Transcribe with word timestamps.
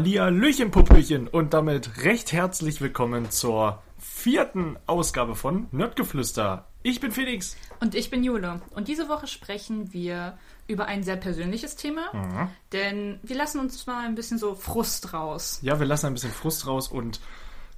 Hallihallöchen, 0.00 0.70
Popöchen 0.70 1.26
und 1.26 1.54
damit 1.54 2.04
recht 2.04 2.30
herzlich 2.30 2.82
willkommen 2.82 3.30
zur 3.30 3.82
vierten 3.98 4.76
Ausgabe 4.86 5.34
von 5.34 5.68
Nerdgeflüster. 5.72 6.66
Ich 6.82 7.00
bin 7.00 7.12
Felix. 7.12 7.56
Und 7.80 7.94
ich 7.94 8.10
bin 8.10 8.22
Jule. 8.22 8.60
Und 8.74 8.88
diese 8.88 9.08
Woche 9.08 9.26
sprechen 9.26 9.94
wir 9.94 10.36
über 10.68 10.84
ein 10.84 11.02
sehr 11.02 11.16
persönliches 11.16 11.76
Thema, 11.76 12.10
Mhm. 12.12 12.48
denn 12.72 13.20
wir 13.22 13.36
lassen 13.36 13.58
uns 13.58 13.86
mal 13.86 14.04
ein 14.04 14.14
bisschen 14.14 14.36
so 14.36 14.54
Frust 14.54 15.14
raus. 15.14 15.60
Ja, 15.62 15.80
wir 15.80 15.86
lassen 15.86 16.08
ein 16.08 16.12
bisschen 16.12 16.30
Frust 16.30 16.66
raus 16.66 16.88
und 16.88 17.18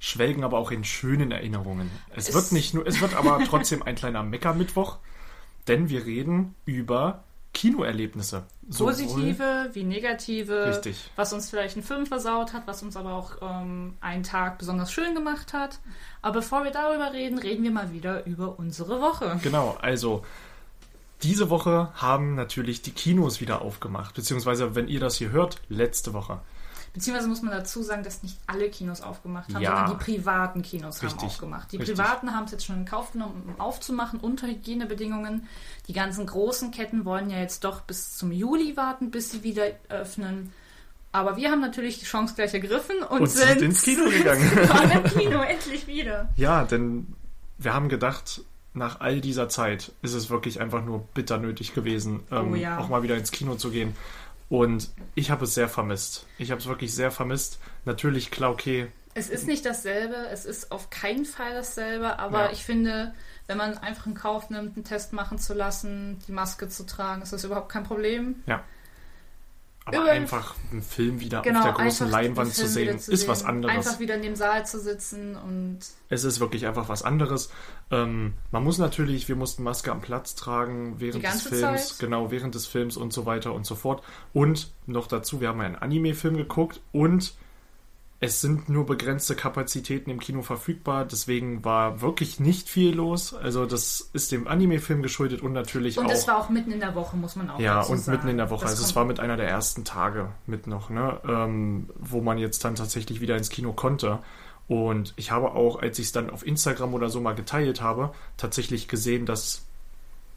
schwelgen 0.01 0.43
aber 0.43 0.57
auch 0.57 0.71
in 0.71 0.83
schönen 0.83 1.31
Erinnerungen. 1.31 1.89
Es, 2.13 2.27
Es- 2.27 2.35
wird 2.35 2.51
nicht 2.51 2.73
nur, 2.73 2.85
es 2.85 2.99
wird 2.99 3.15
aber 3.15 3.39
trotzdem 3.47 3.81
ein 3.81 3.95
kleiner 3.95 4.23
Mecker-Mittwoch, 4.23 4.97
denn 5.69 5.87
wir 5.87 6.05
reden 6.05 6.53
über 6.65 7.23
Kinoerlebnisse. 7.59 8.43
Sowohl- 8.69 8.93
Positive 8.93 9.69
wie 9.73 9.83
negative, 9.83 10.67
Richtig. 10.67 11.11
was 11.17 11.33
uns 11.33 11.49
vielleicht 11.49 11.75
einen 11.75 11.83
Film 11.83 12.05
versaut 12.05 12.53
hat, 12.53 12.63
was 12.67 12.81
uns 12.83 12.95
aber 12.95 13.13
auch 13.13 13.31
ähm, 13.41 13.95
einen 13.99 14.23
Tag 14.23 14.57
besonders 14.59 14.93
schön 14.93 15.13
gemacht 15.13 15.51
hat. 15.51 15.79
Aber 16.21 16.39
bevor 16.39 16.63
wir 16.63 16.71
darüber 16.71 17.11
reden, 17.11 17.37
reden 17.37 17.63
wir 17.63 17.71
mal 17.71 17.91
wieder 17.91 18.25
über 18.25 18.57
unsere 18.57 19.01
Woche. 19.01 19.37
Genau, 19.43 19.77
also 19.81 20.23
diese 21.21 21.49
Woche 21.49 21.89
haben 21.95 22.35
natürlich 22.35 22.81
die 22.81 22.91
Kinos 22.91 23.41
wieder 23.41 23.61
aufgemacht, 23.61 24.15
beziehungsweise 24.15 24.73
wenn 24.75 24.87
ihr 24.87 25.01
das 25.01 25.17
hier 25.17 25.31
hört, 25.31 25.57
letzte 25.67 26.13
Woche. 26.13 26.39
Beziehungsweise 26.99 27.29
muss 27.29 27.41
man 27.41 27.51
dazu 27.53 27.81
sagen, 27.81 28.03
dass 28.03 28.21
nicht 28.23 28.37
alle 28.45 28.69
Kinos 28.69 29.01
aufgemacht 29.01 29.53
haben, 29.53 29.61
Ja. 29.63 29.77
sondern 29.85 29.97
die 29.97 30.03
privaten 30.03 30.61
Kinos 30.61 31.01
Richtig. 31.01 31.19
haben 31.21 31.27
aufgemacht. 31.27 31.71
Die 31.71 31.77
Richtig. 31.77 31.95
privaten 31.97 32.35
haben 32.35 32.43
es 32.45 32.51
jetzt 32.51 32.65
schon 32.65 32.75
in 32.77 32.85
Kauf 32.85 33.13
genommen, 33.13 33.41
um 33.47 33.59
aufzumachen 33.59 34.19
unter 34.19 34.47
Hygienebedingungen. 34.47 35.47
Die 35.87 35.93
ganzen 35.93 36.25
großen 36.25 36.71
Ketten 36.71 37.05
wollen 37.05 37.29
ja 37.29 37.39
jetzt 37.39 37.63
doch 37.63 37.81
bis 37.81 38.17
zum 38.17 38.31
Juli 38.31 38.75
warten, 38.77 39.11
bis 39.11 39.31
sie 39.31 39.43
wieder 39.43 39.63
öffnen. 39.89 40.51
Aber 41.11 41.37
wir 41.37 41.49
haben 41.49 41.61
natürlich 41.61 41.97
die 41.99 42.05
Chance 42.05 42.35
gleich 42.35 42.53
ergriffen 42.53 42.97
und, 43.01 43.21
Und 43.21 43.27
sind 43.29 43.61
ins 43.61 43.81
Kino 43.81 44.03
gegangen. 44.09 44.51
waren 44.69 44.91
im 44.91 45.03
Kino 45.05 45.41
endlich 45.41 45.87
wieder. 45.87 46.29
Ja, 46.35 46.65
denn 46.65 47.07
wir 47.57 47.73
haben 47.73 47.89
gedacht, 47.89 48.41
nach 48.75 48.99
all 48.99 49.19
dieser 49.19 49.49
Zeit 49.49 49.91
ist 50.03 50.13
es 50.13 50.29
wirklich 50.29 50.61
einfach 50.61 50.83
nur 50.85 50.99
bitter 51.15 51.39
nötig 51.39 51.73
gewesen, 51.73 52.19
ähm, 52.31 52.51
Oh 52.51 52.55
ja. 52.55 52.77
auch 52.77 52.89
mal 52.89 53.01
wieder 53.01 53.17
ins 53.17 53.31
Kino 53.31 53.55
zu 53.55 53.71
gehen. 53.71 53.95
Und 54.49 54.89
ich 55.15 55.29
habe 55.31 55.45
es 55.45 55.53
sehr 55.53 55.69
vermisst. 55.69 56.25
Ich 56.37 56.51
habe 56.51 56.59
es 56.59 56.67
wirklich 56.67 56.93
sehr 56.93 57.11
vermisst. 57.11 57.59
Natürlich, 57.85 58.31
klar, 58.31 58.51
okay, 58.51 58.87
Es 59.15 59.29
ist 59.29 59.47
nicht 59.47 59.65
dasselbe, 59.65 60.15
es 60.31 60.45
ist 60.45 60.71
auf 60.71 60.89
keinen 60.89 61.25
Fall 61.25 61.53
dasselbe, 61.53 62.19
aber 62.19 62.45
Ja. 62.45 62.51
ich 62.51 62.63
finde, 62.63 63.13
wenn 63.47 63.57
man 63.57 63.77
einfach 63.79 64.05
in 64.05 64.13
Kauf 64.13 64.49
nimmt, 64.49 64.75
einen 64.75 64.85
Test 64.85 65.13
machen 65.13 65.37
zu 65.39 65.53
lassen, 65.53 66.19
die 66.27 66.31
Maske 66.31 66.69
zu 66.69 66.85
tragen, 66.85 67.21
ist 67.21 67.33
das 67.33 67.43
überhaupt 67.43 67.69
kein 67.69 67.83
Problem. 67.83 68.43
ja. 68.45 68.63
Aber 69.89 70.03
Über- 70.03 70.11
einfach 70.11 70.55
einen 70.71 70.81
Film 70.81 71.19
wieder 71.19 71.41
Genau, 71.41 71.59
auf 71.59 71.65
der 71.65 71.73
großen 71.73 72.09
Leinwand 72.09 72.53
zu 72.53 72.67
sehen, 72.67 72.97
zu 72.99 73.11
ist 73.11 73.21
sehen. 73.21 73.29
was 73.29 73.43
anderes. 73.43 73.75
Einfach 73.75 73.99
wieder 73.99 74.15
in 74.15 74.21
dem 74.21 74.35
Saal 74.35 74.65
zu 74.65 74.79
sitzen 74.79 75.35
und 75.35 75.79
Es 76.09 76.23
ist 76.23 76.39
wirklich 76.39 76.65
einfach 76.67 76.89
was 76.89 77.03
anderes. 77.03 77.51
Ähm, 77.91 78.33
man 78.51 78.63
muss 78.63 78.77
natürlich, 78.77 79.27
wir 79.27 79.35
mussten 79.35 79.63
Maske 79.63 79.91
am 79.91 80.01
Platz 80.01 80.35
tragen 80.35 80.95
während 80.99 81.23
des 81.23 81.41
Films, 81.43 81.89
Zeit? 81.89 81.99
genau, 81.99 82.31
während 82.31 82.55
des 82.55 82.65
Films 82.67 82.97
und 82.97 83.11
so 83.13 83.25
weiter 83.25 83.53
und 83.53 83.65
so 83.65 83.75
fort. 83.75 84.03
Und 84.33 84.71
noch 84.85 85.07
dazu, 85.07 85.41
wir 85.41 85.49
haben 85.49 85.61
einen 85.61 85.75
Anime-Film 85.75 86.37
geguckt 86.37 86.81
und 86.91 87.33
es 88.21 88.41
sind 88.41 88.67
nur 88.67 88.85
begrenzte 88.85 89.33
Kapazitäten 89.33 90.09
im 90.09 90.19
Kino 90.19 90.41
verfügbar, 90.41 91.05
deswegen 91.05 91.63
war 91.63 92.01
wirklich 92.01 92.39
nicht 92.41 92.67
viel 92.67 92.93
los. 92.93 93.33
Also 93.33 93.65
das 93.65 94.09
ist 94.11 94.33
dem 94.33 94.45
Anime-Film 94.47 95.01
geschuldet 95.01 95.41
und 95.41 95.53
natürlich 95.53 95.97
und 95.97 96.07
auch. 96.07 96.11
es 96.11 96.27
war 96.27 96.37
auch 96.37 96.49
mitten 96.49 96.71
in 96.71 96.81
der 96.81 96.95
Woche, 96.95 97.15
muss 97.15 97.37
man 97.37 97.49
auch 97.49 97.59
Ja, 97.59 97.75
dazu 97.77 97.93
und 97.93 97.99
sagen. 97.99 98.17
mitten 98.17 98.27
in 98.29 98.37
der 98.37 98.49
Woche. 98.49 98.63
Das 98.63 98.71
also 98.71 98.83
es 98.83 98.95
war 98.95 99.05
mit 99.05 99.21
einer 99.21 99.37
der 99.37 99.47
ersten 99.47 99.85
Tage 99.85 100.27
mit 100.47 100.67
noch, 100.67 100.89
ne? 100.89 101.17
Ähm, 101.27 101.89
wo 101.97 102.19
man 102.19 102.37
jetzt 102.37 102.65
dann 102.65 102.75
tatsächlich 102.75 103.21
wieder 103.21 103.37
ins 103.37 103.49
Kino 103.49 103.71
konnte. 103.71 104.19
Und 104.67 105.13
ich 105.15 105.31
habe 105.31 105.53
auch, 105.53 105.81
als 105.81 105.97
ich 105.97 106.07
es 106.07 106.11
dann 106.11 106.29
auf 106.29 106.45
Instagram 106.45 106.93
oder 106.93 107.09
so 107.09 107.21
mal 107.21 107.33
geteilt 107.35 107.81
habe, 107.81 108.11
tatsächlich 108.35 108.87
gesehen, 108.89 109.25
dass 109.25 109.63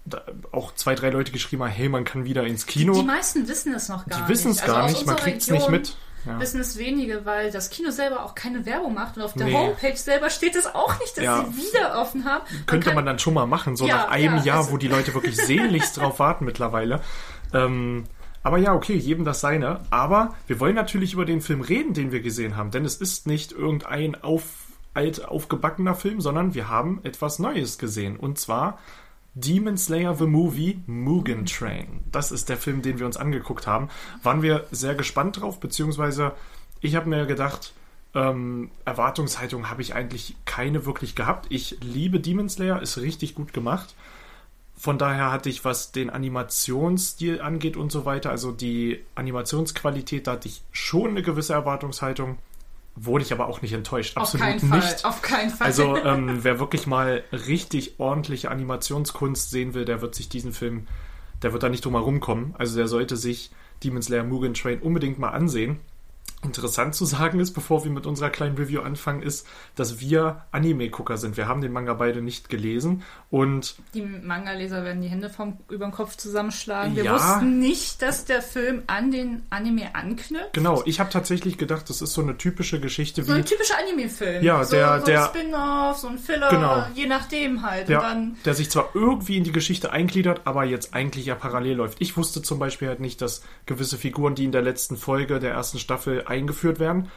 da 0.04 0.22
auch 0.52 0.72
zwei, 0.74 0.94
drei 0.94 1.10
Leute 1.10 1.32
geschrieben 1.32 1.62
haben, 1.64 1.70
hey, 1.70 1.88
man 1.88 2.04
kann 2.04 2.24
wieder 2.24 2.44
ins 2.46 2.66
Kino. 2.66 2.94
Die 2.94 3.02
meisten 3.02 3.46
wissen 3.48 3.74
es 3.74 3.88
noch 3.88 4.06
gar 4.06 4.16
Die 4.18 4.22
nicht. 4.22 4.28
wissen 4.30 4.52
es 4.52 4.60
Also 4.62 4.72
gar 4.72 4.86
nicht, 4.88 5.04
man 5.04 5.16
kriegt 5.16 5.42
es 5.42 5.50
nicht 5.50 5.68
mit. 5.68 5.96
Ja. 6.24 6.38
Wissen 6.40 6.60
es 6.60 6.78
wenige, 6.78 7.24
weil 7.26 7.50
das 7.50 7.68
Kino 7.70 7.90
selber 7.90 8.24
auch 8.24 8.34
keine 8.34 8.64
Werbung 8.64 8.94
macht 8.94 9.16
und 9.16 9.22
auf 9.22 9.34
der 9.34 9.46
Nee. 9.46 9.54
Homepage 9.54 9.96
selber 9.96 10.30
steht 10.30 10.54
es 10.54 10.66
auch 10.66 10.98
nicht, 11.00 11.16
dass 11.16 11.24
Ja. 11.24 11.44
sie 11.44 11.56
wieder 11.56 12.00
offen 12.00 12.24
haben. 12.24 12.44
Könnte 12.66 12.86
kann- 12.86 12.94
man 12.94 13.06
dann 13.06 13.18
schon 13.18 13.34
mal 13.34 13.46
machen, 13.46 13.76
so 13.76 13.86
Ja, 13.86 13.96
nach 13.96 14.08
einem 14.10 14.36
ja, 14.38 14.42
Jahr, 14.44 14.60
es- 14.62 14.70
wo 14.72 14.76
die 14.76 14.88
Leute 14.88 15.14
wirklich 15.14 15.36
sehnlichst 15.46 15.96
drauf 15.96 16.18
warten 16.20 16.44
mittlerweile. 16.44 17.00
Ähm, 17.52 18.04
aber 18.44 18.58
ja, 18.58 18.74
okay, 18.74 18.94
jedem 18.94 19.24
das 19.24 19.40
seine. 19.40 19.80
Aber 19.90 20.34
wir 20.46 20.60
wollen 20.60 20.74
natürlich 20.74 21.12
über 21.12 21.24
den 21.24 21.40
Film 21.40 21.60
reden, 21.60 21.94
den 21.94 22.12
wir 22.12 22.20
gesehen 22.20 22.56
haben, 22.56 22.70
denn 22.70 22.84
es 22.84 22.96
ist 22.96 23.26
nicht 23.26 23.52
irgendein 23.52 24.20
auf, 24.22 24.44
alt 24.94 25.24
aufgebackener 25.24 25.94
Film, 25.94 26.20
sondern 26.20 26.54
wir 26.54 26.68
haben 26.68 27.00
etwas 27.02 27.38
Neues 27.38 27.78
gesehen. 27.78 28.16
Und 28.16 28.38
zwar 28.38 28.78
Demon 29.34 29.78
Slayer 29.78 30.14
The 30.14 30.26
Movie 30.26 30.82
Mugen 30.86 31.46
Train. 31.46 32.04
Das 32.10 32.32
ist 32.32 32.48
der 32.48 32.58
Film, 32.58 32.82
den 32.82 32.98
wir 32.98 33.06
uns 33.06 33.16
angeguckt 33.16 33.66
haben. 33.66 33.88
Waren 34.22 34.42
wir 34.42 34.66
sehr 34.70 34.94
gespannt 34.94 35.40
drauf, 35.40 35.58
beziehungsweise 35.58 36.32
ich 36.80 36.96
habe 36.96 37.08
mir 37.08 37.24
gedacht, 37.24 37.72
ähm, 38.14 38.70
Erwartungshaltung 38.84 39.70
habe 39.70 39.80
ich 39.80 39.94
eigentlich 39.94 40.36
keine 40.44 40.84
wirklich 40.84 41.14
gehabt. 41.14 41.46
Ich 41.48 41.78
liebe 41.80 42.20
Demon 42.20 42.48
Slayer, 42.48 42.82
ist 42.82 42.98
richtig 42.98 43.34
gut 43.34 43.52
gemacht. 43.54 43.94
Von 44.76 44.98
daher 44.98 45.30
hatte 45.30 45.48
ich, 45.48 45.64
was 45.64 45.92
den 45.92 46.10
Animationsstil 46.10 47.40
angeht 47.40 47.76
und 47.76 47.92
so 47.92 48.04
weiter, 48.04 48.30
also 48.30 48.52
die 48.52 49.02
Animationsqualität, 49.14 50.26
da 50.26 50.32
hatte 50.32 50.48
ich 50.48 50.62
schon 50.72 51.10
eine 51.10 51.22
gewisse 51.22 51.52
Erwartungshaltung. 51.52 52.38
Wurde 52.94 53.24
ich 53.24 53.32
aber 53.32 53.46
auch 53.46 53.62
nicht 53.62 53.72
enttäuscht. 53.72 54.16
auf 54.16 54.24
Absolut 54.24 54.46
keinen 54.46 54.60
Fall. 54.60 54.78
nicht. 54.80 55.04
Auf 55.04 55.22
keinen 55.22 55.50
Fall. 55.50 55.66
Also 55.66 55.96
ähm, 56.04 56.44
wer 56.44 56.60
wirklich 56.60 56.86
mal 56.86 57.24
richtig 57.32 57.98
ordentliche 57.98 58.50
Animationskunst 58.50 59.50
sehen 59.50 59.74
will, 59.74 59.84
der 59.84 60.02
wird 60.02 60.14
sich 60.14 60.28
diesen 60.28 60.52
Film, 60.52 60.86
der 61.42 61.52
wird 61.52 61.62
da 61.62 61.68
nicht 61.68 61.84
drum 61.84 61.94
herum 61.94 62.20
kommen. 62.20 62.54
Also 62.58 62.76
der 62.76 62.88
sollte 62.88 63.16
sich 63.16 63.50
Demon 63.82 64.02
Slayer 64.02 64.24
Mugen 64.24 64.54
Train 64.54 64.80
unbedingt 64.80 65.18
mal 65.18 65.30
ansehen. 65.30 65.80
Interessant 66.44 66.94
zu 66.96 67.04
sagen 67.04 67.38
ist, 67.38 67.52
bevor 67.52 67.84
wir 67.84 67.90
mit 67.92 68.04
unserer 68.04 68.28
kleinen 68.30 68.56
Review 68.56 68.80
anfangen, 68.80 69.22
ist, 69.22 69.46
dass 69.76 70.00
wir 70.00 70.44
Anime-Gucker 70.50 71.16
sind. 71.16 71.36
Wir 71.36 71.46
haben 71.46 71.60
den 71.60 71.70
Manga 71.72 71.94
beide 71.94 72.20
nicht 72.20 72.48
gelesen 72.48 73.02
und 73.30 73.76
Die 73.94 74.02
Manga-Leser 74.02 74.82
werden 74.84 75.02
die 75.02 75.08
Hände 75.08 75.30
vom, 75.30 75.58
über 75.70 75.84
den 75.86 75.92
Kopf 75.92 76.16
zusammenschlagen. 76.16 76.96
Wir 76.96 77.04
Ja. 77.04 77.14
wussten 77.14 77.58
nicht, 77.60 78.02
dass 78.02 78.24
der 78.24 78.42
Film 78.42 78.82
an 78.88 79.12
den 79.12 79.42
Anime 79.50 79.94
anknüpft. 79.94 80.52
genau, 80.52 80.82
ich 80.84 80.98
habe 80.98 81.10
tatsächlich 81.10 81.58
gedacht, 81.58 81.88
das 81.88 82.02
ist 82.02 82.12
so 82.12 82.22
eine 82.22 82.36
typische 82.36 82.80
Geschichte 82.80 83.22
So 83.22 83.32
wie 83.32 83.38
ein 83.38 83.44
typischer 83.44 83.78
Anime-Film. 83.78 84.42
Ja, 84.42 84.64
so, 84.64 84.74
der- 84.76 84.98
so 85.00 85.06
der- 85.06 85.22
ein 85.22 85.28
Spin-off, 85.28 85.98
so 85.98 86.08
ein 86.08 86.18
Filler, 86.18 86.48
Genau. 86.50 86.84
je 86.94 87.06
nachdem 87.06 87.62
halt. 87.62 87.88
Und 87.88 87.94
dann, 87.94 88.36
der 88.44 88.54
sich 88.54 88.68
zwar 88.70 88.90
irgendwie 88.94 89.36
in 89.36 89.44
die 89.44 89.52
Geschichte 89.52 89.92
eingliedert, 89.92 90.40
aber 90.44 90.64
jetzt 90.64 90.92
eigentlich 90.94 91.26
ja 91.26 91.34
parallel 91.36 91.76
läuft. 91.76 92.00
Ich 92.00 92.16
wusste 92.16 92.42
zum 92.42 92.58
Beispiel 92.58 92.88
halt 92.88 92.98
nicht, 93.00 93.22
dass 93.22 93.42
gewisse 93.66 93.96
Figuren, 93.96 94.34
die 94.34 94.44
in 94.44 94.52
der 94.52 94.62
letzten 94.62 94.96
Folge 94.96 95.38
der 95.38 95.52
ersten 95.52 95.78
Staffel 95.78 96.24
eingeführt 96.32 96.78
werden, 96.80 97.08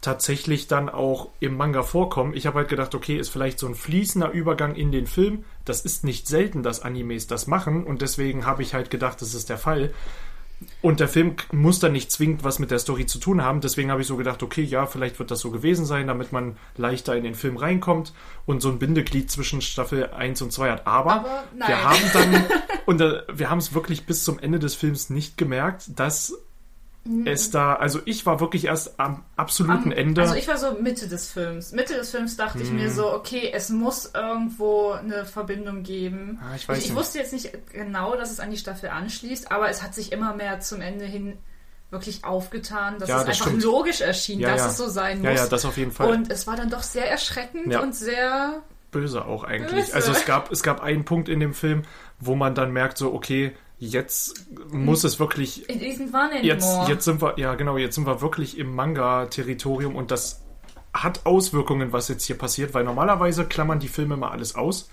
tatsächlich 0.00 0.66
dann 0.66 0.88
auch 0.88 1.28
im 1.40 1.56
Manga 1.56 1.82
vorkommen. 1.82 2.34
Ich 2.34 2.46
habe 2.46 2.58
halt 2.58 2.68
gedacht, 2.68 2.94
okay, 2.94 3.16
ist 3.16 3.28
vielleicht 3.28 3.58
so 3.58 3.66
ein 3.66 3.74
fließender 3.74 4.30
Übergang 4.30 4.74
in 4.74 4.92
den 4.92 5.06
Film. 5.06 5.44
Das 5.64 5.82
ist 5.82 6.04
nicht 6.04 6.26
selten, 6.26 6.62
dass 6.62 6.80
Animes 6.82 7.26
das 7.26 7.46
machen 7.46 7.84
und 7.84 8.02
deswegen 8.02 8.46
habe 8.46 8.62
ich 8.62 8.74
halt 8.74 8.90
gedacht, 8.90 9.20
das 9.20 9.34
ist 9.34 9.48
der 9.48 9.58
Fall. 9.58 9.92
Und 10.82 11.00
der 11.00 11.08
Film 11.08 11.36
muss 11.52 11.78
dann 11.78 11.92
nicht 11.92 12.12
zwingend 12.12 12.44
was 12.44 12.58
mit 12.58 12.70
der 12.70 12.78
Story 12.78 13.06
zu 13.06 13.18
tun 13.18 13.42
haben. 13.42 13.62
Deswegen 13.62 13.90
habe 13.90 14.02
ich 14.02 14.06
so 14.06 14.16
gedacht, 14.16 14.42
okay, 14.42 14.62
ja, 14.62 14.86
vielleicht 14.86 15.18
wird 15.18 15.30
das 15.30 15.40
so 15.40 15.50
gewesen 15.50 15.86
sein, 15.86 16.06
damit 16.06 16.32
man 16.32 16.56
leichter 16.76 17.16
in 17.16 17.24
den 17.24 17.34
Film 17.34 17.56
reinkommt 17.56 18.12
und 18.44 18.60
so 18.60 18.68
ein 18.68 18.78
Bindeglied 18.78 19.30
zwischen 19.30 19.62
Staffel 19.62 20.10
1 20.10 20.42
und 20.42 20.52
2 20.52 20.70
hat. 20.70 20.86
Aber, 20.86 21.12
Aber 21.12 21.44
wir 21.66 21.82
haben 21.82 22.02
dann, 22.12 22.44
und 22.86 23.00
äh, 23.00 23.22
wir 23.32 23.48
haben 23.48 23.58
es 23.58 23.72
wirklich 23.72 24.04
bis 24.04 24.22
zum 24.24 24.38
Ende 24.38 24.58
des 24.58 24.74
Films 24.74 25.08
nicht 25.08 25.38
gemerkt, 25.38 25.98
dass 25.98 26.34
es 27.24 27.50
da, 27.50 27.74
also 27.74 28.00
ich 28.04 28.26
war 28.26 28.40
wirklich 28.40 28.66
erst 28.66 29.00
am 29.00 29.24
absoluten 29.36 29.90
am- 29.90 29.92
Ende. 29.92 30.20
Also 30.20 30.34
ich 30.34 30.46
war 30.48 30.58
so 30.58 30.72
Mitte 30.80 31.08
des 31.08 31.30
Films. 31.32 31.72
Mitte 31.72 31.94
des 31.94 32.10
Films 32.10 32.36
dachte 32.36 32.60
ich 32.62 32.68
Hm. 32.68 32.76
mir 32.76 32.90
so, 32.90 33.12
okay, 33.12 33.50
es 33.52 33.70
muss 33.70 34.10
irgendwo 34.14 34.90
eine 34.92 35.24
Verbindung 35.24 35.82
geben. 35.82 36.38
Ah, 36.42 36.54
ich 36.56 36.68
weiß 36.68 36.78
ich, 36.78 36.86
ich 36.90 36.94
wusste 36.94 37.18
jetzt 37.18 37.32
nicht 37.32 37.50
genau, 37.72 38.16
dass 38.16 38.30
es 38.30 38.38
an 38.38 38.50
die 38.50 38.58
Staffel 38.58 38.90
anschließt, 38.90 39.50
aber 39.50 39.70
es 39.70 39.82
hat 39.82 39.94
sich 39.94 40.12
immer 40.12 40.34
mehr 40.34 40.60
zum 40.60 40.80
Ende 40.82 41.06
hin 41.06 41.38
wirklich 41.90 42.22
aufgetan, 42.24 42.98
dass 42.98 43.08
Ja, 43.08 43.16
es 43.20 43.24
das 43.24 43.34
einfach 43.34 43.46
stimmt. 43.48 43.64
logisch 43.64 44.00
erschien, 44.02 44.38
Ja, 44.38 44.50
dass 44.52 44.60
ja. 44.60 44.66
es 44.68 44.76
so 44.76 44.88
sein 44.88 45.24
Ja, 45.24 45.30
muss. 45.30 45.40
ja, 45.40 45.46
das 45.48 45.64
auf 45.64 45.76
jeden 45.76 45.90
Fall. 45.92 46.10
Und 46.10 46.30
es 46.30 46.46
war 46.46 46.54
dann 46.54 46.70
doch 46.70 46.82
sehr 46.82 47.10
erschreckend 47.10 47.72
Ja. 47.72 47.80
und 47.80 47.94
sehr 47.96 48.62
böse 48.92 49.24
auch 49.24 49.42
eigentlich. 49.44 49.86
Böse. 49.86 49.94
Also 49.94 50.12
es 50.12 50.24
gab, 50.26 50.52
es 50.52 50.62
gab 50.62 50.82
einen 50.82 51.04
Punkt 51.04 51.28
in 51.28 51.40
dem 51.40 51.54
Film, 51.54 51.82
wo 52.20 52.34
man 52.36 52.54
dann 52.54 52.72
merkt, 52.72 52.98
so, 52.98 53.12
okay, 53.14 53.56
jetzt 53.80 54.46
muss 54.70 55.02
es 55.04 55.18
wirklich. 55.18 55.64
Jetzt, 56.44 56.68
jetzt 56.86 57.04
sind 57.04 57.20
wir, 57.20 57.38
ja 57.38 57.54
genau, 57.54 57.76
jetzt 57.78 57.96
sind 57.96 58.06
wir 58.06 58.20
wirklich 58.20 58.58
im 58.58 58.74
Manga-Territorium 58.74 59.96
und 59.96 60.10
das 60.10 60.44
hat 60.92 61.24
Auswirkungen, 61.24 61.92
was 61.92 62.08
jetzt 62.08 62.24
hier 62.24 62.36
passiert, 62.36 62.74
weil 62.74 62.84
normalerweise 62.84 63.46
klammern 63.46 63.80
die 63.80 63.88
Filme 63.88 64.14
immer 64.14 64.30
alles 64.30 64.54
aus. 64.54 64.90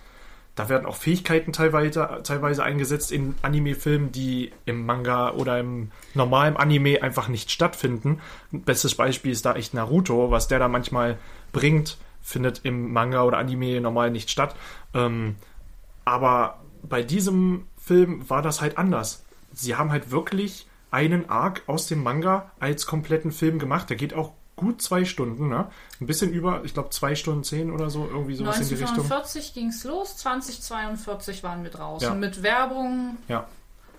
Da 0.56 0.70
werden 0.70 0.88
auch 0.88 0.96
Fähigkeiten 0.96 1.54
teilweise, 1.54 2.22
teilweise 2.24 2.64
eingesetzt 2.64 3.12
in 3.12 3.36
Anime-Filmen, 3.44 4.12
die 4.12 4.52
im 4.66 4.88
Manga 4.88 5.34
oder 5.34 5.60
im 5.60 5.92
normalen 6.16 6.58
Anime 6.58 7.04
einfach 7.04 7.28
nicht 7.28 7.52
stattfinden. 7.52 8.22
Bestes 8.52 8.96
Beispiel 8.96 9.34
ist 9.34 9.46
da 9.46 9.54
echt 9.54 9.76
Naruto, 9.76 10.32
was 10.32 10.48
der 10.48 10.58
da 10.58 10.68
manchmal 10.68 11.20
bringt, 11.52 11.98
findet 12.22 12.62
im 12.64 12.92
Manga 12.92 13.24
oder 13.24 13.38
Anime 13.38 13.80
normal 13.82 14.10
nicht 14.10 14.32
statt. 14.32 14.56
Ähm, 14.96 15.36
aber 16.06 16.60
bei 16.82 17.04
diesem 17.04 17.68
Film 17.88 18.30
war 18.30 18.42
das 18.42 18.62
halt 18.62 18.78
anders. 18.78 19.24
Sie 19.54 19.76
haben 19.76 19.92
halt 19.92 20.12
wirklich 20.12 20.68
einen 20.92 21.30
Arc 21.30 21.64
aus 21.68 21.88
dem 21.88 22.04
Manga 22.04 22.52
als 22.60 22.86
kompletten 22.86 23.32
Film 23.32 23.60
gemacht. 23.60 23.90
Der 23.90 23.98
geht 23.98 24.14
auch 24.14 24.34
gut 24.56 24.82
zwei 24.82 25.06
Stunden, 25.06 25.50
ne? 25.50 25.68
Ein 26.02 26.08
bisschen 26.08 26.32
über, 26.32 26.64
ich 26.64 26.74
glaube 26.74 26.90
zwei 26.90 27.16
Stunden 27.16 27.44
zehn 27.44 27.72
oder 27.72 27.90
so, 27.90 28.08
irgendwie 28.12 28.36
sowas 28.36 28.60
in 28.60 28.68
die 28.68 28.74
Richtung. 28.76 29.04
1945 29.06 29.54
ging 29.54 29.68
es 29.70 29.84
los, 29.84 30.18
2042 30.18 31.44
waren 31.44 31.64
wir 31.64 31.70
draußen 31.72 32.08
Ja. 32.10 32.16
mit 32.16 32.42
Werbung. 32.44 33.18
Ja. 33.28 33.48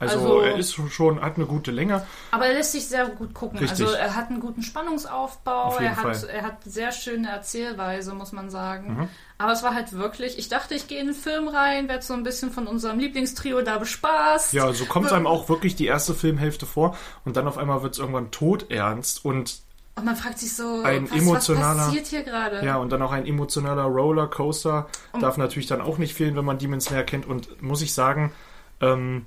Also, 0.00 0.18
Also- 0.18 0.40
er 0.40 0.56
ist 0.56 0.74
schon, 0.92 1.20
hat 1.20 1.36
eine 1.36 1.46
gute 1.46 1.70
Länge. 1.70 2.06
Aber 2.30 2.46
er 2.46 2.54
lässt 2.54 2.72
sich 2.72 2.86
sehr 2.86 3.06
gut 3.08 3.34
gucken. 3.34 3.58
Richtig. 3.58 3.84
Also 3.86 3.96
er 3.96 4.14
hat 4.14 4.28
einen 4.30 4.40
guten 4.40 4.62
Spannungsaufbau, 4.62 5.76
er 5.78 5.96
hat, 5.96 6.16
Fall. 6.16 6.30
er 6.30 6.42
hat 6.42 6.56
sehr 6.64 6.92
schöne 6.92 7.28
Erzählweise, 7.30 8.14
muss 8.14 8.32
man 8.32 8.50
sagen. 8.50 8.94
Mhm. 8.96 9.08
Aber 9.38 9.52
es 9.52 9.62
war 9.62 9.74
halt 9.74 9.92
wirklich, 9.92 10.38
ich 10.38 10.48
dachte, 10.48 10.74
ich 10.74 10.88
gehe 10.88 11.00
in 11.00 11.06
den 11.06 11.14
Film 11.14 11.48
rein, 11.48 11.88
werde 11.88 12.04
so 12.04 12.14
ein 12.14 12.22
bisschen 12.22 12.50
von 12.50 12.66
unserem 12.66 12.98
Lieblingstrio 12.98 13.62
da 13.62 13.78
bespaßt. 13.78 14.52
Ja, 14.52 14.72
so 14.72 14.84
kommt 14.86 15.12
einem 15.12 15.26
auch 15.26 15.48
wirklich 15.48 15.76
die 15.76 15.86
erste 15.86 16.14
Filmhälfte 16.14 16.66
vor 16.66 16.96
und 17.24 17.36
dann 17.36 17.46
auf 17.48 17.58
einmal 17.58 17.82
wird 17.82 17.94
es 17.94 17.98
irgendwann 17.98 18.30
todernst 18.30 19.24
und 19.24 19.60
Und 19.96 20.04
man 20.04 20.14
fragt 20.16 20.38
sich 20.38 20.54
so, 20.54 20.82
Ein 20.84 21.10
was, 21.10 21.18
emotionaler- 21.18 21.76
was 21.78 21.86
passiert 21.86 22.06
hier 22.06 22.22
gerade? 22.22 22.64
Ja, 22.64 22.76
und 22.76 22.90
dann 22.90 23.02
auch 23.02 23.10
ein 23.10 23.26
emotionaler 23.26 23.82
Rollercoaster 23.82 24.86
darf 25.20 25.36
natürlich 25.38 25.66
dann 25.66 25.80
auch 25.80 25.98
nicht 25.98 26.14
fehlen, 26.14 26.36
wenn 26.36 26.44
man 26.44 26.58
Demon 26.58 26.80
Slayer 26.80 27.02
kennt. 27.02 27.26
Und 27.26 27.60
muss 27.62 27.82
ich 27.82 27.92
sagen, 27.94 28.32
ähm, 28.80 29.26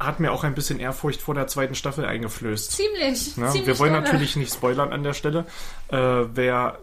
hat 0.00 0.20
mir 0.20 0.32
auch 0.32 0.44
ein 0.44 0.54
bisschen 0.54 0.78
Ehrfurcht 0.80 1.20
vor 1.20 1.34
der 1.34 1.46
zweiten 1.46 1.74
Staffel 1.74 2.04
eingeflößt. 2.04 2.72
Ziemlich, 2.72 3.36
Ne? 3.36 3.48
ziemlich. 3.48 3.66
Wir 3.66 3.78
wollen 3.78 3.92
dolle. 3.92 4.04
natürlich 4.04 4.36
nicht 4.36 4.52
spoilern 4.52 4.92
an 4.92 5.02
der 5.02 5.12
Stelle. 5.14 5.44
Äh, 5.88 5.96
wer 5.96 6.78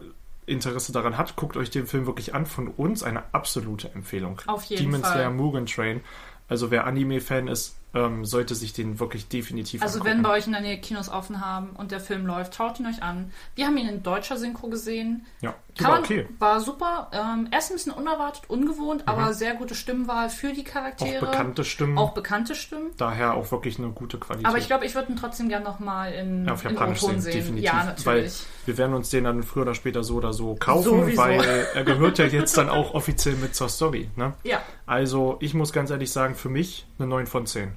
Interesse 0.45 0.91
daran 0.91 1.17
hat, 1.17 1.35
guckt 1.35 1.57
euch 1.57 1.69
den 1.69 1.87
Film 1.87 2.05
wirklich 2.05 2.35
an. 2.35 2.45
Von 2.45 2.67
uns 2.67 3.03
eine 3.03 3.23
absolute 3.31 3.89
Empfehlung. 3.93 4.41
Auf 4.47 4.63
jeden 4.65 4.83
Demon 4.83 5.01
Fall. 5.01 5.13
Slayer 5.13 5.29
Mugen 5.31 5.65
Train. 5.65 6.01
Also 6.47 6.69
wer 6.71 6.85
Anime-Fan 6.85 7.47
ist, 7.47 7.75
ähm, 7.95 8.25
sollte 8.25 8.53
sich 8.55 8.73
den 8.73 8.99
wirklich 8.99 9.27
definitiv 9.29 9.81
Also 9.81 9.99
angucken. 9.99 10.17
wenn 10.17 10.21
bei 10.23 10.29
euch 10.31 10.45
in 10.45 10.51
der 10.51 10.61
Nähe 10.61 10.77
Kinos 10.79 11.09
offen 11.09 11.43
haben 11.43 11.69
und 11.71 11.91
der 11.91 11.99
Film 12.01 12.25
läuft, 12.25 12.53
schaut 12.55 12.79
ihn 12.79 12.85
euch 12.85 13.01
an. 13.01 13.31
Wir 13.55 13.65
haben 13.65 13.77
ihn 13.77 13.87
in 13.87 14.03
deutscher 14.03 14.37
Synchro 14.37 14.67
gesehen. 14.67 15.25
ja, 15.41 15.55
Kann 15.77 15.91
war 15.91 15.99
okay. 15.99 16.27
War 16.37 16.59
super. 16.59 17.09
Ähm, 17.13 17.47
erst 17.51 17.71
ein 17.71 17.75
bisschen 17.75 17.93
unerwartet, 17.93 18.43
ungewohnt, 18.49 19.03
aber 19.07 19.33
sehr 19.33 19.55
gute 19.55 19.75
Stimmwahl 19.75 20.29
für 20.29 20.51
die 20.53 20.61
Auch 20.61 20.71
Charaktere. 20.71 21.25
bekannte 21.25 21.63
Stimmen. 21.63 21.97
Auch 21.97 22.13
bekannte 22.13 22.53
Stimmen. 22.53 22.91
daher 22.97 23.33
auch 23.35 23.49
wirklich 23.51 23.79
eine 23.79 23.89
gute 23.89 24.17
Qualität. 24.17 24.45
Aber 24.47 24.57
ich 24.57 24.67
glaube, 24.67 24.85
ich 24.85 24.93
würde 24.93 25.11
ihn 25.13 25.17
trotzdem 25.17 25.47
gern 25.49 25.63
nochmal 25.63 26.11
in, 26.13 26.45
Ja, 26.45 26.53
auf 26.53 26.65
in 26.65 26.71
Japanisch 26.71 27.01
O-Ton 27.01 27.21
sehen, 27.21 27.31
sehen. 27.31 27.41
definitiv. 27.41 27.63
Ja, 27.65 27.73
Weil 28.03 28.15
natürlich. 28.21 28.43
wir 28.65 28.77
werden 28.77 28.93
uns 28.93 29.09
den 29.09 29.23
dann 29.23 29.41
früher 29.43 29.61
oder 29.63 29.75
später 29.75 30.03
so 30.03 30.15
oder 30.15 30.33
so 30.33 30.55
kaufen, 30.55 30.83
Sowieso. 30.83 31.21
weil 31.21 31.41
er 31.73 31.83
gehört 31.85 32.17
ja 32.17 32.25
jetzt 32.25 32.57
dann 32.57 32.67
auch 32.69 32.93
offiziell 32.93 33.35
mit 33.35 33.55
zur 33.55 33.69
Story. 33.69 34.09
Ne? 34.17 34.33
Ja, 34.43 34.61
Also 34.85 35.37
ich 35.39 35.53
muss 35.53 35.71
ganz 35.71 35.91
ehrlich 35.91 36.11
sagen, 36.11 36.35
für 36.35 36.49
mich 36.49 36.85
eine 36.99 37.07
9 37.07 37.27
von 37.27 37.45
10. 37.45 37.71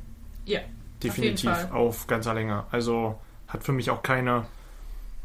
ja. 0.49 0.61
Definitiv 1.03 1.49
Auf 1.51 1.73
auf, 1.73 2.07
ganzer 2.09 2.35
Länge. 2.35 2.65
Also 2.73 3.19
hat 3.47 3.63
für 3.63 3.73
mich 3.73 3.91
auch 3.91 4.03
keine 4.03 4.47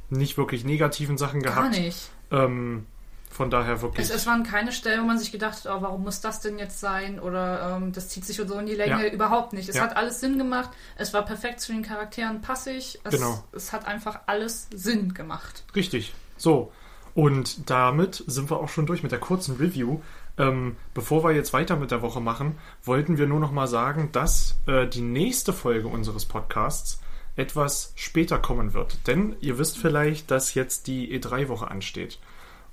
nicht 0.10 0.38
wirklich 0.38 0.64
negativen 0.66 1.18
Sachen 1.18 1.42
Gar 1.42 1.56
gehabt. 1.56 1.78
nicht. 1.80 2.10
Ähm, 2.32 2.86
von 3.32 3.50
daher 3.50 3.82
wirklich. 3.82 4.06
Es, 4.08 4.14
es 4.14 4.28
waren 4.28 4.44
keine 4.44 4.72
Stellen, 4.72 5.02
wo 5.02 5.06
man 5.08 5.18
sich 5.18 5.32
gedacht 5.32 5.66
hat, 5.66 5.76
oh, 5.76 5.82
warum 5.82 6.04
muss 6.04 6.22
das 6.22 6.40
denn 6.42 6.60
jetzt 6.60 6.80
sein? 6.80 7.20
Oder 7.20 7.78
ähm, 7.78 7.92
das 7.92 8.10
zieht 8.10 8.24
sich 8.26 8.36
so 8.38 8.44
in 8.60 8.68
die 8.68 8.76
Länge. 8.76 9.08
Ja. 9.08 9.12
Überhaupt 9.12 9.54
nicht. 9.54 9.68
Es 9.70 9.76
Ja. 9.78 9.82
hat 9.84 9.98
alles 9.98 10.20
Sinn 10.20 10.38
gemacht. 10.38 10.70
Es 10.96 11.14
war 11.16 11.24
perfekt 11.26 11.60
zu 11.60 11.72
den 11.72 11.82
Charakteren 11.82 12.42
passig. 12.42 13.00
Es, 13.04 13.16
Genau. 13.16 13.44
es 13.52 13.74
hat 13.74 13.88
einfach 13.88 14.20
alles 14.28 14.68
Sinn 14.76 15.16
gemacht. 15.16 15.64
Richtig. 15.76 16.14
So. 16.38 16.72
Und 17.16 17.70
damit 17.72 18.24
sind 18.28 18.52
wir 18.52 18.58
auch 18.60 18.70
schon 18.70 18.86
durch 18.86 19.02
mit 19.02 19.12
der 19.12 19.20
kurzen 19.20 19.56
Review. 19.56 20.00
Ähm, 20.38 20.78
bevor 20.94 21.24
wir 21.24 21.32
jetzt 21.32 21.54
weiter 21.54 21.76
mit 21.76 21.92
der 21.92 22.02
Woche 22.02 22.20
machen, 22.20 22.58
wollten 22.84 23.18
wir 23.18 23.28
nur 23.28 23.40
noch 23.40 23.52
mal 23.52 23.68
sagen, 23.68 24.10
dass 24.12 24.60
äh, 24.66 24.88
die 24.88 25.02
nächste 25.02 25.54
Folge 25.54 25.88
unseres 25.88 26.26
Podcasts 26.26 27.02
etwas 27.36 27.94
später 27.96 28.40
kommen 28.40 28.74
wird. 28.74 29.08
Denn 29.08 29.36
ihr 29.42 29.58
wisst 29.58 29.78
vielleicht, 29.78 30.32
dass 30.32 30.54
jetzt 30.54 30.88
die 30.88 31.20
E3-Woche 31.20 31.70
ansteht. 31.70 32.20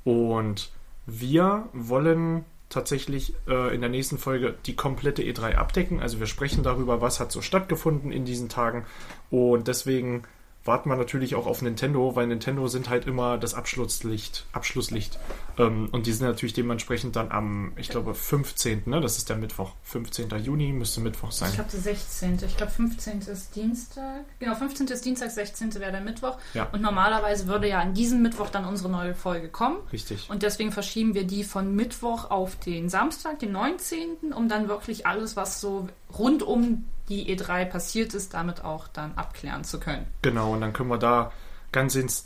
Und 0.05 0.71
wir 1.07 1.69
wollen 1.73 2.45
tatsächlich 2.69 3.35
äh, 3.49 3.75
in 3.75 3.81
der 3.81 3.91
nächsten 3.91 4.17
Folge 4.17 4.55
die 4.65 4.77
komplette 4.77 5.23
E3 5.23 5.57
abdecken. 5.57 6.01
Also 6.01 6.21
wir 6.21 6.27
sprechen 6.27 6.63
darüber, 6.63 7.01
was 7.01 7.21
hat 7.21 7.33
so 7.33 7.43
stattgefunden 7.43 8.13
in 8.13 8.25
diesen 8.25 8.49
Tagen. 8.49 8.87
Und 9.31 9.69
deswegen 9.69 10.23
warten 10.65 10.91
wir 10.91 10.97
natürlich 10.97 11.35
auch 11.35 11.47
auf 11.47 11.63
Nintendo, 11.63 12.15
weil 12.17 12.27
Nintendo 12.27 12.69
sind 12.69 12.91
halt 12.91 13.07
immer 13.07 13.39
das 13.39 13.55
Abschlusslicht, 13.55 14.47
Abschlusslicht. 14.53 15.19
Ähm, 15.59 15.89
und 15.91 16.07
die 16.07 16.13
sind 16.13 16.27
natürlich 16.27 16.53
dementsprechend 16.53 17.17
dann 17.17 17.31
am, 17.31 17.73
ich 17.77 17.89
glaube, 17.89 18.15
15. 18.15 18.83
Ne? 18.87 19.01
Das 19.01 19.17
ist 19.17 19.31
der 19.31 19.37
Mittwoch. 19.37 19.73
15. 19.85 20.29
Juni 20.43 20.73
müsste 20.73 21.01
Mittwoch 21.01 21.33
sein. 21.33 21.49
Ich 21.49 21.55
glaube, 21.55 21.71
der 21.71 21.81
16. 21.81 22.41
Ich 22.47 22.57
glaube, 22.57 22.73
15. 22.73 23.21
ist 23.21 23.57
Dienstag. 23.57 24.25
Genau, 24.39 24.55
15. 24.55 24.87
ist 24.89 25.05
Dienstag, 25.05 25.31
16. 25.31 25.75
wäre 25.77 25.93
der 25.93 26.03
Mittwoch. 26.03 26.37
Ja. 26.53 26.69
Und 26.73 26.83
normalerweise 26.83 27.47
würde 27.47 27.69
ja 27.69 27.81
an 27.81 27.95
diesem 27.95 28.21
Mittwoch 28.23 28.51
dann 28.51 28.67
unsere 28.67 28.91
neue 28.91 29.15
Folge 29.15 29.49
kommen. 29.49 29.79
Richtig. 29.93 30.29
Und 30.29 30.43
deswegen 30.43 30.73
verschieben 30.73 31.15
wir 31.15 31.25
die 31.25 31.45
von 31.45 31.75
Mittwoch 31.75 32.31
auf 32.31 32.57
den 32.57 32.89
Samstag, 32.91 33.39
den 33.39 33.53
19., 33.53 34.33
um 34.35 34.49
dann 34.49 34.69
wirklich 34.69 35.07
alles, 35.07 35.37
was 35.37 35.61
so 35.61 35.89
rund 36.19 36.43
um 36.43 36.85
die 37.09 37.37
E3 37.37 37.65
passiert 37.65 38.15
ist, 38.15 38.35
damit 38.35 38.65
auch 38.65 38.89
dann 38.89 39.13
abklären 39.17 39.65
zu 39.65 39.81
können. 39.81 40.07
Genau, 40.23 40.53
und 40.53 40.61
dann 40.61 40.73
können 40.73 40.89
wir 40.89 40.99
da 40.99 41.33
ganz 41.73 41.95
ins 41.95 42.25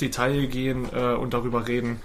Detail 0.00 0.46
gehen 0.46 0.88
äh, 0.92 1.14
und 1.14 1.32
darüber 1.34 1.66
reden, 1.66 2.00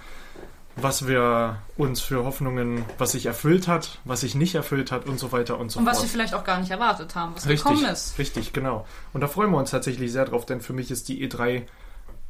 was 0.78 1.06
wir 1.06 1.58
uns 1.76 2.00
für 2.00 2.24
Hoffnungen, 2.24 2.86
was 2.98 3.12
sich 3.12 3.26
erfüllt 3.26 3.68
hat, 3.68 4.00
was 4.06 4.22
sich 4.22 4.36
nicht 4.36 4.56
erfüllt 4.56 4.92
hat 4.92 5.06
und 5.06 5.20
so 5.20 5.32
weiter 5.34 5.60
und 5.60 5.70
so 5.70 5.80
Und 5.80 5.86
was 5.86 5.98
fort. 5.98 6.06
wir 6.06 6.10
vielleicht 6.12 6.34
auch 6.34 6.46
gar 6.46 6.60
nicht 6.60 6.72
erwartet 6.72 7.14
haben, 7.16 7.36
was 7.36 7.46
richtig, 7.48 7.64
gekommen 7.64 7.86
ist. 7.86 8.18
richtig, 8.18 8.54
genau. 8.54 8.86
Und 9.12 9.22
da 9.22 9.28
freuen 9.28 9.52
wir 9.52 9.58
uns 9.58 9.72
tatsächlich 9.72 10.12
sehr 10.12 10.26
drauf, 10.26 10.46
denn 10.46 10.62
für 10.62 10.74
mich 10.74 10.90
ist 10.90 11.10
die 11.10 11.28
E3 11.28 11.64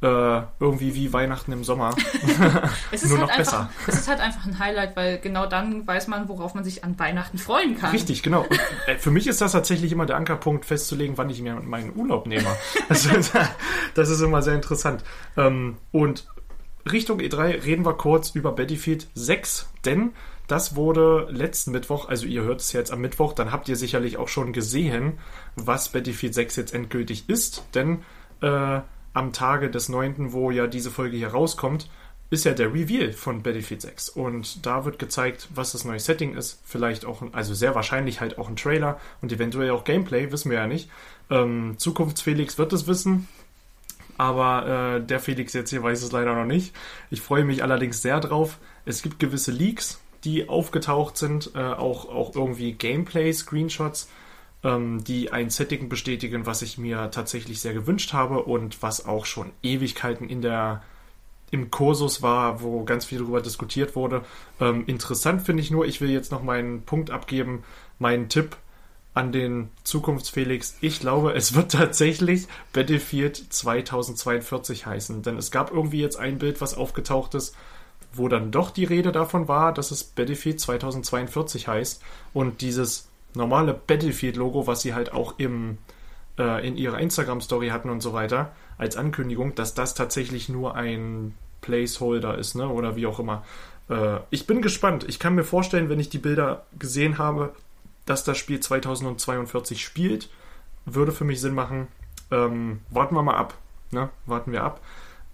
äh, 0.02 0.42
irgendwie 0.58 0.94
wie 0.94 1.12
Weihnachten 1.12 1.52
im 1.52 1.64
Sommer. 1.64 1.94
Es 2.90 3.02
ist, 3.02 3.10
Nur 3.10 3.20
halt 3.20 3.28
noch 3.28 3.38
einfach, 3.38 3.68
besser. 3.68 3.70
es 3.86 3.94
ist 3.94 4.08
halt 4.08 4.20
einfach 4.20 4.44
ein 4.44 4.58
Highlight, 4.58 4.96
weil 4.96 5.18
genau 5.18 5.46
dann 5.46 5.86
weiß 5.86 6.08
man, 6.08 6.28
worauf 6.28 6.54
man 6.54 6.64
sich 6.64 6.84
an 6.84 6.98
Weihnachten 6.98 7.38
freuen 7.38 7.78
kann. 7.78 7.90
Richtig, 7.90 8.22
genau. 8.22 8.42
Und, 8.42 8.60
äh, 8.86 8.98
für 8.98 9.10
mich 9.10 9.26
ist 9.26 9.40
das 9.40 9.52
tatsächlich 9.52 9.92
immer 9.92 10.04
der 10.04 10.16
Ankerpunkt, 10.16 10.66
festzulegen, 10.66 11.16
wann 11.16 11.30
ich 11.30 11.40
mir 11.40 11.54
meinen 11.54 11.94
Urlaub 11.96 12.26
nehme. 12.26 12.48
Also, 12.88 13.10
das 13.94 14.10
ist 14.10 14.20
immer 14.20 14.42
sehr 14.42 14.54
interessant. 14.54 15.02
Ähm, 15.36 15.78
und 15.92 16.26
Richtung 16.90 17.20
E3 17.20 17.64
reden 17.64 17.86
wir 17.86 17.94
kurz 17.94 18.30
über 18.30 18.52
Battlefield 18.52 19.06
6, 19.14 19.70
denn 19.84 20.12
das 20.48 20.74
wurde 20.74 21.28
letzten 21.30 21.70
Mittwoch, 21.70 22.08
also 22.08 22.26
ihr 22.26 22.42
hört 22.42 22.60
es 22.60 22.72
jetzt 22.72 22.92
am 22.92 23.00
Mittwoch, 23.00 23.32
dann 23.32 23.52
habt 23.52 23.68
ihr 23.68 23.76
sicherlich 23.76 24.18
auch 24.18 24.28
schon 24.28 24.52
gesehen, 24.52 25.18
was 25.56 25.90
Battlefield 25.90 26.34
6 26.34 26.56
jetzt 26.56 26.74
endgültig 26.74 27.28
ist, 27.28 27.64
denn 27.74 28.02
äh, 28.42 28.80
am 29.14 29.32
Tage 29.32 29.70
des 29.70 29.88
9., 29.88 30.32
wo 30.32 30.50
ja 30.50 30.66
diese 30.66 30.90
Folge 30.90 31.16
hier 31.16 31.28
rauskommt, 31.28 31.88
ist 32.30 32.44
ja 32.44 32.52
der 32.52 32.72
Reveal 32.72 33.12
von 33.12 33.42
Battlefield 33.42 33.82
6. 33.82 34.08
Und 34.08 34.64
da 34.64 34.86
wird 34.86 34.98
gezeigt, 34.98 35.48
was 35.54 35.72
das 35.72 35.84
neue 35.84 36.00
Setting 36.00 36.34
ist. 36.34 36.62
Vielleicht 36.64 37.04
auch, 37.04 37.22
also 37.32 37.52
sehr 37.52 37.74
wahrscheinlich 37.74 38.20
halt 38.20 38.38
auch 38.38 38.48
ein 38.48 38.56
Trailer 38.56 38.98
und 39.20 39.30
eventuell 39.32 39.70
auch 39.70 39.84
Gameplay, 39.84 40.32
wissen 40.32 40.50
wir 40.50 40.58
ja 40.58 40.66
nicht. 40.66 40.88
Ähm, 41.28 41.74
Zukunftsfelix 41.76 42.56
wird 42.56 42.72
es 42.72 42.86
wissen. 42.86 43.28
Aber 44.16 44.96
äh, 44.96 45.06
der 45.06 45.20
Felix 45.20 45.52
jetzt 45.52 45.70
hier 45.70 45.82
weiß 45.82 46.02
es 46.02 46.12
leider 46.12 46.34
noch 46.34 46.46
nicht. 46.46 46.74
Ich 47.10 47.20
freue 47.20 47.44
mich 47.44 47.62
allerdings 47.62 48.00
sehr 48.00 48.20
drauf. 48.20 48.58
Es 48.86 49.02
gibt 49.02 49.18
gewisse 49.18 49.52
Leaks, 49.52 50.00
die 50.24 50.48
aufgetaucht 50.48 51.18
sind, 51.18 51.50
äh, 51.54 51.58
auch, 51.58 52.08
auch 52.08 52.34
irgendwie 52.34 52.72
Gameplay-Screenshots, 52.72 54.08
ähm, 54.64 55.02
die 55.04 55.32
ein 55.32 55.50
Setting 55.50 55.88
bestätigen, 55.88 56.46
was 56.46 56.62
ich 56.62 56.78
mir 56.78 57.10
tatsächlich 57.10 57.60
sehr 57.60 57.74
gewünscht 57.74 58.12
habe 58.12 58.42
und 58.42 58.82
was 58.82 59.06
auch 59.06 59.26
schon 59.26 59.50
Ewigkeiten 59.62 60.28
in 60.28 60.42
der 60.42 60.82
im 61.50 61.70
Kursus 61.70 62.22
war, 62.22 62.62
wo 62.62 62.82
ganz 62.84 63.04
viel 63.04 63.18
darüber 63.18 63.42
diskutiert 63.42 63.94
wurde. 63.94 64.24
Ähm, 64.58 64.84
interessant 64.86 65.42
finde 65.42 65.62
ich 65.62 65.70
nur, 65.70 65.84
ich 65.84 66.00
will 66.00 66.10
jetzt 66.10 66.32
noch 66.32 66.42
meinen 66.42 66.82
Punkt 66.82 67.10
abgeben, 67.10 67.62
meinen 67.98 68.28
Tipp. 68.28 68.56
an 69.14 69.30
den 69.30 69.68
Zukunftsfelix. 69.84 70.78
Ich 70.80 70.98
glaube, 71.00 71.34
es 71.34 71.54
wird 71.54 71.72
tatsächlich 71.72 72.46
Battlefield 72.72 73.36
2042 73.36 74.86
heißen. 74.86 75.22
Denn 75.22 75.36
es 75.36 75.50
gab 75.50 75.70
irgendwie 75.70 76.00
jetzt 76.00 76.16
ein 76.16 76.38
Bild, 76.38 76.62
was 76.62 76.74
aufgetaucht 76.74 77.34
ist, 77.34 77.54
wo 78.14 78.28
dann 78.28 78.50
doch 78.50 78.70
die 78.70 78.84
Rede 78.84 79.12
davon 79.12 79.48
war, 79.48 79.74
dass 79.74 79.90
es 79.90 80.02
Battlefield 80.04 80.60
2042 80.60 81.68
heißt. 81.68 82.02
Und 82.32 82.62
dieses 82.62 83.10
normale 83.34 83.74
Battlefield-Logo, 83.74 84.66
was 84.66 84.82
sie 84.82 84.94
halt 84.94 85.12
auch 85.12 85.34
im, 85.38 85.78
äh, 86.38 86.66
in 86.66 86.76
ihrer 86.76 86.98
Instagram-Story 86.98 87.68
hatten 87.68 87.90
und 87.90 88.00
so 88.00 88.12
weiter, 88.12 88.52
als 88.78 88.96
Ankündigung, 88.96 89.54
dass 89.54 89.74
das 89.74 89.94
tatsächlich 89.94 90.48
nur 90.48 90.74
ein 90.74 91.34
Placeholder 91.60 92.36
ist, 92.36 92.54
ne? 92.54 92.68
Oder 92.68 92.96
wie 92.96 93.06
auch 93.06 93.18
immer. 93.18 93.44
Äh, 93.88 94.18
ich 94.30 94.46
bin 94.46 94.62
gespannt. 94.62 95.04
Ich 95.08 95.18
kann 95.18 95.34
mir 95.34 95.44
vorstellen, 95.44 95.88
wenn 95.88 96.00
ich 96.00 96.10
die 96.10 96.18
Bilder 96.18 96.66
gesehen 96.78 97.18
habe, 97.18 97.54
dass 98.04 98.24
das 98.24 98.36
Spiel 98.38 98.60
2042 98.60 99.82
spielt, 99.82 100.28
würde 100.84 101.12
für 101.12 101.24
mich 101.24 101.40
Sinn 101.40 101.54
machen. 101.54 101.88
Ähm, 102.30 102.80
warten 102.90 103.14
wir 103.14 103.22
mal 103.22 103.36
ab. 103.36 103.56
Ne? 103.90 104.10
Warten 104.26 104.52
wir 104.52 104.64
ab. 104.64 104.80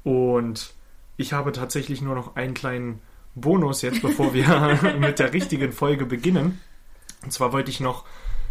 Und 0.05 0.75
ich 1.17 1.33
habe 1.33 1.53
tatsächlich 1.53 2.03
nur 2.03 2.15
noch 2.15 2.37
einen 2.37 2.55
kleinen 2.55 3.01
Bonus 3.35 3.83
jetzt, 3.83 4.03
bevor 4.03 4.35
wir 4.35 4.97
mit 4.99 5.19
der 5.19 5.33
richtigen 5.33 5.73
Folge 5.73 6.07
beginnen. 6.07 6.61
Und 7.25 7.33
zwar 7.33 7.53
wollte 7.53 7.71
ich 7.71 7.81
noch 7.81 8.05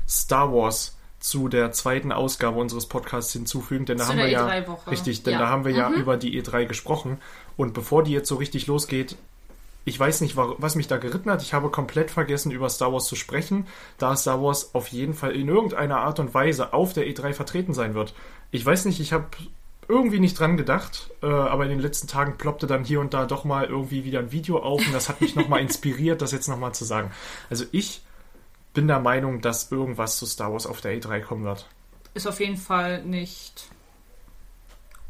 Star 0.07 0.51
Wars 0.53 0.95
zu 1.19 1.47
der 1.47 1.71
zweiten 1.71 2.11
Ausgabe 2.11 2.59
unseres 2.59 2.85
Podcasts 2.85 3.33
hinzufügen, 3.33 3.85
denn 3.85 3.97
da 3.97 4.03
Zu 4.05 4.09
haben 4.11 4.17
wir 4.19 4.27
ja 4.29 4.47
E3-Woche. 4.47 4.91
richtig, 4.91 5.23
denn 5.23 5.33
Ja. 5.33 5.39
da 5.39 5.47
haben 5.49 5.65
wir 5.65 5.71
ja 5.71 5.89
Mhm. 5.89 5.95
über 5.95 6.15
die 6.17 6.39
E3 6.41 6.65
gesprochen 6.65 7.17
und 7.57 7.73
bevor 7.73 8.03
die 8.03 8.11
jetzt 8.11 8.29
so 8.29 8.35
richtig 8.35 8.67
losgeht, 8.67 9.15
ich 9.83 9.99
weiß 9.99 10.21
nicht, 10.21 10.35
wa- 10.35 10.53
was 10.57 10.75
mich 10.75 10.87
da 10.87 10.97
geritten 10.97 11.31
hat. 11.31 11.41
Ich 11.41 11.53
habe 11.53 11.69
komplett 11.71 12.11
vergessen, 12.11 12.51
über 12.51 12.69
Star 12.69 12.93
Wars 12.93 13.05
zu 13.07 13.15
sprechen, 13.15 13.65
da 13.97 14.15
Star 14.15 14.41
Wars 14.43 14.75
auf 14.75 14.89
jeden 14.89 15.13
Fall 15.15 15.31
in 15.31 15.47
irgendeiner 15.47 16.01
Art 16.01 16.19
und 16.19 16.33
Weise 16.33 16.73
auf 16.73 16.93
der 16.93 17.07
E3 17.07 17.33
vertreten 17.33 17.73
sein 17.73 17.95
wird. 17.95 18.13
Ich 18.51 18.63
weiß 18.65 18.85
nicht, 18.85 18.99
ich 18.99 19.11
habe 19.13 19.25
irgendwie 19.87 20.19
nicht 20.19 20.37
dran 20.37 20.57
gedacht, 20.57 21.09
äh, 21.23 21.27
aber 21.27 21.63
in 21.63 21.69
den 21.69 21.79
letzten 21.79 22.07
Tagen 22.07 22.37
ploppte 22.37 22.67
dann 22.67 22.83
hier 22.83 22.99
und 22.99 23.13
da 23.13 23.25
doch 23.25 23.43
mal 23.45 23.63
irgendwie 23.65 24.03
wieder 24.03 24.19
ein 24.19 24.31
Video 24.33 24.59
auf 24.59 24.85
und 24.85 24.93
das 24.93 25.07
hat 25.09 25.21
mich 25.21 25.35
nochmal 25.35 25.61
inspiriert, 25.61 26.21
das 26.21 26.31
jetzt 26.33 26.47
nochmal 26.49 26.73
zu 26.75 26.83
sagen. 26.85 27.09
Also 27.49 27.63
ich 27.71 28.01
bin 28.77 28.87
der 28.87 28.99
Meinung, 28.99 29.41
dass 29.41 29.71
irgendwas 29.71 30.17
zu 30.17 30.27
Star 30.27 30.53
Wars 30.53 30.67
auf 30.67 30.81
der 30.81 30.95
E3 31.01 31.19
kommen 31.21 31.45
wird. 31.45 31.65
Ist 32.13 32.27
auf 32.27 32.39
jeden 32.39 32.57
Fall 32.57 33.03
nicht 33.03 33.69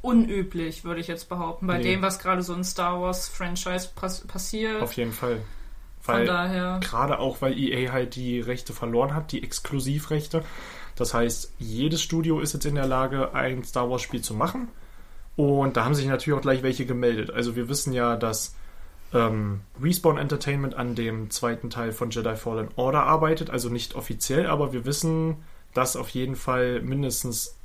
unüblich, 0.01 0.85
würde 0.85 1.01
ich 1.01 1.07
jetzt 1.07 1.27
behaupten, 1.27 1.67
bei 1.67 1.79
Nee. 1.79 1.83
dem, 1.83 2.01
was 2.01 2.19
gerade 2.19 2.43
so 2.43 2.53
in 2.53 2.63
Star 2.63 3.01
Wars 3.01 3.27
Franchise 3.27 3.89
pass 3.93 4.21
passiert. 4.25 4.81
Auf 4.81 4.93
jeden 4.93 5.11
Fall. 5.11 5.41
Von 5.99 6.15
Weil 6.15 6.25
daher. 6.27 6.79
Gerade 6.81 7.19
auch, 7.19 7.41
weil 7.41 7.59
EA 7.59 7.91
halt 7.91 8.15
die 8.15 8.39
Rechte 8.39 8.71
verloren 8.71 9.13
hat, 9.13 9.33
die 9.33 9.43
Exklusivrechte. 9.43 10.45
Das 10.95 11.13
heißt, 11.13 11.51
jedes 11.59 12.01
Studio 12.01 12.39
ist 12.39 12.53
jetzt 12.53 12.65
in 12.65 12.75
der 12.75 12.87
Lage, 12.87 13.33
ein 13.33 13.65
Star 13.65 13.89
Wars-Spiel 13.89 14.21
zu 14.21 14.33
machen. 14.33 14.69
Und 15.35 15.75
da 15.75 15.83
haben 15.83 15.93
sich 15.93 16.05
natürlich 16.05 16.39
auch 16.39 16.41
gleich 16.41 16.63
welche 16.63 16.85
gemeldet. 16.85 17.31
Also 17.31 17.57
wir 17.57 17.67
wissen 17.67 17.91
ja, 17.91 18.15
dass 18.15 18.55
ähm, 19.13 19.61
Respawn 19.81 20.17
Entertainment 20.17 20.75
an 20.75 20.95
dem 20.95 21.29
zweiten 21.29 21.69
Teil 21.69 21.91
von 21.91 22.09
Jedi 22.09 22.35
Fallen 22.35 22.69
Order 22.75 23.03
arbeitet. 23.03 23.49
Also 23.49 23.69
nicht 23.69 23.95
offiziell, 23.95 24.47
aber 24.47 24.73
wir 24.73 24.85
wissen, 24.85 25.37
dass 25.73 25.95
auf 25.95 26.09
jeden 26.09 26.35
Fall 26.35 26.81
mindestens 26.81 27.55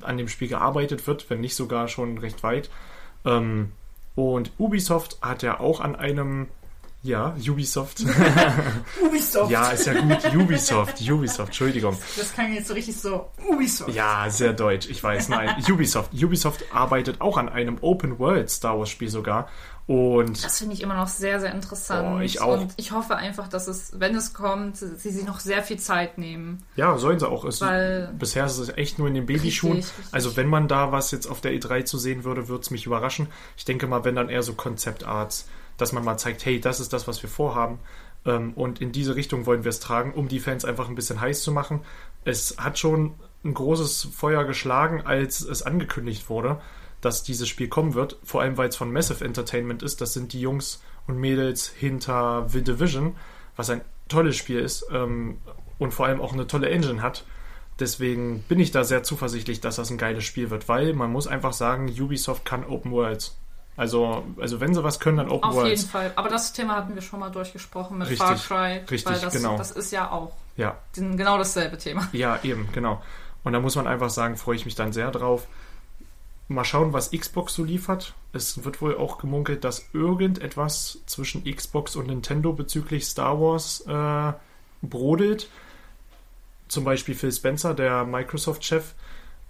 an 0.00 0.18
dem 0.18 0.28
Spiel 0.28 0.48
gearbeitet 0.48 1.06
wird, 1.06 1.28
wenn 1.30 1.40
nicht 1.40 1.54
sogar 1.54 1.88
schon 1.88 2.18
recht 2.18 2.42
weit. 2.42 2.70
Ähm, 3.24 3.72
und 4.14 4.52
Ubisoft 4.58 5.18
hat 5.20 5.42
ja 5.42 5.60
auch 5.60 5.80
an 5.80 5.96
einem, 5.96 6.48
ja, 7.02 7.36
Ubisoft. 7.48 8.00
Ubisoft. 9.02 9.50
Ja, 9.50 9.70
ist 9.70 9.86
ja 9.86 10.00
gut. 10.00 10.34
Ubisoft, 10.34 11.00
Ubisoft, 11.08 11.48
Entschuldigung. 11.48 11.96
Das 12.16 12.34
kann 12.34 12.52
jetzt 12.52 12.68
so 12.68 12.74
richtig 12.74 12.96
so. 13.00 13.30
Ubisoft. 13.48 13.94
Ja, 13.94 14.28
sehr 14.28 14.52
deutsch, 14.52 14.88
ich 14.88 15.02
weiß. 15.02 15.28
Nein, 15.28 15.54
Ubisoft. 15.70 16.12
Ubisoft 16.12 16.64
arbeitet 16.72 17.20
auch 17.20 17.36
an 17.36 17.48
einem 17.48 17.78
Open 17.80 18.18
World 18.18 18.50
Star 18.50 18.78
Wars 18.78 18.90
Spiel 18.90 19.08
sogar. 19.08 19.48
Und 19.86 20.44
Das 20.44 20.58
finde 20.58 20.74
ich 20.74 20.82
immer 20.82 20.96
noch 20.96 21.06
sehr, 21.06 21.38
sehr 21.38 21.54
interessant. 21.54 22.16
Oh, 22.16 22.20
ich 22.20 22.40
auch. 22.40 22.60
Und 22.60 22.74
ich 22.76 22.90
hoffe 22.90 23.14
einfach, 23.14 23.46
dass 23.46 23.68
es, 23.68 23.92
wenn 24.00 24.16
es 24.16 24.34
kommt, 24.34 24.76
sie 24.76 24.96
sich 25.10 25.24
noch 25.24 25.38
sehr 25.38 25.62
viel 25.62 25.78
Zeit 25.78 26.18
nehmen. 26.18 26.64
ja, 26.74 26.98
sollen 26.98 27.20
sie 27.20 27.28
auch. 27.28 27.44
Es, 27.44 27.60
Weil- 27.60 28.12
bisher 28.18 28.46
ist 28.46 28.58
es 28.58 28.68
echt 28.70 28.98
nur 28.98 29.06
in 29.06 29.14
den 29.14 29.26
Babyschuhen. 29.26 29.74
Richtig, 29.76 29.96
richtig. 29.98 30.12
Also 30.14 30.36
wenn 30.36 30.48
man 30.48 30.66
da 30.66 30.90
was 30.90 31.12
jetzt 31.12 31.26
auf 31.28 31.40
der 31.40 31.52
E3 31.52 31.84
zu 31.84 31.98
sehen 31.98 32.24
würde, 32.24 32.48
würde 32.48 32.62
es 32.62 32.72
mich 32.72 32.84
überraschen. 32.84 33.28
Ich 33.56 33.64
denke 33.64 33.86
mal, 33.86 34.02
wenn 34.04 34.16
dann 34.16 34.28
eher 34.28 34.42
so 34.42 34.54
Konzeptarts, 34.54 35.46
dass 35.76 35.92
man 35.92 36.04
mal 36.04 36.16
zeigt, 36.16 36.44
hey, 36.44 36.60
das 36.60 36.80
ist 36.80 36.92
das, 36.92 37.06
was 37.08 37.22
wir 37.22 37.30
vorhaben. 37.30 37.78
Ähm, 38.24 38.52
Und 38.54 38.80
in 38.80 38.92
diese 38.92 39.16
Richtung 39.16 39.46
wollen 39.46 39.64
wir 39.64 39.70
es 39.70 39.80
tragen, 39.80 40.12
um 40.12 40.28
die 40.28 40.40
Fans 40.40 40.64
einfach 40.64 40.88
ein 40.88 40.94
bisschen 40.94 41.20
heiß 41.20 41.42
zu 41.42 41.52
machen. 41.52 41.80
Es 42.24 42.56
hat 42.58 42.78
schon 42.78 43.14
ein 43.44 43.54
großes 43.54 44.08
Feuer 44.14 44.44
geschlagen, 44.44 45.02
als 45.04 45.40
es 45.40 45.62
angekündigt 45.62 46.28
wurde, 46.28 46.60
dass 47.00 47.22
dieses 47.22 47.48
Spiel 47.48 47.68
kommen 47.68 47.94
wird. 47.94 48.18
Vor 48.24 48.42
allem, 48.42 48.56
weil 48.56 48.68
es 48.68 48.76
von 48.76 48.92
Massive 48.92 49.24
Entertainment 49.24 49.82
ist. 49.82 50.00
Das 50.00 50.12
sind 50.12 50.32
die 50.32 50.40
Jungs 50.40 50.82
und 51.06 51.18
Mädels 51.18 51.68
hinter 51.68 52.46
The 52.48 52.62
Division, 52.62 53.16
was 53.54 53.70
ein 53.70 53.82
tolles 54.08 54.36
Spiel 54.36 54.58
ist 54.60 54.86
ähm, 54.92 55.38
und 55.78 55.94
vor 55.94 56.06
allem 56.06 56.20
auch 56.20 56.32
eine 56.32 56.46
tolle 56.46 56.70
Engine 56.70 57.02
hat. 57.02 57.24
Deswegen 57.78 58.42
bin 58.48 58.58
ich 58.58 58.70
da 58.70 58.84
sehr 58.84 59.02
zuversichtlich, 59.02 59.60
dass 59.60 59.76
das 59.76 59.90
ein 59.90 59.98
geiles 59.98 60.24
Spiel 60.24 60.50
wird, 60.50 60.68
weil 60.68 60.94
man 60.94 61.12
muss 61.12 61.26
einfach 61.26 61.52
sagen, 61.52 61.88
Ubisoft 61.88 62.44
kann 62.44 62.64
Open 62.64 62.90
Worlds. 62.90 63.36
Also, 63.76 64.24
also 64.40 64.60
wenn 64.60 64.72
sie 64.74 64.82
was 64.82 65.00
können, 65.00 65.18
dann 65.18 65.28
Open 65.28 65.50
Auf 65.50 65.56
Worlds. 65.56 65.80
jeden 65.82 65.90
Fall. 65.92 66.12
Aber 66.16 66.28
das 66.30 66.52
Thema 66.52 66.76
hatten 66.76 66.94
wir 66.94 67.02
schon 67.02 67.20
mal 67.20 67.30
durchgesprochen 67.30 67.98
mit 67.98 68.08
Richtig, 68.08 68.26
Far 68.26 68.36
Cry. 68.36 68.78
richtig, 68.90 69.06
weil 69.06 69.20
das, 69.20 69.34
genau. 69.34 69.58
das 69.58 69.70
ist 69.70 69.92
ja 69.92 70.10
auch 70.10 70.32
Ja, 70.56 70.76
genau 70.94 71.36
dasselbe 71.36 71.76
Thema. 71.76 72.08
Ja, 72.12 72.38
eben, 72.42 72.68
genau. 72.72 73.02
Und 73.44 73.52
da 73.52 73.60
muss 73.60 73.76
man 73.76 73.86
einfach 73.86 74.10
sagen, 74.10 74.36
freue 74.36 74.56
ich 74.56 74.64
mich 74.64 74.74
dann 74.74 74.92
sehr 74.92 75.10
drauf. 75.10 75.46
Mal 76.48 76.64
schauen, 76.64 76.92
was 76.92 77.10
Xbox 77.10 77.54
so 77.54 77.64
liefert. 77.64 78.14
Es 78.32 78.64
wird 78.64 78.80
wohl 78.80 78.96
auch 78.96 79.18
gemunkelt, 79.18 79.64
dass 79.64 79.88
irgendetwas 79.92 80.98
zwischen 81.06 81.44
Xbox 81.44 81.96
und 81.96 82.06
Nintendo 82.06 82.52
bezüglich 82.52 83.04
Star 83.06 83.40
Wars 83.40 83.84
äh, 83.86 84.32
brodelt. 84.86 85.50
Zum 86.68 86.84
Beispiel 86.84 87.14
Phil 87.14 87.32
Spencer, 87.32 87.74
der 87.74 88.04
Microsoft-Chef 88.04 88.94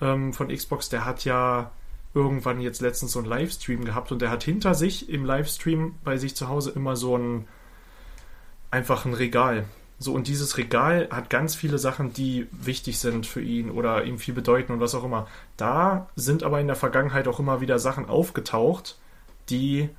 ähm, 0.00 0.32
von 0.32 0.48
Xbox, 0.48 0.88
der 0.88 1.04
hat 1.04 1.24
ja 1.24 1.70
irgendwann 2.16 2.62
jetzt 2.62 2.80
letztens 2.80 3.12
so 3.12 3.18
einen 3.18 3.28
Livestream 3.28 3.84
gehabt 3.84 4.10
und 4.10 4.22
der 4.22 4.30
hat 4.30 4.42
hinter 4.42 4.74
sich 4.74 5.10
im 5.10 5.26
Livestream 5.26 5.96
bei 6.02 6.16
sich 6.16 6.34
zu 6.34 6.48
Hause 6.48 6.72
immer 6.74 6.96
so 6.96 7.16
ein 7.16 7.46
einfach 8.70 9.04
ein 9.04 9.12
Regal. 9.12 9.66
So, 9.98 10.12
und 10.12 10.26
dieses 10.26 10.56
Regal 10.56 11.08
hat 11.10 11.30
ganz 11.30 11.54
viele 11.54 11.78
Sachen, 11.78 12.12
die 12.12 12.48
wichtig 12.50 12.98
sind 12.98 13.26
für 13.26 13.40
ihn 13.40 13.70
oder 13.70 14.04
ihm 14.04 14.18
viel 14.18 14.34
bedeuten 14.34 14.72
und 14.72 14.80
was 14.80 14.94
auch 14.94 15.04
immer. 15.04 15.26
Da 15.56 16.08
sind 16.16 16.42
aber 16.42 16.60
in 16.60 16.66
der 16.66 16.76
Vergangenheit 16.76 17.28
auch 17.28 17.38
immer 17.38 17.60
wieder 17.60 17.78
Sachen 17.78 18.06
aufgetaucht, 18.06 18.98
die 19.48 19.90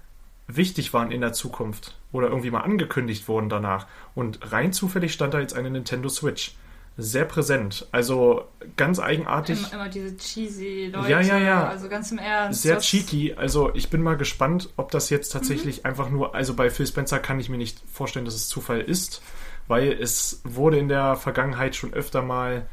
wichtig 0.47 0.93
waren 0.93 1.11
in 1.11 1.21
der 1.21 1.33
Zukunft 1.33 1.97
oder 2.11 2.29
irgendwie 2.29 2.51
mal 2.51 2.61
angekündigt 2.61 3.27
wurden 3.27 3.49
danach. 3.49 3.85
Und 4.15 4.51
rein 4.51 4.73
zufällig 4.73 5.13
stand 5.13 5.33
da 5.35 5.39
jetzt 5.39 5.55
eine 5.55 5.69
Nintendo 5.69 6.09
Switch. 6.09 6.55
Sehr 6.99 7.25
präsent. 7.25 7.87
Also 7.91 8.45
ganz 8.75 8.99
eigenartig. 8.99 9.59
Immer, 9.59 9.73
immer 9.83 9.89
diese 9.89 10.17
cheesy 10.17 10.89
Leute. 10.91 11.11
Ja, 11.11 11.21
ja, 11.21 11.37
ja. 11.37 11.67
Also 11.67 11.89
ganz 11.89 12.11
im 12.11 12.17
Ernst. 12.17 12.63
Sehr 12.63 12.79
cheeky. 12.79 13.35
Also 13.35 13.71
ich 13.75 13.89
bin 13.91 14.01
mal 14.01 14.17
gespannt, 14.17 14.69
ob 14.77 14.89
das 14.89 15.11
jetzt 15.11 15.29
tatsächlich 15.29 15.79
Mhm. 15.79 15.85
einfach 15.85 16.09
nur, 16.09 16.33
also 16.33 16.55
bei 16.55 16.71
Phil 16.71 16.87
Spencer 16.87 17.19
kann 17.19 17.39
ich 17.39 17.49
mir 17.49 17.57
nicht 17.57 17.83
vorstellen, 17.91 18.25
dass 18.25 18.33
es 18.33 18.47
Zufall 18.49 18.81
ist, 18.81 19.21
weil 19.67 19.91
es 19.91 20.41
wurde 20.43 20.79
in 20.79 20.87
der 20.87 21.15
Vergangenheit 21.17 21.75
schon 21.75 21.93
öfter 21.93 22.23
mal 22.23 22.65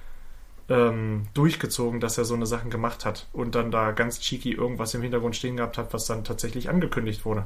ähm, 0.70 1.24
durchgezogen, 1.34 2.00
dass 2.00 2.16
er 2.16 2.24
so 2.24 2.34
eine 2.34 2.46
Sachen 2.46 2.70
gemacht 2.70 3.04
hat 3.04 3.26
und 3.34 3.54
dann 3.54 3.70
da 3.70 3.90
ganz 3.92 4.20
cheeky 4.20 4.52
irgendwas 4.52 4.94
im 4.94 5.02
Hintergrund 5.02 5.36
stehen 5.36 5.58
gehabt 5.58 5.76
hat, 5.76 5.92
was 5.92 6.06
dann 6.06 6.24
tatsächlich 6.24 6.70
angekündigt 6.70 7.26
wurde. 7.26 7.44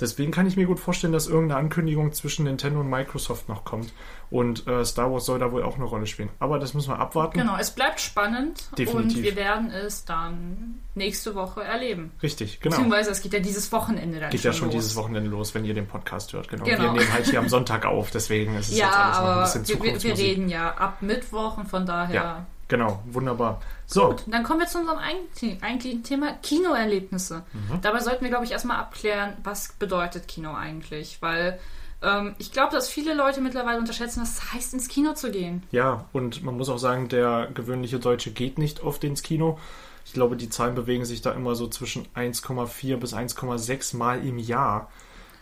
Deswegen 0.00 0.32
kann 0.32 0.46
ich 0.46 0.56
mir 0.56 0.66
gut 0.66 0.80
vorstellen, 0.80 1.12
dass 1.12 1.28
irgendeine 1.28 1.60
Ankündigung 1.60 2.12
zwischen 2.12 2.44
Nintendo 2.44 2.80
und 2.80 2.90
Microsoft 2.90 3.48
noch 3.48 3.64
kommt. 3.64 3.92
Und 4.28 4.66
äh, 4.66 4.84
Star 4.84 5.12
Wars 5.12 5.24
soll 5.26 5.38
da 5.38 5.52
wohl 5.52 5.62
auch 5.62 5.76
eine 5.76 5.84
Rolle 5.84 6.06
spielen. 6.08 6.30
Aber 6.40 6.58
das 6.58 6.74
müssen 6.74 6.90
wir 6.90 6.98
abwarten. 6.98 7.38
Genau, 7.38 7.56
es 7.56 7.70
bleibt 7.70 8.00
spannend 8.00 8.68
Definitiv. 8.76 9.16
und 9.16 9.22
wir 9.22 9.36
werden 9.36 9.70
es 9.70 10.04
dann 10.04 10.80
nächste 10.96 11.36
Woche 11.36 11.62
erleben. 11.62 12.10
Richtig, 12.22 12.58
genau. 12.60 12.74
Beziehungsweise 12.74 13.10
es 13.12 13.22
geht 13.22 13.32
ja 13.34 13.38
dieses 13.38 13.70
Wochenende 13.70 14.18
dann 14.18 14.30
Geht 14.30 14.40
schon 14.40 14.50
ja 14.50 14.56
schon 14.58 14.66
los. 14.68 14.74
dieses 14.74 14.96
Wochenende 14.96 15.30
los, 15.30 15.54
wenn 15.54 15.64
ihr 15.64 15.74
den 15.74 15.86
Podcast 15.86 16.32
hört. 16.32 16.48
Genau. 16.48 16.64
Genau. 16.64 16.82
Wir 16.82 16.92
nehmen 16.92 17.12
halt 17.12 17.26
hier 17.26 17.38
am 17.38 17.48
Sonntag 17.48 17.86
auf, 17.86 18.10
deswegen 18.10 18.56
ist 18.56 18.70
es 18.72 18.78
Ja, 18.78 18.86
jetzt 18.86 18.96
alles 18.96 19.16
noch 19.18 19.22
ein 19.24 19.30
aber 19.30 19.42
bisschen 19.42 19.62
wir, 19.62 19.68
wir, 19.68 19.74
wir 19.84 19.84
Zukunftsmusik. 19.98 20.26
reden 20.26 20.48
ja 20.48 20.74
ab 20.74 21.02
Mittwoch 21.02 21.56
und 21.58 21.68
von 21.68 21.86
daher. 21.86 22.14
Ja. 22.14 22.46
Genau, 22.68 23.02
wunderbar. 23.06 23.60
So, 23.86 24.08
Gut, 24.08 24.24
dann 24.26 24.42
kommen 24.42 24.60
wir 24.60 24.66
zu 24.66 24.78
unserem 24.78 24.98
eigentlichen, 24.98 26.02
Thema 26.02 26.32
Kinoerlebnisse. 26.42 27.44
Mhm. 27.52 27.80
Dabei 27.82 28.00
sollten 28.00 28.22
wir, 28.22 28.30
glaube 28.30 28.44
ich, 28.44 28.52
erstmal 28.52 28.78
abklären, 28.78 29.34
was 29.42 29.72
bedeutet 29.78 30.28
Kino 30.28 30.54
eigentlich? 30.54 31.18
Weil 31.20 31.58
ähm, 32.02 32.34
ich 32.38 32.52
glaube, 32.52 32.72
dass 32.72 32.88
viele 32.88 33.14
Leute 33.14 33.40
mittlerweile 33.40 33.78
unterschätzen, 33.78 34.22
was 34.22 34.38
es 34.38 34.52
heißt, 34.52 34.74
ins 34.74 34.88
Kino 34.88 35.14
zu 35.14 35.30
gehen. 35.30 35.62
ja, 35.70 36.06
und 36.12 36.42
man 36.42 36.56
muss 36.56 36.68
auch 36.68 36.78
sagen, 36.78 37.08
der 37.08 37.48
gewöhnliche 37.52 37.98
Deutsche 37.98 38.30
geht 38.30 38.58
nicht 38.58 38.82
oft 38.82 39.04
ins 39.04 39.22
Kino. 39.22 39.58
Ich 40.06 40.12
glaube, 40.12 40.36
die 40.36 40.50
Zahlen 40.50 40.74
bewegen 40.74 41.04
sich 41.04 41.22
da 41.22 41.32
immer 41.32 41.54
so 41.54 41.66
zwischen 41.66 42.06
1,4 42.14 42.96
bis 42.96 43.14
1,6 43.14 43.96
Mal 43.96 44.26
im 44.26 44.38
Jahr. 44.38 44.90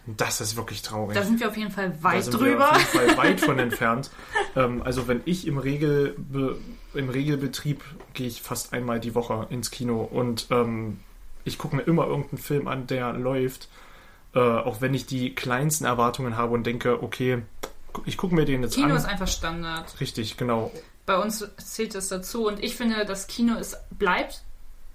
Das 0.07 0.41
ist 0.41 0.57
wirklich 0.57 0.83
traurig. 0.83 1.17
Da 1.17 1.23
sind 1.23 1.39
wir 1.39 1.49
auf 1.49 1.57
jeden 1.57 1.71
Fall 1.71 1.91
Da 1.91 2.03
weit 2.03 2.25
sind 2.25 2.35
drüber. 2.35 2.59
Wir 2.59 2.71
auf 2.71 2.95
jeden 2.95 3.09
Fall 3.09 3.17
weit 3.17 3.41
von 3.41 3.59
entfernt. 3.61 4.11
Ähm, 4.57 4.83
also 4.83 5.07
wenn 5.09 5.21
ich 5.25 5.47
im, 5.47 5.59
Regelbe 5.59 6.59
im 6.95 7.09
Regelbetrieb 7.09 7.83
gehe 8.15 8.27
ich 8.27 8.43
fast 8.43 8.73
einmal 8.73 9.01
die 9.01 9.15
Woche 9.15 9.47
ins 9.51 9.71
Kino 9.71 10.03
und 10.03 10.47
ähm, 10.51 11.01
ich 11.45 11.59
gucke 11.59 11.77
mir 11.77 11.83
immer 11.83 12.07
irgendeinen 12.07 12.39
Film 12.39 12.69
an, 12.69 12.87
der 12.87 13.13
läuft. 13.13 13.69
Äh, 14.35 14.39
auch 14.39 14.81
wenn 14.81 14.95
ich 14.95 15.05
die 15.07 15.35
kleinsten 15.35 15.85
Erwartungen 15.85 16.37
habe 16.39 16.55
und 16.55 16.65
denke, 16.65 17.03
okay, 17.03 17.43
ich 18.07 18.17
gucke 18.17 18.35
mir 18.35 18.45
den 18.47 18.63
jetzt 18.63 18.75
Kino 18.77 18.89
an. 18.89 18.97
ist 18.97 19.05
einfach 19.05 19.29
Standard. 19.29 20.01
Richtig, 20.01 20.37
genau. 20.39 20.73
Bei 21.05 21.19
uns 21.19 21.47
zählt 21.59 21.95
es 21.95 22.09
dazu 22.09 22.47
und 22.47 22.63
ich 22.65 22.75
finde, 22.77 23.05
das 23.05 23.27
Kino 23.27 23.57
ist, 23.57 23.77
bleibt, 23.91 24.43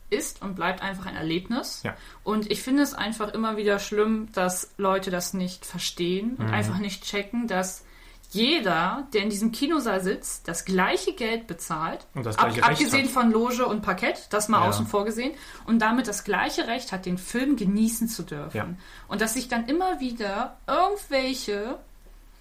ist 0.09 0.41
und 0.41 0.55
bleibt 0.55 0.81
einfach 0.81 1.05
ein 1.05 1.15
Erlebnis. 1.15 1.81
Ja. 1.83 1.95
Und 2.23 2.49
ich 2.49 2.63
finde 2.63 2.81
es 2.81 2.93
einfach 2.95 3.33
immer 3.33 3.57
wieder 3.57 3.77
schlimm, 3.77 4.29
dass 4.33 4.71
Leute 4.77 5.11
das 5.11 5.33
nicht 5.33 5.65
verstehen 5.65 6.35
und 6.37 6.47
Mhm. 6.47 6.53
einfach 6.53 6.77
nicht 6.79 7.03
checken, 7.03 7.47
dass 7.47 7.83
jeder, 8.29 9.07
der 9.13 9.21
in 9.23 9.29
diesem 9.29 9.51
Kinosaal 9.51 10.01
sitzt, 10.01 10.47
das 10.47 10.65
gleiche 10.65 11.13
Geld 11.13 11.47
bezahlt, 11.47 12.05
ab, 12.13 12.53
abgesehen 12.61 13.05
hat. 13.05 13.11
von 13.11 13.31
Loge 13.31 13.65
und 13.65 13.81
Parkett, 13.81 14.27
das 14.31 14.49
mal 14.49 14.61
Ja. 14.61 14.67
außen 14.69 14.85
vor 14.87 15.05
gesehen, 15.05 15.33
und 15.65 15.79
damit 15.79 16.07
das 16.07 16.23
gleiche 16.23 16.67
Recht 16.67 16.91
hat, 16.91 17.05
den 17.05 17.17
Film 17.17 17.55
genießen 17.55 18.07
zu 18.09 18.23
dürfen. 18.23 18.57
Ja. 18.57 18.67
Und 19.07 19.21
dass 19.21 19.33
sich 19.35 19.47
dann 19.47 19.65
immer 19.67 19.99
wieder 19.99 20.57
irgendwelche 20.67 21.77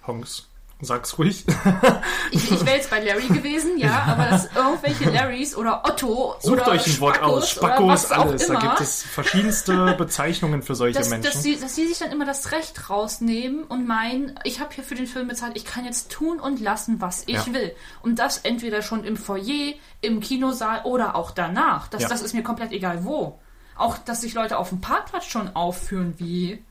Honks. 0.05 0.47
Sag's 0.79 1.17
ruhig. 1.17 1.43
ich, 2.31 2.51
ich 2.51 2.63
wäre 2.65 2.75
jetzt 2.75 2.91
bei 2.91 3.03
Larry 3.03 3.27
gewesen, 3.27 3.79
ja, 3.79 4.03
aber 4.07 4.25
dass 4.29 4.45
irgendwelche 4.55 5.09
Larrys 5.09 5.55
oder 5.55 5.83
Otto 5.83 6.35
Sucht 6.39 6.53
oder 6.53 6.67
euch 6.67 6.85
ein 6.85 6.99
Wort 6.99 7.15
Spackos 7.15 7.33
aus. 7.43 7.49
Spackos, 7.49 8.11
alles. 8.11 8.47
Da 8.47 8.59
gibt 8.59 8.81
es 8.81 9.01
verschiedenste 9.01 9.95
Bezeichnungen 9.97 10.61
für 10.61 10.75
solche 10.75 10.99
dass, 10.99 11.09
Menschen. 11.09 11.31
dass, 11.31 11.41
sie, 11.41 11.59
dass 11.59 11.73
sie 11.73 11.87
sich 11.87 11.97
dann 11.97 12.11
immer 12.11 12.25
das 12.25 12.51
Recht 12.51 12.91
rausnehmen 12.91 13.63
und 13.63 13.87
meinen, 13.87 14.39
ich 14.43 14.59
habe 14.59 14.71
hier 14.75 14.83
für 14.83 14.93
den 14.93 15.07
Film 15.07 15.27
bezahlt, 15.27 15.57
ich 15.57 15.65
kann 15.65 15.83
jetzt 15.83 16.11
tun 16.11 16.39
und 16.39 16.59
lassen, 16.61 17.01
was 17.01 17.23
ich 17.25 17.47
Ja. 17.47 17.53
will. 17.53 17.75
Und 18.03 18.19
das 18.19 18.37
entweder 18.39 18.83
schon 18.83 19.03
im 19.03 19.17
Foyer, 19.17 19.73
im 20.01 20.19
Kinosaal 20.19 20.81
oder 20.83 21.15
auch 21.15 21.31
danach. 21.31 21.87
Das, 21.87 22.03
Ja. 22.03 22.09
das 22.09 22.21
ist 22.21 22.33
mir 22.35 22.43
komplett 22.43 22.71
egal 22.71 23.03
wo. 23.03 23.39
Auch, 23.75 23.97
dass 23.97 24.21
sich 24.21 24.35
Leute 24.35 24.59
auf 24.59 24.69
dem 24.69 24.79
Parkplatz 24.81 25.25
schon 25.25 25.55
aufführen 25.55 26.13
wie 26.17 26.63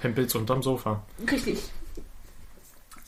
Hempels 0.00 0.34
unterm 0.34 0.60
Sofa. 0.62 1.02
Richtig. 1.30 1.60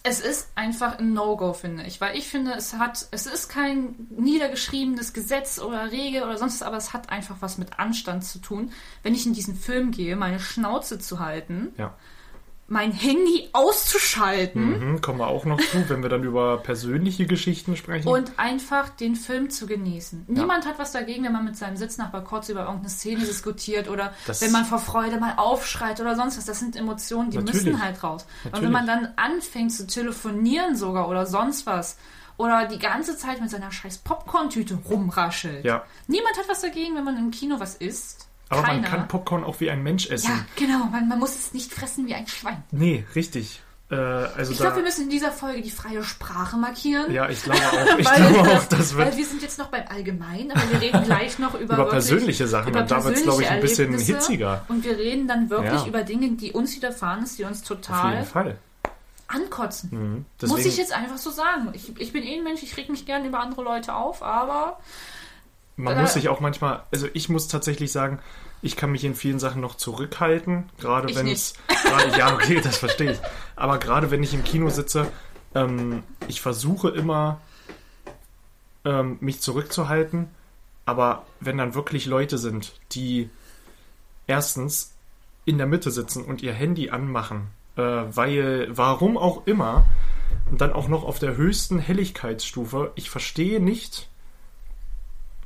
Es 0.08 0.20
ist 0.20 0.50
einfach 0.54 1.00
ein 1.00 1.12
No-Go, 1.14 1.52
finde 1.52 1.82
ich. 1.82 2.00
Weil 2.00 2.16
ich 2.16 2.28
finde, 2.28 2.52
es 2.52 2.74
hat, 2.74 3.08
es 3.10 3.26
ist 3.26 3.48
kein 3.48 4.06
niedergeschriebenes 4.10 5.12
Gesetz 5.12 5.58
oder 5.58 5.90
Regel 5.90 6.22
oder 6.22 6.38
sonst 6.38 6.60
was, 6.60 6.62
aber 6.62 6.76
es 6.76 6.92
hat 6.92 7.10
einfach 7.10 7.36
was 7.40 7.58
mit 7.58 7.80
Anstand 7.80 8.24
zu 8.24 8.38
tun, 8.38 8.70
wenn 9.02 9.14
ich 9.14 9.26
in 9.26 9.32
diesen 9.32 9.56
Film 9.56 9.90
gehe, 9.90 10.14
meine 10.14 10.38
Schnauze 10.38 11.00
zu 11.00 11.18
halten, 11.18 11.72
Ja. 11.76 11.96
Mein 12.68 12.90
Handy 12.90 13.48
auszuschalten 13.52 14.90
Mhm, 14.94 15.00
kommen 15.00 15.18
wir 15.20 15.28
auch 15.28 15.44
noch 15.44 15.60
zu, 15.60 15.88
wenn 15.88 16.02
wir 16.02 16.08
dann 16.08 16.24
über 16.24 16.58
persönliche 16.58 17.26
Geschichten 17.26 17.76
sprechen. 17.76 18.08
und 18.08 18.32
einfach 18.38 18.88
den 18.88 19.14
Film 19.16 19.50
zu 19.50 19.66
genießen. 19.66 20.24
Niemand 20.28 20.66
hat 20.66 20.78
was 20.78 20.92
dagegen, 20.92 21.24
wenn 21.24 21.32
man 21.32 21.44
mit 21.44 21.56
seinem 21.56 21.76
Sitznachbar 21.76 22.24
kurz 22.24 22.48
über 22.48 22.60
irgendeine 22.62 22.88
Szene 22.88 23.20
diskutiert 23.20 23.88
oder 23.88 24.12
Das- 24.26 24.40
wenn 24.40 24.50
man 24.52 24.64
vor 24.64 24.78
Freude 24.80 25.18
mal 25.20 25.34
aufschreit 25.36 26.00
oder 26.00 26.16
sonst 26.16 26.38
was. 26.38 26.44
Das 26.44 26.58
sind 26.58 26.74
Emotionen, 26.76 27.30
die 27.30 27.38
Natürlich. 27.38 27.64
müssen 27.66 27.82
halt 27.82 28.02
raus. 28.02 28.26
Und 28.44 28.52
Natürlich. 28.52 28.64
wenn 28.64 28.72
man 28.72 28.86
dann 28.86 29.08
anfängt 29.16 29.72
zu 29.72 29.86
telefonieren 29.86 30.74
sogar 30.76 31.08
oder 31.08 31.24
sonst 31.26 31.66
was 31.66 31.96
oder 32.36 32.66
die 32.66 32.78
ganze 32.78 33.16
Zeit 33.16 33.40
mit 33.40 33.48
seiner 33.50 33.70
scheiß 33.70 33.98
Popcorn-Tüte 33.98 34.74
rumraschelt. 34.90 35.64
Ja. 35.64 35.84
Niemand 36.08 36.36
hat 36.36 36.48
was 36.48 36.60
dagegen, 36.62 36.96
wenn 36.96 37.04
man 37.04 37.16
im 37.16 37.30
Kino 37.30 37.60
was 37.60 37.76
isst. 37.76 38.26
Aber 38.48 38.62
Keiner. 38.62 38.80
man 38.82 38.90
kann 38.90 39.08
Popcorn 39.08 39.42
auch 39.44 39.58
wie 39.60 39.70
ein 39.70 39.82
Mensch 39.82 40.08
essen. 40.08 40.30
ja, 40.30 40.38
genau. 40.56 40.84
Man, 40.86 41.08
man 41.08 41.18
muss 41.18 41.34
es 41.36 41.52
nicht 41.52 41.72
fressen 41.72 42.06
wie 42.06 42.14
ein 42.14 42.26
Schwein. 42.28 42.62
Nee, 42.70 43.04
richtig. 43.16 43.60
Äh, 43.90 43.94
also 43.96 44.52
Ich 44.52 44.58
glaube, 44.58 44.76
wir 44.76 44.82
müssen 44.82 45.04
in 45.04 45.10
dieser 45.10 45.30
Folge 45.32 45.62
die 45.62 45.70
freie 45.70 46.02
Sprache 46.04 46.56
markieren. 46.56 47.12
ja, 47.12 47.28
ich 47.28 47.42
glaube 47.42 47.60
auch. 47.60 47.72
Ich 47.98 48.06
weil, 48.06 48.16
glaube 48.32 48.50
auch, 48.50 48.64
das 48.64 48.96
weil 48.96 49.06
wird 49.06 49.16
wir 49.16 49.26
sind 49.26 49.42
jetzt 49.42 49.58
noch 49.58 49.68
beim 49.68 49.84
Allgemeinen, 49.88 50.50
aber 50.52 50.62
wir 50.72 50.80
reden 50.80 51.04
gleich 51.04 51.38
noch 51.38 51.54
über, 51.54 51.74
über 51.74 51.88
persönliche 51.88 52.46
Sachen 52.48 52.70
über 52.70 52.80
und 52.80 52.90
da 52.90 53.04
wird 53.04 53.16
es, 53.16 53.22
glaube 53.22 53.42
ich, 53.42 53.48
ein 53.50 53.60
bisschen 53.60 53.96
hitziger. 53.98 54.64
Und 54.68 54.84
wir 54.84 54.96
reden 54.96 55.26
dann 55.28 55.50
wirklich 55.50 55.82
Ja. 55.82 55.86
über 55.86 56.02
Dinge, 56.02 56.30
die 56.32 56.52
uns 56.52 56.74
widerfahren 56.76 57.22
ist, 57.24 57.38
die 57.38 57.44
uns 57.44 57.62
Auf 57.62 57.70
jeden 57.70 57.82
total 57.82 58.24
Fall. 58.24 58.58
ankotzen. 59.28 60.24
Mhm. 60.40 60.48
Muss 60.48 60.64
ich 60.64 60.76
jetzt 60.76 60.92
einfach 60.92 61.18
so 61.18 61.30
sagen. 61.30 61.68
Ich, 61.72 61.98
ich 62.00 62.12
bin 62.12 62.22
eh 62.22 62.36
ein 62.38 62.44
Mensch, 62.44 62.62
ich 62.62 62.76
reg 62.76 62.88
mich 62.88 63.06
gerne 63.06 63.26
über 63.26 63.40
andere 63.40 63.62
Leute 63.62 63.94
auf, 63.94 64.22
aber 64.22 64.78
man 65.76 65.96
äh, 65.96 66.00
muss 66.00 66.14
sich 66.14 66.28
auch 66.28 66.40
manchmal, 66.40 66.82
also 66.90 67.06
ich 67.12 67.28
muss 67.28 67.48
tatsächlich 67.48 67.92
sagen, 67.92 68.18
ich 68.62 68.76
kann 68.76 68.90
mich 68.90 69.04
in 69.04 69.14
vielen 69.14 69.38
Sachen 69.38 69.60
noch 69.60 69.76
zurückhalten, 69.76 70.70
gerade 70.78 71.14
wenn 71.14 71.28
es, 71.28 71.54
ja, 72.18 72.34
okay, 72.34 72.60
das 72.64 72.78
verstehe 72.78 73.12
ich, 73.12 73.18
aber 73.54 73.78
gerade 73.78 74.10
wenn 74.10 74.22
ich 74.22 74.34
im 74.34 74.44
Kino 74.44 74.70
sitze, 74.70 75.06
ähm, 75.54 76.02
ich 76.28 76.40
versuche 76.40 76.88
immer, 76.88 77.40
ähm, 78.84 79.18
mich 79.20 79.40
zurückzuhalten, 79.40 80.28
aber 80.86 81.26
wenn 81.40 81.58
dann 81.58 81.74
wirklich 81.74 82.06
Leute 82.06 82.38
sind, 82.38 82.80
die 82.92 83.28
erstens 84.26 84.94
in 85.44 85.58
der 85.58 85.66
Mitte 85.66 85.90
sitzen 85.90 86.24
und 86.24 86.42
ihr 86.42 86.52
Handy 86.52 86.90
anmachen, 86.90 87.48
äh, 87.76 87.82
weil, 87.82 88.68
warum 88.70 89.16
auch 89.18 89.46
immer, 89.46 89.86
und 90.50 90.60
dann 90.60 90.72
auch 90.72 90.88
noch 90.88 91.04
auf 91.04 91.18
der 91.18 91.36
höchsten 91.36 91.78
Helligkeitsstufe, 91.78 92.92
ich 92.94 93.10
verstehe 93.10 93.60
nicht, 93.60 94.08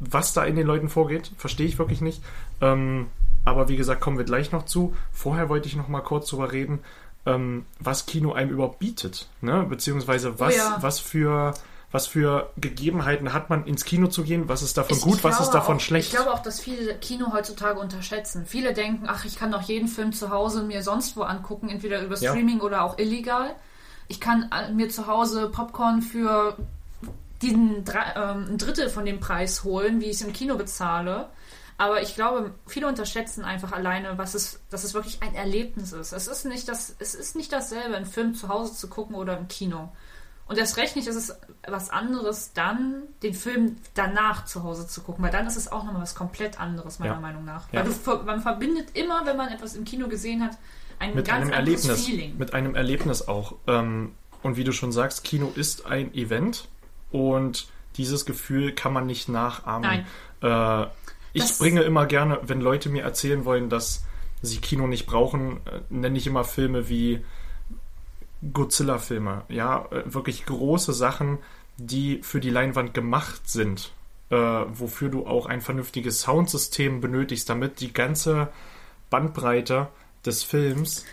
was 0.01 0.33
da 0.33 0.45
in 0.45 0.57
den 0.57 0.67
Leuten 0.67 0.89
vorgeht, 0.89 1.31
verstehe 1.37 1.67
ich 1.67 1.79
wirklich 1.79 2.01
nicht. 2.01 2.23
Ähm, 2.61 3.07
aber 3.45 3.69
wie 3.69 3.77
gesagt, 3.77 4.01
kommen 4.01 4.19
wir 4.19 4.25
gleich 4.25 4.53
noch 4.53 4.65
zu. 4.65 4.95
Vorher 5.13 5.49
wollte 5.49 5.69
ich 5.69 5.77
noch 5.77 5.89
mal 5.89 6.01
kurz 6.01 6.29
drüber 6.29 6.53
reden, 6.53 6.81
ähm, 7.27 7.65
was 7.79 8.07
Kino 8.07 8.33
einem 8.33 8.51
überhaupt 8.51 8.79
bietet, 8.79 9.29
ne? 9.41 9.65
Beziehungsweise 9.69 10.39
was, 10.41 10.57
ja. 10.57 10.79
was 10.81 10.99
für 11.01 11.55
was 11.93 12.07
für 12.07 12.51
Gegebenheiten 12.57 13.33
hat 13.33 13.51
man 13.51 13.65
ins 13.67 13.85
Kino 13.85 14.07
zu 14.07 14.23
gehen? 14.23 14.49
Was 14.49 14.63
ist 14.63 14.77
davon 14.79 14.97
Ich- 14.97 15.03
gut? 15.03 15.17
ich 15.17 15.25
was 15.25 15.41
ist 15.41 15.51
davon 15.51 15.79
auch, 15.79 15.81
schlecht? 15.81 16.11
Ich 16.11 16.15
glaube 16.17 16.33
auch, 16.33 16.39
dass 16.41 16.61
viele 16.61 16.95
Kino 16.95 17.33
heutzutage 17.33 17.81
unterschätzen. 17.81 18.47
Viele 18.47 18.73
denken, 18.73 19.07
ach, 19.09 19.25
ich 19.25 19.35
kann 19.37 19.51
doch 19.51 19.63
jeden 19.63 19.89
Film 19.89 20.13
zu 20.13 20.31
Hause 20.31 20.63
mir 20.63 20.85
sonst 20.85 21.17
wo 21.17 21.23
angucken, 21.23 21.69
entweder 21.69 22.01
über 22.03 22.17
Ja. 22.19 22.31
Streaming 22.31 22.61
oder 22.61 22.85
auch 22.85 22.97
illegal. 22.99 23.57
Ich 24.07 24.21
kann 24.21 24.49
äh, 24.53 24.73
mir 24.73 24.89
zu 24.89 25.09
Hause 25.09 25.49
Popcorn 25.51 26.01
für 26.01 26.57
diesen 27.43 27.85
drei, 27.85 28.13
ähm, 28.17 28.47
ein 28.51 28.59
Drittel 28.59 28.89
von 28.89 29.05
dem 29.05 29.21
Preis 29.21 29.65
holen, 29.65 30.01
wie 30.01 30.07
ich 30.07 30.17
es 30.17 30.23
im 30.23 30.33
Kino 30.33 30.57
bezahle. 30.57 31.29
Aber 31.79 32.03
ich 32.03 32.15
glaube, 32.15 32.53
viele 32.67 32.87
unterschätzen 32.89 33.43
einfach 33.43 33.73
alleine, 33.73 34.19
was 34.19 34.35
es, 34.35 34.61
dass 34.69 34.85
es 34.85 34.93
wirklich 34.93 35.23
ein 35.23 35.35
Erlebnis 35.35 35.93
ist. 35.93 36.13
Es 36.13 36.27
ist 36.27 36.45
nicht 36.45 36.69
das, 36.69 36.95
es 36.99 37.15
ist 37.15 37.37
nicht 37.37 37.51
dasselbe, 37.53 37.97
einen 37.97 38.05
Film 38.05 38.35
zu 38.35 38.49
Hause 38.49 38.75
zu 38.75 38.89
gucken 38.89 39.17
oder 39.17 39.39
im 39.39 39.49
Kino. 39.49 39.91
Und 40.47 40.59
erst 40.59 40.77
recht 40.77 40.97
nicht 40.97 41.07
ist 41.07 41.17
es 41.17 41.35
was 41.67 41.91
anderes, 41.91 42.53
dann 42.53 43.05
den 43.23 43.35
Film 43.35 43.77
danach 43.95 44.45
zu 44.45 44.63
Hause 44.65 44.87
zu 44.89 45.01
gucken, 45.01 45.25
weil 45.25 45.31
dann 45.31 45.47
ist 45.47 45.57
es 45.57 45.71
auch 45.71 45.85
nochmal 45.85 46.03
was 46.03 46.15
komplett 46.15 46.61
anderes, 46.61 46.99
meiner 46.99 47.15
Ja. 47.15 47.21
Meinung 47.21 47.45
nach. 47.45 47.73
Ja. 47.73 47.85
Weil 47.87 47.93
du, 48.19 48.25
man 48.25 48.43
verbindet 48.43 48.89
immer, 48.95 49.25
wenn 49.25 49.37
man 49.37 49.49
etwas 49.49 49.75
im 49.75 49.85
Kino 49.85 50.09
gesehen 50.09 50.45
hat, 50.45 50.59
ein 50.99 51.15
mit 51.15 51.27
ganz 51.27 51.47
einem 51.47 51.55
anderes 51.55 51.85
Erlebnis. 51.87 52.05
Feeling. 52.07 52.37
Mit 52.37 52.53
einem 52.53 52.75
Erlebnis 52.75 53.27
auch. 53.27 53.55
Ähm, 53.67 54.15
und 54.43 54.57
wie 54.57 54.65
du 54.65 54.73
schon 54.73 54.93
sagst, 54.93 55.25
Kino 55.25 55.51
ist 55.55 55.87
ein 55.87 56.13
Event 56.15 56.69
und 57.11 57.69
dieses 57.97 58.25
Gefühl 58.27 58.73
kann 58.73 58.93
man 58.93 59.07
nicht 59.07 59.29
nachahmen. 59.29 60.05
Äh, 60.43 60.83
ich 61.33 61.43
Das- 61.43 61.59
bringe 61.59 61.83
immer 61.83 62.07
gerne, 62.07 62.39
wenn 62.43 62.61
Leute 62.61 62.89
mir 62.89 63.03
erzählen 63.03 63.45
wollen, 63.45 63.69
dass 63.69 64.05
sie 64.43 64.59
Kino 64.59 64.87
nicht 64.87 65.07
brauchen, 65.07 65.59
äh, 65.67 65.81
nenne 65.91 66.17
ich 66.19 66.27
immer 66.27 66.45
Filme 66.45 66.89
wie 66.89 67.25
Godzilla-Filme. 68.53 69.43
Ja, 69.49 69.87
äh, 69.91 70.03
wirklich 70.13 70.47
große 70.47 70.93
Sachen, 70.93 71.39
die 71.77 72.23
für 72.23 72.41
die 72.41 72.51
Leinwand 72.51 72.95
gemacht 72.95 73.49
sind. 73.49 73.93
Äh, 74.31 74.37
wofür 74.37 75.09
du 75.09 75.27
auch 75.27 75.47
ein 75.47 75.61
vernünftiges 75.61 76.21
Soundsystem 76.21 77.01
benötigst, 77.01 77.49
damit 77.51 77.81
die 77.81 77.93
ganze 77.93 78.49
Bandbreite 79.11 79.89
des 80.25 80.45
Films 80.45 81.05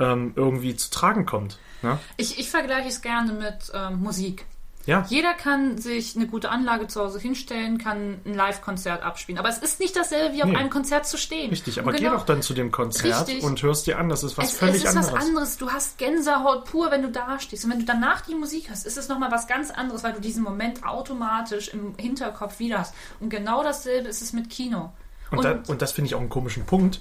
ähm, 0.00 0.32
irgendwie 0.34 0.74
zu 0.74 0.90
tragen 0.90 1.26
kommt. 1.26 1.58
Ne? 1.82 1.98
Ich, 2.16 2.38
ich 2.38 2.50
vergleiche 2.50 2.88
es 2.88 3.02
gerne 3.02 3.32
mit 3.34 3.70
ähm, 3.74 4.00
Musik. 4.00 4.46
Ja, 4.86 5.06
Jeder 5.08 5.32
kann 5.32 5.78
sich 5.78 6.14
eine 6.14 6.26
gute 6.26 6.50
Anlage 6.50 6.86
zu 6.88 7.00
Hause 7.00 7.18
hinstellen, 7.18 7.78
kann 7.78 8.20
ein 8.26 8.34
Live-Konzert 8.34 9.02
abspielen. 9.02 9.38
Aber 9.38 9.48
es 9.48 9.58
ist 9.58 9.80
nicht 9.80 9.96
dasselbe, 9.96 10.34
wie 10.36 10.42
auf 10.42 10.50
Nee. 10.50 10.56
einem 10.56 10.68
Konzert 10.70 11.06
zu 11.06 11.16
stehen. 11.16 11.48
richtig. 11.50 11.78
Und 11.78 11.84
Aber 11.88 11.92
genau- 11.96 12.10
geh 12.10 12.16
doch 12.18 12.26
dann 12.26 12.42
zu 12.42 12.52
dem 12.52 12.70
Konzert 12.70 13.26
Richtig. 13.28 13.42
und 13.44 13.62
hörst 13.62 13.86
dir 13.86 13.98
an. 13.98 14.08
Das 14.10 14.22
ist 14.22 14.36
was 14.36 14.52
es, 14.52 14.58
völlig 14.58 14.76
es 14.76 14.82
ist 14.82 14.96
anderes. 14.96 15.12
was 15.14 15.24
anderes. 15.24 15.56
Du 15.56 15.70
hast 15.70 15.96
Gänsehaut 15.98 16.66
pur, 16.66 16.90
wenn 16.90 17.02
du 17.02 17.10
da 17.10 17.40
stehst. 17.40 17.64
Und 17.64 17.70
wenn 17.70 17.78
du 17.78 17.84
danach 17.86 18.20
die 18.22 18.34
Musik 18.34 18.68
hörst, 18.68 18.86
ist 18.86 18.98
es 18.98 19.08
nochmal 19.08 19.30
was 19.30 19.46
ganz 19.46 19.70
anderes, 19.70 20.04
weil 20.04 20.12
du 20.12 20.20
diesen 20.20 20.42
Moment 20.42 20.84
automatisch 20.84 21.68
im 21.68 21.94
Hinterkopf 21.96 22.58
wieder 22.58 22.80
hast. 22.80 22.94
Und 23.20 23.30
genau 23.30 23.62
dasselbe 23.62 24.08
ist 24.08 24.20
es 24.22 24.32
mit 24.34 24.50
Kino. 24.50 24.92
Und, 25.30 25.44
da, 25.44 25.58
und 25.66 25.80
das 25.82 25.92
finde 25.92 26.08
ich 26.08 26.14
auch 26.14 26.20
einen 26.20 26.28
komischen 26.28 26.66
Punkt. 26.66 27.00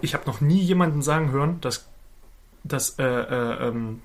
Ich 0.00 0.14
habe 0.14 0.26
noch 0.26 0.40
nie 0.40 0.60
jemanden 0.60 1.00
sagen 1.00 1.30
hören, 1.30 1.60
dass, 1.60 1.86
dass 2.64 2.98
äh, 2.98 3.04
äh, 3.04 3.68
ähm, 3.68 4.02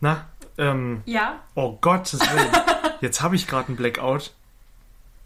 na, 0.00 0.26
ähm, 0.58 1.02
ja, 1.06 1.40
oh 1.54 1.76
Gottes 1.80 2.20
Willen, 2.20 2.52
jetzt 3.00 3.20
habe 3.20 3.36
ich 3.36 3.46
gerade 3.46 3.68
einen 3.68 3.76
Blackout. 3.76 4.32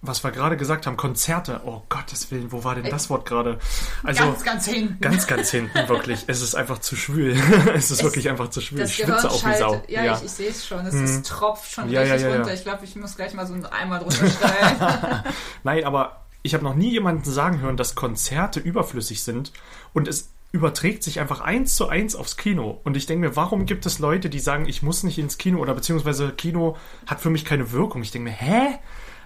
was 0.03 0.25
wir 0.25 0.31
gerade 0.31 0.57
gesagt 0.57 0.87
haben, 0.87 0.97
Konzerte. 0.97 1.61
Oh 1.67 1.83
Gottes 1.91 2.31
Willen, 2.31 2.53
wo 2.53 2.65
war 2.65 2.75
denn 2.75 2.91
das 2.91 3.11
Wort 3.11 3.27
gerade? 3.27 3.59
Also 4.03 4.25
ganz, 4.25 4.45
ganz 4.45 4.67
hinten. 4.67 5.01
ganz, 5.01 5.27
ganz 5.27 5.51
hinten, 5.51 5.89
wirklich. 5.89 6.25
Es 6.27 6.41
ist 6.41 6.55
einfach 6.55 6.79
zu 6.79 6.97
schwül. 6.97 7.37
es 7.75 7.91
ist 7.91 8.03
wirklich 8.03 8.31
einfach 8.31 8.49
zu 8.49 8.61
schwül. 8.63 8.79
Das 8.81 8.91
Ich 8.91 8.97
schwitze 8.97 9.31
auch 9.31 9.45
wie 9.45 9.55
Sau. 9.55 9.73
schaltet. 9.73 9.91
Ja, 9.91 10.17
ich, 10.17 10.25
ich 10.25 10.31
sehe 10.31 10.49
es 10.49 10.67
schon. 10.67 10.87
Es, 10.87 10.95
es 10.95 11.23
tropft 11.23 11.71
schon 11.71 11.91
Ja, 11.91 12.03
ja, 12.03 12.15
richtig 12.15 12.23
ja, 12.23 12.29
ja. 12.31 12.37
runter. 12.37 12.55
Ich 12.55 12.63
glaube, 12.65 12.85
ich 12.85 12.97
muss 12.97 13.15
gleich 13.17 13.35
mal 13.35 13.47
so 13.47 13.53
einen 13.53 13.67
Eimer 13.67 13.99
drunter 13.99 14.27
stellen. 14.31 15.25
Nein, 15.65 15.85
aber 15.85 16.25
ich 16.43 16.55
habe 16.55 16.65
noch 16.65 16.75
nie 16.75 16.91
jemanden 16.91 17.31
sagen 17.31 17.61
hören, 17.61 17.77
dass 17.77 17.95
Konzerte 17.95 18.61
überflüssig 18.61 19.23
sind 19.23 19.53
und 19.93 20.09
es 20.09 20.31
überträgt 20.53 21.03
sich 21.05 21.21
einfach 21.21 21.41
eins 21.41 21.77
zu 21.77 21.89
eins 21.89 22.17
aufs 22.17 22.37
Kino. 22.37 22.81
Und 22.85 22.97
ich 22.97 23.07
denke 23.07 23.29
mir, 23.29 23.37
warum 23.37 23.67
gibt 23.67 23.87
es 23.87 23.99
Leute, 23.99 24.29
die 24.31 24.41
sagen, 24.41 24.67
ich 24.67 24.83
muss 24.83 25.05
nicht 25.05 25.19
ins 25.19 25.39
Kino 25.39 25.61
oder 25.61 25.75
beziehungsweise 25.75 26.31
Kino 26.33 26.77
hat 27.07 27.21
für 27.21 27.31
mich 27.31 27.45
keine 27.45 27.71
Wirkung? 27.73 28.03
Ich 28.03 28.11
denke 28.11 28.31
mir, 28.31 28.37
hä? 28.37 28.79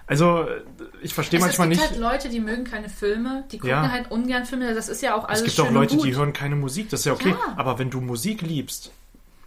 Also, 0.07 0.45
ich 1.01 1.15
verstehe 1.15 1.39
es, 1.39 1.45
manchmal 1.45 1.71
es 1.71 1.79
nicht. 1.79 1.89
gibt 1.89 2.01
halt 2.03 2.13
Leute, 2.13 2.29
die 2.29 2.39
mögen 2.39 2.63
keine 2.63 2.89
Filme, 2.89 3.43
die 3.51 3.57
gucken 3.57 3.71
Ja. 3.71 3.89
halt 3.91 4.11
ungern 4.11 4.45
Filme. 4.45 4.73
Das 4.75 4.87
ist 4.87 5.01
ja 5.01 5.15
auch 5.15 5.25
alles 5.27 5.41
es 5.41 5.45
gibt 5.55 5.67
auch 5.67 5.71
Leute, 5.73 5.97
die 5.97 6.15
hören 6.15 6.31
keine 6.31 6.55
Musik, 6.55 6.89
das 6.89 6.99
ist 7.01 7.05
ja 7.07 7.13
okay. 7.13 7.29
Ja. 7.31 7.53
Aber 7.57 7.79
wenn 7.79 7.89
du 7.89 8.01
Musik 8.01 8.43
liebst, 8.43 8.91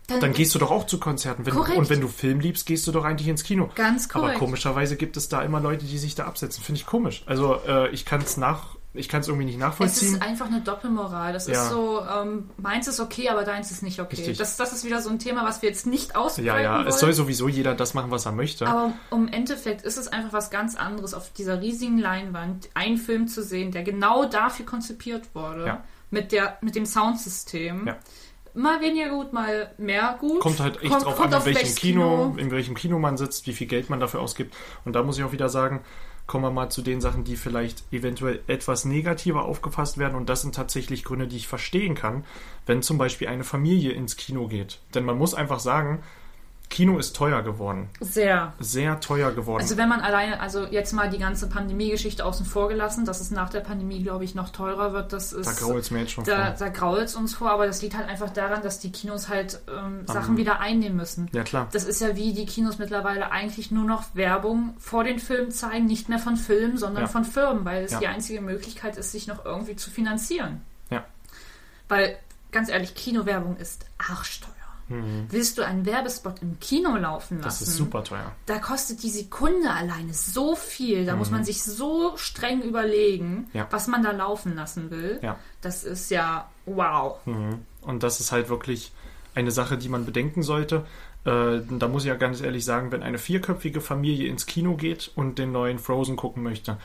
dann, 0.09 0.19
dann 0.21 0.33
gehst 0.33 0.55
du 0.57 0.59
doch 0.59 0.73
auch 0.73 0.87
zu 0.87 0.99
Konzerten. 0.99 1.47
Wenn, 1.47 1.55
und 1.55 1.91
wenn 1.91 2.01
du 2.01 2.09
Film 2.09 2.41
liebst, 2.41 2.67
gehst 2.67 2.87
du 2.88 2.93
doch 2.93 3.05
eigentlich 3.05 3.29
ins 3.29 3.45
Kino. 3.45 3.71
Ganz 3.77 4.07
Aber 4.11 4.23
korrekt. 4.23 4.38
komischerweise 4.41 4.97
gibt 4.97 5.17
es 5.17 5.29
da 5.29 5.43
immer 5.43 5.61
Leute, 5.61 5.85
die 5.85 5.99
sich 5.99 6.17
da 6.17 6.25
absetzen. 6.25 6.64
Finde 6.64 6.81
ich 6.81 6.87
komisch. 6.87 7.23
Also 7.27 7.61
äh, 7.69 7.91
ich 7.91 8.05
kann 8.05 8.23
es 8.23 8.37
nach, 8.37 8.75
ich 8.94 9.09
kann 9.09 9.20
es 9.20 9.29
irgendwie 9.29 9.44
nicht 9.44 9.57
Es 9.57 9.61
nachvollziehen. 9.61 10.14
ist 10.14 10.22
einfach 10.22 10.46
eine 10.46 10.61
Doppelmoral. 10.61 11.33
Das 11.33 11.46
Ja. 11.46 11.62
ist 11.64 11.70
so, 11.70 12.01
ähm, 12.05 12.51
meins 12.57 12.88
ist 12.88 12.98
okay, 13.01 13.29
aber 13.29 13.44
deins 13.44 13.70
ist 13.70 13.83
nicht 13.83 14.01
okay. 14.01 14.35
Das, 14.37 14.57
das 14.57 14.72
ist 14.72 14.85
wieder 14.85 15.01
so 15.03 15.11
ein 15.11 15.18
Thema, 15.18 15.44
was 15.44 15.62
wir 15.62 15.68
jetzt 15.68 15.87
nicht 15.87 16.16
ausbreiten 16.16 16.46
ja, 16.46 16.61
ja, 16.61 16.74
wollen. 16.79 16.87
es 16.88 16.98
soll 16.98 17.12
sowieso 17.12 17.48
jeder 17.48 17.74
das 17.74 17.94
machen, 17.94 18.11
was 18.11 18.27
er 18.27 18.33
möchte. 18.33 18.66
aber 18.66 18.92
im 19.12 19.29
Endeffekt 19.29 19.83
ist 19.83 19.98
es 19.98 20.09
einfach 20.09 20.33
was 20.33 20.51
ganz 20.51 20.74
anderes, 20.74 21.14
auf 21.14 21.33
dieser 21.33 21.61
riesigen 21.61 21.98
Leinwand 21.98 22.70
einen 22.74 22.96
Film 22.96 23.29
zu 23.29 23.42
sehen, 23.42 23.70
der 23.72 23.83
genau 23.83 24.24
dafür 24.24 24.64
konzipiert 24.66 25.35
wurde. 25.35 25.66
Ja. 25.66 25.85
Mit, 26.11 26.33
der, 26.33 26.57
mit 26.62 26.74
dem 26.74 26.87
Soundsystem. 26.87 27.87
Ja. 27.87 27.96
Mal 28.55 28.81
weniger 28.81 29.11
gut, 29.11 29.33
mal 29.35 29.70
mehr 29.77 30.16
gut. 30.18 30.40
Kommt 30.40 30.59
halt 30.59 30.81
echt 30.83 30.90
Kommt- 30.90 31.05
drauf 31.05 31.16
kommt 31.16 31.35
an, 31.35 31.40
in 31.40 31.46
welchem 31.46 31.61
welches 31.61 31.77
Kino, 31.77 32.35
in 32.38 32.51
welchem 32.51 32.74
Kino 32.74 32.98
man 32.98 33.16
sitzt, 33.18 33.46
wie 33.46 33.53
viel 33.53 33.66
Geld 33.66 33.90
man 33.90 34.01
dafür 34.01 34.20
ausgibt. 34.20 34.57
Und 34.85 34.94
da 34.94 35.03
muss 35.03 35.18
ich 35.18 35.24
auch 35.24 35.33
wieder 35.33 35.48
sagen, 35.51 35.83
kommen 36.29 36.45
wir 36.45 36.51
mal 36.53 36.69
zu 36.69 36.83
den 36.83 37.01
Sachen, 37.01 37.25
die 37.25 37.37
vielleicht 37.37 37.83
eventuell 37.91 38.41
etwas 38.47 38.85
negativer 38.85 39.47
aufgefasst 39.47 39.97
werden. 39.99 40.14
Und 40.14 40.29
das 40.29 40.43
sind 40.43 40.55
tatsächlich 40.55 41.03
Gründe, 41.03 41.27
die 41.27 41.38
ich 41.38 41.49
verstehen 41.49 41.95
kann, 41.95 42.25
wenn 42.67 42.83
zum 42.83 42.99
Beispiel 42.99 43.29
eine 43.29 43.45
Familie 43.45 43.93
ins 43.93 44.17
Kino 44.17 44.47
geht. 44.47 44.79
Denn 44.95 45.05
man 45.05 45.19
muss 45.19 45.35
einfach 45.35 45.59
sagen, 45.59 46.03
Kino 46.70 46.98
ist 46.98 47.16
teuer 47.16 47.42
geworden. 47.42 47.88
Sehr. 47.98 48.52
Sehr 48.61 49.00
teuer 49.00 49.33
geworden. 49.33 49.62
Also 49.62 49.76
wenn 49.78 49.88
man 49.88 50.00
alleine, 50.00 50.38
also 50.38 50.66
jetzt 50.66 50.92
mal 50.92 51.09
die 51.09 51.18
ganze 51.18 51.48
Pandemie-Geschichte 51.48 52.24
außen 52.24 52.44
vor 52.44 52.68
gelassen, 52.68 53.07
dass 53.07 53.20
es 53.20 53.31
nach 53.31 53.48
der 53.48 53.61
Pandemie, 53.61 54.02
glaube 54.02 54.24
ich, 54.24 54.35
noch 54.35 54.50
teurer 54.50 54.92
wird, 54.92 55.12
das 55.14 55.33
ist... 55.33 55.46
da 55.46 55.52
grault 55.52 55.83
es 55.85 55.90
mir 55.90 56.00
jetzt 56.00 56.12
schon 56.12 56.24
Da, 56.24 56.54
vor. 56.54 56.54
da 56.59 56.68
grault 56.68 57.04
es 57.04 57.16
uns 57.16 57.35
vor, 57.35 57.50
aber 57.50 57.66
das 57.66 57.81
liegt 57.81 57.96
halt 57.96 58.07
einfach 58.09 58.31
daran, 58.31 58.62
dass 58.62 58.78
die 58.81 58.92
Kinos 58.92 59.28
halt 59.31 59.61
ähm, 59.66 60.07
Sachen 60.07 60.37
wieder 60.37 60.61
einnehmen 60.61 60.96
müssen. 60.96 61.31
Ja, 61.33 61.42
klar. 61.42 61.68
Das 61.72 61.85
ist 61.85 62.00
ja 62.02 62.14
wie 62.16 62.35
die 62.35 62.44
Kinos 62.44 62.78
mittlerweile 62.78 63.33
eigentlich 63.33 63.70
nur 63.70 63.85
noch 63.85 64.04
Werbung 64.14 64.74
vor 64.78 65.04
den 65.04 65.18
Filmen 65.18 65.50
zeigen, 65.50 65.87
nicht 65.87 66.09
mehr 66.11 66.18
von 66.18 66.37
Filmen, 66.37 66.76
sondern 66.76 67.04
Ja. 67.04 67.09
von 67.09 67.24
Firmen, 67.24 67.64
weil 67.64 67.85
es 67.85 67.92
Ja. 67.92 67.98
die 68.00 68.07
einzige 68.09 68.42
Möglichkeit 68.42 68.96
ist, 68.98 69.12
sich 69.12 69.26
noch 69.26 69.44
irgendwie 69.46 69.76
zu 69.76 69.90
finanzieren. 69.90 70.61
Ja. 70.90 71.04
Weil, 71.88 72.18
ganz 72.52 72.68
ehrlich, 72.68 72.94
Kinowerbung 72.94 73.57
ist 73.57 73.87
arschteuer. 73.96 74.52
Willst 75.31 75.59
du 75.59 75.62
einen 75.62 75.85
Werbespot 75.87 76.40
im 76.42 76.59
Kino 76.61 76.96
laufen 76.96 77.38
lassen? 77.38 77.40
Mhm. 77.40 77.42
Das 77.42 77.62
ist 77.62 77.77
super 77.77 78.05
teuer. 78.05 78.33
Da 78.46 78.59
kostet 78.59 79.03
die 79.03 79.11
Sekunde 79.11 79.70
alleine 79.70 80.14
so 80.14 80.55
viel. 80.57 81.05
Da 81.05 81.14
muss 81.16 81.31
man 81.31 81.44
sich 81.44 81.62
so 81.62 82.16
streng 82.16 82.62
überlegen, 82.62 83.29
Mhm. 83.29 83.46
Ja. 83.53 83.66
was 83.70 83.87
man 83.87 84.03
da 84.03 84.12
laufen 84.12 84.55
lassen 84.55 84.90
will. 84.90 85.18
Ja. 85.22 85.38
Das 85.61 85.85
ist 85.85 86.11
ja 86.11 86.48
wow. 86.66 87.16
Mhm. 87.27 87.61
Und 87.83 88.03
das 88.03 88.20
ist 88.20 88.33
halt 88.33 88.48
wirklich 88.48 88.92
eine 89.35 89.51
Sache, 89.51 89.77
die 89.79 89.88
man 89.88 90.05
bedenken 90.07 90.42
sollte. 90.42 90.85
Äh, 91.24 91.61
da 91.68 91.88
muss 91.88 92.05
ich 92.05 92.09
ja 92.09 92.14
ganz 92.16 92.40
ehrlich 92.40 92.64
sagen, 92.64 92.90
wenn 92.90 93.03
eine 93.03 93.18
vierköpfige 93.18 93.81
Familie 93.81 94.29
ins 94.29 94.46
Kino 94.46 94.77
geht 94.77 95.11
und 95.16 95.38
den 95.38 95.53
neuen 95.53 95.79
Frozen 95.79 96.16
gucken 96.16 96.42
möchte, 96.42 96.79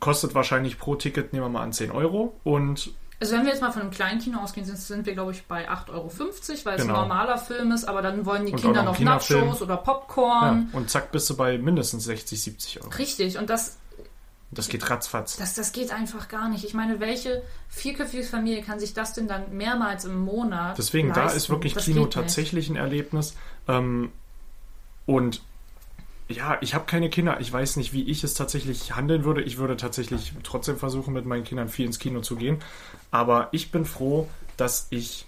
kostet 0.00 0.34
wahrscheinlich 0.34 0.78
pro 0.78 0.96
Ticket, 0.96 1.32
nehmen 1.32 1.44
wir 1.44 1.48
mal 1.50 1.62
an, 1.62 1.72
10 1.72 1.90
Euro. 1.92 2.34
Und 2.44 2.92
Also 3.22 3.36
wenn 3.36 3.44
wir 3.44 3.52
jetzt 3.52 3.60
mal 3.60 3.70
von 3.70 3.82
einem 3.82 3.92
kleinen 3.92 4.20
Kino 4.20 4.40
ausgehen, 4.40 4.66
sind, 4.66 4.78
sind 4.78 5.06
wir, 5.06 5.12
glaube 5.14 5.30
ich, 5.30 5.44
bei 5.46 5.70
8,50 5.70 5.90
Euro, 5.92 6.10
weil 6.16 6.48
es 6.48 6.64
ein 6.66 6.88
Genau. 6.88 7.02
normaler 7.02 7.38
Film 7.38 7.70
ist, 7.70 7.84
aber 7.84 8.02
dann 8.02 8.26
wollen 8.26 8.46
die 8.46 8.52
Und 8.52 8.60
Kinder 8.60 8.82
noch. 8.82 8.98
Nachos 8.98 9.62
oder 9.62 9.74
ja, 9.74 9.80
Popcorn. 9.80 10.68
und 10.72 10.90
zack, 10.90 11.12
bist 11.12 11.30
du 11.30 11.36
bei 11.36 11.56
mindestens 11.56 12.02
60, 12.02 12.42
70 12.42 12.80
Euro. 12.82 12.90
Richtig, 12.98 13.38
und 13.38 13.48
das, 13.48 13.76
Das 14.50 14.68
geht 14.68 14.90
ratzfatz. 14.90 15.36
das, 15.36 15.54
das 15.54 15.70
geht 15.70 15.92
einfach 15.92 16.26
gar 16.26 16.48
nicht. 16.48 16.64
Ich 16.64 16.74
meine, 16.74 16.98
welche 16.98 17.44
vierköpfige 17.68 18.24
Familie 18.24 18.62
kann 18.62 18.80
sich 18.80 18.92
das 18.92 19.12
denn 19.12 19.28
dann 19.28 19.56
mehrmals 19.56 20.04
im 20.04 20.18
Monat 20.18 20.76
Deswegen, 20.76 21.12
da 21.12 21.22
leisten? 21.22 21.36
ist 21.36 21.48
wirklich 21.48 21.74
Das 21.74 21.84
Kino 21.84 22.06
tatsächlich 22.06 22.68
ein 22.70 22.76
Erlebnis. 22.76 23.36
Ähm, 23.68 24.10
und 25.06 25.42
ja, 26.32 26.58
ich 26.60 26.74
habe 26.74 26.86
keine 26.86 27.10
Kinder. 27.10 27.40
Ich 27.40 27.52
weiß 27.52 27.76
nicht, 27.76 27.92
wie 27.92 28.02
ich 28.02 28.24
es 28.24 28.34
tatsächlich 28.34 28.96
handeln 28.96 29.24
würde. 29.24 29.42
Ich 29.42 29.58
würde 29.58 29.76
tatsächlich 29.76 30.32
trotzdem 30.42 30.76
versuchen, 30.76 31.14
mit 31.14 31.26
meinen 31.26 31.44
Kindern 31.44 31.68
viel 31.68 31.86
ins 31.86 31.98
Kino 31.98 32.20
zu 32.20 32.36
gehen. 32.36 32.58
Aber 33.10 33.48
ich 33.52 33.70
bin 33.70 33.84
froh, 33.84 34.28
dass 34.56 34.88
ich 34.90 35.26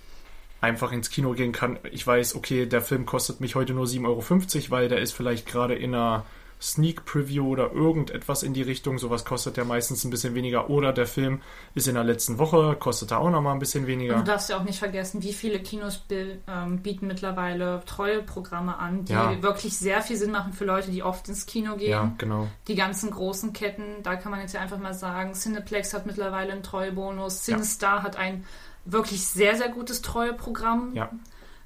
einfach 0.61 0.93
ins 0.93 1.11
Kino 1.11 1.33
gehen 1.33 1.53
kann. 1.53 1.79
Ich 1.93 2.07
weiß, 2.07 2.35
okay, 2.35 2.67
der 2.67 2.81
Film 2.81 3.07
kostet 3.07 3.41
mich 3.41 3.55
heute 3.55 3.75
nur 3.75 3.87
7,50 3.87 4.07
Euro, 4.07 4.71
weil 4.71 4.89
der 4.89 4.99
ist 5.01 5.13
vielleicht 5.13 5.47
gerade 5.47 5.75
in 5.75 5.95
einer 5.95 6.25
Sneak 6.65 7.05
Preview 7.05 7.47
oder 7.47 7.73
irgendetwas 7.73 8.43
in 8.43 8.55
die 8.55 8.63
Richtung. 8.63 8.99
Sowas 8.99 9.27
kostet 9.27 9.59
ja 9.59 9.65
meistens 9.65 10.03
ein 10.05 10.11
bisschen 10.11 10.35
weniger. 10.35 10.71
Oder 10.71 10.95
der 10.95 11.07
Film 11.07 11.43
ist 11.75 11.87
in 11.89 11.95
der 11.95 12.05
letzten 12.05 12.39
Woche, 12.39 12.75
kostet 12.81 13.11
da 13.11 13.19
auch 13.19 13.29
nochmal 13.29 13.53
ein 13.53 13.59
bisschen 13.59 13.87
weniger. 13.87 14.15
Und 14.15 14.21
du 14.27 14.33
darfst 14.33 14.49
ja 14.49 14.57
auch 14.57 14.65
nicht 14.65 14.79
vergessen, 14.79 15.23
wie 15.23 15.35
viele 15.35 15.61
Kinos 15.61 16.03
ähm, 16.11 16.79
bieten 16.79 17.07
mittlerweile 17.07 17.83
Treueprogramme 17.85 18.79
an, 18.79 19.05
die 19.05 19.13
Ja. 19.13 19.43
wirklich 19.43 19.77
sehr 19.77 20.01
viel 20.01 20.17
Sinn 20.17 20.31
machen 20.31 20.55
für 20.55 20.65
Leute, 20.65 20.91
die 20.91 21.03
oft 21.03 21.29
ins 21.29 21.45
Kino 21.45 21.77
gehen. 21.77 21.91
Ja, 21.91 22.15
genau. 22.17 22.49
Die 22.67 22.75
ganzen 22.77 23.11
großen 23.11 23.53
Ketten, 23.53 24.03
da 24.03 24.17
kann 24.17 24.31
man 24.31 24.41
jetzt 24.41 24.55
ja 24.55 24.61
einfach 24.61 24.79
mal 24.79 24.95
sagen, 24.95 25.35
Cineplex 25.35 25.93
hat 25.93 26.07
mittlerweile 26.07 26.53
einen 26.53 26.63
Treuebonus, 26.63 27.45
CineStar 27.45 28.03
hat 28.03 28.17
ein 28.17 28.45
wirklich 28.87 29.27
sehr, 29.27 29.57
sehr 29.57 29.69
gutes 29.69 30.01
Treueprogramm. 30.01 30.95
Ja. 30.95 31.11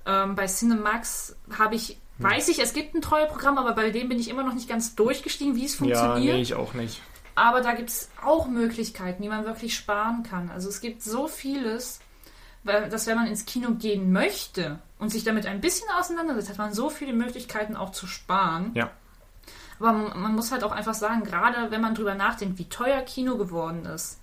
Ähm, 0.06 0.34
bei 0.34 0.46
Cinemax 0.46 1.36
habe 1.56 1.74
ich, 1.74 2.00
weiß 2.18 2.48
ich, 2.48 2.58
es 2.60 2.72
gibt 2.72 2.94
ein 2.94 3.02
Treueprogramm, 3.02 3.58
aber 3.58 3.72
bei 3.74 3.90
dem 3.90 4.08
bin 4.08 4.18
ich 4.18 4.28
immer 4.28 4.42
noch 4.42 4.54
nicht 4.54 4.68
ganz 4.68 4.94
durchgestiegen, 4.94 5.56
wie 5.56 5.64
es 5.64 5.74
Ja, 5.74 5.78
funktioniert. 5.78 6.34
nee, 6.36 6.42
ich 6.42 6.54
auch 6.54 6.74
nicht. 6.74 7.00
Aber 7.34 7.60
da 7.60 7.72
gibt 7.74 7.90
es 7.90 8.10
auch 8.24 8.48
Möglichkeiten, 8.48 9.22
die 9.22 9.28
man 9.28 9.44
wirklich 9.44 9.76
sparen 9.76 10.24
kann. 10.24 10.50
Also 10.50 10.68
es 10.68 10.80
gibt 10.80 11.02
so 11.02 11.28
vieles, 11.28 12.00
dass 12.64 13.06
wenn 13.06 13.16
man 13.16 13.26
ins 13.28 13.46
Kino 13.46 13.70
gehen 13.72 14.12
möchte 14.12 14.80
und 14.98 15.10
sich 15.10 15.22
damit 15.22 15.46
ein 15.46 15.60
bisschen 15.60 15.86
auseinandersetzt, 15.98 16.48
hat 16.50 16.58
man 16.58 16.74
so 16.74 16.90
viele 16.90 17.12
Möglichkeiten 17.12 17.76
auch 17.76 17.92
zu 17.92 18.06
sparen. 18.08 18.72
Ja. 18.74 18.90
Aber 19.78 19.92
man, 19.92 20.20
man 20.20 20.34
muss 20.34 20.50
halt 20.50 20.64
auch 20.64 20.72
einfach 20.72 20.94
sagen, 20.94 21.22
gerade 21.22 21.70
wenn 21.70 21.80
man 21.80 21.94
drüber 21.94 22.16
nachdenkt, 22.16 22.58
wie 22.58 22.68
teuer 22.68 23.00
Kino 23.02 23.36
geworden 23.36 23.84
ist. 23.86 24.18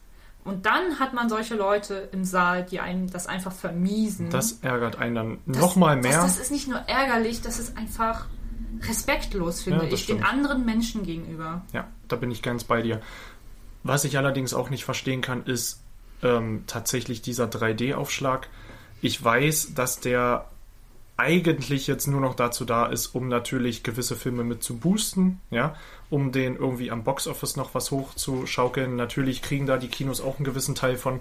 Und 0.45 0.67
dann 0.67 0.99
hat 0.99 1.13
man 1.13 1.27
solche 1.27 1.55
Leute 1.55 2.07
im 2.11 2.23
Saal, 2.23 2.63
die 2.63 2.79
einem 2.79 3.09
das 3.09 3.25
einfach 3.25 3.51
vermiesen. 3.51 4.29
Das 4.29 4.59
ärgert 4.61 4.97
einen 4.99 5.15
dann 5.15 5.37
nochmal 5.45 5.97
mehr. 5.97 6.21
Das, 6.21 6.35
das 6.35 6.37
ist 6.37 6.51
nicht 6.51 6.67
nur 6.67 6.77
ärgerlich, 6.77 7.41
das 7.41 7.57
ist 7.59 7.75
einfach 7.77 8.27
respektlos, 8.87 9.63
finde 9.63 9.79
Ja, 9.79 9.83
ich, 9.85 10.05
den 10.05 10.17
stimmt. 10.17 10.29
anderen 10.31 10.63
Menschen 10.63 11.03
gegenüber. 11.03 11.63
Ja, 11.73 11.87
da 12.07 12.15
bin 12.15 12.29
ich 12.29 12.43
ganz 12.43 12.63
bei 12.63 12.83
dir. 12.83 13.01
Was 13.83 14.03
ich 14.05 14.17
allerdings 14.17 14.53
auch 14.53 14.69
nicht 14.69 14.85
verstehen 14.85 15.21
kann, 15.21 15.43
ist 15.45 15.81
ähm, 16.21 16.63
tatsächlich 16.67 17.23
dieser 17.23 17.45
3D-Aufschlag. 17.45 18.47
Ich 19.01 19.23
weiß, 19.23 19.73
dass 19.73 19.99
der 19.99 20.45
eigentlich 21.17 21.87
jetzt 21.87 22.07
nur 22.07 22.21
noch 22.21 22.35
dazu 22.35 22.65
da 22.65 22.85
ist, 22.85 23.07
um 23.07 23.29
natürlich 23.29 23.83
gewisse 23.83 24.15
Filme 24.15 24.43
mit 24.43 24.61
zu 24.63 24.77
boosten, 24.77 25.39
ja, 25.49 25.75
um 26.09 26.31
den 26.31 26.55
irgendwie 26.55 26.91
am 26.91 27.03
Boxoffice 27.03 27.55
noch 27.55 27.73
was 27.75 27.91
hochzuschaukeln. 27.91 28.95
Natürlich 28.95 29.41
kriegen 29.41 29.65
da 29.65 29.77
die 29.77 29.87
Kinos 29.87 30.21
auch 30.21 30.37
einen 30.37 30.45
gewissen 30.45 30.75
Teil 30.75 30.97
von, 30.97 31.19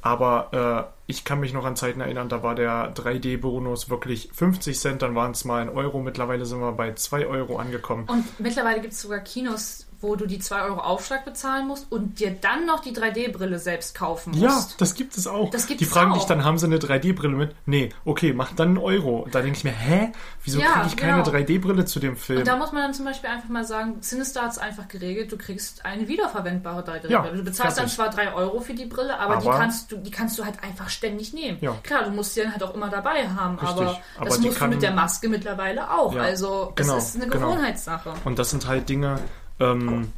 aber 0.00 0.92
äh, 1.06 1.10
ich 1.10 1.24
kann 1.24 1.40
mich 1.40 1.52
noch 1.52 1.64
an 1.64 1.76
Zeiten 1.76 2.00
erinnern, 2.00 2.28
da 2.28 2.42
war 2.42 2.54
der 2.54 2.94
3D-Bonus 2.94 3.90
wirklich 3.90 4.30
50 4.32 4.78
Cent, 4.78 5.02
dann 5.02 5.14
waren 5.14 5.32
es 5.32 5.44
mal 5.44 5.62
ein 5.62 5.68
Euro, 5.68 6.00
mittlerweile 6.00 6.46
sind 6.46 6.60
wir 6.60 6.72
bei 6.72 6.94
2 6.94 7.26
Euro 7.26 7.56
angekommen. 7.56 8.04
Und 8.08 8.24
mittlerweile 8.38 8.80
gibt 8.80 8.92
es 8.92 9.00
sogar 9.00 9.20
Kinos, 9.20 9.87
wo 10.00 10.14
du 10.16 10.26
die 10.26 10.38
2 10.38 10.62
Euro 10.62 10.80
Aufschlag 10.80 11.24
bezahlen 11.24 11.66
musst 11.66 11.86
und 11.90 12.20
dir 12.20 12.30
dann 12.40 12.66
noch 12.66 12.80
die 12.80 12.92
3D-Brille 12.94 13.58
selbst 13.58 13.94
kaufen 13.96 14.30
musst. 14.30 14.42
Ja, 14.42 14.66
das 14.78 14.94
gibt 14.94 15.16
es 15.16 15.26
auch. 15.26 15.50
Das 15.50 15.66
gibt 15.66 15.80
die 15.80 15.84
es 15.84 15.90
fragen 15.90 16.12
auch. 16.12 16.16
dich 16.18 16.24
dann, 16.24 16.44
haben 16.44 16.56
sie 16.58 16.66
eine 16.66 16.78
3D-Brille 16.78 17.34
mit? 17.36 17.54
Nee, 17.66 17.90
okay, 18.04 18.32
mach 18.32 18.52
dann 18.52 18.68
einen 18.68 18.78
Euro. 18.78 19.26
Da 19.32 19.40
denke 19.42 19.58
ich 19.58 19.64
mir, 19.64 19.72
hä? 19.72 20.12
Wieso 20.44 20.60
Ja, 20.60 20.72
kriege 20.72 20.86
ich 20.88 20.96
keine 20.96 21.22
genau. 21.22 21.36
3D-Brille 21.36 21.84
zu 21.84 21.98
dem 22.00 22.16
Film? 22.16 22.38
Und 22.40 22.48
da 22.48 22.56
muss 22.56 22.72
man 22.72 22.82
dann 22.82 22.94
zum 22.94 23.04
Beispiel 23.04 23.28
einfach 23.30 23.48
mal 23.48 23.64
sagen, 23.64 23.96
Sinister 24.00 24.42
hat 24.42 24.52
es 24.52 24.58
einfach 24.58 24.88
geregelt, 24.88 25.32
du 25.32 25.36
kriegst 25.38 25.84
eine 25.84 26.06
wiederverwendbare 26.08 26.82
3D-Brille. 26.82 27.12
Ja, 27.12 27.22
du 27.28 27.42
bezahlst 27.42 27.78
dann 27.78 27.88
zwar 27.88 28.10
3 28.10 28.34
Euro 28.34 28.60
für 28.60 28.74
die 28.74 28.86
Brille, 28.86 29.18
aber, 29.18 29.36
die, 29.36 29.48
Aber- 29.48 29.58
kannst 29.58 29.90
du, 29.90 29.96
die 29.96 30.10
kannst 30.10 30.38
du 30.38 30.44
halt 30.44 30.62
einfach 30.62 30.88
ständig 30.88 31.32
nehmen. 31.32 31.58
Ja. 31.60 31.74
Klar, 31.82 32.04
du 32.04 32.10
musst 32.10 32.34
sie 32.34 32.42
dann 32.42 32.52
halt 32.52 32.62
auch 32.62 32.74
immer 32.74 32.88
dabei 32.88 33.28
haben, 33.28 33.58
Richtig, 33.58 33.68
aber, 33.76 34.00
aber 34.16 34.24
das 34.26 34.38
die 34.40 34.46
musst 34.46 34.60
du 34.60 34.66
mit 34.68 34.82
der 34.82 34.92
Maske 34.92 35.28
mittlerweile 35.28 35.90
auch. 35.92 36.14
Also 36.16 36.72
genau, 36.74 36.96
es 36.96 37.08
ist 37.10 37.16
eine 37.16 37.26
genau. 37.28 37.50
Gewohnheitssache. 37.50 38.12
Und 38.24 38.38
das 38.38 38.50
sind 38.50 38.66
halt 38.66 38.88
Dinge, 38.88 39.18
Ähm, 39.60 40.12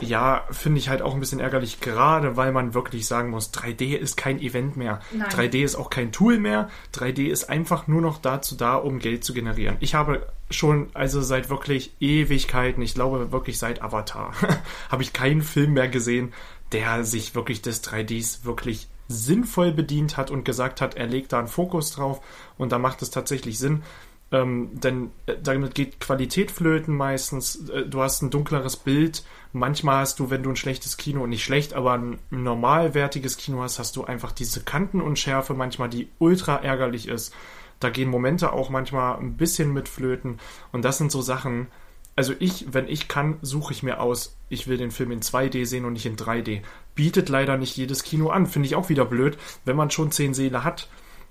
ja, 0.00 0.44
finde 0.50 0.78
ich 0.78 0.88
halt 0.88 1.02
auch 1.02 1.14
ein 1.14 1.20
bisschen 1.20 1.40
ärgerlich, 1.40 1.80
gerade 1.80 2.36
weil 2.36 2.52
man 2.52 2.74
wirklich 2.74 3.06
sagen 3.06 3.30
muss, 3.30 3.52
3D 3.52 3.96
ist 3.96 4.16
kein 4.16 4.40
Event 4.40 4.76
mehr. 4.76 5.00
Nein. 5.12 5.28
3D 5.28 5.64
ist 5.64 5.76
auch 5.76 5.90
kein 5.90 6.12
Tool 6.12 6.38
mehr. 6.38 6.68
3D 6.94 7.26
ist 7.26 7.50
einfach 7.50 7.86
nur 7.86 8.00
noch 8.00 8.18
dazu 8.18 8.54
da, 8.54 8.76
um 8.76 8.98
Geld 8.98 9.24
zu 9.24 9.34
generieren. 9.34 9.76
Ich 9.80 9.94
habe 9.94 10.26
schon, 10.50 10.88
also 10.94 11.20
seit 11.20 11.50
wirklich 11.50 11.94
Ewigkeiten, 12.00 12.82
ich 12.82 12.94
glaube 12.94 13.32
wirklich 13.32 13.58
seit 13.58 13.82
Avatar, 13.82 14.32
habe 14.90 15.02
ich 15.02 15.12
keinen 15.12 15.42
Film 15.42 15.74
mehr 15.74 15.88
gesehen, 15.88 16.32
der 16.72 17.04
sich 17.04 17.34
wirklich 17.34 17.62
des 17.62 17.82
3Ds 17.82 18.44
wirklich 18.44 18.88
sinnvoll 19.08 19.72
bedient 19.72 20.16
hat 20.16 20.30
und 20.30 20.44
gesagt 20.44 20.80
hat, 20.80 20.94
er 20.94 21.06
legt 21.06 21.32
da 21.32 21.38
einen 21.38 21.48
Fokus 21.48 21.92
drauf 21.92 22.20
und 22.58 22.72
da 22.72 22.78
macht 22.78 23.00
es 23.02 23.10
tatsächlich 23.10 23.58
Sinn. 23.58 23.82
Ähm, 24.30 24.70
denn 24.72 25.10
äh, 25.26 25.36
damit 25.42 25.74
geht 25.74 26.00
Qualität 26.00 26.50
flöten 26.50 26.94
meistens. 26.94 27.68
Äh, 27.70 27.86
du 27.86 28.02
hast 28.02 28.22
ein 28.22 28.30
dunkleres 28.30 28.76
Bild. 28.76 29.24
Manchmal 29.52 30.00
hast 30.00 30.18
du, 30.18 30.28
wenn 30.28 30.42
du 30.42 30.50
ein 30.50 30.56
schlechtes 30.56 30.98
Kino, 30.98 31.26
nicht 31.26 31.42
schlecht, 31.42 31.72
aber 31.72 31.94
ein 31.94 32.18
normalwertiges 32.30 33.38
Kino 33.38 33.62
hast, 33.62 33.78
hast 33.78 33.96
du 33.96 34.04
einfach 34.04 34.32
diese 34.32 34.62
Kantenunschärfe 34.62 35.54
manchmal, 35.54 35.88
die 35.88 36.08
ultra 36.18 36.56
ärgerlich 36.56 37.08
ist. 37.08 37.34
Da 37.80 37.88
gehen 37.90 38.10
Momente 38.10 38.52
auch 38.52 38.68
manchmal 38.70 39.18
ein 39.18 39.36
bisschen 39.36 39.72
mit 39.72 39.88
flöten. 39.88 40.38
Und 40.72 40.84
das 40.84 40.98
sind 40.98 41.10
so 41.10 41.22
Sachen. 41.22 41.68
Also 42.14 42.34
ich, 42.38 42.74
wenn 42.74 42.88
ich 42.88 43.08
kann, 43.08 43.38
suche 43.40 43.72
ich 43.72 43.82
mir 43.82 44.00
aus, 44.00 44.36
ich 44.48 44.66
will 44.66 44.76
den 44.76 44.90
Film 44.90 45.12
in 45.12 45.20
2D 45.20 45.64
sehen 45.64 45.84
und 45.84 45.94
nicht 45.94 46.04
in 46.04 46.16
3D. 46.16 46.62
Bietet 46.94 47.28
leider 47.28 47.56
nicht 47.56 47.76
jedes 47.76 48.02
Kino 48.02 48.28
an. 48.28 48.46
Finde 48.46 48.66
ich 48.66 48.74
auch 48.74 48.88
wieder 48.88 49.04
blöd, 49.06 49.38
wenn 49.64 49.76
man 49.76 49.90
schon 49.90 50.10
10 50.10 50.34
Seele 50.34 50.64
hat 50.64 50.88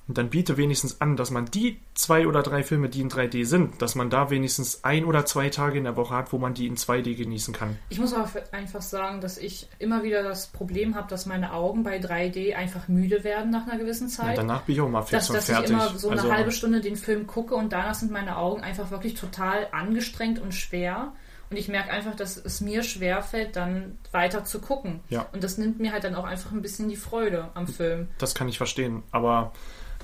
und 0.08 0.18
dann 0.18 0.30
biete 0.30 0.58
wenigstens 0.58 1.02
an, 1.02 1.18
dass 1.18 1.32
man 1.32 1.46
die 1.46 1.80
zwei 1.94 2.28
oder 2.28 2.42
drei 2.42 2.64
Filme, 2.64 2.88
die 2.88 3.02
in 3.02 3.10
3D 3.10 3.46
sind, 3.46 3.82
dass 3.82 3.96
man 3.96 4.10
da 4.10 4.30
wenigstens 4.30 4.84
ein 4.84 5.04
oder 5.04 5.26
zwei 5.26 5.50
Tage 5.50 5.78
in 5.78 5.84
der 5.84 5.98
Woche 5.98 6.16
hat, 6.16 6.32
wo 6.32 6.38
man 6.38 6.54
die 6.54 6.68
in 6.68 6.78
2D 6.78 7.16
genießen 7.16 7.54
kann. 7.54 7.78
Ich 7.90 8.00
muss 8.00 8.14
aber 8.14 8.30
einfach 8.52 8.82
sagen, 8.82 9.20
dass 9.20 9.38
ich 9.38 9.68
immer 9.80 10.04
wieder 10.04 10.24
das 10.24 10.48
Problem 10.48 10.96
habe, 10.96 11.10
dass 11.10 11.26
meine 11.26 11.52
Augen 11.52 11.84
bei 11.84 12.00
3D 12.00 12.56
einfach 12.56 12.88
müde 12.88 13.24
werden 13.24 13.52
nach 13.52 13.68
einer 13.68 13.78
gewissen 13.78 14.08
Ja, 14.08 14.14
Zeit. 14.14 14.38
danach 14.38 14.62
bin 14.62 14.76
ich 14.76 14.82
auch 14.82 14.90
mal 14.90 15.02
fix 15.02 15.12
dass, 15.12 15.30
und 15.30 15.36
dass 15.38 15.46
fertig. 15.46 15.66
ich 15.66 15.72
immer 15.72 15.98
so 15.98 16.10
eine 16.10 16.22
also, 16.22 16.34
halbe 16.34 16.52
Stunde 16.52 16.80
den 16.80 16.96
Film 16.96 17.28
gucke 17.28 17.56
und 17.56 17.74
danach 17.74 17.96
sind 17.96 18.12
meine 18.12 18.38
Augen 18.38 18.62
einfach 18.62 18.92
wirklich 18.92 19.16
total 19.16 19.68
angestrengt 19.72 20.40
und 20.40 20.54
schwer. 20.54 21.14
Und 21.50 21.56
ich 21.56 21.70
merke 21.70 21.92
einfach, 21.92 22.16
dass 22.16 22.36
es 22.38 22.60
mir 22.60 22.84
schwerfällt, 22.84 23.56
dann 23.56 23.98
weiter 24.12 24.44
zu 24.44 24.60
gucken. 24.60 25.00
Ja. 25.10 25.28
Und 25.32 25.44
das 25.44 25.58
nimmt 25.58 25.80
mir 25.80 25.94
halt 25.94 26.04
dann 26.04 26.16
auch 26.16 26.26
einfach 26.26 26.52
ein 26.52 26.62
bisschen 26.62 26.90
die 26.90 26.98
Freude 26.98 27.50
am 27.54 27.68
Film. 27.68 28.10
Das 28.18 28.36
kann 28.36 28.50
ich 28.50 28.58
verstehen. 28.58 29.04
Aber 29.12 29.54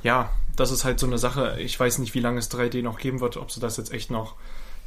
ja, 0.04 0.30
das 0.56 0.72
ist 0.72 0.84
halt 0.84 1.00
so 1.00 1.08
eine 1.08 1.18
Sache. 1.18 1.60
Ich 1.60 1.80
weiß 1.80 1.98
nicht, 1.98 2.14
wie 2.14 2.20
lange 2.20 2.40
es 2.40 2.52
3D 2.52 2.84
noch 2.84 3.00
geben 3.00 3.22
wird, 3.22 3.38
ob 3.38 3.52
sie 3.52 3.60
das 3.60 3.78
jetzt 3.78 3.92
echt 3.92 4.12
noch 4.12 4.36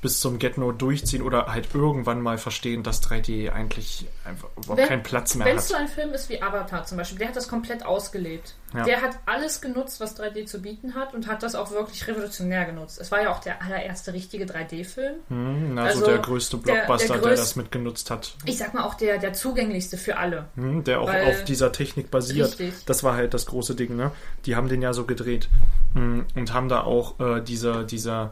bis 0.07 0.21
zum 0.21 0.39
Get-No 0.39 0.71
durchziehen 0.71 1.21
oder 1.21 1.47
halt 1.49 1.75
irgendwann 1.75 2.21
mal 2.21 2.39
verstehen, 2.39 2.85
dass 2.85 3.03
3D 3.03 3.51
eigentlich 3.51 4.07
einfach 4.25 4.47
überhaupt 4.57 4.79
Wenn- 4.79 4.89
keinen 4.89 5.03
Platz 5.03 5.35
mehr 5.35 5.45
Wenn 5.49 5.57
es 5.57 5.67
so 5.67 5.75
hat. 5.75 5.81
ein 5.81 5.89
Film 5.89 6.13
ist 6.13 6.29
wie 6.29 6.41
Avatar 6.41 6.85
zum 6.85 6.97
Beispiel, 6.97 7.19
der 7.19 7.27
hat 7.27 7.35
das 7.35 7.49
komplett 7.49 7.85
ausgelebt. 7.85 8.55
Ja. 8.73 8.85
Der 8.85 9.03
hat 9.03 9.19
alles 9.27 9.61
genutzt, 9.61 9.99
was 9.99 10.15
3D 10.17 10.45
zu 10.47 10.63
bieten 10.63 10.95
hat 10.95 11.13
und 11.13 11.27
hat 11.27 11.43
das 11.43 11.57
auch 11.57 11.73
wirklich 11.73 12.07
revolutionär 12.07 12.67
genutzt. 12.67 13.01
Es 13.01 13.11
war 13.11 13.21
ja 13.21 13.33
auch 13.33 13.41
der 13.41 13.61
allererste 13.63 14.13
richtige 14.13 14.45
3D-Film. 14.47 15.15
Hm, 15.29 15.77
also, 15.77 15.99
also 16.05 16.07
der 16.13 16.19
größte 16.19 16.59
der- 16.59 16.67
der 16.75 16.85
Blockbuster, 16.85 17.19
der, 17.19 17.31
das 17.31 17.57
mitgenutzt 17.57 18.09
hat. 18.13 18.37
Ich 18.45 18.59
sag 18.59 18.75
mal 18.75 18.85
auch 18.85 18.95
der, 18.95 19.19
der 19.19 19.33
zugänglichste 19.33 19.97
für 19.99 20.19
alle. 20.19 20.47
Hm, 20.55 20.85
der 20.85 21.01
auch 21.01 21.13
auf 21.13 21.43
dieser 21.43 21.73
Technik 21.73 22.13
basiert. 22.13 22.61
Richtig. 22.61 22.85
Das 22.87 23.03
war 23.03 23.17
halt 23.17 23.35
das 23.35 23.47
große 23.47 23.75
Ding, 23.75 23.97
ne? 23.97 24.13
Die 24.45 24.55
haben 24.55 24.69
den 24.69 24.83
ja 24.83 24.93
so 24.93 25.05
gedreht 25.05 25.49
hm, 25.95 26.27
und 26.37 26.53
haben 26.53 26.69
da 26.69 26.83
auch 26.83 27.19
äh, 27.19 27.41
diese, 27.41 27.85
diese, 27.85 28.31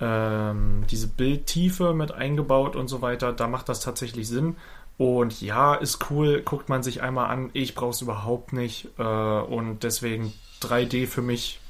ähm, 0.00 0.84
diese 0.90 1.08
Bildtiefe 1.08 1.94
mit 1.94 2.12
eingebaut 2.12 2.76
und 2.76 2.88
so 2.88 3.02
weiter. 3.02 3.32
Da 3.32 3.46
macht 3.48 3.68
das 3.68 3.80
tatsächlich 3.80 4.28
Sinn. 4.28 4.56
Und 4.96 5.40
ja, 5.40 5.74
ist 5.74 6.10
cool, 6.10 6.42
guckt 6.42 6.68
man 6.68 6.82
sich 6.82 7.02
einmal 7.02 7.30
an. 7.30 7.50
Ich 7.52 7.74
brauche 7.74 7.90
es 7.90 8.00
überhaupt 8.02 8.52
nicht. 8.52 8.88
Äh, 8.98 9.02
und 9.02 9.82
deswegen 9.84 10.32
3D 10.62 11.06
für 11.06 11.22
mich 11.22 11.60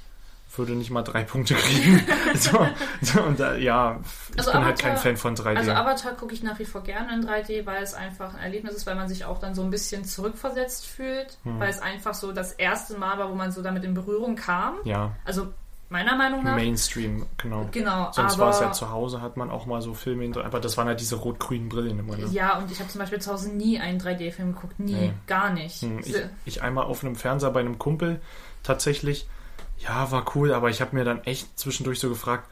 würde 0.57 0.73
nicht 0.73 0.91
mal 0.91 1.03
drei 1.03 1.25
Punkte 1.25 1.55
kriegen. 1.55 2.03
so, 2.35 2.67
so, 3.03 3.23
und 3.23 3.39
da, 3.39 3.55
ja, 3.57 4.01
ich 4.33 4.39
Also 4.39 4.53
bin 4.53 4.65
halt 4.65 4.79
Avatar- 4.79 4.89
kein 4.91 4.97
Fan 4.97 5.17
von 5.19 5.37
3D. 5.37 5.57
Also 5.59 5.73
Avatar 5.73 6.13
gucke 6.15 6.33
ich 6.33 6.43
nach 6.43 6.59
wie 6.59 6.65
vor 6.65 6.83
gerne 6.83 7.13
in 7.15 7.23
3D, 7.27 7.67
weil 7.67 7.83
es 7.83 7.93
einfach 7.93 8.33
ein 8.35 8.41
Erlebnis 8.43 8.75
ist, 8.75 8.87
weil 8.87 8.95
man 8.95 9.09
sich 9.11 9.27
auch 9.27 9.41
dann 9.41 9.55
so 9.55 9.63
ein 9.63 9.71
bisschen 9.71 10.07
zurückversetzt 10.07 10.87
fühlt, 10.87 11.37
Hm. 11.45 11.61
weil 11.61 11.69
es 11.69 11.81
einfach 11.83 12.15
so 12.15 12.33
das 12.33 12.53
erste 12.53 12.97
Mal 12.99 13.19
war, 13.19 13.31
wo 13.31 13.35
man 13.35 13.53
so 13.53 13.61
damit 13.63 13.85
in 13.85 13.93
Berührung 13.93 14.37
kam. 14.37 14.77
ja, 14.85 15.13
Also 15.27 15.53
meiner 15.91 16.17
Meinung 16.17 16.45
nach. 16.45 16.55
Mainstream, 16.55 17.27
genau. 17.39 17.69
Genau, 17.73 18.11
Sonst 18.13 18.39
war 18.39 18.51
es 18.51 18.61
ja 18.61 18.73
zu 18.73 18.91
Hause, 18.91 19.23
hat 19.23 19.37
man 19.37 19.51
auch 19.51 19.65
mal 19.67 19.81
so 19.81 19.95
Filme, 19.95 20.31
aber 20.45 20.61
das 20.61 20.77
waren 20.77 20.87
ja 20.87 20.95
diese 20.95 21.17
rot-grünen 21.17 21.69
Brillen 21.69 21.99
immer. 21.99 22.17
Ne? 22.17 22.27
Ja, 22.31 22.59
und 22.59 22.71
ich 22.71 22.79
habe 22.81 22.91
zum 22.91 22.99
Beispiel 23.01 23.21
zu 23.21 23.33
Hause 23.33 23.51
nie 23.51 23.79
einen 23.81 23.99
3D-Film 24.01 24.55
geguckt. 24.55 24.79
Nie. 24.79 24.93
Nee. 24.93 25.13
Gar 25.27 25.51
nicht. 25.53 25.81
Hm, 25.83 26.01
Ich, 26.05 26.15
ich 26.45 26.63
einmal 26.63 26.85
auf 26.85 27.03
einem 27.03 27.17
Fernseher 27.17 27.51
bei 27.51 27.61
einem 27.61 27.79
Kumpel 27.79 28.21
tatsächlich. 28.63 29.27
Ja, 29.79 30.11
war 30.11 30.25
cool, 30.35 30.53
aber 30.53 30.71
ich 30.71 30.81
habe 30.81 30.95
mir 30.97 31.05
dann 31.05 31.23
echt 31.25 31.59
zwischendurch 31.59 32.01
so 32.01 32.09
gefragt, 32.09 32.49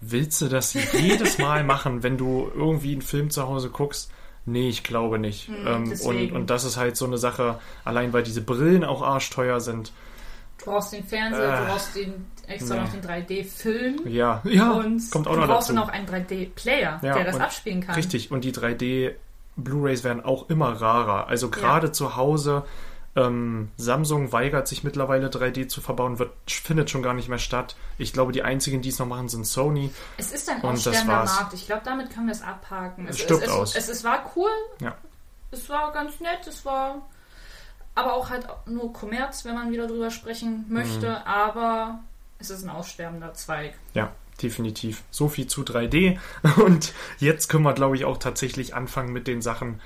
willst 0.00 0.40
du 0.40 0.48
das 0.48 0.74
jedes 0.74 1.38
Mal 1.38 1.64
machen, 1.64 2.02
wenn 2.02 2.18
du 2.18 2.50
irgendwie 2.54 2.92
einen 2.92 3.02
Film 3.02 3.30
zu 3.30 3.46
Hause 3.48 3.70
guckst? 3.70 4.10
Nee, 4.44 4.68
ich 4.68 4.82
glaube 4.82 5.18
nicht. 5.18 5.48
ähm, 5.64 5.90
und, 6.04 6.18
Hm, 6.18 6.36
und 6.36 6.50
das 6.50 6.64
ist 6.64 6.76
halt 6.76 6.96
so 6.98 7.06
eine 7.06 7.16
Sache, 7.16 7.58
allein 7.84 8.12
weil 8.12 8.24
diese 8.24 8.42
Brillen 8.42 8.84
auch 8.84 9.00
arschteuer 9.00 9.60
sind. 9.60 9.90
Du 10.58 10.66
brauchst 10.66 10.92
den 10.92 11.02
Fernseher, 11.04 11.54
Äh, 11.54 11.60
du 11.60 11.66
brauchst 11.66 11.96
den 11.96 12.26
extra 12.48 12.74
nee. 12.76 12.80
noch 12.82 12.92
den 12.92 13.02
3D-Film. 13.02 14.00
Ja, 14.06 14.40
ja, 14.44 14.72
und 14.72 15.10
kommt 15.10 15.26
auch 15.26 15.34
du 15.34 15.40
noch 15.40 15.46
brauchst 15.46 15.70
dazu. 15.70 15.80
auch 15.80 15.88
einen 15.88 16.06
3D-Player, 16.06 17.00
Ja, 17.02 17.14
der 17.14 17.24
das 17.24 17.40
abspielen 17.40 17.80
kann. 17.80 17.94
Richtig, 17.94 18.30
und 18.30 18.44
die 18.44 18.52
3D 18.52 19.12
Blu-rays 19.56 20.04
werden 20.04 20.24
auch 20.24 20.48
immer 20.50 20.80
rarer. 20.80 21.28
Also 21.28 21.48
gerade 21.50 21.92
zu 21.92 22.16
Hause, 22.16 22.64
ähm, 23.16 23.70
Samsung 23.76 24.32
weigert 24.32 24.66
sich 24.66 24.82
mittlerweile 24.82 25.28
3D 25.28 25.68
zu 25.68 25.80
verbauen, 25.80 26.18
wird, 26.18 26.32
findet 26.48 26.90
schon 26.90 27.02
gar 27.02 27.14
nicht 27.14 27.28
mehr 27.28 27.38
statt. 27.38 27.76
Ich 27.96 28.12
glaube, 28.12 28.32
die 28.32 28.42
einzigen, 28.42 28.82
die 28.82 28.88
es 28.88 28.98
noch 28.98 29.06
machen, 29.06 29.28
sind 29.28 29.46
Sony. 29.46 29.90
Es 30.16 30.32
ist 30.32 30.48
ein 30.50 30.56
Und 30.56 30.64
das 30.78 30.88
aussterbender 30.88 31.16
war's. 31.18 31.36
Markt. 31.36 31.54
Ich 31.54 31.66
glaube, 31.66 31.82
damit 31.84 32.10
können 32.10 32.26
wir 32.26 32.32
es 32.32 32.42
abhaken. 32.42 33.06
Es 33.06 33.16
Es, 33.16 33.22
stirbt 33.22 33.44
es, 33.44 33.50
aus. 33.50 33.76
Es, 33.76 33.84
es, 33.88 33.98
es 33.98 34.04
war 34.04 34.30
cool, 34.34 34.50
Ja. 34.80 34.94
es 35.52 35.68
war 35.68 35.92
ganz 35.92 36.18
nett, 36.20 36.44
es 36.48 36.64
war 36.64 37.02
aber 37.94 38.14
auch 38.14 38.28
halt 38.30 38.48
nur 38.66 38.92
Kommerz, 38.92 39.44
wenn 39.44 39.54
man 39.54 39.70
wieder 39.70 39.86
drüber 39.86 40.10
sprechen 40.10 40.64
möchte. 40.68 41.08
Mhm. 41.10 41.16
Aber 41.26 42.00
es 42.38 42.50
ist 42.50 42.64
ein 42.64 42.70
aussterbender 42.70 43.34
Zweig. 43.34 43.74
Ja, 43.94 44.12
definitiv. 44.42 45.02
So 45.10 45.28
viel 45.28 45.46
zu 45.46 45.62
3D. 45.62 46.18
Und 46.64 46.92
jetzt 47.18 47.48
können 47.48 47.64
wir, 47.64 47.74
glaube 47.74 47.96
ich, 47.96 48.04
auch 48.04 48.18
tatsächlich 48.18 48.74
anfangen 48.74 49.12
mit 49.12 49.26
den 49.26 49.42
Sachen. 49.42 49.80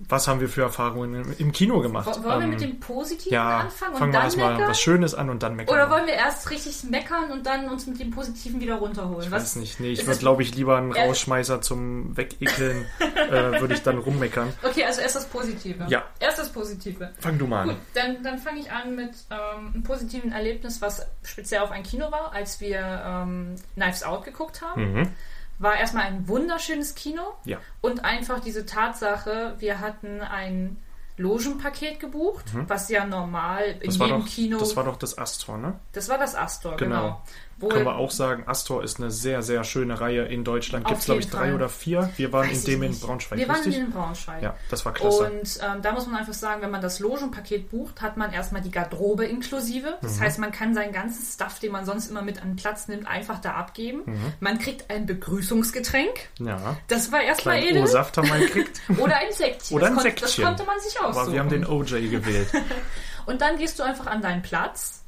Was 0.00 0.26
haben 0.26 0.40
wir 0.40 0.48
für 0.48 0.62
Erfahrungen 0.62 1.34
im, 1.38 1.52
Kino 1.52 1.80
gemacht? 1.80 2.06
Wo- 2.06 2.24
Wollen 2.24 2.38
wir 2.40 2.44
Ähm, 2.44 2.50
mit 2.50 2.60
dem 2.60 2.80
Positiven 2.80 3.32
ja, 3.32 3.58
anfangen 3.60 3.94
fangen 3.94 3.94
und 3.94 4.08
wir 4.08 4.12
dann 4.12 4.22
erstmal 4.24 4.52
meckern? 4.54 4.68
was 4.68 4.80
Schönes 4.80 5.14
an 5.14 5.30
und 5.30 5.42
dann 5.44 5.54
meckern. 5.54 5.72
Oder 5.74 5.88
wollen 5.90 6.06
wir 6.06 6.14
erst 6.14 6.50
richtig 6.50 6.82
meckern 6.84 7.30
und 7.30 7.46
dann 7.46 7.68
uns 7.68 7.86
mit 7.86 8.00
dem 8.00 8.10
Positiven 8.10 8.60
wieder 8.60 8.74
runterholen? 8.74 9.22
Ich 9.26 9.30
Was- 9.30 9.42
weiß 9.42 9.56
nicht. 9.56 9.78
Nee, 9.78 9.92
ich 9.92 10.04
würde, 10.06 10.18
glaube 10.18 10.42
ich, 10.42 10.54
lieber 10.54 10.76
einen. 10.78 10.92
Rausschmeißer 10.92 11.60
zum 11.60 12.16
Wegekeln, 12.16 12.86
äh, 12.98 13.60
würde 13.60 13.74
ich 13.74 13.82
dann 13.82 13.98
rummeckern. 13.98 14.52
Okay, 14.64 14.84
also 14.84 15.00
erst 15.00 15.14
das 15.16 15.26
Positive. 15.26 15.84
Ja. 15.88 16.02
Erst 16.18 16.38
das 16.40 16.52
Positive. 16.52 17.10
Fang 17.20 17.38
du 17.38 17.46
mal 17.46 17.64
Gut, 17.64 17.74
an. 17.74 17.78
dann, 17.94 18.22
dann 18.24 18.38
fange 18.38 18.58
ich 18.60 18.72
an 18.72 18.96
mit 18.96 19.10
ähm, 19.30 19.70
einem 19.74 19.82
positiven 19.84 20.32
Erlebnis, 20.32 20.82
was 20.82 21.06
speziell 21.22 21.60
auf 21.62 21.70
ein 21.70 21.84
Kino 21.84 22.10
war, 22.10 22.32
als 22.32 22.60
wir 22.60 22.78
ähm, 23.06 23.54
Knives 23.74 24.02
Out 24.02 24.24
geguckt 24.24 24.60
haben. 24.60 24.92
Mhm. 24.92 25.08
War 25.58 25.76
erstmal 25.76 26.04
ein 26.04 26.26
wunderschönes 26.28 26.94
Kino 26.94 27.22
Ja. 27.44 27.58
und 27.80 28.04
einfach 28.04 28.40
diese 28.40 28.66
Tatsache, 28.66 29.54
wir 29.58 29.80
hatten 29.80 30.20
ein 30.20 30.76
Logenpaket 31.16 32.00
gebucht, 32.00 32.46
was 32.66 32.88
ja 32.88 33.04
normal 33.06 33.64
in 33.66 33.76
Mhm. 33.76 33.80
Das 33.84 33.98
jedem 33.98 34.20
doch, 34.20 34.26
Kino. 34.26 34.58
das 34.58 34.74
war 34.76 34.82
doch 34.84 34.96
das 34.96 35.16
Astor, 35.16 35.58
ne? 35.58 35.78
das 35.92 36.08
war 36.08 36.18
das 36.18 36.34
Astor, 36.34 36.76
Genau. 36.76 37.00
genau. 37.02 37.22
Wo, 37.58 37.68
Können 37.68 37.84
wir 37.86 37.96
auch 37.96 38.10
sagen, 38.10 38.44
Astor 38.46 38.82
ist 38.82 38.98
eine 38.98 39.10
sehr, 39.10 39.42
sehr 39.42 39.62
schöne 39.64 40.00
Reihe 40.00 40.22
in 40.24 40.44
Deutschland. 40.44 40.86
Gibt 40.86 40.98
es, 41.00 41.04
glaube 41.06 41.20
ich, 41.20 41.30
drei 41.30 41.38
Fall. 41.46 41.54
oder 41.54 41.68
vier. 41.68 42.10
Wir 42.16 42.32
waren 42.32 42.48
Weiß 42.50 42.64
in 42.64 42.70
dem 42.72 42.82
in. 42.82 42.98
Braunschweig, 42.98 43.38
Wir 43.38 43.48
waren 43.48 43.56
richtig? 43.56 43.78
in 43.78 43.90
Braunschweig. 43.90 44.42
Ja, 44.42 44.54
das 44.70 44.84
war 44.84 44.92
klasse. 44.92 45.30
Und 45.30 45.58
ähm, 45.62 45.80
da 45.82 45.92
muss 45.92 46.06
man 46.06 46.16
einfach 46.16 46.32
sagen, 46.34 46.62
wenn 46.62 46.70
man 46.70 46.80
das 46.82 46.98
Logenpaket 47.00 47.70
bucht, 47.70 48.02
hat 48.02 48.16
man 48.16 48.32
erstmal 48.32 48.60
die 48.62 48.70
Garderobe 48.70 49.24
inklusive. 49.26 49.98
Das 50.02 50.16
Mhm. 50.16 50.20
heißt, 50.20 50.38
man 50.40 50.52
kann 50.52 50.74
seinen 50.74 50.92
ganzen 50.92 51.24
Stuff, 51.24 51.58
den 51.60 51.72
man 51.72 51.84
sonst 51.86 52.10
immer 52.10 52.22
mit 52.22 52.42
an 52.42 52.56
Platz 52.56 52.88
nimmt, 52.88 53.06
einfach 53.06 53.38
da 53.40 53.52
abgeben. 53.52 54.02
Mhm. 54.06 54.32
Man 54.40 54.58
kriegt 54.58 54.90
ein 54.90 55.06
Begrüßungsgetränk. 55.06 56.28
ja. 56.40 56.76
Das 56.88 57.12
war 57.12 57.22
erstmal 57.22 57.62
edel. 57.62 57.82
O-Saft 57.82 58.16
haben 58.16 58.28
wir 58.28 58.38
gekriegt. 58.38 58.80
Oder 58.98 59.16
ein 59.16 59.32
Säckchen. 59.32 59.76
Oder 59.76 59.90
das 59.90 59.98
ein 60.04 60.04
Das 60.04 60.20
Säckchen. 60.20 60.44
konnte 60.44 60.64
man 60.64 60.80
sich 60.80 60.98
aussuchen. 61.00 61.18
Aber 61.22 61.32
wir 61.32 61.40
haben 61.40 61.48
den 61.50 61.66
OJ 61.66 62.08
gewählt. 62.08 62.48
Und 63.26 63.40
dann 63.40 63.56
gehst 63.56 63.78
du 63.78 63.82
einfach 63.82 64.06
an 64.06 64.20
deinen 64.22 64.42
Platz, 64.42 65.02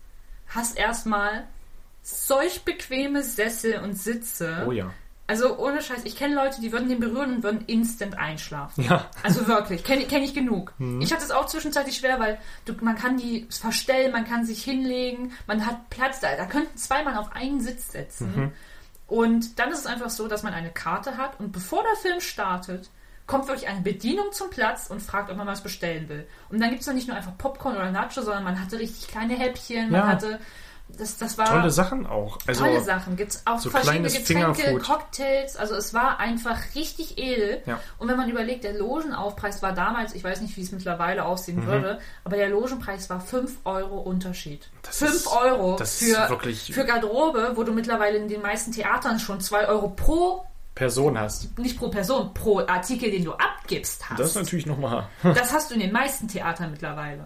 hast 0.48 0.76
erstmal 0.78 1.44
solch 2.06 2.62
bequeme 2.64 3.22
Sessel 3.24 3.80
und 3.82 3.94
Sitze. 3.94 4.64
Oh 4.66 4.70
ja. 4.70 4.92
Also 5.26 5.58
ohne 5.58 5.82
Scheiß, 5.82 6.02
ich 6.04 6.14
kenne 6.14 6.36
Leute, 6.36 6.60
die 6.60 6.70
würden 6.70 6.88
den 6.88 7.00
berühren 7.00 7.36
und 7.36 7.42
würden 7.42 7.64
instant 7.66 8.16
einschlafen. 8.16 8.84
Ja. 8.84 9.10
Also 9.24 9.48
wirklich, 9.48 9.82
kenne 9.82 10.04
kenn 10.04 10.22
ich 10.22 10.32
genug. 10.32 10.72
Mhm. 10.78 11.00
Ich 11.00 11.12
hatte 11.12 11.24
es 11.24 11.32
auch 11.32 11.46
zwischenzeitlich 11.46 11.96
schwer, 11.96 12.20
weil 12.20 12.38
du, 12.64 12.74
man 12.80 12.94
kann 12.94 13.16
die 13.16 13.48
verstellen, 13.50 14.12
man 14.12 14.24
kann 14.24 14.44
sich 14.46 14.62
hinlegen, 14.62 15.32
man 15.48 15.66
hat 15.66 15.90
Platz, 15.90 16.20
da, 16.20 16.28
da 16.36 16.46
könnten 16.46 16.76
zwei 16.78 17.02
Mann 17.02 17.16
auf 17.16 17.34
einen 17.34 17.60
Sitz 17.60 17.90
setzen. 17.90 18.32
Mhm. 18.36 18.52
Und 19.08 19.58
dann 19.58 19.72
ist 19.72 19.80
es 19.80 19.86
einfach 19.86 20.10
so, 20.10 20.28
dass 20.28 20.44
man 20.44 20.54
eine 20.54 20.70
Karte 20.70 21.16
hat 21.16 21.40
und 21.40 21.50
bevor 21.50 21.82
der 21.82 21.96
Film 21.96 22.20
startet, 22.20 22.88
kommt 23.26 23.48
wirklich 23.48 23.68
eine 23.68 23.80
Bedienung 23.80 24.30
zum 24.30 24.50
Platz 24.50 24.86
und 24.88 25.02
fragt, 25.02 25.28
ob 25.28 25.36
man 25.36 25.48
was 25.48 25.60
bestellen 25.60 26.08
will. 26.08 26.24
Und 26.50 26.60
dann 26.60 26.70
gibt 26.70 26.82
es 26.82 26.86
dann 26.86 26.94
nicht 26.94 27.08
nur 27.08 27.16
einfach 27.16 27.36
Popcorn 27.36 27.74
oder 27.74 27.90
Nacho, 27.90 28.22
sondern 28.22 28.44
man 28.44 28.60
hatte 28.60 28.78
richtig 28.78 29.08
kleine 29.08 29.34
Häppchen, 29.34 29.90
man 29.90 30.02
Ja. 30.02 30.06
hatte. 30.06 30.38
Das, 30.88 31.18
das 31.18 31.36
war 31.36 31.46
Tolle 31.46 31.70
Sachen 31.70 32.06
auch. 32.06 32.38
Also, 32.46 32.64
tolle 32.64 32.80
Sachen. 32.80 33.16
Gibt 33.16 33.32
es 33.32 33.42
auch 33.46 33.58
so 33.58 33.68
verschiedene 33.70 34.08
Getränke. 34.08 34.78
Cocktails. 34.78 35.56
Also 35.56 35.74
es 35.74 35.92
war 35.92 36.20
einfach 36.20 36.58
richtig 36.74 37.18
edel. 37.18 37.60
Ja. 37.66 37.80
Und 37.98 38.08
wenn 38.08 38.16
man 38.16 38.30
überlegt, 38.30 38.64
der 38.64 38.72
Logenaufpreis 38.78 39.62
war 39.62 39.72
damals, 39.72 40.14
ich 40.14 40.24
weiß 40.24 40.40
nicht, 40.40 40.56
wie 40.56 40.62
es 40.62 40.72
mittlerweile 40.72 41.24
aussehen 41.26 41.62
Mhm. 41.62 41.66
würde, 41.66 41.98
aber 42.24 42.36
der 42.36 42.48
Logenpreis 42.48 43.10
war 43.10 43.20
5 43.20 43.58
Euro 43.64 43.98
Unterschied. 43.98 44.68
Das 44.82 44.98
5 44.98 45.10
ist- 45.14 45.26
Euro 45.26 45.76
für 45.76 46.84
Garderobe, 46.84 47.52
wo 47.56 47.64
du 47.64 47.72
mittlerweile 47.72 48.16
in 48.18 48.28
den 48.28 48.40
meisten 48.40 48.72
Theatern 48.72 49.18
schon 49.18 49.40
2 49.40 49.68
Euro 49.68 49.88
pro, 49.88 50.46
Person 50.74 51.18
hast. 51.18 51.58
nicht 51.58 51.78
pro 51.78 51.88
Person, 51.88 52.32
pro 52.32 52.60
Artikel, 52.60 53.10
den 53.10 53.24
du 53.24 53.32
abgibst, 53.32 54.08
hast. 54.08 54.20
Das 54.20 54.28
ist 54.30 54.36
natürlich 54.36 54.66
nochmal. 54.66 55.08
Das 55.22 55.52
hast 55.52 55.70
du 55.70 55.74
in 55.74 55.80
den 55.80 55.92
meisten 55.92 56.28
Theatern 56.28 56.70
mittlerweile. 56.70 57.24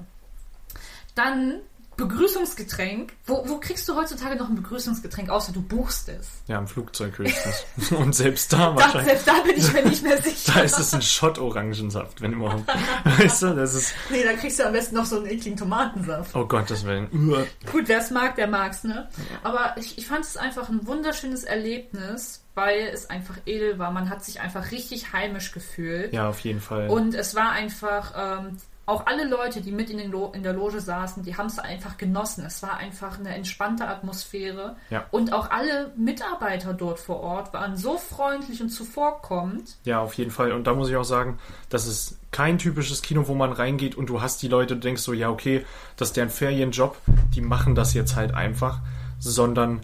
Dann 1.15 1.61
Begrüßungsgetränk. 2.01 3.13
Wo, 3.27 3.49
wo 3.49 3.59
kriegst 3.59 3.89
du 3.89 3.95
heutzutage 3.95 4.37
noch 4.37 4.49
ein 4.49 4.57
Begrüßungsgetränk, 4.57 5.31
außer 5.31 5.53
du 5.53 5.63
buchst 5.63 6.09
es? 6.09 6.29
Ja, 6.49 6.59
im 6.59 6.67
Flugzeug 6.67 7.19
höchstens. 7.19 7.65
Und 7.91 8.15
selbst 8.15 8.53
da 8.53 8.75
wahrscheinlich. 8.75 9.05
selbst 9.05 9.29
da 9.29 9.41
bin 9.43 9.57
ich 9.57 9.73
mir 9.73 9.85
nicht 9.85 10.03
mehr 10.03 10.21
sicher. 10.23 10.53
Da 10.55 10.61
ist 10.61 10.79
es 10.79 10.95
ein 10.95 11.03
Schott-Orangensaft, 11.03 12.21
wenn 12.21 12.33
überhaupt. 12.33 12.67
Weißt 13.05 13.43
du, 13.43 13.55
das 13.55 13.75
ist. 13.75 13.95
Nee, 14.11 14.25
da 14.25 14.33
kriegst 14.33 14.59
du 14.59 14.67
am 14.67 14.73
besten 14.73 14.97
noch 14.97 15.07
so 15.07 15.17
einen 15.17 15.27
ekligen 15.27 15.57
Tomatensaft. 15.57 16.35
Oh 16.35 16.47
Gottes 16.47 16.85
Willen. 16.85 17.09
Uah. 17.13 17.45
Gut, 17.71 17.85
wer 17.87 17.99
es 17.99 18.11
mag, 18.11 18.37
der 18.37 18.49
mag's, 18.49 18.85
ne? 18.85 19.09
Aber 19.43 19.75
ich, 19.79 19.99
ich 19.99 20.07
fand 20.07 20.25
es 20.25 20.37
einfach 20.37 20.69
ein 20.69 20.87
wunderschönes 20.87 21.45
Erlebnis, 21.45 22.43
weil 22.55 22.91
es 22.93 23.11
einfach 23.11 23.37
edel 23.47 23.79
war. 23.79 23.91
Man 23.91 24.11
hat 24.11 24.25
sich 24.25 24.41
einfach 24.41 24.71
richtig 24.71 25.13
heimisch 25.13 25.53
gefühlt. 25.53 26.13
Ja, 26.13 26.29
auf 26.29 26.41
jeden 26.41 26.61
Fall. 26.61 26.89
Und 26.89 27.15
es 27.15 27.35
war 27.35 27.53
einfach, 27.53 28.13
ähm, 28.17 28.57
auch 28.91 29.07
alle 29.07 29.27
Leute, 29.27 29.61
die 29.61 29.71
mit 29.71 29.89
in, 29.89 29.99
in 30.01 30.43
der 30.43 30.53
Loge 30.53 30.81
saßen, 30.81 31.23
die 31.23 31.37
haben 31.37 31.47
es 31.47 31.59
einfach 31.59 31.97
genossen. 31.97 32.45
Es 32.45 32.63
war 32.63 32.77
einfach 32.77 33.19
eine 33.19 33.35
entspannte 33.35 33.87
Atmosphäre. 33.87 34.77
Ja. 34.91 35.07
Und 35.13 35.33
auch 35.33 35.51
alle 35.51 35.93
Mitarbeiter 35.97 36.75
dort 36.75 36.99
vor 36.99 37.21
Ort 37.21 37.53
waren 37.55 37.77
so 37.77 37.99
freundlich 37.99 38.61
und 38.61 38.71
zuvorkommend. 38.71 39.77
Ja, 39.85 40.01
auf 40.01 40.15
jeden 40.15 40.33
Fall. 40.33 40.53
Und 40.53 40.67
da 40.67 40.75
muss 40.75 40.91
ich 40.91 40.97
auch 40.97 41.05
sagen, 41.05 41.39
das 41.69 41.87
ist 41.87 42.19
kein 42.33 42.59
typisches 42.59 43.01
Kino, 43.01 43.29
wo 43.29 43.35
man 43.35 43.53
reingeht 43.53 43.95
und 43.95 44.09
du 44.09 44.21
hast 44.21 44.43
die 44.43 44.49
Leute, 44.49 44.75
du 44.75 44.81
denkst 44.81 45.03
so, 45.03 45.13
ja, 45.13 45.31
okay, 45.31 45.65
das 45.97 46.09
ist 46.09 46.17
deren 46.17 46.31
Ferienjob, 46.31 46.97
die 47.35 47.41
machen 47.41 47.75
das 47.75 47.95
jetzt 47.95 48.17
halt 48.17 48.35
einfach, 48.35 48.81
sondern 49.21 49.81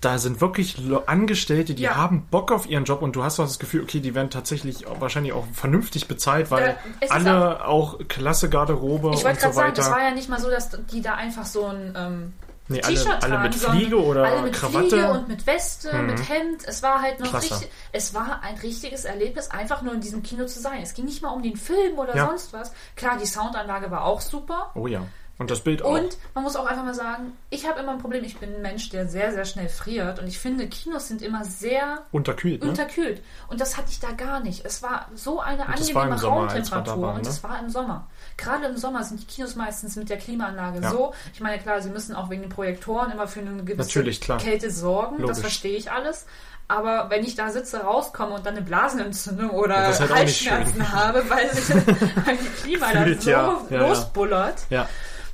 da 0.00 0.18
sind 0.18 0.40
wirklich 0.40 0.76
Angestellte, 1.06 1.74
die 1.74 1.82
Ja. 1.82 1.96
haben 1.96 2.26
Bock 2.30 2.52
auf 2.52 2.68
ihren 2.68 2.84
Job 2.84 3.02
und 3.02 3.16
du 3.16 3.22
hast 3.22 3.38
auch 3.40 3.44
das 3.44 3.58
Gefühl, 3.58 3.82
okay, 3.82 4.00
die 4.00 4.14
werden 4.14 4.30
tatsächlich 4.30 4.86
auch, 4.86 5.00
wahrscheinlich 5.00 5.32
auch 5.32 5.44
vernünftig 5.52 6.08
bezahlt, 6.08 6.50
weil 6.50 6.76
ist 7.00 7.12
alle 7.12 7.64
auch 7.66 7.98
klasse 8.08 8.48
Garderobe 8.48 9.10
Ich 9.10 9.18
und 9.18 9.24
wollte 9.24 9.40
so 9.40 9.46
gerade 9.46 9.54
sagen, 9.54 9.68
weiter. 9.72 9.82
es 9.82 9.90
war 9.90 10.02
ja 10.02 10.10
nicht 10.12 10.28
mal 10.28 10.40
so, 10.40 10.48
dass 10.50 10.70
die 10.92 11.02
da 11.02 11.14
einfach 11.14 11.44
so 11.44 11.66
ein 11.66 11.94
ähm, 11.96 12.32
Nee, 12.68 12.80
alle- 12.82 12.94
T-Shirt 12.94 13.08
alle 13.24 13.32
tragen, 13.34 13.42
mit 13.42 13.54
Fliege 13.56 14.00
oder 14.00 14.24
alle 14.24 14.42
mit 14.42 14.52
Krawatte. 14.52 14.78
Mhm. 14.84 14.88
Fliege 14.90 15.10
und 15.10 15.28
mit 15.28 15.46
Weste, 15.48 15.92
mit 16.02 16.28
Hemd. 16.28 16.62
Es 16.66 16.82
war 16.84 17.02
halt 17.02 17.18
noch 17.18 17.28
Klasse. 17.30 17.54
richtig, 17.54 17.70
es 17.90 18.14
war 18.14 18.40
ein 18.44 18.54
richtiges 18.58 19.04
Erlebnis, 19.04 19.50
einfach 19.50 19.82
nur 19.82 19.92
in 19.92 20.00
diesem 20.00 20.22
Kino 20.22 20.46
zu 20.46 20.60
sein. 20.60 20.80
Es 20.80 20.94
ging 20.94 21.04
nicht 21.04 21.20
mal 21.20 21.30
um 21.30 21.42
den 21.42 21.56
Film 21.56 21.98
oder 21.98 22.14
Ja. 22.14 22.28
sonst 22.28 22.52
was. 22.52 22.70
Klar, 22.94 23.18
die 23.20 23.26
Soundanlage 23.26 23.90
war 23.90 24.04
auch 24.04 24.20
super. 24.20 24.70
Oh 24.76 24.86
ja. 24.86 25.02
Und 25.40 25.50
das 25.50 25.60
Bild 25.62 25.82
auch. 25.82 25.90
Und 25.92 26.16
man 26.34 26.44
muss 26.44 26.54
auch 26.54 26.66
einfach 26.66 26.84
mal 26.84 26.94
sagen, 26.94 27.32
ich 27.48 27.66
habe 27.66 27.80
immer 27.80 27.92
ein 27.92 27.98
Problem, 27.98 28.22
ich 28.24 28.36
bin 28.36 28.54
ein 28.54 28.62
Mensch, 28.62 28.90
der 28.90 29.08
sehr, 29.08 29.32
sehr 29.32 29.44
schnell 29.46 29.68
friert 29.70 30.18
und 30.20 30.26
ich 30.28 30.38
finde, 30.38 30.68
Kinos 30.68 31.08
sind 31.08 31.22
immer 31.22 31.44
sehr 31.44 32.02
Unterkühlt, 32.12 32.62
ne? 32.62 32.68
unterkühlt. 32.68 33.22
Und 33.48 33.58
das 33.60 33.76
hatte 33.78 33.88
ich 33.90 33.98
da 34.00 34.12
gar 34.12 34.40
nicht. 34.40 34.64
Es 34.66 34.82
war 34.82 35.08
so 35.14 35.40
eine 35.40 35.62
Und 35.64 35.78
das 35.80 35.88
angenehme 35.88 36.16
da 36.20 36.28
Raumtemperatur 36.28 37.02
waren, 37.02 37.16
und 37.16 37.22
ne? 37.24 37.28
es 37.30 37.42
war 37.42 37.58
im 37.58 37.70
Sommer. 37.70 38.06
Gerade 38.36 38.66
im 38.66 38.76
Sommer 38.76 39.02
sind 39.02 39.20
die 39.22 39.26
Kinos 39.26 39.56
meistens 39.56 39.96
mit 39.96 40.10
der 40.10 40.18
Klimaanlage 40.18 40.80
Ja. 40.82 40.90
so. 40.90 41.14
Ich 41.32 41.40
meine, 41.40 41.58
klar, 41.58 41.80
sie 41.80 41.90
müssen 41.90 42.14
auch 42.14 42.28
wegen 42.30 42.42
den 42.42 42.50
Projektoren 42.50 43.10
immer 43.10 43.26
für 43.26 43.40
eine 43.40 43.64
gewisse. 43.64 44.02
Kälte 44.38 44.70
sorgen. 44.70 45.16
Logisch. 45.16 45.28
Das 45.28 45.40
verstehe 45.40 45.76
ich 45.76 45.90
alles. 45.90 46.26
Aber 46.68 47.10
wenn 47.10 47.24
ich 47.24 47.34
da 47.34 47.50
sitze, 47.50 47.80
rauskomme 47.80 48.34
und 48.34 48.46
dann 48.46 48.54
eine 48.56 48.64
Blasenentzündung 48.64 49.50
oder 49.50 49.74
Das 49.74 49.94
ist 49.94 50.00
halt 50.02 50.14
Halsschmerzen 50.14 50.92
habe, 50.92 51.24
weil, 51.28 51.50
sich- 51.52 51.74
weil 52.26 52.36
die 52.36 52.62
Klima 52.62 52.92
da 52.92 53.02
Fühlt, 53.02 53.22
so 53.22 53.30
ja. 53.30 53.60
Ja, 53.70 53.76
ja. 53.80 53.88
losbullert. 53.88 54.54
Ja. 54.70 54.86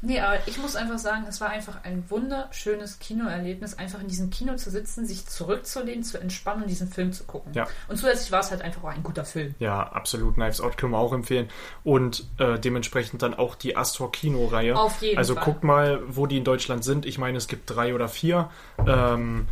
Nee, 0.07 0.21
aber 0.21 0.39
ich 0.47 0.57
muss 0.59 0.77
einfach 0.77 1.01
sagen, 1.01 1.25
es 1.29 1.41
war 1.41 1.51
einfach 1.51 1.83
ein 1.83 2.05
wunderschönes 2.09 3.01
Kinoerlebnis, 3.01 3.77
einfach 3.77 4.01
in 4.01 4.07
diesem 4.07 4.31
Kino 4.31 4.55
zu 4.55 4.71
sitzen, 4.71 5.05
sich 5.05 5.27
zurückzulehnen, 5.27 6.05
zu 6.05 6.19
entspannen 6.19 6.63
und 6.63 6.71
diesen 6.71 6.87
Film 6.87 7.13
zu 7.13 7.25
gucken. 7.25 7.53
Ja. 7.55 7.67
Und 7.89 7.97
zusätzlich 7.97 8.31
war 8.31 8.39
es 8.39 8.53
halt 8.53 8.63
einfach 8.63 8.85
auch 8.85 8.91
ein 8.91 9.03
guter 9.03 9.25
Film. 9.25 9.57
Ja, 9.59 9.83
absolut. 9.83 10.35
Knives 10.35 10.61
Out 10.61 10.79
können 10.79 10.93
wir 10.93 10.99
auch 10.99 11.13
empfehlen. 11.13 11.49
Und 11.83 12.25
äh, 12.39 12.57
dementsprechend 12.57 13.23
dann 13.23 13.35
auch 13.35 13.57
die 13.57 13.77
Astor 13.77 14.13
Kino-Reihe. 14.13 14.79
Auf 14.79 15.03
jeden 15.03 15.19
also 15.19 15.35
Fall. 15.35 15.43
guckt 15.43 15.65
mal, 15.65 16.01
wo 16.07 16.27
die 16.27 16.39
in 16.39 16.45
Deutschland 16.45 16.85
sind. 16.85 17.05
Ich 17.05 17.19
meine, 17.19 17.39
es 17.39 17.49
gibt 17.49 17.69
drei 17.69 17.93
oder 17.93 18.09
vier. 18.09 18.49
Ähm, 18.87 19.49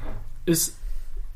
ist 0.46 0.76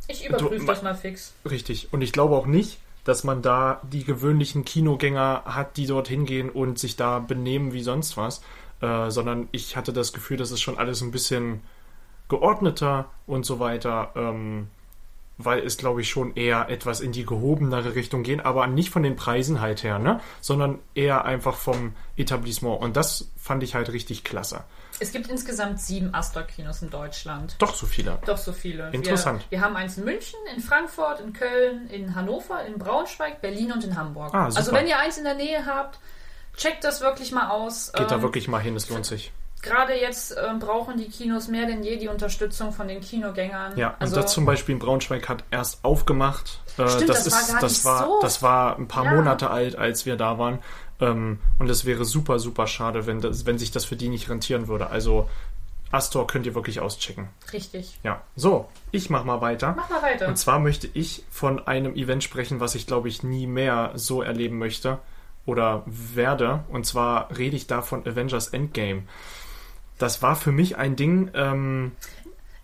Ich 0.06 0.28
überprüfe 0.28 0.64
das 0.64 0.82
mal 0.82 0.94
fix. 0.94 1.34
richtig. 1.50 1.92
Und 1.92 2.02
ich 2.02 2.12
glaube 2.12 2.36
auch 2.36 2.46
nicht, 2.46 2.78
dass 3.02 3.24
man 3.24 3.40
da 3.40 3.80
die 3.90 4.04
gewöhnlichen 4.04 4.64
Kinogänger 4.64 5.42
hat, 5.46 5.76
die 5.76 5.86
dort 5.86 6.08
hingehen 6.08 6.50
und 6.50 6.78
sich 6.78 6.94
da 6.94 7.18
benehmen 7.18 7.72
wie 7.72 7.82
sonst 7.82 8.16
was. 8.16 8.42
Äh, 8.80 9.10
sondern 9.10 9.48
ich 9.52 9.76
hatte 9.76 9.92
das 9.92 10.12
Gefühl, 10.12 10.36
das 10.36 10.50
ist 10.50 10.60
schon 10.60 10.78
alles 10.78 11.00
ein 11.00 11.10
bisschen 11.10 11.62
geordneter 12.28 13.06
und 13.26 13.44
so 13.44 13.58
weiter. 13.58 14.12
Ähm, 14.14 14.68
weil 15.38 15.60
es, 15.60 15.76
glaube 15.76 16.00
ich, 16.00 16.08
schon 16.08 16.34
eher 16.34 16.68
etwas 16.68 17.00
in 17.00 17.12
die 17.12 17.24
gehobenere 17.24 17.94
Richtung 17.94 18.24
gehen, 18.24 18.40
aber 18.40 18.66
nicht 18.66 18.90
von 18.90 19.04
den 19.04 19.14
Preisen 19.14 19.60
halt 19.60 19.84
her, 19.84 20.00
ne? 20.00 20.20
Sondern 20.40 20.80
eher 20.94 21.24
einfach 21.24 21.54
vom 21.54 21.94
Etablissement. 22.16 22.80
Und 22.80 22.96
das 22.96 23.30
fand 23.36 23.62
ich 23.62 23.76
halt 23.76 23.92
richtig 23.92 24.24
klasse. 24.24 24.64
Es 25.00 25.12
gibt 25.12 25.28
insgesamt 25.28 25.80
sieben 25.80 26.12
Astor-Kinos 26.12 26.82
in 26.82 26.90
Deutschland. 26.90 27.54
Doch 27.60 27.74
so 27.74 27.86
viele. 27.86 28.18
Doch 28.26 28.36
so 28.36 28.52
viele. 28.52 28.90
Interessant. 28.90 29.46
Wir, 29.48 29.58
wir 29.58 29.64
haben 29.64 29.76
eins 29.76 29.96
in 29.96 30.04
München, 30.04 30.38
in 30.56 30.60
Frankfurt, 30.60 31.20
in 31.20 31.32
Köln, 31.32 31.88
in 31.88 32.16
Hannover, 32.16 32.64
in 32.66 32.76
Braunschweig, 32.78 33.40
Berlin 33.40 33.70
und 33.70 33.84
in 33.84 33.96
Hamburg. 33.96 34.34
Ah, 34.34 34.46
also 34.46 34.72
wenn 34.72 34.88
ihr 34.88 34.98
eins 34.98 35.16
in 35.16 35.24
der 35.24 35.34
Nähe 35.34 35.64
habt, 35.64 36.00
checkt 36.58 36.84
das 36.84 37.00
wirklich 37.00 37.32
mal 37.32 37.48
aus. 37.48 37.90
Geht 37.92 38.10
da 38.10 38.16
Ähm, 38.16 38.22
wirklich 38.22 38.48
mal 38.48 38.58
hin, 38.58 38.76
es 38.76 38.90
lohnt 38.90 39.06
sich. 39.06 39.32
Gerade 39.62 39.94
jetzt 39.94 40.36
ähm, 40.36 40.60
brauchen 40.60 40.98
die 40.98 41.08
Kinos 41.08 41.48
mehr 41.48 41.66
denn 41.66 41.82
je 41.82 41.96
die 41.96 42.06
Unterstützung 42.06 42.72
von 42.72 42.86
den 42.86 43.00
Kinogängern. 43.00 43.76
Ja, 43.76 43.96
also, 43.98 44.14
und 44.16 44.22
das 44.22 44.32
zum 44.32 44.44
Beispiel 44.44 44.74
in 44.74 44.78
Braunschweig 44.78 45.28
hat 45.28 45.42
erst 45.50 45.84
aufgemacht. 45.84 46.60
Äh, 46.78 46.88
Stimmt, 46.88 47.08
das, 47.08 47.24
das 47.24 47.32
war 47.32 47.40
ist, 47.40 47.48
gar 47.52 47.60
das 47.60 47.72
nicht 47.72 47.84
war, 47.84 48.04
so- 48.04 48.18
das 48.22 48.42
war 48.42 48.76
ein 48.78 48.86
paar 48.86 49.04
Ja. 49.06 49.14
Monate 49.14 49.50
alt, 49.50 49.74
als 49.76 50.06
wir 50.06 50.16
da 50.16 50.38
waren. 50.38 50.60
Ähm, 51.00 51.40
und 51.58 51.68
es 51.70 51.84
wäre 51.84 52.04
super, 52.04 52.38
super 52.38 52.66
schade, 52.68 53.06
wenn, 53.06 53.20
das, 53.20 53.46
wenn 53.46 53.58
sich 53.58 53.72
das 53.72 53.84
für 53.84 53.96
die 53.96 54.08
nicht 54.08 54.28
rentieren 54.30 54.68
würde. 54.68 54.90
Also 54.90 55.28
Astor 55.90 56.26
könnt 56.28 56.46
ihr 56.46 56.54
wirklich 56.54 56.78
auschecken. 56.80 57.28
Richtig. 57.52 57.98
Ja, 58.04 58.20
so, 58.36 58.68
ich 58.92 59.10
mach 59.10 59.24
mal 59.24 59.40
weiter. 59.40 59.74
Mach 59.76 59.88
mal 59.90 60.02
weiter. 60.02 60.28
Und 60.28 60.36
zwar 60.36 60.58
möchte 60.60 60.88
ich 60.92 61.24
von 61.30 61.66
einem 61.66 61.94
Event 61.96 62.22
sprechen, 62.22 62.60
was 62.60 62.74
ich 62.76 62.86
glaube 62.86 63.08
ich 63.08 63.22
nie 63.24 63.46
mehr 63.46 63.90
so 63.94 64.22
erleben 64.22 64.58
möchte 64.58 64.98
oder 65.48 65.82
werde. 65.86 66.60
Und 66.68 66.84
zwar 66.86 67.36
rede 67.36 67.56
ich 67.56 67.66
da 67.66 67.80
von 67.82 68.06
Avengers 68.06 68.48
Endgame. 68.48 69.04
Das 69.98 70.22
war 70.22 70.36
für 70.36 70.52
mich 70.52 70.76
ein 70.76 70.94
Ding, 70.94 71.30
ähm, 71.34 71.92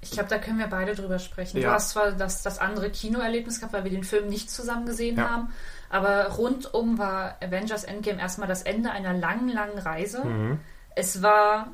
Ich 0.02 0.10
glaube, 0.10 0.28
da 0.28 0.36
können 0.38 0.58
wir 0.58 0.66
beide 0.66 0.94
drüber 0.94 1.18
sprechen. 1.18 1.56
Ja. 1.58 1.68
Du 1.70 1.74
hast 1.74 1.90
zwar 1.90 2.12
das, 2.12 2.42
das 2.42 2.58
andere 2.58 2.90
Kinoerlebnis 2.90 3.58
gehabt, 3.58 3.72
weil 3.72 3.84
wir 3.84 3.90
den 3.90 4.04
Film 4.04 4.28
nicht 4.28 4.50
zusammen 4.50 4.84
gesehen 4.84 5.16
Ja. 5.16 5.30
haben, 5.30 5.48
aber 5.88 6.26
rundum 6.28 6.98
war 6.98 7.36
Avengers 7.42 7.84
Endgame 7.84 8.20
erstmal 8.20 8.48
das 8.48 8.62
Ende 8.62 8.90
einer 8.90 9.14
langen, 9.14 9.48
langen 9.48 9.78
Reise. 9.78 10.22
Mhm. 10.24 10.58
Es 10.94 11.22
war 11.22 11.68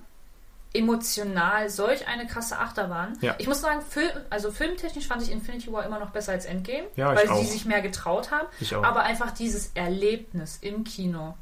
emotional 0.73 1.69
solch 1.69 2.07
eine 2.07 2.27
krasse 2.27 2.59
Achterbahn. 2.59 3.19
Ja. 3.21 3.35
Ich 3.39 3.49
muss 3.49 3.61
sagen, 3.61 3.81
Film, 3.83 4.11
also 4.31 4.51
filmtechnisch 4.53 5.07
fand 5.07 5.23
ich 5.23 5.33
Infinity 5.33 5.73
War 5.73 5.85
immer 5.85 5.99
noch 5.99 6.11
besser 6.11 6.33
als 6.33 6.45
Endgame, 6.45 6.85
Ja, 6.97 7.15
weil 7.15 7.29
sie 7.29 7.47
sich 7.47 7.65
mehr 7.65 7.83
getraut 7.83 8.31
haben. 8.31 8.47
Aber 8.85 9.03
einfach 9.03 9.33
dieses 9.33 9.73
Erlebnis 9.75 10.59
im 10.61 10.85
Kino. 10.85 11.35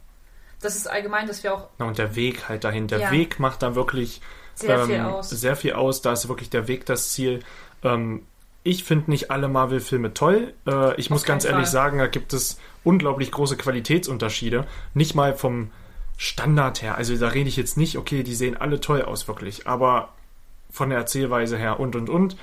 Das 0.60 0.76
ist 0.76 0.88
allgemein, 0.88 1.26
dass 1.26 1.42
wir 1.42 1.54
auch 1.54 1.68
Na, 1.78 1.86
und 1.86 1.98
der 1.98 2.16
Weg 2.16 2.48
halt 2.48 2.64
dahin. 2.64 2.88
Der 2.88 2.98
Ja. 2.98 3.10
Weg 3.10 3.38
macht 3.38 3.62
da 3.62 3.74
wirklich 3.74 4.20
Sehr 4.54 4.80
ähm, 4.80 4.86
viel 4.86 5.00
aus. 5.00 5.30
Sehr 5.30 5.56
viel 5.56 5.72
aus. 5.74 6.02
Da 6.02 6.12
ist 6.12 6.28
wirklich 6.28 6.50
der 6.50 6.66
Weg 6.66 6.84
das 6.86 7.12
Ziel. 7.12 7.40
Ähm, 7.84 8.26
ich 8.64 8.82
finde 8.82 9.10
nicht 9.10 9.30
alle 9.30 9.46
Marvel-Filme 9.46 10.14
toll. 10.14 10.54
Äh, 10.66 10.98
ich 10.98 11.10
muss 11.10 11.22
keinen 11.22 11.34
ganz 11.34 11.44
ehrlich 11.44 11.66
Fall. 11.66 11.72
sagen, 11.72 11.98
da 11.98 12.06
gibt 12.08 12.32
es 12.32 12.58
unglaublich 12.82 13.30
große 13.30 13.56
Qualitätsunterschiede. 13.56 14.66
Nicht 14.94 15.14
mal 15.14 15.34
vom 15.34 15.70
Standard 16.18 16.82
her. 16.82 16.96
Also 16.96 17.16
da 17.16 17.28
rede 17.28 17.48
ich 17.48 17.56
jetzt 17.56 17.78
nicht, 17.78 17.96
okay, 17.96 18.22
die 18.24 18.34
sehen 18.34 18.56
alle 18.56 18.80
toll 18.80 19.02
aus, 19.02 19.28
wirklich. 19.28 19.66
Aber 19.66 20.10
von 20.68 20.90
der 20.90 20.98
Erzählweise 20.98 21.56
her 21.56 21.80
und 21.80 21.96
und 21.96 22.10
und. 22.10 22.36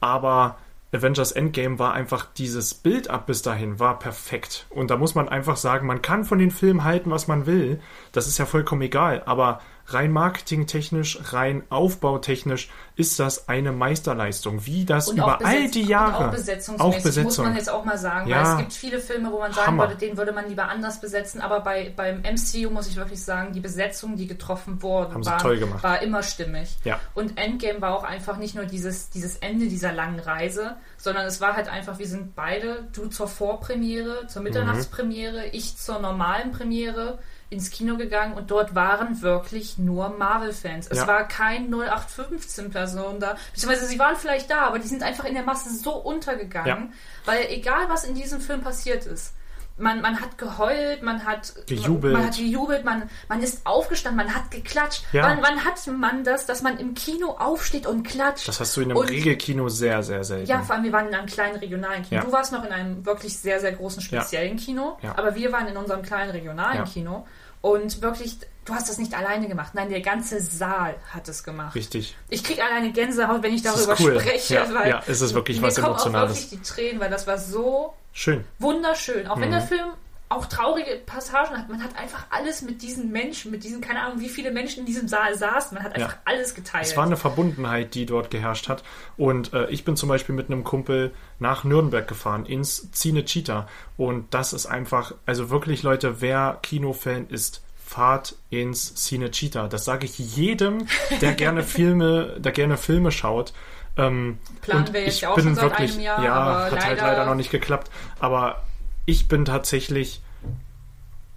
Aber 0.00 0.58
Avengers 0.92 1.32
Endgame 1.32 1.78
war 1.78 1.94
einfach 1.94 2.26
dieses 2.36 2.74
Bild 2.74 3.08
ab 3.08 3.26
bis 3.26 3.40
dahin 3.40 3.78
war 3.78 3.98
perfekt. 3.98 4.66
Und 4.68 4.90
da 4.90 4.96
muss 4.96 5.14
man 5.14 5.28
einfach 5.28 5.56
sagen, 5.56 5.86
man 5.86 6.02
kann 6.02 6.24
von 6.24 6.38
den 6.38 6.50
Filmen 6.50 6.84
halten, 6.84 7.10
was 7.10 7.28
man 7.28 7.46
will. 7.46 7.80
Das 8.10 8.26
ist 8.26 8.38
ja 8.38 8.44
vollkommen 8.44 8.82
egal. 8.82 9.22
Aber 9.24 9.60
rein 9.94 10.12
marketingtechnisch, 10.12 11.18
rein 11.32 11.62
aufbautechnisch 11.70 12.70
ist 12.94 13.18
das 13.18 13.48
eine 13.48 13.72
Meisterleistung. 13.72 14.66
Wie 14.66 14.84
das 14.84 15.08
Und 15.08 15.20
auch 15.20 15.40
über 15.40 15.46
all 15.46 15.70
die 15.70 15.82
Jahre. 15.82 16.28
auch 16.28 16.30
besetzungsmäßig, 16.30 16.94
muss 16.94 17.02
Besetzung. 17.02 17.44
man 17.46 17.56
jetzt 17.56 17.70
auch 17.70 17.84
mal 17.84 17.96
sagen. 17.96 18.28
Ja. 18.28 18.36
Weil 18.36 18.52
es 18.52 18.58
gibt 18.58 18.72
viele 18.74 19.00
Filme, 19.00 19.32
wo 19.32 19.38
man 19.38 19.52
sagen 19.52 19.66
Hammer. 19.66 19.88
würde, 19.88 19.96
den 19.96 20.16
würde 20.16 20.32
man 20.32 20.48
lieber 20.48 20.68
anders 20.68 21.00
besetzen. 21.00 21.40
Aber 21.40 21.60
bei, 21.60 21.92
beim 21.96 22.20
MCU 22.20 22.70
muss 22.70 22.86
ich 22.88 22.96
wirklich 22.96 23.22
sagen, 23.22 23.52
die 23.52 23.60
Besetzung, 23.60 24.16
die 24.16 24.26
getroffen 24.26 24.82
wurde, 24.82 25.14
war, 25.24 25.82
war 25.82 26.02
immer 26.02 26.22
stimmig. 26.22 26.76
Ja. 26.84 27.00
Und 27.14 27.38
Endgame 27.38 27.80
war 27.80 27.96
auch 27.96 28.04
einfach 28.04 28.36
nicht 28.36 28.54
nur 28.54 28.66
dieses, 28.66 29.10
dieses 29.10 29.36
Ende 29.36 29.68
dieser 29.68 29.92
langen 29.92 30.20
Reise, 30.20 30.76
sondern 30.98 31.26
es 31.26 31.40
war 31.40 31.56
halt 31.56 31.68
einfach, 31.68 31.98
wir 31.98 32.06
sind 32.06 32.34
beide, 32.34 32.88
du 32.92 33.06
zur 33.06 33.28
Vorpremiere, 33.28 34.26
zur 34.26 34.42
Mitternachtspremiere, 34.42 35.46
ich 35.46 35.76
zur 35.76 35.98
normalen 35.98 36.52
Premiere 36.52 37.18
ins 37.52 37.70
Kino 37.70 37.96
gegangen 37.96 38.34
und 38.34 38.50
dort 38.50 38.74
waren 38.74 39.20
wirklich 39.22 39.78
nur 39.78 40.08
Marvel-Fans. 40.18 40.88
Es 40.88 40.98
Ja. 40.98 41.06
war 41.06 41.28
kein 41.28 41.70
0815-Person 41.70 43.20
da, 43.20 43.36
beziehungsweise 43.54 43.86
sie 43.86 43.98
waren 43.98 44.16
vielleicht 44.16 44.50
da, 44.50 44.62
aber 44.62 44.78
die 44.78 44.88
sind 44.88 45.02
einfach 45.02 45.24
in 45.24 45.34
der 45.34 45.44
Masse 45.44 45.70
so 45.74 45.92
untergegangen, 45.92 46.66
Ja. 46.66 46.88
weil 47.26 47.46
egal 47.50 47.88
was 47.88 48.04
in 48.04 48.14
diesem 48.14 48.40
Film 48.40 48.60
passiert 48.62 49.06
ist, 49.06 49.34
man, 49.78 50.02
man 50.02 50.20
hat 50.20 50.36
geheult, 50.36 51.02
man 51.02 51.24
hat 51.24 51.54
Gejubelt. 51.66 52.12
man 52.12 52.26
hat 52.26 52.36
gejubelt, 52.36 52.84
man, 52.84 53.08
man 53.28 53.42
ist 53.42 53.64
aufgestanden, 53.66 54.24
man 54.26 54.34
hat 54.34 54.50
geklatscht. 54.50 55.02
Ja. 55.12 55.22
Wann, 55.22 55.38
wann 55.42 55.64
hat 55.64 55.84
man 55.86 56.24
das, 56.24 56.44
dass 56.44 56.60
man 56.62 56.76
im 56.78 56.92
Kino 56.94 57.30
aufsteht 57.38 57.86
und 57.86 58.02
klatscht? 58.06 58.46
Das 58.46 58.60
hast 58.60 58.76
du 58.76 58.82
in 58.82 58.90
einem 58.90 58.98
Und- 58.98 59.08
Regelkino 59.08 59.70
sehr, 59.70 60.02
sehr 60.02 60.24
selten. 60.24 60.46
Ja, 60.46 60.60
vor 60.62 60.74
allem 60.74 60.84
wir 60.84 60.92
waren 60.92 61.08
in 61.08 61.14
einem 61.14 61.26
kleinen 61.26 61.56
regionalen 61.56 62.02
Kino. 62.02 62.20
Ja. 62.20 62.24
Du 62.26 62.32
warst 62.32 62.52
noch 62.52 62.64
in 62.64 62.70
einem 62.70 63.04
wirklich 63.06 63.36
sehr, 63.38 63.60
sehr 63.60 63.72
großen 63.72 64.02
speziellen 64.02 64.58
Kino, 64.58 64.98
Ja. 65.00 65.14
aber 65.16 65.34
wir 65.34 65.50
waren 65.52 65.66
in 65.66 65.76
unserem 65.78 66.02
kleinen 66.02 66.30
regionalen. 66.30 66.84
Kino. 66.84 67.26
Und 67.62 68.02
wirklich, 68.02 68.36
du 68.64 68.74
hast 68.74 68.88
das 68.90 68.98
nicht 68.98 69.14
alleine 69.14 69.48
gemacht. 69.48 69.74
Nein, 69.74 69.88
der 69.88 70.00
ganze 70.00 70.40
Saal 70.40 70.96
hat 71.14 71.28
es 71.28 71.42
gemacht. 71.44 71.74
Richtig. 71.74 72.16
Ich 72.28 72.42
kriege 72.44 72.62
alleine 72.62 72.92
Gänsehaut, 72.92 73.42
wenn 73.42 73.54
ich 73.54 73.62
darüber 73.62 73.96
cool. 74.00 74.20
spreche. 74.20 74.54
Ja, 74.54 74.74
weil 74.74 74.90
ja, 74.90 75.02
es 75.06 75.20
ist 75.20 75.32
wirklich 75.32 75.62
was 75.62 75.78
Emotionales. 75.78 76.32
Auch 76.32 76.36
wirklich 76.42 76.50
die 76.50 76.60
Tränen, 76.62 77.00
weil 77.00 77.10
das 77.10 77.26
war 77.26 77.38
so 77.38 77.94
Schön. 78.12 78.44
wunderschön. 78.58 79.26
Auch 79.28 79.38
wenn 79.40 79.48
Mhm. 79.48 79.52
der 79.52 79.62
Film 79.62 79.88
auch 80.32 80.46
traurige 80.46 81.00
Passagen 81.06 81.56
hat, 81.56 81.68
man 81.68 81.82
hat 81.82 81.96
einfach 81.96 82.24
alles 82.30 82.62
mit 82.62 82.82
diesen 82.82 83.12
Menschen, 83.12 83.50
mit 83.50 83.64
diesen, 83.64 83.80
keine 83.80 84.00
Ahnung, 84.02 84.20
wie 84.20 84.28
viele 84.28 84.50
Menschen 84.50 84.80
in 84.80 84.86
diesem 84.86 85.06
Saal 85.08 85.36
saßen, 85.36 85.74
man 85.74 85.84
hat 85.84 85.94
einfach 85.94 86.12
Ja. 86.14 86.18
alles 86.24 86.54
geteilt. 86.54 86.84
Es 86.86 86.96
war 86.96 87.04
eine 87.04 87.16
Verbundenheit, 87.16 87.94
die 87.94 88.06
dort 88.06 88.30
geherrscht 88.30 88.68
hat. 88.68 88.82
Und 89.16 89.52
äh, 89.52 89.68
ich 89.70 89.84
bin 89.84 89.96
zum 89.96 90.08
Beispiel 90.08 90.34
mit 90.34 90.46
einem 90.48 90.64
Kumpel 90.64 91.12
nach 91.38 91.64
Nürnberg 91.64 92.06
gefahren, 92.08 92.46
ins 92.46 92.90
Cinecittà. 92.92 93.66
Und 93.96 94.32
das 94.34 94.52
ist 94.52 94.66
einfach, 94.66 95.14
also 95.26 95.50
wirklich, 95.50 95.82
Leute, 95.82 96.20
wer 96.20 96.58
Kinofan 96.62 97.26
ist, 97.28 97.62
fahrt 97.84 98.36
ins 98.50 98.94
Cinecittà. 98.96 99.68
Das 99.68 99.84
sage 99.84 100.06
ich 100.06 100.18
jedem, 100.18 100.86
der 101.20 101.32
gerne 101.34 101.62
Filme, 101.62 102.36
der 102.38 102.52
gerne 102.52 102.76
Filme 102.76 103.12
schaut. 103.12 103.52
Ähm, 103.98 104.38
Planen 104.62 104.90
wir 104.94 105.02
jetzt 105.04 105.16
ich 105.18 105.26
auch 105.26 105.34
bin 105.34 105.44
schon 105.44 105.54
seit 105.56 105.64
wirklich, 105.64 105.92
einem 105.92 106.00
Jahr, 106.00 106.24
ja, 106.24 106.34
hat 106.64 106.72
halt 106.72 106.82
leider- 106.82 107.02
leider 107.02 107.26
noch 107.26 107.34
nicht 107.34 107.50
geklappt. 107.50 107.90
Aber 108.20 108.62
ich 109.06 109.28
bin 109.28 109.44
tatsächlich 109.44 110.22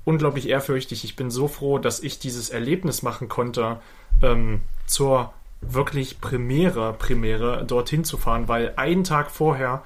unglaublich 0.04 0.48
ehrfürchtig. 0.48 1.04
Ich 1.04 1.16
bin 1.16 1.32
so 1.32 1.48
froh, 1.48 1.80
dass 1.80 2.02
ich 2.02 2.20
dieses 2.20 2.50
Erlebnis 2.50 3.02
machen 3.02 3.28
konnte, 3.28 3.80
ähm, 4.22 4.62
zur 4.86 5.34
wirklich 5.62 6.22
Premiere, 6.22 6.94
Premiere 6.94 7.66
dorthin 7.66 8.04
zu 8.04 8.18
fahren, 8.18 8.48
weil 8.48 8.74
einen 8.76 9.04
Tag 9.04 9.32
vorher 9.32 9.84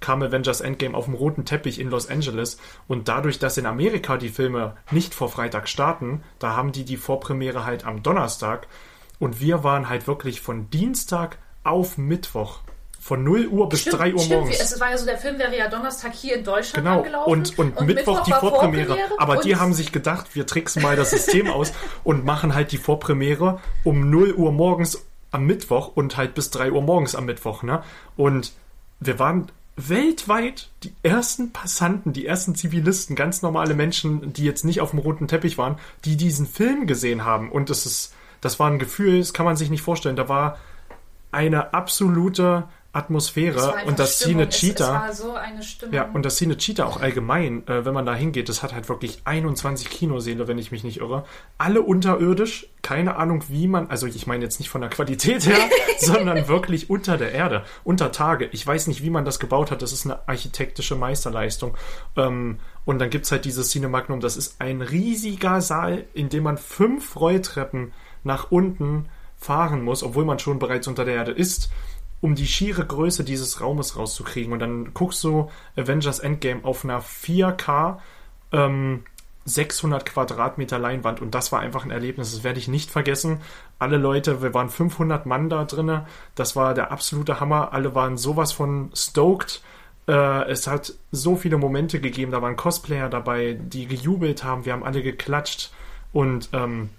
kam 0.00 0.22
Avengers 0.22 0.62
Endgame 0.62 0.96
auf 0.96 1.04
dem 1.04 1.14
roten 1.14 1.44
Teppich 1.44 1.78
in 1.78 1.90
Los 1.90 2.08
Angeles 2.08 2.58
und 2.88 3.08
dadurch, 3.08 3.38
dass 3.38 3.58
in 3.58 3.66
Amerika 3.66 4.16
die 4.16 4.30
Filme 4.30 4.76
nicht 4.90 5.14
vor 5.14 5.28
Freitag 5.28 5.68
starten, 5.68 6.22
da 6.38 6.56
haben 6.56 6.72
die 6.72 6.84
die 6.84 6.96
Vorpremiere 6.96 7.64
halt 7.64 7.84
am 7.84 8.02
Donnerstag 8.02 8.66
und 9.18 9.40
wir 9.40 9.62
waren 9.62 9.88
halt 9.88 10.06
wirklich 10.06 10.40
von 10.40 10.70
Dienstag 10.70 11.38
auf 11.62 11.98
Mittwoch 11.98 12.60
von 13.00 13.24
0 13.24 13.46
Uhr 13.46 13.68
bis 13.68 13.80
Stimmt, 13.80 13.98
3 13.98 14.12
Uhr 14.12 14.18
stimmt. 14.20 14.40
morgens. 14.40 14.60
Es 14.60 14.78
war 14.78 14.90
ja 14.90 14.98
so, 14.98 15.06
der 15.06 15.16
Film 15.16 15.38
wäre 15.38 15.56
ja 15.56 15.68
Donnerstag 15.68 16.12
hier 16.12 16.36
in 16.36 16.44
Deutschland 16.44 16.84
Genau, 16.84 16.98
angelaufen. 16.98 17.30
und, 17.30 17.58
und, 17.58 17.80
Mittwoch, 17.86 18.22
die 18.24 18.30
war 18.30 18.40
Vorpremiere. 18.40 18.96
Aber 19.16 19.38
die 19.38 19.54
und 19.54 19.60
haben 19.60 19.72
sich 19.72 19.90
gedacht, 19.90 20.34
wir 20.34 20.46
tricksen 20.46 20.82
mal 20.82 20.96
das 20.96 21.10
System 21.10 21.48
aus 21.48 21.72
und 22.04 22.26
machen 22.26 22.54
halt 22.54 22.72
die 22.72 22.76
Vorpremiere 22.76 23.58
um 23.84 24.10
0 24.10 24.34
Uhr 24.34 24.52
morgens 24.52 25.06
am 25.30 25.46
Mittwoch 25.46 25.92
und 25.94 26.18
halt 26.18 26.34
bis 26.34 26.50
3 26.50 26.72
Uhr 26.72 26.82
morgens 26.82 27.14
am 27.14 27.24
Mittwoch. 27.24 27.62
Ne? 27.62 27.82
Und 28.18 28.52
wir 29.00 29.18
waren 29.18 29.50
weltweit 29.76 30.68
die 30.82 30.92
ersten 31.02 31.52
Passanten, 31.52 32.12
die 32.12 32.26
ersten 32.26 32.54
Zivilisten, 32.54 33.16
ganz 33.16 33.40
normale 33.40 33.72
Menschen, 33.74 34.34
die 34.34 34.44
jetzt 34.44 34.64
nicht 34.64 34.82
auf 34.82 34.90
dem 34.90 34.98
roten 34.98 35.26
Teppich 35.26 35.56
waren, 35.56 35.78
die 36.04 36.18
diesen 36.18 36.46
Film 36.46 36.86
gesehen 36.86 37.24
haben. 37.24 37.50
Und 37.50 37.70
das 37.70 37.86
ist, 37.86 38.12
das 38.42 38.60
war 38.60 38.70
ein 38.70 38.78
Gefühl, 38.78 39.20
das 39.20 39.32
kann 39.32 39.46
man 39.46 39.56
sich 39.56 39.70
nicht 39.70 39.80
vorstellen. 39.80 40.16
Da 40.16 40.28
war 40.28 40.58
eine 41.32 41.72
absolute 41.72 42.64
es 42.64 42.79
Atmosphäre 42.92 43.74
und 43.86 44.00
das 44.00 44.16
Stimmung. 44.16 44.48
Cinecittà. 44.48 45.08
Es, 45.08 45.20
es 45.20 45.24
war 45.24 45.30
so 45.30 45.34
eine. 45.34 45.60
Ja, 45.92 46.10
und 46.12 46.24
das 46.24 46.40
Cinecittà 46.40 46.82
auch 46.82 47.00
allgemein, 47.00 47.66
äh, 47.68 47.84
wenn 47.84 47.94
man 47.94 48.04
da 48.04 48.14
hingeht, 48.14 48.48
das 48.48 48.64
hat 48.64 48.74
halt 48.74 48.88
wirklich 48.88 49.20
21 49.24 49.88
Kinosäle, 49.90 50.48
wenn 50.48 50.58
ich 50.58 50.72
mich 50.72 50.82
nicht 50.82 50.98
irre. 50.98 51.24
Alle 51.56 51.82
unterirdisch, 51.82 52.68
keine 52.82 53.14
Ahnung, 53.14 53.44
wie 53.48 53.68
man, 53.68 53.88
also 53.90 54.08
ich 54.08 54.26
meine 54.26 54.42
jetzt 54.42 54.58
nicht 54.58 54.70
von 54.70 54.80
der 54.80 54.90
Qualität 54.90 55.46
her, 55.46 55.58
sondern 55.98 56.48
wirklich 56.48 56.90
unter 56.90 57.16
der 57.16 57.30
Erde, 57.30 57.64
unter 57.84 58.10
Tage. 58.10 58.46
Ich 58.46 58.66
weiß 58.66 58.88
nicht, 58.88 59.04
wie 59.04 59.10
man 59.10 59.24
das 59.24 59.38
gebaut 59.38 59.70
hat, 59.70 59.82
das 59.82 59.92
ist 59.92 60.04
eine 60.04 60.28
architektische 60.28 60.96
Meisterleistung. 60.96 61.76
Ähm, 62.16 62.58
und 62.84 62.98
dann 62.98 63.10
gibt's 63.10 63.30
halt 63.30 63.44
dieses 63.44 63.70
Cinemagnum, 63.70 64.18
das 64.18 64.36
ist 64.36 64.60
ein 64.60 64.82
riesiger 64.82 65.60
Saal, 65.60 66.06
in 66.12 66.28
dem 66.28 66.42
man 66.42 66.58
fünf 66.58 67.14
Rolltreppen 67.14 67.92
nach 68.24 68.50
unten 68.50 69.08
fahren 69.36 69.82
muss, 69.82 70.02
obwohl 70.02 70.24
man 70.24 70.40
schon 70.40 70.58
bereits 70.58 70.88
unter 70.88 71.04
der 71.04 71.14
Erde 71.14 71.32
ist 71.32 71.70
um 72.20 72.34
die 72.34 72.46
schiere 72.46 72.84
Größe 72.84 73.24
dieses 73.24 73.60
Raumes 73.60 73.96
rauszukriegen. 73.96 74.52
Und 74.52 74.58
dann 74.58 74.92
guckst 74.94 75.22
du 75.24 75.50
Avengers 75.76 76.18
Endgame 76.18 76.64
auf 76.64 76.84
einer 76.84 77.00
4K 77.00 77.98
ähm, 78.52 79.04
600 79.46 80.04
Quadratmeter 80.04 80.78
Leinwand 80.78 81.20
und 81.20 81.34
das 81.34 81.50
war 81.50 81.60
einfach 81.60 81.84
ein 81.84 81.90
Erlebnis, 81.90 82.32
das 82.32 82.44
werde 82.44 82.58
ich 82.58 82.68
nicht 82.68 82.90
vergessen. 82.90 83.40
Alle 83.78 83.96
Leute, 83.96 84.42
wir 84.42 84.52
waren 84.52 84.68
500 84.68 85.26
Mann 85.26 85.48
da 85.48 85.64
drinne, 85.64 86.06
das 86.34 86.56
war 86.56 86.74
der 86.74 86.92
absolute 86.92 87.40
Hammer. 87.40 87.72
Alle 87.72 87.94
waren 87.94 88.18
sowas 88.18 88.52
von 88.52 88.90
stoked. 88.94 89.62
Äh, 90.06 90.50
es 90.50 90.66
hat 90.66 90.94
so 91.10 91.36
viele 91.36 91.56
Momente 91.56 92.00
gegeben, 92.00 92.32
da 92.32 92.42
waren 92.42 92.56
Cosplayer 92.56 93.08
dabei, 93.08 93.58
die 93.58 93.86
gejubelt 93.86 94.44
haben, 94.44 94.66
wir 94.66 94.74
haben 94.74 94.84
alle 94.84 95.02
geklatscht 95.02 95.72
und 96.12 96.50
ähm, 96.52 96.90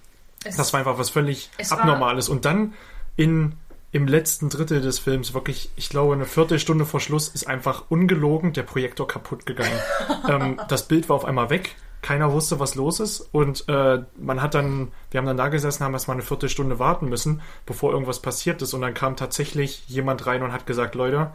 das 0.43 0.73
war 0.73 0.79
einfach 0.79 0.97
was 0.97 1.11
völlig 1.11 1.51
Abnormales. 1.69 2.27
Und 2.27 2.45
dann 2.45 2.73
in, 3.15 3.53
im 3.93 4.07
letzten 4.07 4.49
Drittel 4.49 4.79
des 4.81 4.99
Films, 4.99 5.33
wirklich, 5.33 5.69
ich 5.75 5.89
glaube, 5.89 6.13
eine 6.13 6.25
Viertelstunde 6.25 6.85
vor 6.85 6.99
Schluss, 7.01 7.27
ist 7.27 7.47
einfach 7.47 7.83
ungelogen 7.89 8.53
der 8.53 8.63
Projektor 8.63 9.07
kaputt 9.07 9.45
gegangen. 9.45 9.79
ähm, 10.29 10.59
das 10.69 10.87
Bild 10.87 11.09
war 11.09 11.17
auf 11.17 11.25
einmal 11.25 11.49
weg. 11.49 11.75
Keiner 12.01 12.31
wusste, 12.31 12.59
was 12.59 12.75
los 12.75 12.99
ist. 12.99 13.19
Und 13.31 13.67
äh, 13.67 13.99
man 14.17 14.41
hat 14.41 14.55
dann, 14.55 14.91
wir 15.11 15.19
haben 15.19 15.27
dann 15.27 15.37
da 15.37 15.49
gesessen, 15.49 15.83
haben 15.83 15.93
erstmal 15.93 16.15
eine 16.15 16.23
Viertelstunde 16.25 16.79
warten 16.79 17.09
müssen, 17.09 17.41
bevor 17.65 17.91
irgendwas 17.91 18.21
passiert 18.21 18.61
ist. 18.61 18.73
Und 18.73 18.81
dann 18.81 18.93
kam 18.93 19.15
tatsächlich 19.17 19.83
jemand 19.87 20.25
rein 20.25 20.41
und 20.41 20.51
hat 20.53 20.65
gesagt, 20.65 20.95
Leute, 20.95 21.31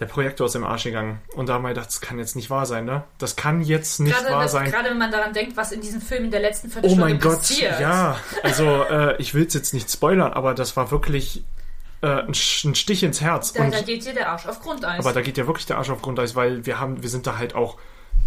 der 0.00 0.06
Projektor 0.06 0.46
ist 0.46 0.54
im 0.56 0.64
Arsch 0.64 0.84
gegangen. 0.84 1.20
Und 1.34 1.48
da 1.48 1.54
haben 1.54 1.62
wir 1.62 1.68
gedacht, 1.70 1.86
das 1.88 2.00
kann 2.00 2.18
jetzt 2.18 2.36
nicht 2.36 2.50
wahr 2.50 2.66
sein, 2.66 2.84
ne? 2.84 3.04
Das 3.18 3.36
kann 3.36 3.62
jetzt 3.62 4.00
nicht 4.00 4.14
gerade, 4.16 4.32
wahr 4.34 4.42
das- 4.42 4.52
sein. 4.52 4.70
gerade 4.70 4.90
wenn 4.90 4.98
man 4.98 5.10
daran 5.10 5.32
denkt, 5.32 5.56
was 5.56 5.72
in 5.72 5.80
diesem 5.80 6.00
Film 6.00 6.24
in 6.24 6.30
der 6.30 6.40
letzten 6.40 6.68
Oh 6.68 6.70
Viertelstunde 6.72 7.06
mein 7.08 7.20
Gott, 7.20 7.38
passiert. 7.38 7.80
ja. 7.80 8.16
Also 8.42 8.64
äh, 8.64 9.16
ich 9.20 9.34
will 9.34 9.46
es 9.46 9.54
jetzt 9.54 9.72
nicht 9.72 9.90
spoilern, 9.90 10.32
aber 10.32 10.54
das 10.54 10.76
war 10.76 10.90
wirklich 10.90 11.42
äh, 12.04 12.22
ein, 12.26 12.34
Stich 12.34 13.02
ins 13.02 13.20
Herz. 13.20 13.52
Da, 13.52 13.64
Und, 13.64 13.74
da 13.74 13.80
geht 13.80 14.04
dir 14.04 14.12
der 14.12 14.30
Arsch 14.30 14.46
auf 14.46 14.60
Grundeis. 14.60 15.00
aber 15.00 15.12
da 15.12 15.22
geht 15.22 15.38
ja 15.38 15.46
wirklich 15.46 15.66
der 15.66 15.78
Arsch 15.78 15.90
auf 15.90 16.02
Grundeis, 16.02 16.36
weil 16.36 16.66
wir 16.66 16.78
haben, 16.78 17.02
wir 17.02 17.08
sind 17.08 17.26
da 17.26 17.38
halt 17.38 17.54
auch, 17.54 17.78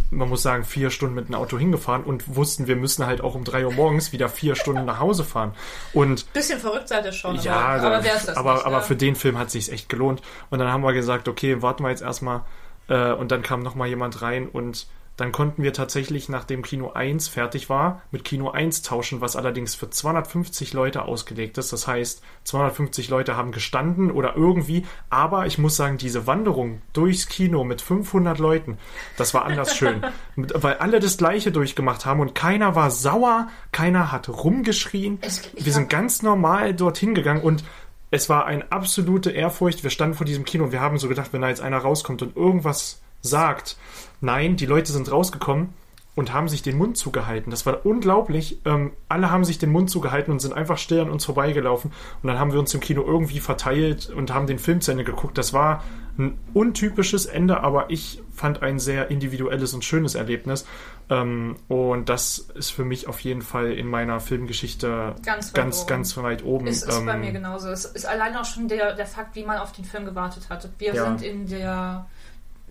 man 0.10 0.30
muss 0.30 0.42
sagen, 0.42 0.64
vier 0.64 0.90
Stunden 0.90 1.14
mit 1.16 1.28
dem 1.28 1.36
Auto 1.36 1.58
hingefahren 1.60 2.04
und 2.04 2.36
wussten, 2.36 2.68
wir 2.68 2.76
müssen 2.76 3.06
halt 3.06 3.22
auch 3.22 3.36
um 3.36 3.44
drei 3.44 3.66
Uhr 3.66 3.74
morgens 3.74 4.12
wieder 4.14 4.30
vier 4.30 4.56
Stunden 4.56 4.86
nach 4.86 5.00
Hause 5.00 5.24
fahren. 5.24 5.54
Und 5.94 6.32
Bisschen 6.34 6.60
verrückt 6.60 6.88
seid 6.88 7.06
ihr 7.06 7.12
schon, 7.12 7.36
ja, 7.38 7.54
aber, 7.54 7.88
aber 7.88 7.96
aber, 7.96 8.02
nicht, 8.02 8.66
aber 8.66 8.78
ne? 8.78 8.82
für 8.82 8.96
den 8.96 9.16
Film 9.16 9.38
hat 9.38 9.52
sich's 9.52 9.70
echt 9.70 9.90
gelohnt. 9.90 10.22
Und 10.50 10.60
dann 10.60 10.70
haben 10.70 10.82
wir 10.82 10.94
gesagt, 10.94 11.28
okay, 11.28 11.62
warten 11.62 11.84
wir 11.84 11.90
jetzt 11.90 12.02
erstmal. 12.02 12.42
Äh, 12.88 13.12
und 13.12 13.32
dann 13.32 13.44
kam 13.44 13.62
noch 13.62 13.76
mal 13.76 13.88
jemand 13.88 14.22
rein 14.22 14.48
und 14.48 14.88
dann 15.18 15.32
konnten 15.32 15.64
wir 15.64 15.74
tatsächlich, 15.74 16.30
nachdem 16.30 16.62
Kino 16.62 16.92
1 16.92 17.28
fertig 17.28 17.70
war, 17.70 18.04
mit 18.12 18.24
Kino 18.24 18.52
1 18.52 18.84
tauschen, 18.84 19.20
was 19.20 19.36
allerdings 19.36 19.74
für 19.74 19.90
250 19.90 20.74
Leute 20.74 21.02
ausgelegt 21.04 21.58
ist. 21.58 21.74
Das 21.74 21.88
heißt, 21.88 22.22
250 22.44 23.10
Leute 23.10 23.36
haben 23.36 23.52
gestanden 23.52 24.12
oder 24.12 24.36
irgendwie. 24.36 24.86
Aber 25.10 25.48
ich 25.48 25.58
muss 25.58 25.76
sagen, 25.76 25.98
diese 25.98 26.28
Wanderung 26.28 26.84
durchs 26.94 27.28
Kino 27.28 27.64
mit 27.64 27.82
500 27.82 28.38
Leuten, 28.38 28.78
das 29.18 29.34
war 29.34 29.46
anders 29.46 29.76
schön. 29.78 30.04
Weil 30.36 30.76
alle 30.76 31.00
das 31.00 31.18
Gleiche 31.18 31.52
durchgemacht 31.52 32.06
haben 32.06 32.20
und 32.20 32.36
keiner 32.36 32.76
war 32.76 32.92
sauer, 32.92 33.48
keiner 33.72 34.12
hat 34.12 34.30
rumgeschrien. 34.30 35.20
Wir 35.58 35.74
sind 35.74 35.90
ganz 35.90 36.22
normal 36.22 36.76
dorthin 36.76 37.16
gegangen 37.16 37.42
und 37.42 37.64
es 38.12 38.30
war 38.30 38.46
eine 38.46 38.72
absolute 38.72 39.32
Ehrfurcht. 39.32 39.84
Wir 39.84 39.90
standen 39.90 40.16
vor 40.16 40.26
diesem 40.28 40.46
Kino 40.46 40.66
und 40.66 40.72
wir 40.72 40.82
haben 40.82 41.00
so 41.00 41.10
gedacht, 41.10 41.34
wenn 41.34 41.42
da 41.42 41.50
jetzt 41.50 41.62
einer 41.62 41.80
rauskommt 41.80 42.22
und 42.22 42.38
irgendwas 42.38 43.02
sagt. 43.22 43.78
Nein, 44.22 44.56
die 44.56 44.66
Leute 44.66 44.92
sind 44.92 45.12
rausgekommen. 45.12 45.70
und 46.16 46.34
haben 46.34 46.48
sich 46.48 46.64
den 46.64 46.80
Mund 46.80 46.98
zugehalten. 46.98 47.52
Das 47.52 47.68
war 47.68 47.86
unglaublich. 47.86 48.60
Ähm, 48.66 48.94
alle 49.08 49.30
haben 49.30 49.46
sich 49.46 49.60
den 49.60 49.70
Mund 49.72 49.92
zugehalten 49.92 50.32
und 50.32 50.40
sind 50.40 50.52
einfach 50.52 50.80
still 50.80 51.00
an 51.02 51.12
uns 51.12 51.24
vorbeigelaufen. 51.26 51.92
Und 52.24 52.28
dann 52.28 52.40
haben 52.40 52.52
wir 52.52 52.60
uns 52.60 52.74
im 52.74 52.80
Kino 52.80 53.04
irgendwie 53.06 53.40
verteilt 53.40 54.10
und 54.10 54.34
haben 54.34 54.48
den 54.48 54.58
Film 54.58 54.82
zu 54.82 54.90
Ende 54.90 55.04
geguckt. 55.04 55.38
Das 55.38 55.54
war 55.54 55.84
ein 56.18 56.40
untypisches 56.56 57.28
Ende, 57.28 57.60
aber 57.62 57.92
ich 57.92 58.24
fand 58.34 58.64
ein 58.64 58.80
sehr 58.80 59.12
individuelles 59.12 59.76
und 59.76 59.86
schönes 59.86 60.16
Erlebnis. 60.16 60.66
Ähm, 61.12 61.56
und 61.68 62.10
das 62.10 62.40
ist 62.56 62.72
für 62.72 62.84
mich 62.84 63.08
auf 63.08 63.20
jeden 63.20 63.44
Fall 63.44 63.74
in 63.74 63.86
meiner 63.86 64.20
Filmgeschichte 64.20 65.14
Ganz 65.24 65.50
weit 65.50 65.54
ganz, 65.54 65.82
oben. 65.82 65.88
ganz 65.88 66.18
weit 66.18 66.44
oben. 66.44 66.66
Es 66.66 66.82
ist 66.82 67.06
bei 67.06 67.14
Ähm, 67.14 67.22
mir 67.22 67.32
genauso. 67.32 67.70
Es 67.70 67.86
ist 67.86 68.08
allein 68.08 68.36
auch 68.38 68.46
schon 68.46 68.68
der, 68.68 68.96
der 68.96 69.06
Fakt, 69.06 69.36
wie 69.36 69.44
man 69.44 69.60
auf 69.60 69.72
den 69.72 69.86
Film 69.86 70.06
gewartet 70.06 70.50
hat. 70.50 70.68
Wir 70.80 70.96
Ja. 70.96 71.06
sind 71.16 71.22
in 71.22 71.48
der 71.48 72.08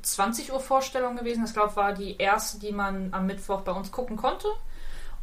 20 0.07 0.53
Uhr 0.53 0.61
Vorstellung 0.61 1.17
gewesen. 1.17 1.43
Das 1.43 1.53
glaube 1.53 1.77
war 1.77 1.93
die 1.93 2.17
erste, 2.17 2.59
die 2.59 2.73
man 2.73 3.13
am 3.13 3.27
Mittwoch 3.27 3.63
bei 3.63 3.73
uns 3.73 3.91
gucken 3.91 4.17
konnte. 4.17 4.49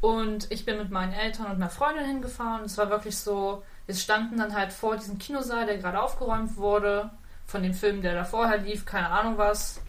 Und 0.02 0.52
ich 0.52 0.66
bin 0.66 0.78
mit 0.78 0.92
meinen 0.92 1.14
Eltern 1.14 1.46
und 1.46 1.56
einer 1.56 1.70
Freundin 1.70 2.06
hingefahren. 2.06 2.66
Es 2.66 2.78
war 2.78 2.90
wirklich 2.90 3.18
so, 3.18 3.64
wir 3.86 3.96
standen 3.96 4.38
dann 4.38 4.54
halt 4.54 4.74
vor 4.74 4.98
diesem 4.98 5.18
Kinosaal, 5.18 5.66
der 5.66 5.78
gerade 5.78 6.02
aufgeräumt 6.02 6.58
wurde, 6.58 7.10
von 7.46 7.64
dem 7.64 7.74
Film, 7.74 8.02
der 8.02 8.14
da 8.14 8.26
vorher 8.26 8.58
lief, 8.58 8.86
keine 8.86 9.10
Ahnung 9.10 9.38
was. 9.38 9.80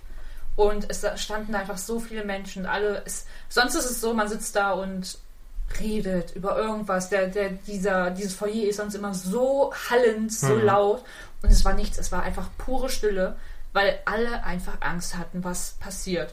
Und 0.55 0.89
es 0.89 1.05
standen 1.21 1.53
da 1.53 1.59
einfach 1.59 1.79
so 1.79 1.99
viele 1.99 2.25
Menschen. 2.25 2.65
Alle, 2.65 3.03
es, 3.05 3.27
sonst 3.49 3.75
ist 3.75 3.91
es 3.91 4.01
so, 4.01 4.15
man 4.15 4.29
sitzt 4.29 4.55
da 4.55 4.73
und 4.73 5.19
redet 5.81 6.37
über 6.37 6.57
irgendwas. 6.57 7.09
Der, 7.09 7.27
der, 7.27 7.51
dieser, 7.51 8.11
dieses 8.11 8.35
Foyer 8.35 8.69
ist 8.69 8.77
sonst 8.77 8.95
immer 8.95 9.15
so 9.15 9.73
hallend, 9.91 10.33
so 10.33 10.55
laut. 10.55 11.03
Und 11.43 11.51
es 11.51 11.65
war 11.65 11.75
nichts, 11.75 11.99
es 11.99 12.13
war 12.13 12.23
einfach 12.23 12.49
pure 12.57 12.89
Stille, 12.89 13.37
weil 13.75 13.99
alle 14.07 14.43
einfach 14.45 14.81
Angst 14.81 15.19
hatten, 15.19 15.45
was 15.45 15.73
passiert. 15.81 16.33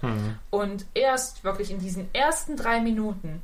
Und 0.51 0.85
erst 0.93 1.43
wirklich 1.43 1.71
in 1.71 1.79
diesen 1.79 2.07
ersten 2.13 2.55
drei 2.55 2.79
Minuten, 2.79 3.41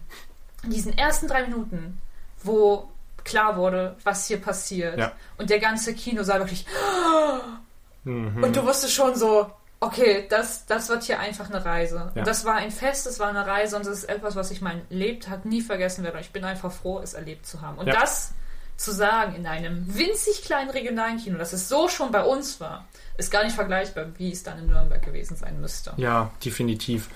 in 0.63 0.69
diesen 0.69 0.97
ersten 0.97 1.27
drei 1.27 1.41
Minuten, 1.43 1.99
wo 2.43 2.89
klar 3.25 3.57
wurde, 3.57 3.97
was 4.03 4.27
hier 4.27 4.39
passiert. 4.39 4.97
Ja. 4.97 5.11
Und 5.37 5.49
der 5.49 5.59
ganze 5.59 5.93
Kinosaal 5.93 6.39
wirklich. 6.39 6.65
Und 8.05 8.55
du 8.55 8.63
wusstest 8.65 8.93
schon 8.93 9.15
so, 9.15 9.51
okay, 9.79 10.25
das, 10.29 10.65
das 10.65 10.89
wird 10.89 11.03
hier 11.03 11.19
einfach 11.19 11.49
eine 11.49 11.65
Reise. 11.65 12.11
Ja. 12.13 12.21
Und 12.21 12.27
das 12.27 12.45
war 12.45 12.53
ein 12.55 12.71
Fest, 12.71 13.05
das 13.05 13.19
war 13.19 13.27
eine 13.29 13.45
Reise 13.45 13.75
und 13.75 13.85
das 13.85 13.97
ist 13.97 14.03
etwas, 14.05 14.35
was 14.35 14.51
ich 14.51 14.61
mein 14.61 14.81
Lebtag 14.89 15.43
nie 15.45 15.61
vergessen 15.61 16.03
werde. 16.03 16.17
Und 16.17 16.23
ich 16.23 16.31
bin 16.31 16.43
einfach 16.43 16.71
froh, 16.71 16.99
es 16.99 17.13
erlebt 17.15 17.45
zu 17.45 17.61
haben. 17.61 17.77
Und 17.77 17.87
Ja. 17.87 17.93
das 17.99 18.31
zu 18.78 18.91
sagen 18.91 19.36
in 19.36 19.47
einem 19.47 19.86
winzig 19.88 20.43
kleinen 20.43 20.69
regionalen 20.69 21.17
Kino, 21.17 21.38
dass 21.38 21.51
es 21.51 21.67
so 21.67 21.89
schon 21.89 22.11
bei 22.11 22.23
uns 22.23 22.61
war, 22.61 22.88
ist 23.17 23.32
gar 23.32 23.43
nicht 23.43 23.55
vergleichbar, 23.55 24.05
wie 24.17 24.32
es 24.32 24.43
dann 24.43 24.59
in 24.59 24.67
Nürnberg 24.67 25.01
gewesen 25.03 25.36
sein 25.36 25.59
müsste. 25.59 25.93
Ja, 25.97 26.32
definitiv. 26.45 27.09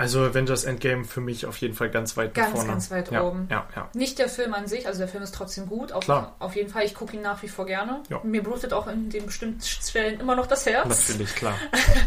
Also 0.00 0.24
Avengers 0.24 0.64
Endgame 0.64 1.04
für 1.04 1.20
mich 1.20 1.44
auf 1.44 1.58
jeden 1.58 1.74
Fall 1.74 1.90
ganz 1.90 2.16
weit 2.16 2.34
nach 2.34 2.44
Ganz, 2.44 2.54
vorne. 2.54 2.70
ganz 2.70 2.90
weit 2.90 3.10
ja, 3.12 3.22
oben. 3.22 3.46
Ja, 3.50 3.68
ja. 3.76 3.90
Nicht 3.92 4.18
der 4.18 4.30
Film 4.30 4.54
an 4.54 4.66
sich, 4.66 4.86
also 4.86 5.00
der 5.00 5.08
Film 5.08 5.22
ist 5.22 5.34
trotzdem 5.34 5.66
gut. 5.66 5.92
Auf, 5.92 6.04
Klar. 6.04 6.36
auf 6.38 6.56
jeden 6.56 6.70
Fall, 6.70 6.86
ich 6.86 6.94
gucke 6.94 7.16
ihn 7.16 7.20
nach 7.20 7.42
wie 7.42 7.48
vor 7.48 7.66
gerne. 7.66 8.02
Ja. 8.08 8.18
Mir 8.22 8.42
blutet 8.42 8.72
auch 8.72 8.86
in 8.86 9.10
den 9.10 9.26
bestimmten 9.26 9.60
Stellen 9.60 10.18
immer 10.18 10.34
noch 10.36 10.46
das 10.46 10.64
Herz. 10.64 10.88
Natürlich, 10.88 11.34
klar. 11.34 11.54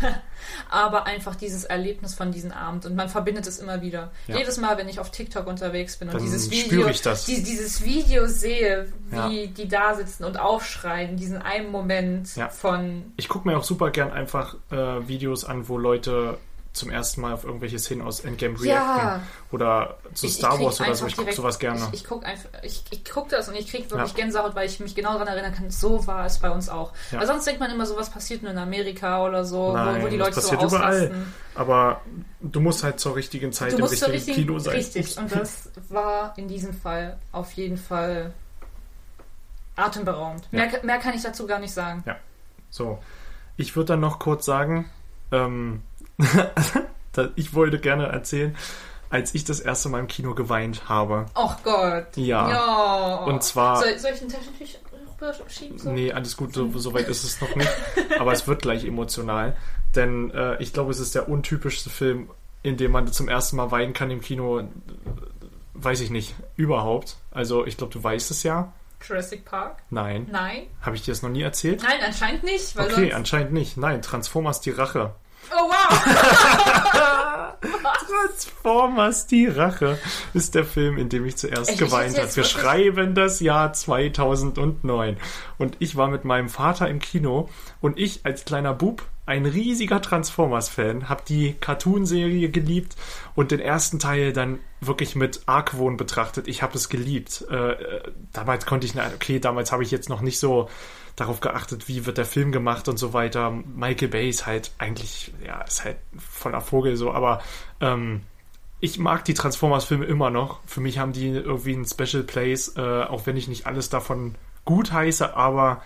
aber 0.71 1.05
einfach 1.05 1.35
dieses 1.35 1.65
Erlebnis 1.65 2.15
von 2.15 2.31
diesem 2.31 2.51
Abend 2.51 2.87
und 2.87 2.95
man 2.95 3.09
verbindet 3.09 3.45
es 3.45 3.59
immer 3.59 3.83
wieder. 3.83 4.11
Ja. 4.25 4.37
Jedes 4.37 4.57
Mal, 4.57 4.75
wenn 4.79 4.89
ich 4.89 4.99
auf 4.99 5.11
TikTok 5.11 5.45
unterwegs 5.45 5.97
bin 5.97 6.07
und 6.07 6.15
Dann 6.15 6.23
dieses 6.23 6.49
Video. 6.49 6.89
Die, 7.27 7.43
dieses 7.43 7.83
Video 7.83 8.25
sehe, 8.25 8.91
wie 9.11 9.49
die 9.49 9.67
da 9.67 9.93
sitzen 9.93 10.23
und 10.23 10.39
aufschreien, 10.39 11.15
diesen 11.15 11.43
einen 11.43 11.69
Moment 11.69 12.29
von 12.49 13.13
Ich 13.17 13.29
gucke 13.29 13.47
mir 13.47 13.55
auch 13.55 13.63
super 13.63 13.91
gern 13.91 14.11
einfach 14.11 14.55
äh, 14.71 15.07
Videos 15.07 15.45
an, 15.45 15.67
wo 15.69 15.77
Leute 15.77 16.39
zum 16.73 16.89
ersten 16.89 17.21
Mal 17.21 17.33
auf 17.33 17.43
irgendwelche 17.43 17.77
Szenen 17.77 18.01
aus 18.01 18.21
Endgame 18.21 18.55
Ja. 18.65 18.83
reacten. 18.97 19.27
Oder 19.51 19.97
zu 20.15 20.25
Ich- 20.25 20.31
ich 20.33 20.37
Star 20.39 20.55
krieg 20.57 20.65
Wars 20.65 20.81
oder 20.81 20.95
so. 20.95 21.05
Ich 21.05 21.15
gucke 21.15 21.31
sowas 21.31 21.59
gerne. 21.59 21.79
Ich, 21.91 22.01
ich 22.01 22.03
gucke 22.07 22.25
ich, 22.63 22.83
ich 22.89 23.05
guck 23.05 23.29
das 23.29 23.47
und 23.47 23.53
ich 23.55 23.67
kriege 23.69 23.89
wirklich 23.91 24.09
Ja. 24.11 24.15
Gänsehaut, 24.15 24.55
weil 24.55 24.65
ich 24.67 24.79
mich 24.79 24.95
genau 24.95 25.13
daran 25.13 25.27
erinnern 25.27 25.53
kann, 25.53 25.69
so 25.69 26.05
war 26.07 26.25
es 26.25 26.39
bei 26.39 26.49
uns 26.49 26.69
auch. 26.69 26.91
Ja. 27.11 27.19
Weil 27.19 27.27
sonst 27.27 27.45
denkt 27.45 27.59
man 27.59 27.69
immer, 27.69 27.85
sowas 27.85 28.09
passiert 28.09 28.41
nur 28.41 28.51
in 28.51 28.57
Amerika 28.57 29.23
oder 29.23 29.45
so, 29.45 29.71
Nein, 29.73 30.01
wo, 30.01 30.05
wo 30.05 30.09
die 30.09 30.17
das 30.17 30.27
Leute 30.35 30.41
so 30.41 30.49
passiert 30.49 30.63
überall. 30.63 31.11
Aber 31.53 32.01
du 32.41 32.59
musst 32.59 32.83
halt 32.83 32.99
zur 32.99 33.15
richtigen 33.15 33.51
Zeit 33.53 33.73
im 33.73 33.83
richtigen 33.83 34.11
richtig, 34.11 34.35
Kino 34.35 34.57
sein. 34.57 34.75
richtig. 34.75 35.15
Und 35.17 35.31
das 35.31 35.69
war 35.89 36.33
in 36.37 36.47
diesem 36.47 36.73
Fall 36.73 37.17
auf 37.31 37.51
jeden 37.53 37.77
Fall 37.77 38.33
atemberaubend. 39.75 40.47
Ja. 40.51 40.65
Mehr, 40.65 40.83
mehr 40.83 40.97
kann 40.99 41.13
ich 41.15 41.21
dazu 41.23 41.45
gar 41.47 41.59
nicht 41.59 41.73
sagen. 41.73 42.03
So, 42.69 42.99
ich 43.57 43.75
würde 43.75 43.89
dann 43.89 43.99
noch 43.99 44.17
kurz 44.19 44.45
sagen, 44.45 44.89
ähm, 45.31 45.81
ich 47.35 47.53
wollte 47.53 47.79
gerne 47.79 48.07
erzählen, 48.07 48.55
als 49.09 49.35
ich 49.35 49.43
das 49.43 49.59
erste 49.59 49.89
Mal 49.89 49.99
im 49.99 50.07
Kino 50.07 50.33
geweint 50.33 50.89
habe. 50.89 51.25
Och 51.35 51.57
Gott. 51.63 52.07
Ja. 52.15 52.49
Ja. 52.49 53.15
Und 53.25 53.43
zwar- 53.43 53.77
Soll, 53.81 53.97
soll 53.99 54.11
ich 54.13 54.19
den 54.19 54.29
Taschentücher 54.29 54.79
rüberschieben? 55.21 55.77
So? 55.77 55.91
Nee, 55.91 56.11
alles 56.11 56.35
gut, 56.37 56.53
so, 56.53 56.69
so 56.77 56.93
weit 56.93 57.07
ist 57.07 57.23
es 57.23 57.39
noch 57.41 57.55
nicht. 57.55 57.69
Aber 58.19 58.31
es 58.33 58.47
wird 58.47 58.61
gleich 58.61 58.85
emotional. 58.85 59.55
Denn 59.95 60.31
äh, 60.31 60.61
ich 60.61 60.73
glaube, 60.73 60.91
es 60.91 60.99
ist 60.99 61.13
der 61.15 61.29
untypischste 61.29 61.89
Film, 61.89 62.29
in 62.63 62.77
dem 62.77 62.91
man 62.91 63.11
zum 63.11 63.27
ersten 63.27 63.55
Mal 63.57 63.69
weinen 63.71 63.93
kann 63.93 64.09
im 64.09 64.21
Kino. 64.21 64.63
Weiß 65.75 66.01
ich 66.01 66.09
nicht, 66.09 66.33
überhaupt. 66.55 67.17
Also, 67.31 67.65
ich 67.65 67.77
glaube, 67.77 67.93
du 67.93 68.03
weißt 68.03 68.31
es 68.31 68.43
ja. 68.43 68.71
Jurassic 69.07 69.43
Park? 69.43 69.83
Nein. 69.89 70.27
Nein. 70.31 70.67
Habe 70.81 70.95
ich 70.95 71.01
dir 71.03 71.11
das 71.11 71.21
noch 71.21 71.29
nie 71.29 71.41
erzählt? 71.41 71.83
Nein, 71.83 71.99
anscheinend 72.05 72.43
nicht. 72.43 72.79
Okay, 72.79 73.11
anscheinend 73.11 73.51
nicht. 73.51 73.75
Nein, 73.75 74.01
Transformers 74.01 74.61
die 74.61 74.69
Rache. 74.71 75.13
Oh 75.51 75.69
wow. 75.69 77.53
Transformers 78.07 79.27
die 79.27 79.47
Rache 79.47 79.97
ist 80.33 80.55
der 80.55 80.65
Film, 80.65 80.97
in 80.97 81.09
dem 81.09 81.25
ich 81.25 81.37
zuerst? 81.37 81.71
Ich 81.71 81.77
geweint 81.77 82.17
habe. 82.17 82.35
Wir 82.35 82.43
schreiben 82.43 83.15
das 83.15 83.39
Jahr 83.39 83.73
2009 83.73 85.17
und 85.57 85.75
ich 85.79 85.95
war 85.95 86.07
mit 86.07 86.25
meinem 86.25 86.49
Vater 86.49 86.87
im 86.87 86.99
Kino 86.99 87.49
und 87.81 87.99
ich 87.99 88.25
als 88.25 88.45
kleiner 88.45 88.73
Bub, 88.73 89.03
ein 89.25 89.45
riesiger 89.45 90.01
Transformers-Fan, 90.01 91.07
habe 91.07 91.23
die 91.27 91.53
Cartoon-Serie 91.53 92.49
geliebt 92.49 92.95
und 93.35 93.51
den 93.51 93.59
ersten 93.59 93.99
Teil 93.99 94.33
dann 94.33 94.59
wirklich 94.81 95.15
mit 95.15 95.43
Argwohn 95.45 95.95
betrachtet. 95.95 96.47
Ich 96.47 96.61
habe 96.61 96.75
es 96.75 96.89
geliebt. 96.89 97.45
Äh, 97.49 97.71
äh, 97.71 98.11
damals 98.33 98.65
konnte 98.65 98.85
ich, 98.85 98.95
okay, 98.95 99.39
damals 99.39 99.71
habe 99.71 99.83
ich 99.83 99.91
jetzt 99.91 100.09
noch 100.09 100.21
nicht 100.21 100.39
so 100.39 100.69
darauf 101.15 101.39
geachtet, 101.39 101.87
wie 101.87 102.05
wird 102.05 102.17
der 102.17 102.25
Film 102.25 102.51
gemacht 102.51 102.89
und 102.89 102.97
so 102.97 103.13
weiter. 103.13 103.51
Michael 103.51 104.09
Bay 104.09 104.29
ist 104.29 104.45
halt 104.45 104.71
eigentlich, 104.77 105.33
ja, 105.45 105.61
ist 105.61 105.85
halt 105.85 105.97
voller 106.17 106.61
Vogel 106.61 106.97
so, 106.97 107.13
aber 107.13 107.41
ähm, 107.79 108.21
ich 108.79 108.99
mag 108.99 109.23
die 109.23 109.33
Transformers-Filme 109.35 110.05
immer 110.05 110.31
noch. 110.31 110.59
Für 110.65 110.81
mich 110.81 110.97
haben 110.97 111.13
die 111.13 111.29
irgendwie 111.29 111.73
einen 111.73 111.85
Special 111.85 112.23
Place, 112.23 112.75
äh, 112.75 113.03
auch 113.03 113.25
wenn 113.25 113.37
ich 113.37 113.47
nicht 113.47 113.67
alles 113.67 113.89
davon 113.89 114.35
gut 114.65 114.91
heiße, 114.91 115.35
aber 115.35 115.81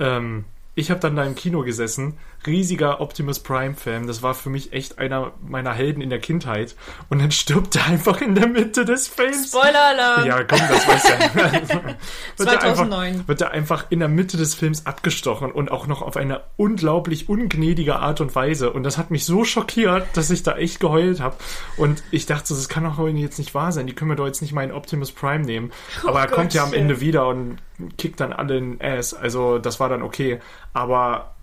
ähm, 0.00 0.44
ich 0.74 0.90
habe 0.90 1.00
dann 1.00 1.16
da 1.16 1.24
im 1.24 1.34
Kino 1.34 1.62
gesessen, 1.62 2.16
riesiger 2.46 3.00
Optimus 3.00 3.40
Prime-Fan. 3.40 4.06
Das 4.06 4.22
war 4.22 4.34
für 4.34 4.50
mich 4.50 4.72
echt 4.72 4.98
einer 4.98 5.32
meiner 5.46 5.72
Helden 5.72 6.00
in 6.00 6.10
der 6.10 6.18
Kindheit. 6.18 6.74
Und 7.08 7.20
dann 7.20 7.30
stirbt 7.30 7.76
er 7.76 7.86
einfach 7.86 8.20
in 8.20 8.34
der 8.34 8.46
Mitte 8.48 8.84
des 8.84 9.08
Films. 9.08 9.48
Spoiler-Alarm. 9.48 10.26
Ja, 10.26 10.42
komm, 10.44 10.60
das 10.68 10.88
weiß 10.88 11.08
ja. 11.08 11.34
wird 12.36 12.48
er 12.48 12.60
2009. 12.60 13.08
Einfach, 13.12 13.28
wird 13.28 13.40
er 13.40 13.50
einfach 13.52 13.86
in 13.90 14.00
der 14.00 14.08
Mitte 14.08 14.36
des 14.36 14.54
Films 14.54 14.86
abgestochen 14.86 15.52
und 15.52 15.70
auch 15.70 15.86
noch 15.86 16.02
auf 16.02 16.16
eine 16.16 16.42
unglaublich 16.56 17.28
ungnädige 17.28 17.96
Art 17.96 18.20
und 18.20 18.34
Weise. 18.34 18.72
Und 18.72 18.82
das 18.82 18.98
hat 18.98 19.10
mich 19.10 19.24
so 19.24 19.44
schockiert, 19.44 20.06
dass 20.14 20.30
ich 20.30 20.42
da 20.42 20.56
echt 20.56 20.80
geheult 20.80 21.20
habe. 21.20 21.36
Und 21.76 22.02
ich 22.10 22.26
dachte, 22.26 22.54
das 22.54 22.68
kann 22.68 22.84
doch 22.84 23.06
jetzt 23.08 23.38
nicht 23.38 23.54
wahr 23.54 23.72
sein. 23.72 23.86
Die 23.86 23.94
können 23.94 24.10
mir 24.10 24.16
doch 24.16 24.26
jetzt 24.26 24.42
nicht 24.42 24.52
meinen 24.52 24.72
Optimus 24.72 25.12
Prime 25.12 25.44
nehmen. 25.44 25.72
Aber 26.04 26.20
er 26.20 26.26
kommt 26.26 26.54
ja 26.54 26.64
am. 26.64 26.72
Ende 26.80 27.00
wieder 27.00 27.26
und 27.28 27.58
kickt 27.98 28.20
dann 28.20 28.32
alle 28.32 28.56
in 28.56 28.78
den 28.78 28.98
Ass. 28.98 29.14
Also 29.14 29.58
das 29.58 29.80
war 29.80 29.88
dann 29.88 30.02
okay. 30.02 30.40
Aber 30.72 31.34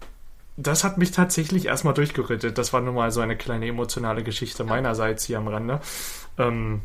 das 0.58 0.84
hat 0.84 0.98
mich 0.98 1.12
tatsächlich 1.12 1.68
erstmal 1.68 1.94
durchgerettet. 1.94 2.58
Das 2.58 2.74
war 2.74 2.82
nun 2.82 2.96
mal 2.96 3.12
so 3.12 3.22
eine 3.22 3.38
kleine 3.38 3.68
emotionale 3.68 4.24
Geschichte 4.24 4.64
meinerseits 4.64 5.24
hier 5.26 5.38
am 5.38 5.48
Rande. 5.48 5.80
Ähm, 6.38 6.82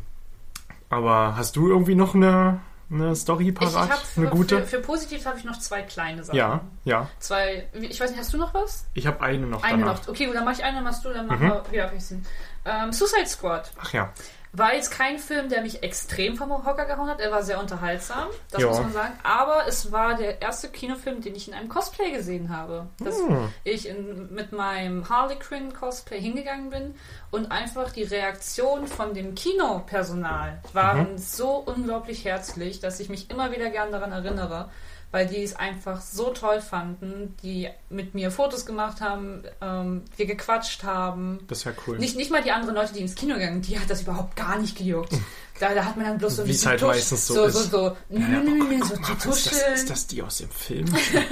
aber 0.89 1.35
hast 1.35 1.55
du 1.55 1.67
irgendwie 1.69 1.95
noch 1.95 2.13
eine, 2.13 2.59
eine 2.91 3.15
Story 3.15 3.43
Ich, 3.45 3.49
ich 3.49 3.55
parat? 3.55 3.89
hab 3.89 3.99
eine 4.15 4.27
für, 4.27 4.31
gute? 4.35 4.59
Für, 4.61 4.67
für 4.67 4.79
positiv 4.79 5.25
habe 5.25 5.39
ich 5.39 5.43
noch 5.43 5.57
zwei 5.57 5.81
kleine 5.81 6.23
Sachen. 6.23 6.37
ja, 6.37 6.61
ja. 6.85 7.09
Zwei, 7.19 7.67
ich 7.73 7.99
weiß 7.99 8.11
nicht, 8.11 8.19
hast 8.19 8.31
du 8.33 8.37
noch 8.37 8.53
was? 8.53 8.85
Ich 8.93 9.07
habe 9.07 9.21
eine 9.21 9.47
noch 9.47 9.63
Eine 9.63 9.79
danach. 9.83 10.01
noch. 10.01 10.07
Okay, 10.09 10.27
gut, 10.27 10.35
dann 10.35 10.45
mach 10.45 10.53
ich 10.53 10.63
eine, 10.63 10.75
dann 10.75 10.83
machst 10.83 11.03
du, 11.03 11.09
dann 11.09 11.25
machen 11.27 11.45
Mhm. 11.47 11.49
wir 11.49 11.71
wieder 11.71 11.87
vergessen. 11.87 12.25
Ähm, 12.65 12.91
Suicide 12.93 13.25
Squad 13.27 13.71
Ach 13.81 13.91
ja. 13.93 14.11
War 14.55 14.75
jetzt 14.75 14.91
kein 14.91 15.17
Film, 15.17 15.49
der 15.49 15.61
mich 15.63 15.81
extrem 15.81 16.35
vom 16.37 16.51
Hocker 16.65 16.85
gehauen 16.85 17.09
hat. 17.09 17.19
Er 17.19 17.31
war 17.31 17.41
sehr 17.41 17.59
unterhaltsam, 17.59 18.27
das 18.51 18.61
Ja. 18.61 18.67
muss 18.67 18.79
man 18.81 18.93
sagen. 18.93 19.13
Aber 19.23 19.67
es 19.67 19.91
war 19.91 20.13
der 20.15 20.41
erste 20.43 20.69
Kinofilm, 20.69 21.21
den 21.21 21.33
ich 21.35 21.47
in 21.47 21.55
einem 21.55 21.69
Cosplay 21.69 22.11
gesehen 22.11 22.55
habe. 22.55 22.85
Dass 23.03 23.17
Hm. 23.17 23.49
ich 23.63 23.89
in, 23.89 24.31
mit 24.33 24.51
meinem 24.51 25.09
Harley 25.09 25.37
Quinn 25.37 25.73
Cosplay 25.73 26.21
hingegangen 26.21 26.69
bin 26.69 26.93
und 27.31 27.51
einfach 27.51 27.91
die 27.91 28.03
Reaktion 28.03 28.85
von 28.85 29.15
dem 29.15 29.33
Kinopersonal 29.33 30.59
waren 30.73 31.13
Mhm. 31.13 31.17
so 31.17 31.55
unglaublich 31.55 32.23
herzlich, 32.25 32.79
dass 32.79 32.99
ich 32.99 33.09
mich 33.09 33.29
immer 33.31 33.51
wieder 33.51 33.69
gern 33.71 33.91
daran 33.91 34.11
erinnere, 34.11 34.69
weil 35.13 35.27
die 35.27 35.43
es 35.43 35.55
einfach 35.55 36.01
so 36.01 36.31
toll 36.31 36.59
fanden, 36.59 37.35
die 37.43 37.69
mit 37.89 38.15
mir 38.15 38.31
Fotos 38.31 38.65
gemacht 38.65 38.99
haben, 38.99 39.43
ähm, 39.61 40.01
wir 40.17 40.25
gequatscht 40.25 40.83
haben. 40.83 41.39
Das 41.47 41.63
ja 41.63 41.71
cool. 41.87 41.99
Nicht, 41.99 42.17
nicht 42.17 42.31
mal 42.31 42.41
die 42.43 42.51
anderen 42.51 42.73
Leute, 42.75 42.93
die 42.93 42.99
ins 43.01 43.13
Kino 43.15 43.35
gegangen, 43.35 43.61
die 43.61 43.79
hat 43.79 43.89
das 43.89 44.01
überhaupt 44.01 44.35
gar 44.35 44.57
nicht 44.57 44.77
gejuckt. 44.77 45.13
Da, 45.59 45.71
da 45.75 45.85
hat 45.85 45.95
man 45.97 46.07
dann 46.07 46.17
bloß 46.17 46.37
so 46.37 46.47
Wie 46.47 46.49
es 46.49 46.57
bisschen 46.57 46.71
halt 46.71 46.81
Tusch- 46.81 46.87
meistens 46.87 47.27
so 47.27 47.33
so, 47.35 47.43
ist. 47.45 47.53
so, 47.53 47.61
so, 47.69 47.97
Ja, 48.09 48.19
ja, 48.27 48.41
so 48.83 48.95
guck 48.95 49.21
zu 49.21 49.27
mal, 49.29 49.35
ist, 49.35 49.45
das, 49.51 49.67
ist 49.81 49.89
das 49.91 50.07
die 50.07 50.23
aus 50.23 50.39
dem 50.39 50.49
Film? 50.49 50.85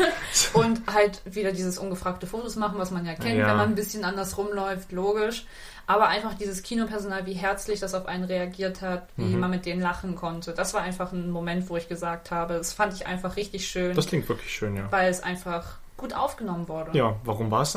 und 0.53 0.81
halt 0.85 1.21
wieder 1.25 1.51
dieses 1.51 1.79
ungefragte 1.79 2.27
Fotos 2.27 2.55
machen, 2.55 2.77
was 2.77 2.91
man 2.91 3.03
ja 3.05 3.15
kennt, 3.15 3.39
Ja. 3.39 3.47
wenn 3.47 3.57
man 3.57 3.69
ein 3.69 3.75
bisschen 3.75 4.03
anders 4.03 4.37
rumläuft, 4.37 4.91
logisch. 4.91 5.47
Aber 5.87 6.07
einfach 6.07 6.33
dieses 6.35 6.63
Kinopersonal, 6.63 7.25
wie 7.25 7.33
herzlich 7.33 7.79
das 7.79 7.93
auf 7.93 8.05
einen 8.05 8.23
reagiert 8.23 8.81
hat, 8.81 9.07
wie 9.17 9.23
Mhm. 9.25 9.39
man 9.39 9.49
mit 9.51 9.65
denen 9.65 9.81
lachen 9.81 10.15
konnte. 10.15 10.53
Das 10.53 10.73
war 10.73 10.81
einfach 10.81 11.11
ein 11.11 11.29
Moment, 11.31 11.69
wo 11.69 11.75
ich 11.77 11.87
gesagt 11.89 12.31
habe, 12.31 12.53
das 12.55 12.73
fand 12.73 12.93
ich 12.93 13.07
einfach 13.07 13.35
richtig 13.35 13.67
schön, 13.67 13.95
Das 13.95 14.07
klingt 14.07 14.27
wirklich 14.29 14.53
schön, 14.53 14.75
ja. 14.75 14.91
weil 14.91 15.09
es 15.09 15.21
einfach 15.21 15.77
gut 16.01 16.13
aufgenommen 16.13 16.67
wurde. 16.67 16.97
Ja, 16.97 17.15
warum 17.23 17.49
war 17.49 17.61
es? 17.61 17.75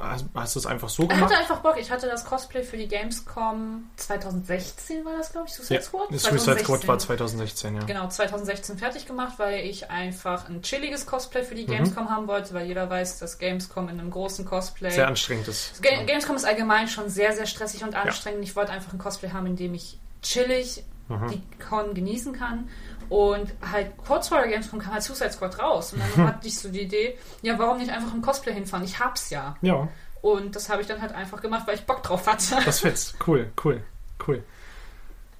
Hast, 0.00 0.24
hast 0.34 0.54
du 0.54 0.58
es 0.60 0.66
einfach 0.66 0.88
so 0.88 1.02
Ich 1.02 1.08
gemacht? 1.10 1.24
hatte 1.30 1.36
einfach 1.38 1.58
Bock. 1.60 1.76
Ich 1.78 1.90
hatte 1.90 2.06
das 2.06 2.24
Cosplay 2.24 2.62
für 2.62 2.76
die 2.78 2.88
Gamescom 2.88 3.84
2016 3.96 5.04
war 5.04 5.16
das, 5.18 5.32
glaube 5.32 5.46
ich, 5.48 5.54
Suicide 5.54 5.74
Ja, 5.74 5.82
Squad? 5.82 6.06
das 6.10 6.22
Suicide 6.22 6.58
Squad 6.60 6.88
war 6.88 6.98
2016, 6.98 7.74
ja. 7.76 7.84
Genau, 7.84 8.08
2016 8.08 8.78
fertig 8.78 9.06
gemacht, 9.06 9.34
weil 9.38 9.60
ich 9.66 9.90
einfach 9.90 10.48
ein 10.48 10.62
chilliges 10.62 11.06
Cosplay 11.06 11.42
für 11.42 11.54
Mhm. 11.54 11.58
die 11.58 11.66
Gamescom 11.66 12.08
haben 12.10 12.26
wollte, 12.28 12.54
weil 12.54 12.66
jeder 12.66 12.88
weiß, 12.88 13.18
dass 13.18 13.38
Gamescom 13.38 13.88
in 13.88 14.00
einem 14.00 14.10
großen 14.10 14.44
Cosplay. 14.44 14.90
Sehr 14.90 15.06
anstrengend 15.08 15.48
ist. 15.48 15.82
Ga 15.82 16.02
Gamescom 16.04 16.36
ist 16.36 16.44
allgemein 16.44 16.88
schon 16.88 17.08
sehr, 17.08 17.32
sehr 17.34 17.46
stressig 17.46 17.84
und 17.84 17.94
anstrengend. 17.94 18.42
Ich 18.44 18.56
wollte 18.56 18.72
einfach 18.72 18.92
ein 18.92 18.98
Cosplay 18.98 19.30
haben, 19.30 19.46
in 19.46 19.56
dem 19.56 19.74
ich 19.74 19.98
chillig 20.22 20.84
Mhm. 21.08 21.28
die 21.30 21.42
Con 21.62 21.94
genießen 21.94 22.32
kann. 22.32 22.68
Und 23.08 23.52
halt 23.70 23.96
kurz 23.98 24.28
vor 24.28 24.38
der 24.38 24.48
Gamescom 24.48 24.78
kam 24.80 24.92
halt 24.92 25.02
Suicide 25.02 25.32
Squad 25.32 25.58
raus. 25.58 25.92
Und 25.92 26.00
dann 26.16 26.26
hatte 26.28 26.46
ich 26.46 26.58
so 26.58 26.68
die 26.68 26.82
Idee, 26.82 27.16
ja, 27.42 27.58
warum 27.58 27.78
nicht 27.78 27.90
einfach 27.90 28.12
im 28.12 28.22
Cosplay 28.22 28.52
hinfahren? 28.54 28.84
Ich 28.84 28.98
hab's 28.98 29.30
ja. 29.30 29.56
Ja, 29.62 29.88
Und 30.22 30.56
das 30.56 30.68
habe 30.68 30.82
ich 30.82 30.88
dann 30.88 31.00
halt 31.00 31.12
einfach 31.12 31.40
gemacht, 31.40 31.66
weil 31.66 31.74
ich 31.76 31.84
Bock 31.86 32.02
drauf 32.02 32.26
hatte. 32.26 32.56
das 32.64 32.80
fetzt. 32.80 33.16
Cool, 33.26 33.50
cool, 33.64 33.82
cool. 34.26 34.42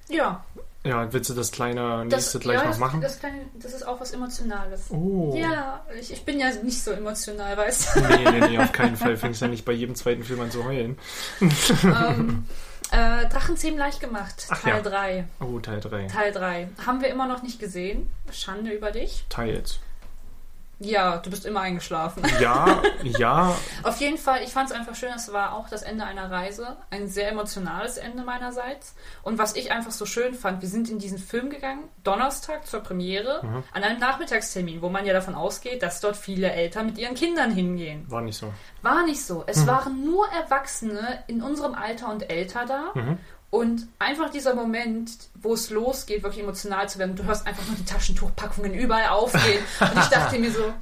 ja, 0.09 0.45
Ja, 0.83 1.11
willst 1.11 1.29
du 1.29 1.33
das 1.33 1.51
kleine 1.51 2.05
nächste 2.05 2.37
das, 2.37 2.41
gleich 2.41 2.55
ja, 2.55 2.61
noch 2.63 2.69
das, 2.69 2.79
machen? 2.79 3.01
Das, 3.01 3.19
kleine, 3.19 3.41
das 3.55 3.73
ist 3.73 3.85
auch 3.85 3.99
was 3.99 4.11
Emotionales. 4.11 4.85
oh. 4.91 5.33
Ja, 5.35 5.83
ich, 5.99 6.13
ich 6.13 6.23
bin 6.23 6.39
ja 6.39 6.49
nicht 6.63 6.81
so 6.81 6.91
emotional, 6.91 7.57
weißt 7.57 7.95
du. 7.95 7.99
Nee, 8.01 8.31
nee, 8.31 8.47
nee, 8.47 8.57
auf 8.59 8.71
keinen 8.71 8.95
Fall. 8.95 9.17
Fängst 9.17 9.41
ja 9.41 9.49
nicht 9.49 9.65
bei 9.65 9.73
jedem 9.73 9.95
zweiten 9.95 10.23
Film 10.23 10.39
an 10.39 10.51
zu 10.51 10.63
heulen. 10.63 10.97
ähm, 11.83 12.45
äh, 12.91 13.27
Drachenzähmen 13.27 13.77
leicht 13.79 13.99
gemacht, 13.99 14.47
Ach 14.49 14.61
Teil 14.61 14.77
ja. 14.77 14.81
3. 14.81 15.25
Oh, 15.39 15.59
Teil 15.59 15.79
3. 15.79 16.07
Teil 16.07 16.31
3. 16.31 16.69
Haben 16.85 17.01
wir 17.01 17.09
immer 17.09 17.27
noch 17.27 17.43
nicht 17.43 17.59
gesehen. 17.59 18.09
Schande 18.31 18.71
über 18.71 18.91
dich. 18.91 19.25
Teils. 19.29 19.79
Ja, 20.79 21.17
du 21.17 21.29
bist 21.31 21.45
immer 21.45 21.61
eingeschlafen. 21.61 22.21
Ja, 22.39 22.81
ja, 23.03 23.55
Auf 23.83 23.99
jeden 23.99 24.17
Fall, 24.19 24.43
ich 24.43 24.51
fand 24.51 24.69
es 24.69 24.75
einfach 24.75 24.93
schön, 24.95 25.09
es 25.15 25.33
war 25.33 25.53
auch 25.53 25.69
das 25.69 25.81
Ende 25.81 26.03
einer 26.05 26.29
Reise. 26.29 26.77
Ein 26.91 27.07
sehr 27.07 27.31
emotionales 27.31 27.97
Ende 27.97 28.23
meinerseits. 28.23 28.93
Und 29.23 29.39
was 29.39 29.55
ich 29.55 29.71
einfach 29.71 29.91
so 29.91 30.05
schön 30.05 30.35
fand, 30.35 30.61
wir 30.61 30.69
sind 30.69 30.89
in 30.89 30.99
diesen 30.99 31.17
Film 31.17 31.49
gegangen, 31.49 31.85
Donnerstag 32.03 32.67
zur 32.67 32.81
Premiere, 32.81 33.41
Mhm. 33.43 33.63
an 33.73 33.83
einem 33.83 33.99
Nachmittagstermin, 33.99 34.81
wo 34.83 34.89
man 34.89 35.05
ja 35.05 35.13
davon 35.13 35.33
ausgeht, 35.33 35.81
dass 35.81 35.99
dort 35.99 36.15
viele 36.15 36.51
Eltern 36.51 36.85
mit 36.85 36.97
ihren 36.99 37.15
Kindern 37.15 37.51
hingehen. 37.51 38.05
war 38.09 38.21
nicht 38.21 38.37
so. 38.37 38.53
War 38.83 39.03
nicht 39.03 39.25
so. 39.25 39.43
Es 39.47 39.65
waren 39.65 40.05
nur 40.05 40.27
Erwachsene 40.29 41.23
in 41.27 41.41
unserem 41.41 41.73
Alter 41.73 42.09
und 42.11 42.29
älter 42.29 42.65
da. 42.65 42.91
Mhm. 42.93 43.17
Und 43.49 43.87
einfach 43.97 44.29
dieser 44.29 44.53
Moment, 44.55 45.09
wo 45.35 45.53
es 45.53 45.69
losgeht, 45.69 46.23
wirklich 46.23 46.43
emotional 46.43 46.89
zu 46.89 46.99
werden, 46.99 47.15
du 47.15 47.23
hörst 47.23 47.47
einfach 47.47 47.65
nur 47.65 47.75
die 47.77 47.85
Taschentuchpackungen 47.85 48.73
überall 48.73 49.09
aufgehen. 49.09 49.63
und 49.79 49.97
ich 49.97 50.07
dachte 50.07 50.37
mir 50.37 50.51
so, 50.51 50.73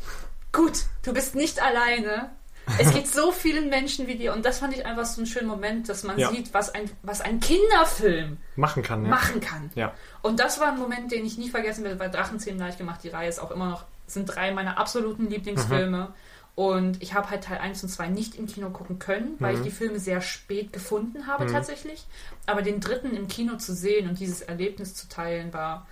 gut, 0.51 0.73
du 1.03 1.13
bist 1.13 1.35
nicht 1.35 1.61
alleine. 1.61 2.31
Es 2.79 2.91
geht 2.91 3.07
so 3.07 3.31
vielen 3.31 3.69
Menschen 3.69 4.07
wie 4.07 4.15
dir. 4.15 4.33
Und 4.33 4.43
das 4.43 4.57
fand 4.57 4.75
ich 4.75 4.83
einfach 4.87 5.05
so 5.05 5.21
einen 5.21 5.27
schönen 5.27 5.47
Moment, 5.47 5.87
dass 5.87 6.03
man 6.03 6.17
Ja. 6.17 6.31
sieht, 6.31 6.51
was 6.55 6.73
ein, 6.73 6.89
was 7.03 7.21
ein 7.21 7.39
Kinderfilm 7.39 8.37
Machen 8.55 8.81
kann, 8.81 9.03
ja. 9.03 9.09
machen 9.09 9.39
kann. 9.39 9.69
Ja. 9.75 9.93
Und 10.23 10.39
das 10.39 10.59
war 10.59 10.69
ein 10.69 10.79
Moment, 10.79 11.11
den 11.11 11.23
ich 11.23 11.37
nie 11.37 11.49
vergessen 11.49 11.83
werde, 11.83 11.99
weil 11.99 12.09
Drachenzähmen 12.09 12.59
leicht 12.59 12.79
gemacht, 12.79 13.01
die 13.03 13.09
Reihe 13.09 13.29
ist 13.29 13.39
auch 13.39 13.51
immer 13.51 13.69
noch, 13.69 13.83
sind 14.07 14.25
drei 14.25 14.51
meiner 14.51 14.79
absoluten 14.79 15.29
Lieblingsfilme. 15.29 16.13
Und 16.55 17.03
ich 17.03 17.13
habe 17.13 17.29
halt 17.29 17.43
Teil 17.43 17.57
1 17.57 17.83
und 17.83 17.89
2 17.89 18.07
nicht 18.07 18.35
im 18.35 18.47
Kino 18.47 18.69
gucken 18.69 18.97
können, 18.97 19.35
weil 19.39 19.55
ich 19.55 19.61
die 19.61 19.71
Filme 19.71 19.99
sehr 19.99 20.21
spät 20.21 20.71
gefunden 20.71 21.27
habe 21.27 21.47
tatsächlich. 21.47 22.05
Aber 22.45 22.61
den 22.61 22.79
dritten 22.79 23.15
im 23.15 23.27
Kino 23.27 23.57
zu 23.57 23.75
sehen 23.75 24.07
und 24.07 24.19
dieses 24.19 24.41
Erlebnis 24.41 24.95
zu 24.95 25.09
teilen 25.09 25.53
war, 25.53 25.85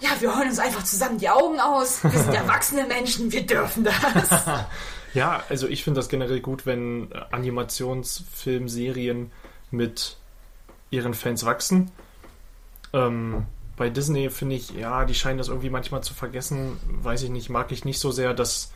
ja, 0.00 0.08
wir 0.20 0.34
holen 0.34 0.48
uns 0.48 0.58
einfach 0.58 0.84
zusammen 0.84 1.18
die 1.18 1.28
Augen 1.28 1.60
aus. 1.60 2.02
Wir 2.02 2.18
sind 2.18 2.34
erwachsene 2.34 2.86
Menschen, 2.86 3.30
wir 3.30 3.46
dürfen 3.46 3.84
das. 3.84 3.94
Ja, 5.12 5.42
also 5.48 5.66
ich 5.66 5.82
finde 5.82 5.98
das 5.98 6.08
generell 6.08 6.38
gut, 6.38 6.66
wenn 6.66 7.12
Animationsfilmserien 7.32 9.32
mit 9.72 10.16
ihren 10.90 11.14
Fans 11.14 11.44
wachsen. 11.44 11.90
Ähm, 12.92 13.46
bei 13.76 13.90
Disney 13.90 14.30
finde 14.30 14.54
ich, 14.56 14.70
ja, 14.70 15.04
die 15.04 15.14
scheinen 15.14 15.38
das 15.38 15.48
irgendwie 15.48 15.70
manchmal 15.70 16.04
zu 16.04 16.14
vergessen. 16.14 16.76
Weiß 17.02 17.22
ich 17.22 17.30
nicht, 17.30 17.50
mag 17.50 17.72
ich 17.72 17.84
nicht 17.84 17.98
so 17.98 18.12
sehr, 18.12 18.34
dass, 18.34 18.70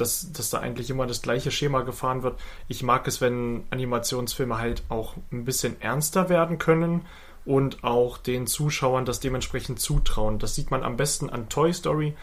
dass, 0.00 0.32
dass 0.32 0.50
da 0.50 0.58
eigentlich 0.60 0.90
immer 0.90 1.06
das 1.06 1.22
gleiche 1.22 1.50
Schema 1.50 1.82
gefahren 1.82 2.22
wird. 2.22 2.38
Ich 2.68 2.82
mag 2.82 3.06
es, 3.06 3.20
wenn 3.20 3.64
Animationsfilme 3.70 4.58
halt 4.58 4.82
auch 4.88 5.14
ein 5.32 5.44
bisschen 5.44 5.80
ernster 5.80 6.28
werden 6.28 6.58
können 6.58 7.02
und 7.44 7.82
auch 7.82 8.18
den 8.18 8.46
Zuschauern 8.46 9.04
das 9.04 9.20
dementsprechend 9.20 9.80
zutrauen. 9.80 10.38
Das 10.38 10.54
sieht 10.54 10.70
man 10.70 10.82
am 10.82 10.96
besten 10.96 11.30
an 11.30 11.48
Toy 11.48 11.72
Story. 11.72 12.14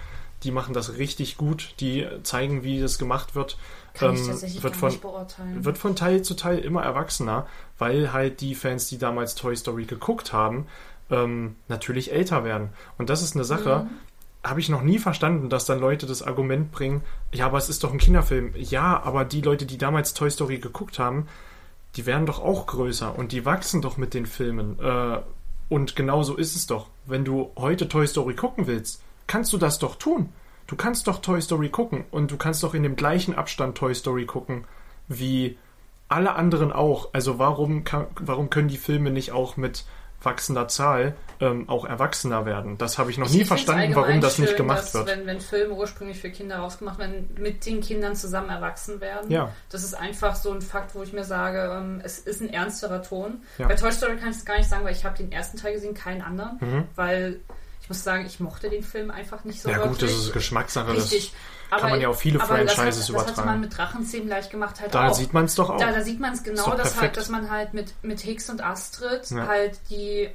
Die 0.44 0.52
machen 0.52 0.74
das 0.74 0.98
richtig 0.98 1.38
gut. 1.38 1.74
Die 1.80 2.06
zeigen, 2.24 2.64
wie 2.64 2.80
das 2.80 3.00
gemacht 3.00 3.34
wird. 3.36 3.58
Kann 3.94 4.14
ich 4.14 4.22
Ähm, 4.22 4.28
tatsächlich 4.28 4.64
wird 4.64 4.76
von, 4.76 4.90
nicht 4.90 5.02
beurteilen. 5.02 5.66
wird 5.66 5.78
von 5.78 5.96
Teil 5.96 6.22
zu 6.22 6.36
Teil 6.36 6.60
immer 6.60 6.84
erwachsener, 6.84 7.48
weil 7.80 8.14
halt 8.14 8.42
die 8.42 8.54
Fans, 8.54 8.88
die 8.88 8.98
damals 8.98 9.36
Toy 9.36 9.56
Story 9.56 9.86
geguckt 9.86 10.34
haben, 10.34 10.68
ähm, 11.10 11.56
natürlich 11.68 12.12
älter 12.12 12.44
werden. 12.44 12.70
Und 12.98 13.10
das 13.10 13.22
ist 13.22 13.36
eine 13.36 13.46
Sache, 13.46 13.88
habe 14.46 14.60
ich 14.60 14.70
noch 14.70 14.82
nie 14.82 15.00
verstanden, 15.00 15.50
dass 15.50 15.66
dann 15.66 15.80
Leute 15.80 16.06
das 16.06 16.22
Argument 16.22 16.72
bringen, 16.72 17.02
ja, 17.34 17.48
aber 17.48 17.58
es 17.58 17.70
ist 17.70 17.84
doch 17.84 17.92
ein 17.92 17.98
Kinderfilm. 17.98 18.54
Ja, 18.56 19.02
aber 19.04 19.26
die 19.26 19.42
Leute, 19.42 19.66
die 19.66 19.78
damals 19.78 20.14
Toy 20.14 20.30
Story 20.30 20.60
geguckt 20.60 21.00
haben, 21.00 21.28
die 21.96 22.06
werden 22.06 22.26
doch 22.26 22.40
auch 22.42 22.68
größer 22.68 23.18
und 23.18 23.32
die 23.32 23.46
wachsen 23.46 23.82
doch 23.82 23.98
mit 23.98 24.14
den 24.14 24.26
Filmen. 24.26 24.80
Äh, 24.80 25.20
und 25.70 25.96
genau 25.96 26.24
so 26.24 26.36
ist 26.36 26.56
es 26.56 26.68
doch. 26.68 26.88
Wenn 27.06 27.26
du 27.26 27.52
heute 27.58 27.90
Toy 27.90 28.06
Story 28.08 28.36
gucken 28.36 28.68
willst, 28.68 29.02
kannst 29.28 29.52
du 29.54 29.58
das 29.58 29.80
doch 29.80 29.96
tun. 29.96 30.30
Du 30.68 30.76
kannst 30.76 31.08
doch 31.08 31.20
Toy 31.22 31.42
Story 31.42 31.70
gucken 31.70 32.06
und 32.12 32.32
du 32.32 32.38
kannst 32.38 32.64
doch 32.64 32.74
in 32.74 32.84
dem 32.84 32.96
gleichen 32.96 33.36
Abstand 33.36 33.78
Toy 33.78 33.94
Story 33.94 34.26
gucken 34.26 34.66
wie 35.08 35.58
alle 36.08 36.34
anderen 36.34 36.72
auch. 36.72 37.10
Also 37.14 37.40
warum, 37.40 37.84
kann, 37.84 38.08
warum 38.20 38.50
können 38.50 38.68
die 38.68 38.78
Filme 38.78 39.12
nicht 39.12 39.32
auch 39.32 39.58
mit 39.58 39.86
wachsender 40.26 40.68
Zahl 40.68 41.16
ähm, 41.40 41.70
auch 41.70 41.86
erwachsener 41.86 42.46
werden? 42.46 42.78
Das 42.78 42.98
habe 42.98 43.12
ich 43.12 43.18
noch 43.18 43.30
nie 43.30 43.42
Ich 43.42 43.48
find's 43.48 43.64
verstanden, 43.64 43.96
warum 43.96 44.22
das 44.22 44.40
nicht 44.40 44.50
schön, 44.50 44.58
gemacht 44.58 44.80
dass, 44.80 44.94
wird. 44.94 45.08
Wenn, 45.08 45.26
wenn 45.26 45.40
Filme 45.40 45.74
ursprünglich 45.74 46.20
für 46.20 46.30
Kinder 46.30 46.58
rausgemacht 46.58 47.00
werden, 47.00 47.30
mit 47.40 47.66
den 47.66 47.82
Kindern 47.82 48.16
zusammen 48.16 48.50
erwachsen 48.50 49.00
werden. 49.02 49.32
Ja. 49.32 49.52
Das 49.70 49.84
ist 49.84 49.94
einfach 49.94 50.36
so 50.36 50.52
ein 50.52 50.62
Fakt, 50.62 50.96
wo 50.96 51.04
ich 51.04 51.14
mir 51.14 51.24
sage, 51.24 51.78
ähm, 51.78 52.02
es 52.04 52.20
ist 52.20 52.42
ein 52.42 52.50
ernsterer 52.50 53.02
Ton. 53.04 53.44
Ja. 53.58 53.68
Bei 53.68 53.76
Toy 53.76 53.92
Story 53.92 54.18
kann 54.18 54.32
ich 54.32 54.38
es 54.38 54.46
gar 54.46 54.58
nicht 54.58 54.70
sagen, 54.70 54.84
weil 54.84 54.94
ich 54.94 55.06
habe 55.06 55.18
den 55.18 55.32
ersten 55.32 55.58
Teil 55.58 55.74
gesehen, 55.74 55.94
keinen 55.94 56.22
anderen. 56.22 56.58
Mhm. 56.60 56.84
Weil 56.96 57.40
ich 57.86 57.90
muss 57.90 58.04
sagen, 58.04 58.26
ich 58.26 58.40
mochte 58.40 58.68
den 58.70 58.82
Film 58.82 59.12
einfach 59.12 59.44
nicht 59.44 59.62
so 59.62 59.70
ja 59.70 59.78
gut, 59.78 60.02
das 60.02 60.10
wirklich. 60.10 60.28
ist 60.28 60.34
Geschmackssache. 60.34 60.96
Das, 60.96 61.12
Richtig. 61.72 61.82
kann 61.82 61.90
man 61.90 62.02
ja 62.02 62.08
auf 62.10 62.20
viele 62.20 62.42
aber 62.42 62.58
das 62.64 62.74
Franchises 62.74 62.86
hat, 62.86 63.00
Das 63.02 63.10
übertragen. 63.10 63.38
hatte 63.38 63.48
man 63.48 63.60
mit 63.62 63.78
Drachenzähmen 63.78 64.28
leicht 64.30 64.52
gemacht 64.52 64.80
halt 64.82 64.94
da 64.96 65.10
auch. 65.10 65.14
sieht 65.14 65.34
man 65.34 65.46
es 65.46 65.56
doch 65.56 65.70
auch. 65.70 65.78
Da, 65.78 65.92
da 65.92 66.02
sieht 66.02 66.20
man 66.20 66.34
es 66.34 66.44
genau, 66.44 66.76
dass, 66.76 67.00
halt, 67.02 67.18
dass 67.18 67.30
man 67.30 67.50
halt 67.50 67.74
mit, 67.74 67.94
mit 68.04 68.20
Hicks 68.22 68.50
und 68.50 68.64
Astrid 68.64 69.30
Ja. 69.32 69.48
halt 69.48 69.80
die 69.90 70.30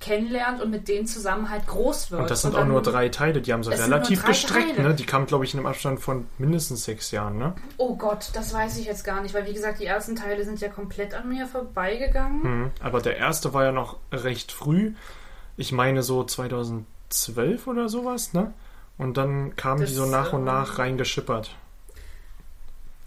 kennenlernt 0.00 0.60
und 0.60 0.70
mit 0.72 0.88
denen 0.88 1.06
zusammen 1.06 1.50
halt 1.50 1.68
groß 1.68 2.10
wird. 2.10 2.22
und 2.22 2.30
das 2.30 2.42
sind 2.42 2.54
auch 2.56 2.58
dann- 2.60 2.68
nur 2.68 2.82
drei 2.82 3.08
Teile, 3.10 3.40
die 3.40 3.52
haben 3.52 3.62
sie 3.62 3.70
relativ 3.70 4.24
gestreckt, 4.24 4.76
ne? 4.78 4.92
Die 4.92 5.06
kamen, 5.06 5.26
glaube 5.26 5.44
ich, 5.44 5.54
in 5.54 5.60
einem 5.60 5.66
Abstand 5.68 6.00
von 6.00 6.26
mindestens 6.36 6.84
sechs 6.84 7.12
Jahren, 7.12 7.38
ne? 7.38 7.54
Oh 7.76 7.94
Gott, 7.94 8.30
das 8.32 8.52
weiß 8.52 8.76
ich 8.78 8.86
jetzt 8.86 9.04
gar 9.04 9.20
nicht, 9.22 9.34
weil 9.34 9.46
wie 9.46 9.54
gesagt, 9.54 9.78
die 9.78 9.86
ersten 9.86 10.16
Teile 10.16 10.44
sind 10.44 10.60
ja 10.60 10.68
komplett 10.68 11.14
an 11.14 11.28
mir 11.28 11.46
vorbeigegangen. 11.46 12.42
Mhm. 12.42 12.70
Aber 12.80 13.00
der 13.00 13.16
erste 13.18 13.54
war 13.54 13.64
ja 13.64 13.72
noch 13.72 13.96
recht 14.12 14.50
früh. 14.50 14.94
Ich 15.56 15.70
meine 15.70 16.02
so 16.02 16.24
2012 16.24 17.66
oder 17.68 17.88
sowas, 17.88 18.32
ne? 18.32 18.52
Und 18.98 19.16
dann 19.16 19.56
kamen 19.56 19.80
Das, 19.80 19.90
die 19.90 19.96
so 19.96 20.06
nach 20.06 20.32
und 20.32 20.40
ähm, 20.40 20.44
nach 20.46 20.78
reingeschippert. 20.78 21.56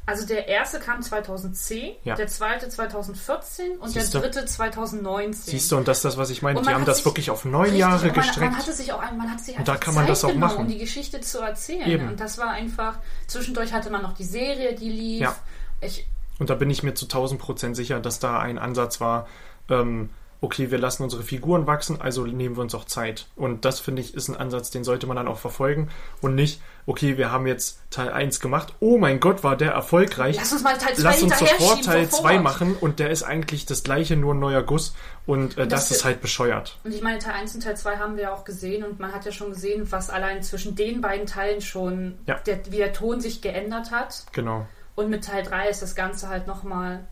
Also 0.06 0.26
der 0.26 0.48
erste 0.48 0.80
kam 0.80 1.02
2010, 1.02 1.96
Ja. 2.06 2.16
der 2.16 2.28
zweite 2.28 2.70
2014 2.70 3.78
und 3.78 3.90
Siehst 3.90 4.14
du? 4.14 4.20
der 4.20 4.30
dritte 4.30 4.46
2019. 4.46 5.52
Siehst 5.52 5.70
du, 5.70 5.76
und 5.76 5.86
das 5.88 5.98
ist 5.98 6.06
das, 6.06 6.18
was 6.18 6.30
ich 6.30 6.42
meine. 6.42 6.62
Die 6.62 6.70
haben 6.70 6.86
das 6.86 6.98
sich- 6.98 7.06
wirklich 7.06 7.30
auf 7.30 7.44
neun 7.44 7.64
Richtig, 7.64 7.80
Jahre 7.80 8.06
man, 8.06 8.14
gestreckt. 8.16 8.52
Man 8.52 8.58
hatte 8.58 8.72
sich 8.72 8.94
auch, 8.94 9.02
man 9.12 9.30
hat 9.30 9.42
sich 9.42 9.58
Und 9.58 9.68
da 9.68 9.76
kann 9.76 9.94
man 9.96 10.04
Zeit 10.06 10.12
das 10.12 10.24
auch 10.24 10.30
genommen, 10.30 10.54
machen. 10.54 10.62
um 10.66 10.68
die 10.70 10.78
Geschichte 10.78 11.20
zu 11.20 11.40
erzählen. 11.40 11.90
Eben. 11.90 12.08
Und 12.08 12.22
das 12.22 12.38
war 12.38 12.52
einfach, 12.52 13.00
zwischendurch 13.28 13.74
hatte 13.74 13.90
man 13.90 14.02
noch 14.02 14.14
die 14.14 14.24
Serie, 14.24 14.76
die 14.76 14.90
lief. 14.90 15.22
Ja. 15.22 15.36
Ich, 15.82 16.08
Und 16.40 16.50
da 16.50 16.56
bin 16.56 16.70
ich 16.70 16.84
mir 16.84 16.94
zu 16.94 17.06
1000 17.08 17.42
Prozent 17.42 17.76
sicher, 17.76 18.00
dass 18.00 18.20
da 18.20 18.40
ein 18.40 18.58
Ansatz 18.60 19.02
war, 19.02 19.28
ähm, 19.70 20.10
okay, 20.42 20.70
wir 20.72 20.78
lassen 20.78 21.04
unsere 21.04 21.24
Figuren 21.24 21.66
wachsen, 21.68 22.00
also 22.00 22.26
nehmen 22.26 22.56
wir 22.58 22.62
uns 22.62 22.76
auch 22.76 22.86
Zeit. 22.86 23.28
Und 23.36 23.66
das 23.66 23.80
finde 23.80 24.02
ich 24.02 24.14
ist 24.14 24.28
ein 24.28 24.36
Ansatz, 24.38 24.70
den 24.70 24.84
sollte 24.84 25.08
man 25.08 25.18
dann 25.18 25.28
auch 25.28 25.40
verfolgen 25.40 25.90
und 26.22 26.36
nicht, 26.36 26.62
okay, 26.86 27.18
wir 27.18 27.32
haben 27.32 27.48
jetzt 27.48 27.80
Teil 27.90 28.12
1 28.12 28.40
gemacht, 28.40 28.74
oh 28.80 28.98
mein 28.98 29.20
Gott, 29.20 29.44
war 29.44 29.56
der 29.58 29.72
erfolgreich. 29.72 30.36
Lass 30.38 30.52
uns 30.54 30.64
mal 30.64 30.78
Teil 30.78 30.94
2 30.96 31.02
Lass 31.04 31.24
uns 31.24 31.40
sofort 31.40 31.84
Teil 31.86 32.06
sofort. 32.06 32.22
2 32.22 32.40
machen 32.40 32.76
und 32.80 33.00
der 33.00 33.10
ist 33.10 33.24
eigentlich 33.24 33.66
das 33.66 33.84
gleiche, 33.84 34.16
nur 34.16 34.34
ein 34.36 34.40
neuer 34.40 34.62
Guss 34.64 34.94
und 35.26 35.58
äh, 35.58 35.68
das, 35.68 35.90
das- 35.90 35.98
ist 35.98 36.06
halt 36.06 36.22
bescheuert. 36.22 36.78
Und 36.84 36.94
ich 36.94 37.02
meine, 37.02 37.18
Teil 37.20 37.34
1 37.34 37.56
und 37.56 37.64
Teil 37.64 37.76
2 37.76 37.98
haben 37.98 38.16
wir 38.16 38.24
ja 38.24 38.34
auch 38.34 38.44
gesehen 38.46 38.84
und 38.84 39.00
man 39.00 39.12
hat 39.14 39.26
ja 39.26 39.32
schon 39.32 39.50
gesehen, 39.50 39.92
was 39.92 40.10
allein 40.10 40.44
zwischen 40.44 40.76
den 40.76 41.02
beiden 41.02 41.26
Teilen 41.26 41.62
schon, 41.62 42.20
Ja. 42.28 42.36
der, 42.46 42.60
wie 42.72 42.78
der 42.78 42.94
Ton 42.94 43.22
sich 43.22 43.42
geändert 43.42 43.92
hat. 43.92 44.26
Genau. 44.34 44.66
Und 44.96 45.10
mit 45.10 45.24
Teil 45.26 45.44
3 45.44 45.70
ist 45.70 45.82
das 45.82 45.96
Ganze 45.96 46.30
halt 46.30 46.48
nochmal. 46.48 47.06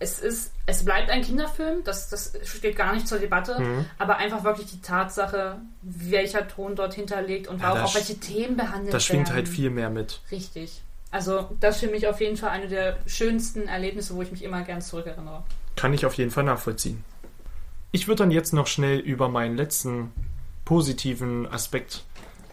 Es 0.00 0.20
ist, 0.20 0.52
es 0.66 0.84
bleibt 0.84 1.10
ein 1.10 1.22
Kinderfilm, 1.22 1.82
das, 1.82 2.08
das 2.08 2.32
steht 2.44 2.76
gar 2.76 2.94
nicht 2.94 3.08
zur 3.08 3.18
Debatte, 3.18 3.58
Mhm. 3.60 3.84
aber 3.98 4.16
einfach 4.18 4.44
wirklich 4.44 4.70
die 4.70 4.80
Tatsache, 4.80 5.58
welcher 5.82 6.46
Ton 6.46 6.76
dort 6.76 6.94
hinterlegt 6.94 7.48
und 7.48 7.60
Ja, 7.60 7.72
auch, 7.72 7.82
auch 7.82 7.94
welche 7.96 8.16
Themen 8.18 8.56
behandelt 8.56 8.94
Da 8.94 9.00
schwingt 9.00 9.26
werden. 9.28 9.34
halt 9.36 9.48
viel 9.48 9.70
mehr 9.70 9.90
mit. 9.90 10.20
Richtig. 10.30 10.82
Also, 11.10 11.48
das 11.58 11.76
ist 11.76 11.80
für 11.84 11.90
mich 11.90 12.06
auf 12.06 12.20
jeden 12.20 12.36
Fall 12.36 12.50
eine 12.50 12.68
der 12.68 12.98
schönsten 13.06 13.66
Erlebnisse, 13.66 14.14
wo 14.14 14.22
ich 14.22 14.30
mich 14.30 14.44
immer 14.44 14.62
gern 14.62 14.80
zurückerinnere. 14.82 15.42
Kann 15.74 15.92
ich 15.94 16.04
auf 16.06 16.14
jeden 16.14 16.30
Fall 16.30 16.44
nachvollziehen. 16.44 17.02
Ich 17.90 18.06
würde 18.06 18.18
dann 18.22 18.30
jetzt 18.30 18.52
noch 18.52 18.66
schnell 18.66 18.98
über 18.98 19.28
meinen 19.28 19.56
letzten 19.56 20.12
positiven 20.64 21.50
Aspekt 21.50 22.04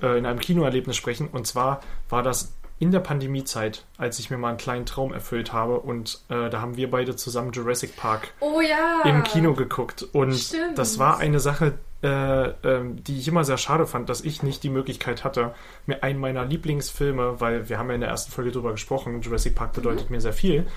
äh, 0.02 0.18
in 0.18 0.26
einem 0.26 0.40
Kinoerlebnis 0.40 0.96
sprechen. 0.96 1.28
Und 1.28 1.46
zwar 1.48 1.82
war 2.10 2.24
das 2.24 2.54
in 2.78 2.92
der 2.92 3.00
Pandemiezeit, 3.00 3.86
als 3.98 4.20
ich 4.20 4.30
mir 4.30 4.38
mal 4.38 4.50
einen 4.50 4.58
kleinen 4.58 4.86
Traum 4.86 5.14
erfüllt 5.14 5.54
habe. 5.54 5.80
Und 5.80 6.22
äh, 6.30 6.50
da 6.50 6.62
haben 6.62 6.76
wir 6.76 6.92
beide 6.92 7.16
zusammen 7.16 7.52
Jurassic 7.54 7.96
Park 7.96 8.34
Oh 8.42 8.60
ja! 8.60 9.10
im 9.10 9.24
Kino 9.24 9.54
geguckt. 9.54 10.06
Und 10.12 10.34
Stimmt. 10.34 10.78
das 10.78 11.00
war 11.00 11.18
eine 11.18 11.40
Sache, 11.40 11.78
äh, 12.04 12.50
ähm, 12.68 13.02
die 13.04 13.18
ich 13.18 13.28
immer 13.30 13.46
sehr 13.46 13.58
schade 13.58 13.88
fand, 13.88 14.10
dass 14.10 14.22
ich 14.22 14.44
nicht 14.44 14.62
die 14.64 14.70
Möglichkeit 14.70 15.24
hatte, 15.24 15.56
mir 15.86 16.04
einen 16.04 16.20
meiner 16.20 16.44
Lieblingsfilme, 16.44 17.40
weil 17.40 17.70
wir 17.70 17.80
haben 17.80 17.88
ja 17.90 17.96
in 17.96 18.02
der 18.02 18.10
ersten 18.10 18.34
Folge 18.34 18.52
drüber 18.52 18.72
gesprochen, 18.72 19.22
Jurassic 19.22 19.56
Park 19.56 19.72
bedeutet 19.72 20.10
mir 20.10 20.20
sehr 20.20 20.34
viel, 20.34 20.68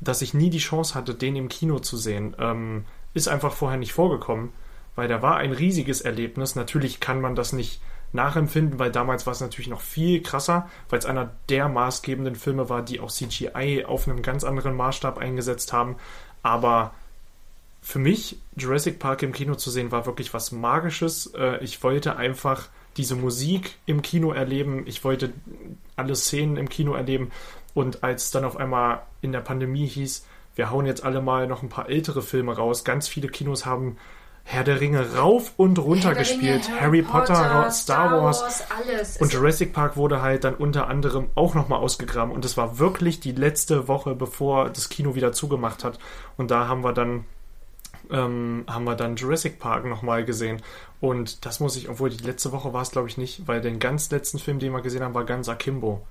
dass 0.00 0.22
ich 0.22 0.32
nie 0.32 0.48
die 0.48 0.58
Chance 0.58 0.94
hatte, 0.94 1.14
den 1.14 1.36
im 1.36 1.48
Kino 1.50 1.80
zu 1.80 1.98
sehen. 1.98 2.34
Ähm, 2.38 2.86
ist 3.12 3.28
einfach 3.28 3.52
vorher 3.52 3.78
nicht 3.78 3.92
vorgekommen, 3.92 4.54
weil 4.94 5.08
da 5.08 5.20
war 5.20 5.36
ein 5.36 5.52
riesiges 5.52 6.00
Erlebnis. 6.00 6.56
Natürlich 6.56 7.00
kann 7.00 7.20
man 7.20 7.34
das 7.34 7.52
nicht 7.52 7.82
nachempfinden, 8.12 8.78
weil 8.78 8.90
damals 8.90 9.26
war 9.26 9.32
es 9.32 9.40
natürlich 9.40 9.68
noch 9.68 9.80
viel 9.80 10.22
krasser, 10.22 10.68
weil 10.88 10.98
es 10.98 11.06
einer 11.06 11.30
der 11.48 11.68
maßgebenden 11.68 12.34
Filme 12.34 12.68
war, 12.68 12.82
die 12.82 13.00
auch 13.00 13.10
CGI 13.10 13.84
auf 13.86 14.08
einem 14.08 14.22
ganz 14.22 14.44
anderen 14.44 14.76
Maßstab 14.76 15.18
eingesetzt 15.18 15.72
haben. 15.72 15.96
Aber 16.42 16.92
für 17.82 17.98
mich, 17.98 18.38
Jurassic 18.56 18.98
Park 18.98 19.22
im 19.22 19.32
Kino 19.32 19.54
zu 19.54 19.70
sehen, 19.70 19.90
war 19.90 20.06
wirklich 20.06 20.34
was 20.34 20.52
Magisches. 20.52 21.26
Äh, 21.34 21.62
Ich 21.62 21.82
wollte 21.82 22.16
einfach 22.16 22.68
diese 22.96 23.14
Musik 23.14 23.76
im 23.86 24.02
Kino 24.02 24.32
erleben. 24.32 24.84
Ich 24.86 25.04
wollte 25.04 25.32
alle 25.96 26.16
Szenen 26.16 26.56
im 26.56 26.68
Kino 26.68 26.94
erleben. 26.94 27.30
Und 27.72 28.02
als 28.02 28.30
dann 28.32 28.44
auf 28.44 28.56
einmal 28.56 29.02
in 29.22 29.32
der 29.32 29.40
Pandemie 29.40 29.86
hieß, 29.86 30.26
wir 30.56 30.70
hauen 30.70 30.86
jetzt 30.86 31.04
alle 31.04 31.22
mal 31.22 31.46
noch 31.46 31.62
ein 31.62 31.68
paar 31.68 31.88
ältere 31.88 32.22
Filme 32.22 32.56
raus, 32.56 32.84
ganz 32.84 33.08
viele 33.08 33.28
Kinos 33.28 33.64
haben 33.64 33.96
Herr 34.44 34.64
der 34.64 34.80
Ringe 34.80 35.14
rauf 35.14 35.52
und 35.56 35.78
runter 35.78 36.08
Herr 36.08 36.14
der 36.14 36.26
Ringe, 36.26 36.58
gespielt. 36.58 36.80
Harry 36.80 37.02
Potter, 37.02 37.34
Star, 37.34 37.70
Star 37.70 38.22
Wars. 38.22 38.42
Wars, 38.42 38.64
alles. 38.70 39.16
Und 39.18 39.32
Jurassic 39.32 39.72
Park 39.72 39.96
wurde 39.96 40.22
halt 40.22 40.44
dann 40.44 40.54
unter 40.54 40.88
anderem 40.88 41.28
auch 41.34 41.54
nochmal 41.54 41.78
ausgegraben. 41.80 42.32
Und 42.32 42.44
es 42.44 42.56
war 42.56 42.78
wirklich 42.78 43.20
die 43.20 43.32
letzte 43.32 43.88
Woche, 43.88 44.14
bevor 44.14 44.70
das 44.70 44.88
Kino 44.88 45.14
wieder 45.14 45.32
zugemacht 45.32 45.84
hat. 45.84 45.98
Und 46.36 46.50
da 46.50 46.66
haben 46.66 46.82
wir 46.82 46.92
dann, 46.92 47.24
ähm, 48.10 48.64
haben 48.66 48.84
wir 48.84 48.96
dann 48.96 49.16
Jurassic 49.16 49.58
Park 49.58 49.84
nochmal 49.84 50.24
gesehen. 50.24 50.62
Und 51.00 51.46
das 51.46 51.60
muss 51.60 51.76
ich, 51.76 51.88
obwohl 51.88 52.10
die 52.10 52.24
letzte 52.24 52.52
Woche 52.52 52.72
war 52.72 52.82
es, 52.82 52.90
glaube 52.90 53.08
ich, 53.08 53.16
nicht, 53.16 53.46
weil 53.46 53.60
den 53.60 53.78
ganz 53.78 54.10
letzten 54.10 54.38
Film, 54.38 54.58
den 54.58 54.72
wir 54.72 54.82
gesehen 54.82 55.02
haben, 55.02 55.14
war 55.14 55.24
ganz 55.24 55.48
Akimbo. 55.48 56.02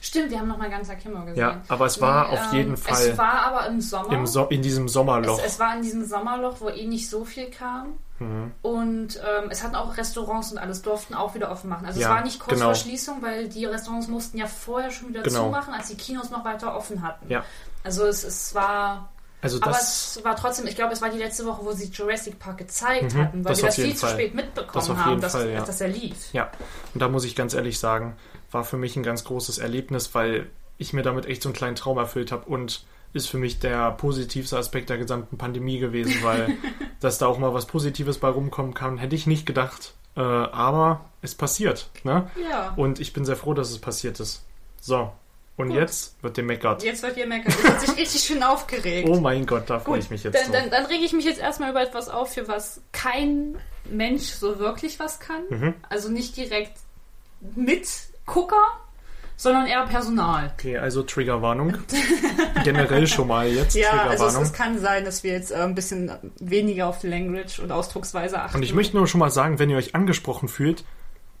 Stimmt, 0.00 0.30
wir 0.30 0.38
haben 0.38 0.48
noch 0.48 0.58
mal 0.58 0.70
ganz 0.70 0.88
Akimbo 0.88 1.20
gesehen. 1.20 1.36
Ja, 1.38 1.60
aber 1.68 1.86
es 1.86 2.00
war 2.00 2.30
auf 2.30 2.52
jeden 2.52 2.70
ähm, 2.70 2.76
Fall 2.76 3.08
Es 3.08 3.18
war 3.18 3.42
aber 3.46 3.66
im 3.66 3.80
Sommer. 3.80 4.12
im 4.12 4.26
so 4.26 4.44
in 4.46 4.62
diesem 4.62 4.88
Sommerloch. 4.88 5.38
Es, 5.40 5.54
es 5.54 5.60
war 5.60 5.74
in 5.76 5.82
diesem 5.82 6.04
Sommerloch, 6.06 6.56
wo 6.60 6.68
eh 6.68 6.86
nicht 6.86 7.08
so 7.10 7.24
viel 7.24 7.50
kam. 7.50 7.98
Mhm. 8.18 8.52
Und 8.62 9.16
ähm, 9.16 9.50
es 9.50 9.62
hatten 9.62 9.74
auch 9.74 9.96
Restaurants 9.96 10.52
und 10.52 10.58
alles 10.58 10.82
durften 10.82 11.14
auch 11.14 11.34
wieder 11.34 11.50
offen 11.50 11.68
machen. 11.68 11.84
Also 11.86 12.00
Ja, 12.00 12.08
es 12.08 12.14
war 12.14 12.22
nicht 12.22 12.38
kurz 12.38 12.54
genau. 12.54 12.66
vor 12.66 12.74
Schließung, 12.76 13.20
weil 13.22 13.48
die 13.48 13.64
Restaurants 13.66 14.08
mussten 14.08 14.38
ja 14.38 14.46
vorher 14.46 14.90
schon 14.90 15.08
wieder 15.08 15.22
Genau. 15.22 15.44
zumachen, 15.46 15.74
als 15.74 15.88
die 15.88 15.96
Kinos 15.96 16.30
noch 16.30 16.44
weiter 16.44 16.76
offen 16.76 17.02
hatten. 17.02 17.28
Ja. 17.28 17.44
Also 17.82 18.04
es, 18.06 18.22
es 18.24 18.54
war. 18.54 19.08
Also 19.42 19.58
aber 19.60 19.72
es 19.72 20.18
war 20.24 20.36
trotzdem, 20.36 20.66
ich 20.66 20.74
glaube, 20.74 20.94
es 20.94 21.02
war 21.02 21.10
die 21.10 21.18
letzte 21.18 21.44
Woche, 21.44 21.62
wo 21.66 21.72
sie 21.72 21.86
Jurassic 21.90 22.38
Park 22.38 22.56
gezeigt 22.58 23.12
Mhm, 23.12 23.18
hatten, 23.20 23.44
weil 23.44 23.52
das 23.52 23.58
wir 23.60 23.66
das 23.66 23.74
viel 23.74 23.84
jeden 23.86 23.98
zu 23.98 24.06
Fall. 24.06 24.14
spät 24.14 24.34
mitbekommen 24.34 24.72
Das 24.86 24.88
haben, 24.96 25.08
jeden 25.10 25.20
dass, 25.20 25.32
Fall, 25.32 25.50
ja. 25.50 25.60
dass 25.62 25.80
er 25.82 25.88
lief. 25.88 26.32
Ja, 26.32 26.50
und 26.94 27.00
da 27.00 27.08
muss 27.08 27.24
ich 27.24 27.34
ganz 27.36 27.52
ehrlich 27.52 27.78
sagen, 27.78 28.16
war 28.54 28.64
für 28.64 28.76
mich 28.76 28.96
ein 28.96 29.02
ganz 29.02 29.24
großes 29.24 29.58
Erlebnis, 29.58 30.14
weil 30.14 30.46
ich 30.78 30.92
mir 30.92 31.02
damit 31.02 31.26
echt 31.26 31.42
so 31.42 31.48
einen 31.48 31.56
kleinen 31.56 31.76
Traum 31.76 31.98
erfüllt 31.98 32.32
habe 32.32 32.46
und 32.46 32.84
ist 33.12 33.28
für 33.28 33.38
mich 33.38 33.60
der 33.60 33.92
positivste 33.92 34.56
Aspekt 34.56 34.90
der 34.90 34.98
gesamten 34.98 35.38
Pandemie 35.38 35.78
gewesen, 35.78 36.22
weil 36.22 36.56
dass 37.00 37.18
da 37.18 37.26
auch 37.26 37.38
mal 37.38 37.54
was 37.54 37.66
Positives 37.66 38.18
bei 38.18 38.28
rumkommen 38.28 38.74
kann, 38.74 38.98
hätte 38.98 39.14
ich 39.14 39.26
nicht 39.26 39.46
gedacht. 39.46 39.94
Äh, 40.16 40.20
aber 40.20 41.04
es 41.22 41.34
passiert, 41.34 41.90
ne? 42.04 42.30
Ja. 42.48 42.72
Und 42.76 43.00
ich 43.00 43.12
bin 43.12 43.24
sehr 43.24 43.36
froh, 43.36 43.54
dass 43.54 43.70
es 43.70 43.78
passiert 43.78 44.20
ist. 44.20 44.44
So, 44.80 45.12
und 45.56 45.68
Gut. 45.68 45.76
jetzt 45.76 46.22
wird 46.22 46.36
dem 46.36 46.46
meckert. 46.46 46.82
Jetzt 46.82 47.02
wird 47.02 47.16
ihr 47.16 47.26
meckern. 47.26 47.52
Jetzt 47.52 47.68
hat 47.68 47.80
sich 47.80 47.96
richtig 47.96 48.22
schön 48.22 48.42
aufgeregt. 48.42 49.08
Oh 49.08 49.20
mein 49.20 49.46
Gott, 49.46 49.70
da 49.70 49.78
freue 49.78 50.00
ich 50.00 50.10
mich 50.10 50.24
jetzt 50.24 50.34
dann, 50.34 50.52
dann, 50.52 50.70
dann 50.70 50.86
rege 50.86 51.04
ich 51.04 51.12
mich 51.12 51.24
jetzt 51.24 51.40
erstmal 51.40 51.70
über 51.70 51.82
etwas 51.82 52.08
auf, 52.08 52.34
für 52.34 52.48
was 52.48 52.80
kein 52.92 53.58
Mensch 53.88 54.24
so 54.24 54.58
wirklich 54.58 54.98
was 54.98 55.20
kann. 55.20 55.42
Mhm. 55.50 55.74
Also 55.88 56.08
nicht 56.08 56.36
direkt 56.36 56.78
Mitgucker, 58.26 58.62
sondern 59.36 59.66
eher 59.66 59.84
Personal. 59.86 60.52
Okay, 60.56 60.78
also 60.78 61.02
Triggerwarnung. 61.02 61.76
Generell 62.64 63.06
schon 63.06 63.28
mal 63.28 63.46
jetzt 63.48 63.74
Ja, 63.74 63.90
also 63.90 64.02
es, 64.02 64.08
Triggerwarnung. 64.18 64.42
es 64.42 64.52
kann 64.52 64.78
sein, 64.78 65.04
dass 65.04 65.22
wir 65.24 65.32
jetzt 65.32 65.50
äh, 65.50 65.56
ein 65.56 65.74
bisschen 65.74 66.10
weniger 66.40 66.86
auf 66.88 67.02
Language 67.02 67.58
und 67.58 67.70
Ausdrucksweise 67.72 68.40
achten. 68.40 68.56
Und 68.56 68.62
ich 68.62 68.74
möchte 68.74 68.96
nur 68.96 69.06
schon 69.06 69.20
mal 69.20 69.30
sagen, 69.30 69.58
wenn 69.58 69.70
ihr 69.70 69.76
euch 69.76 69.94
angesprochen 69.94 70.48
fühlt, 70.48 70.84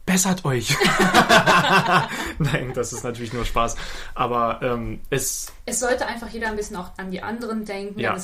bessert 0.06 0.44
euch. 0.44 0.76
Nein, 2.38 2.72
das 2.74 2.92
ist 2.92 3.04
natürlich 3.04 3.32
nur 3.32 3.44
Spaß. 3.44 3.76
Aber 4.14 4.60
ähm, 4.62 5.00
es, 5.10 5.52
es 5.66 5.80
sollte 5.80 6.06
einfach 6.06 6.28
jeder 6.28 6.48
ein 6.48 6.56
bisschen 6.56 6.76
auch 6.76 6.90
an 6.98 7.10
die 7.10 7.22
anderen 7.22 7.64
denken 7.64 7.98
Ja. 8.00 8.16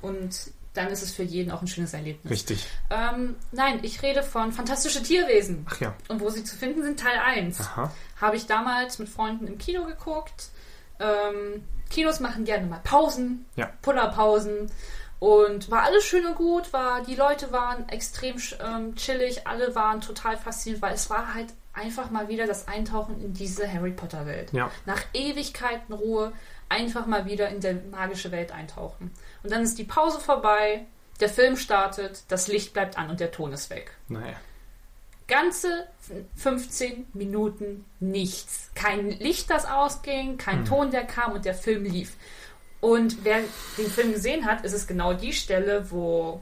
und 0.00 0.50
dann 0.78 0.88
ist 0.88 1.02
es 1.02 1.12
für 1.12 1.22
jeden 1.22 1.50
auch 1.50 1.60
ein 1.60 1.68
schönes 1.68 1.92
Erlebnis. 1.92 2.30
richtig. 2.30 2.66
Ähm, 2.90 3.36
nein, 3.52 3.80
ich 3.82 4.02
rede 4.02 4.22
von 4.22 4.52
Fantastische 4.52 5.02
Tierwesen. 5.02 5.66
Ach 5.68 5.80
ja. 5.80 5.94
Und 6.08 6.20
wo 6.20 6.30
sie 6.30 6.44
zu 6.44 6.56
finden 6.56 6.82
sind, 6.82 6.98
Teil 7.00 7.18
1. 7.18 7.60
Aha. 7.60 7.92
Habe 8.20 8.36
ich 8.36 8.46
damals 8.46 8.98
mit 8.98 9.08
Freunden 9.08 9.46
im 9.46 9.58
Kino 9.58 9.84
geguckt. 9.84 10.48
Ähm, 11.00 11.64
Kinos 11.90 12.20
machen 12.20 12.44
gerne 12.44 12.66
mal 12.66 12.80
Pausen, 12.84 13.44
Ja. 13.56 13.70
Pullerpausen. 13.82 14.70
Und 15.20 15.68
war 15.70 15.82
alles 15.82 16.04
schön 16.04 16.24
und 16.26 16.36
gut, 16.36 16.72
war, 16.72 17.02
die 17.02 17.16
Leute 17.16 17.50
waren 17.50 17.88
extrem 17.88 18.36
ähm, 18.64 18.94
chillig, 18.94 19.48
alle 19.48 19.74
waren 19.74 20.00
total 20.00 20.36
fasziniert, 20.36 20.80
weil 20.80 20.94
es 20.94 21.10
war 21.10 21.34
halt 21.34 21.48
einfach 21.72 22.10
mal 22.10 22.28
wieder 22.28 22.46
das 22.46 22.68
Eintauchen 22.68 23.20
in 23.20 23.34
diese 23.34 23.70
Harry 23.72 23.90
Potter 23.90 24.26
Welt. 24.26 24.52
Ja. 24.52 24.70
Nach 24.86 25.00
Ewigkeiten 25.14 25.92
Ruhe 25.92 26.32
einfach 26.68 27.06
mal 27.06 27.26
wieder 27.26 27.48
in 27.48 27.60
der 27.60 27.74
magische 27.90 28.30
Welt 28.30 28.52
eintauchen. 28.52 29.10
Und 29.42 29.50
dann 29.52 29.62
ist 29.62 29.78
die 29.78 29.84
Pause 29.84 30.20
vorbei, 30.20 30.84
der 31.20 31.28
Film 31.28 31.56
startet, 31.56 32.22
das 32.28 32.48
Licht 32.48 32.72
bleibt 32.72 32.96
an 32.98 33.10
und 33.10 33.20
der 33.20 33.30
Ton 33.32 33.52
ist 33.52 33.70
weg 33.70 33.92
Naja. 34.08 34.36
ganze 35.26 35.88
15 36.36 37.06
Minuten 37.12 37.84
nichts. 38.00 38.70
Kein 38.74 39.10
Licht, 39.10 39.50
das 39.50 39.66
ausging, 39.66 40.36
kein 40.38 40.64
Ton, 40.64 40.90
der 40.90 41.04
kam 41.04 41.32
und 41.32 41.44
der 41.44 41.54
Film 41.54 41.84
lief. 41.84 42.14
Und 42.80 43.24
wer 43.24 43.40
den 43.76 43.90
Film 43.90 44.12
gesehen 44.12 44.46
hat, 44.46 44.64
ist 44.64 44.72
es 44.72 44.86
genau 44.86 45.12
die 45.12 45.32
Stelle, 45.32 45.90
wo 45.90 46.40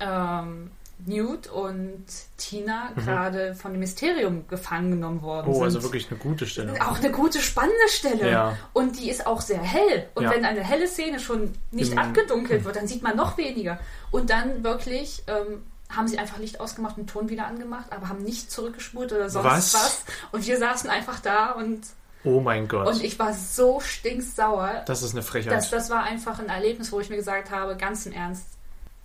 ähm, 0.00 0.70
Newt 1.04 1.46
und 1.48 2.04
Tina 2.38 2.90
gerade 2.96 3.54
von 3.54 3.72
dem 3.72 3.80
Mysterium 3.80 4.48
gefangen 4.48 4.92
genommen 4.92 5.20
worden 5.22 5.48
Oh, 5.50 5.54
sind. 5.54 5.64
also 5.64 5.82
wirklich 5.82 6.08
eine 6.10 6.18
gute 6.18 6.46
Stelle. 6.46 6.74
Auch 6.86 6.96
eine 6.98 7.10
gute, 7.10 7.40
spannende 7.40 7.88
Stelle. 7.88 8.30
Ja. 8.30 8.56
Und 8.72 8.98
die 8.98 9.10
ist 9.10 9.26
auch 9.26 9.40
sehr 9.42 9.60
hell. 9.60 10.08
Und 10.14 10.24
Ja. 10.24 10.30
wenn 10.30 10.44
eine 10.44 10.64
helle 10.64 10.88
Szene 10.88 11.20
schon 11.20 11.52
nicht 11.70 11.92
Im- 11.92 11.98
abgedunkelt 11.98 12.64
wird, 12.64 12.76
dann 12.76 12.86
sieht 12.88 13.02
man 13.02 13.14
noch 13.16 13.36
weniger. 13.36 13.78
Und 14.10 14.30
dann 14.30 14.64
wirklich 14.64 15.22
ähm, 15.26 15.62
haben 15.90 16.08
sie 16.08 16.18
einfach 16.18 16.38
Licht 16.38 16.58
ausgemacht 16.60 16.96
und 16.98 17.08
Ton 17.08 17.28
wieder 17.28 17.46
angemacht, 17.46 17.86
aber 17.90 18.08
haben 18.08 18.22
nicht 18.24 18.50
zurückgespult 18.50 19.12
oder 19.12 19.28
sonst 19.30 19.44
Was? 19.44 19.74
was. 19.74 20.04
Und 20.32 20.46
wir 20.46 20.58
saßen 20.58 20.88
einfach 20.90 21.20
da 21.20 21.52
und, 21.52 21.82
Oh 22.24 22.40
mein 22.40 22.66
Gott. 22.66 22.88
und 22.88 23.04
ich 23.04 23.18
war 23.20 23.32
so 23.34 23.78
stinksauer. 23.80 24.82
das 24.86 25.02
ist 25.02 25.12
eine 25.12 25.22
Frechheit. 25.22 25.52
Das, 25.52 25.70
das 25.70 25.90
war 25.90 26.02
einfach 26.02 26.38
ein 26.40 26.48
Erlebnis, 26.48 26.90
wo 26.90 26.98
ich 27.00 27.08
mir 27.10 27.16
gesagt 27.16 27.50
habe, 27.50 27.76
ganz 27.76 28.06
im 28.06 28.12
Ernst, 28.12 28.46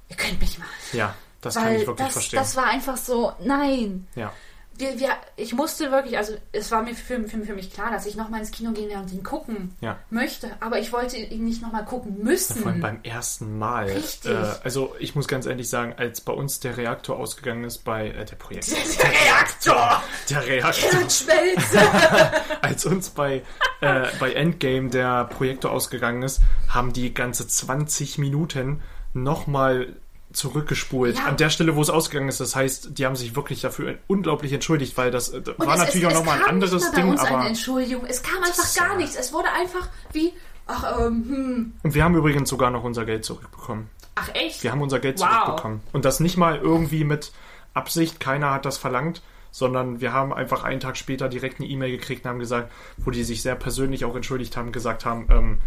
ihr 0.09 0.15
könnt 0.15 0.39
mich 0.39 0.57
mal. 0.57 0.65
ja, 0.93 1.13
das 1.41 1.55
kann 1.55 1.65
Weil 1.65 1.81
ich 1.81 1.87
wirklich 1.87 2.05
das, 2.07 2.13
verstehen. 2.13 2.39
das 2.39 2.55
war 2.55 2.65
einfach 2.65 2.97
so, 2.97 3.33
nein. 3.43 4.07
ja. 4.15 4.31
wir, 4.77 4.99
wir, 4.99 5.09
ich 5.35 5.53
musste 5.53 5.91
wirklich, 5.91 6.17
also 6.17 6.33
es 6.51 6.71
war 6.71 6.81
mir 6.81 6.95
für, 6.95 7.21
für, 7.27 7.43
für 7.45 7.53
mich 7.53 7.71
klar, 7.73 7.91
dass 7.91 8.05
ich 8.05 8.15
nochmal 8.15 8.39
ins 8.39 8.51
Kino 8.51 8.71
gehen 8.71 8.89
werde 8.89 9.03
und 9.03 9.11
ihn 9.11 9.21
gucken 9.23 9.75
Ja. 9.81 9.99
möchte, 10.09 10.49
aber 10.59 10.79
ich 10.79 10.91
wollte 10.93 11.17
ihn 11.17 11.43
nicht 11.45 11.61
nochmal 11.61 11.85
gucken 11.85 12.23
müssen. 12.23 12.55
Vor 12.61 12.71
allem 12.71 12.81
beim 12.81 12.99
ersten 13.03 13.57
Mal. 13.59 13.85
Richtig. 13.85 14.31
Äh, 14.31 14.53
also 14.63 14.95
ich 14.99 15.13
muss 15.13 15.27
ganz 15.27 15.45
ehrlich 15.45 15.69
sagen, 15.69 15.93
als 15.97 16.21
bei 16.21 16.33
uns 16.33 16.59
der 16.61 16.77
Reaktor 16.77 17.17
ausgegangen 17.17 17.63
ist 17.65 17.79
bei 17.79 18.07
äh, 18.09 18.25
der 18.25 18.35
Projekt. 18.37 18.71
Der 18.71 19.11
Reaktor! 19.11 20.03
Der 20.29 20.45
Reaktor. 20.47 20.89
Hirnschmelze! 20.91 21.79
Als 22.61 22.85
uns 22.85 23.09
bei, 23.09 23.41
äh, 23.81 24.07
bei 24.19 24.33
Endgame 24.33 24.89
der 24.89 25.25
Projektor 25.25 25.71
ausgegangen 25.71 26.23
ist, 26.23 26.39
haben 26.69 26.93
die 26.93 27.13
ganze 27.13 27.47
20 27.47 28.17
Minuten 28.19 28.81
nochmal 29.13 29.95
zurückgespult. 30.33 31.17
Ja. 31.17 31.25
An 31.25 31.37
der 31.37 31.49
Stelle, 31.49 31.75
wo 31.75 31.81
es 31.81 31.89
ausgegangen 31.89 32.29
ist. 32.29 32.39
Das 32.39 32.55
heißt, 32.55 32.97
die 32.97 33.05
haben 33.05 33.15
sich 33.15 33.35
wirklich 33.35 33.61
dafür 33.61 33.97
unglaublich 34.07 34.53
entschuldigt, 34.53 34.97
weil 34.97 35.11
das 35.11 35.29
äh, 35.29 35.37
Und 35.37 35.59
war 35.59 35.73
es- 35.75 35.79
natürlich 35.79 36.03
es, 36.05 36.09
auch 36.13 36.19
nochmal 36.19 36.39
ein 36.39 36.45
anderes 36.49 36.73
nicht 36.73 36.83
mal 36.83 36.89
bei 36.95 37.01
Ding, 37.01 37.11
uns 37.11 37.21
eine 37.21 37.37
aber. 37.37 37.47
Entschuldigung. 37.47 38.05
Es 38.07 38.23
kam 38.23 38.43
einfach 38.43 38.75
gar 38.75 38.97
nichts. 38.97 39.15
Es 39.15 39.33
wurde 39.33 39.49
einfach 39.51 39.87
wie, 40.13 40.33
ach, 40.67 40.99
ähm, 40.99 41.23
hm. 41.27 41.73
Und 41.83 41.93
wir 41.93 42.03
haben 42.03 42.15
übrigens 42.15 42.49
sogar 42.49 42.71
noch 42.71 42.83
unser 42.83 43.05
Geld 43.05 43.25
zurückbekommen. 43.25 43.89
Ach 44.15 44.29
echt? 44.33 44.63
Wir 44.63 44.71
haben 44.71 44.81
unser 44.81 44.99
Geld 44.99 45.19
Wow. 45.19 45.27
zurückbekommen. 45.29 45.81
Und 45.93 46.05
das 46.05 46.19
nicht 46.19 46.37
mal 46.37 46.57
irgendwie 46.57 47.03
mit 47.03 47.31
Absicht, 47.73 48.19
keiner 48.19 48.51
hat 48.51 48.65
das 48.65 48.77
verlangt, 48.77 49.21
sondern 49.51 50.01
wir 50.01 50.13
haben 50.13 50.33
einfach 50.33 50.63
einen 50.63 50.79
Tag 50.79 50.97
später 50.97 51.27
direkt 51.29 51.59
eine 51.59 51.69
E-Mail 51.69 51.91
gekriegt 51.91 52.25
und 52.25 52.29
haben 52.31 52.39
gesagt, 52.39 52.71
wo 52.97 53.11
die 53.11 53.23
sich 53.23 53.41
sehr 53.41 53.55
persönlich 53.55 54.05
auch 54.05 54.15
entschuldigt 54.15 54.55
haben, 54.57 54.71
gesagt 54.71 55.05
haben, 55.05 55.27
ähm, 55.29 55.57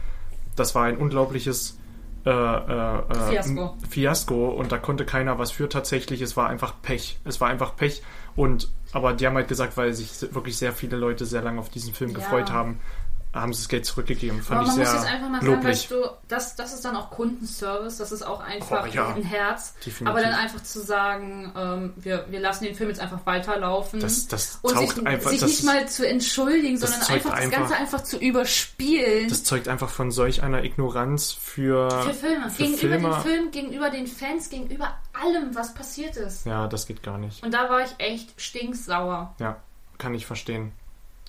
das 0.56 0.74
war 0.74 0.84
ein 0.84 0.96
unglaubliches 0.96 1.78
äh, 2.26 2.30
äh, 2.30 2.98
äh, 2.98 3.30
Fiasko. 3.30 3.76
Fiasko 3.88 4.48
und 4.50 4.72
da 4.72 4.78
konnte 4.78 5.04
keiner 5.04 5.38
was 5.38 5.50
für 5.50 5.68
tatsächlich. 5.68 6.20
Es 6.22 6.36
war 6.36 6.48
einfach 6.48 6.74
Pech. 6.82 7.18
Es 7.24 7.40
war 7.40 7.48
einfach 7.48 7.76
Pech. 7.76 8.02
Und 8.36 8.70
aber 8.92 9.12
die 9.12 9.26
haben 9.26 9.34
halt 9.34 9.48
gesagt, 9.48 9.76
weil 9.76 9.92
sich 9.92 10.22
wirklich 10.34 10.56
sehr 10.56 10.72
viele 10.72 10.96
Leute 10.96 11.26
sehr 11.26 11.42
lange 11.42 11.60
auf 11.60 11.68
diesen 11.68 11.92
Film 11.92 12.10
Ja. 12.10 12.18
gefreut 12.18 12.50
haben, 12.52 12.78
haben 13.34 13.52
sie 13.52 13.62
das 13.62 13.68
Geld 13.68 13.84
zurückgegeben. 13.84 14.40
Fand 14.42 14.60
Aber 14.60 14.66
man 14.68 14.70
ich 14.76 14.78
muss 14.78 14.88
sehr 14.90 15.00
jetzt 15.00 15.12
einfach 15.12 15.28
mal 15.28 15.40
sagen, 15.40 15.52
loblich. 15.52 15.66
weißt 15.66 15.90
du, 15.90 15.96
das, 16.28 16.54
das 16.56 16.72
ist 16.72 16.84
dann 16.84 16.94
auch 16.96 17.10
Kundenservice, 17.10 17.96
das 17.98 18.12
ist 18.12 18.22
auch 18.22 18.40
einfach 18.40 18.84
Oh, 18.84 18.86
ja. 18.86 19.08
ein 19.14 19.22
Herz. 19.24 19.74
Definitiv. 19.84 20.06
Aber 20.06 20.20
dann 20.22 20.34
einfach 20.34 20.62
zu 20.62 20.80
sagen, 20.80 21.52
ähm, 21.56 21.92
wir, 21.96 22.26
wir 22.30 22.38
lassen 22.40 22.64
den 22.64 22.74
Film 22.76 22.90
jetzt 22.90 23.00
einfach 23.00 23.26
weiterlaufen. 23.26 23.98
Das- 24.00 24.28
das 24.28 24.58
und 24.62 24.78
sich, 24.78 25.06
einfach- 25.06 25.30
sich 25.30 25.40
das 25.40 25.48
nicht 25.48 25.58
ist- 25.60 25.64
mal 25.64 25.88
zu 25.88 26.08
entschuldigen, 26.08 26.78
sondern 26.78 27.00
einfach 27.02 27.30
das 27.30 27.40
einfach- 27.40 27.58
Ganze 27.58 27.74
einfach 27.76 28.02
zu 28.04 28.18
überspielen. 28.18 29.28
Das 29.28 29.42
zeugt 29.44 29.66
einfach 29.68 29.88
von 29.90 30.10
solch 30.12 30.42
einer 30.42 30.62
Ignoranz 30.64 31.32
für, 31.32 31.90
für 31.90 32.14
Filme. 32.14 32.50
für 32.50 32.62
gegenüber 32.62 32.78
Filme. 32.78 33.08
den 33.08 33.22
Film, 33.22 33.50
gegenüber 33.50 33.90
den 33.90 34.06
Fans, 34.06 34.48
gegenüber 34.48 34.94
allem, 35.12 35.54
was 35.54 35.74
passiert 35.74 36.16
ist. 36.16 36.46
Ja, 36.46 36.68
das 36.68 36.86
geht 36.86 37.02
gar 37.02 37.18
nicht. 37.18 37.42
Und 37.42 37.52
da 37.52 37.68
war 37.68 37.80
ich 37.82 37.94
echt 37.98 38.40
stinksauer. 38.40 39.34
Ja, 39.38 39.56
kann 39.98 40.14
ich 40.14 40.26
verstehen. 40.26 40.72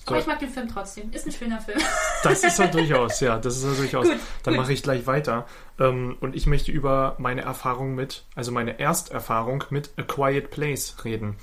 Aber 0.06 0.20
ich 0.20 0.26
mag 0.26 0.38
den 0.38 0.50
Film 0.50 0.68
trotzdem. 0.68 1.10
Ist 1.12 1.26
ein 1.26 1.32
schöner 1.32 1.60
Film. 1.60 1.80
das 2.22 2.44
ist 2.44 2.58
er 2.58 2.68
durchaus, 2.68 3.20
ja, 3.20 3.38
das 3.38 3.56
ist 3.56 3.64
er 3.64 3.74
durchaus. 3.74 4.08
Gut, 4.08 4.18
Dann 4.44 4.56
mache 4.56 4.72
ich 4.72 4.82
gleich 4.82 5.06
weiter. 5.06 5.46
Ähm, 5.80 6.16
und 6.20 6.36
ich 6.36 6.46
möchte 6.46 6.70
über 6.70 7.16
meine 7.18 7.42
Erfahrung 7.42 7.94
mit, 7.94 8.24
also 8.34 8.52
meine 8.52 8.78
Ersterfahrung 8.78 9.64
mit 9.70 9.90
A 9.96 10.02
Quiet 10.02 10.50
Place 10.50 10.96
reden. 11.04 11.36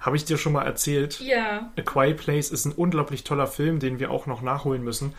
Habe 0.00 0.16
ich 0.16 0.24
dir 0.24 0.36
schon 0.36 0.52
mal 0.52 0.64
erzählt? 0.64 1.18
ja. 1.20 1.72
A 1.76 1.82
Quiet 1.82 2.18
Place 2.18 2.50
ist 2.50 2.66
ein 2.66 2.72
unglaublich 2.72 3.24
toller 3.24 3.46
Film, 3.46 3.80
den 3.80 3.98
wir 3.98 4.10
auch 4.10 4.26
noch 4.26 4.42
nachholen 4.42 4.84
müssen, 4.84 5.14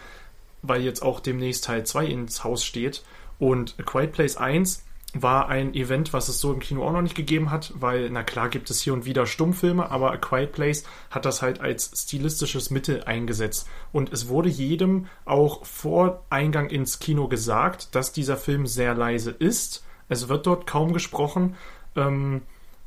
weil 0.61 0.81
jetzt 0.81 1.01
auch 1.01 1.19
demnächst 1.19 1.65
Teil 1.65 1.85
2 1.85 2.05
ins 2.05 2.43
Haus 2.43 2.63
steht. 2.63 3.03
Und 3.39 3.75
A 3.79 3.83
Quiet 3.83 4.13
Place 4.13 4.37
1 4.37 4.84
war 5.18 5.47
ein 5.47 5.74
Event, 5.74 6.11
was 6.11 6.28
es 6.28 6.39
so 6.39 6.51
im 6.51 6.59
Kino 6.59 6.86
auch 6.86 6.91
noch 6.91 7.01
nicht 7.01 7.16
gegeben 7.16 7.49
hat, 7.49 7.74
weil, 7.76 8.09
na 8.09 8.22
klar, 8.24 8.49
gibt 8.49 8.70
es 8.70 8.82
hier 8.82 8.93
und 8.93 9.05
wieder 9.05 9.26
Stummfilme, 9.26 9.89
aber 9.89 10.11
A 10.11 10.18
Quiet 10.18 10.51
Place 10.51 10.84
hat 11.09 11.24
das 11.24 11.41
halt 11.41 11.61
als 11.61 11.91
stilistisches 11.95 12.70
Mittel 12.70 13.03
eingesetzt. 13.05 13.68
Und 13.93 14.11
es 14.11 14.28
wurde 14.28 14.49
jedem 14.49 15.07
auch 15.24 15.66
vor 15.66 16.26
Eingang 16.30 16.70
ins 16.70 16.99
Kino 16.99 17.30
gesagt, 17.30 17.95
dass 17.95 18.11
dieser 18.11 18.36
Film 18.36 18.68
sehr 18.68 18.93
leise 18.93 19.32
ist. 19.32 19.86
Es 20.09 20.28
wird 20.28 20.45
dort 20.47 20.68
kaum 20.68 20.91
gesprochen. 20.91 21.55
Ähm, 21.95 22.41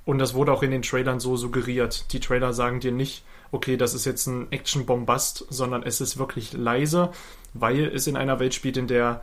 und 0.05 0.19
das 0.19 0.35
wurde 0.35 0.53
auch 0.53 0.63
in 0.63 0.71
den 0.71 0.83
Trailern 0.83 1.21
so 1.21 1.37
suggeriert. 1.37 2.13
Die 2.13 2.21
Trailer 2.21 2.53
sagen 2.53 2.81
dir 2.81 2.93
nicht, 2.93 3.25
okay, 3.53 3.79
das 3.79 3.95
ist 3.95 4.05
jetzt 4.05 4.27
ein 4.27 4.53
Action-Bombast, 4.53 5.47
sondern 5.49 5.83
es 5.83 6.03
ist 6.03 6.19
wirklich 6.19 6.53
leise, 6.53 7.11
weil 7.55 7.87
es 7.87 8.07
in 8.07 8.17
einer 8.17 8.39
Welt 8.39 8.55
spielt, 8.55 8.77
in 8.77 8.87
der 8.87 9.23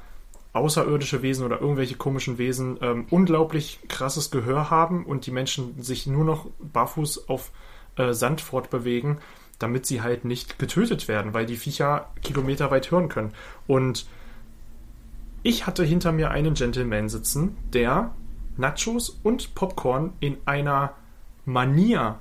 außerirdische 0.55 1.21
Wesen 1.21 1.45
oder 1.45 1.59
irgendwelche 1.59 1.95
komischen 1.95 2.37
Wesen 2.37 2.77
ähm, 2.81 3.05
unglaublich 3.09 3.79
krasses 3.87 4.31
Gehör 4.31 4.69
haben 4.69 5.05
und 5.05 5.25
die 5.25 5.31
Menschen 5.31 5.81
sich 5.81 6.07
nur 6.07 6.23
noch 6.23 6.47
barfuß 6.59 7.29
auf 7.29 7.51
äh, 7.97 8.13
Sand 8.13 8.41
fortbewegen, 8.41 9.17
damit 9.59 9.85
sie 9.85 10.01
halt 10.01 10.25
nicht 10.25 10.57
getötet 10.57 11.07
werden, 11.07 11.33
weil 11.33 11.45
die 11.45 11.57
Viecher 11.57 12.09
kilometerweit 12.21 12.89
hören 12.91 13.09
können. 13.09 13.33
Und 13.67 14.05
ich 15.43 15.67
hatte 15.67 15.83
hinter 15.83 16.11
mir 16.11 16.31
einen 16.31 16.53
Gentleman 16.53 17.09
sitzen, 17.09 17.57
der 17.73 18.11
Nachos 18.57 19.09
und 19.23 19.55
Popcorn 19.55 20.13
in 20.19 20.37
einer 20.45 20.93
Manier 21.45 22.19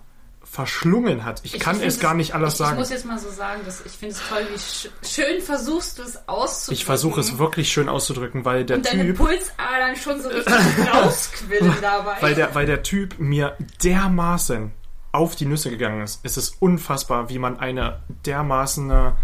verschlungen 0.55 1.24
hat. 1.24 1.40
Ich, 1.42 1.59
kann 1.59 1.76
find 1.76 1.88
es 1.88 1.98
gar 1.98 2.14
nicht 2.14 2.32
anders 2.32 2.55
ich, 2.55 2.59
sagen. 2.59 2.74
Ich 2.74 2.78
muss 2.78 2.90
jetzt 2.90 3.05
mal 3.07 3.18
so 3.18 3.28
sagen, 3.28 3.62
dass 3.64 3.84
ich 3.84 3.92
finde 3.92 4.14
es 4.14 4.22
toll, 4.28 4.46
wie 4.52 4.59
sch 4.59 4.88
schön 5.02 5.42
versuchst 5.42 5.98
du 5.98 6.02
es 6.02 6.28
auszudrücken. 6.28 6.74
Ich 6.78 6.84
versuche 6.84 7.20
es 7.20 7.38
wirklich 7.38 7.72
schön 7.72 7.88
auszudrücken, 7.88 8.44
weil 8.44 8.64
der 8.64 8.76
Und 8.76 8.86
deine 8.86 9.05
Typ, 9.07 9.16
Pulsadern 9.16 9.96
schon 9.96 10.22
so 10.22 10.28
richtig 10.28 10.55
rausquillen 10.94 11.74
dabei. 11.82 12.16
weil 12.20 12.34
der, 12.36 12.55
weil 12.55 12.66
der 12.66 12.84
Typ 12.84 13.18
mir 13.18 13.57
dermaßen 13.82 14.70
auf 15.11 15.34
die 15.34 15.46
Nüsse 15.46 15.70
gegangen 15.70 16.02
ist. 16.02 16.20
Es 16.22 16.36
ist 16.36 16.62
unfassbar, 16.62 17.28
wie 17.30 17.40
man 17.40 17.59
eine 17.59 18.00
dermaßene 18.24 19.16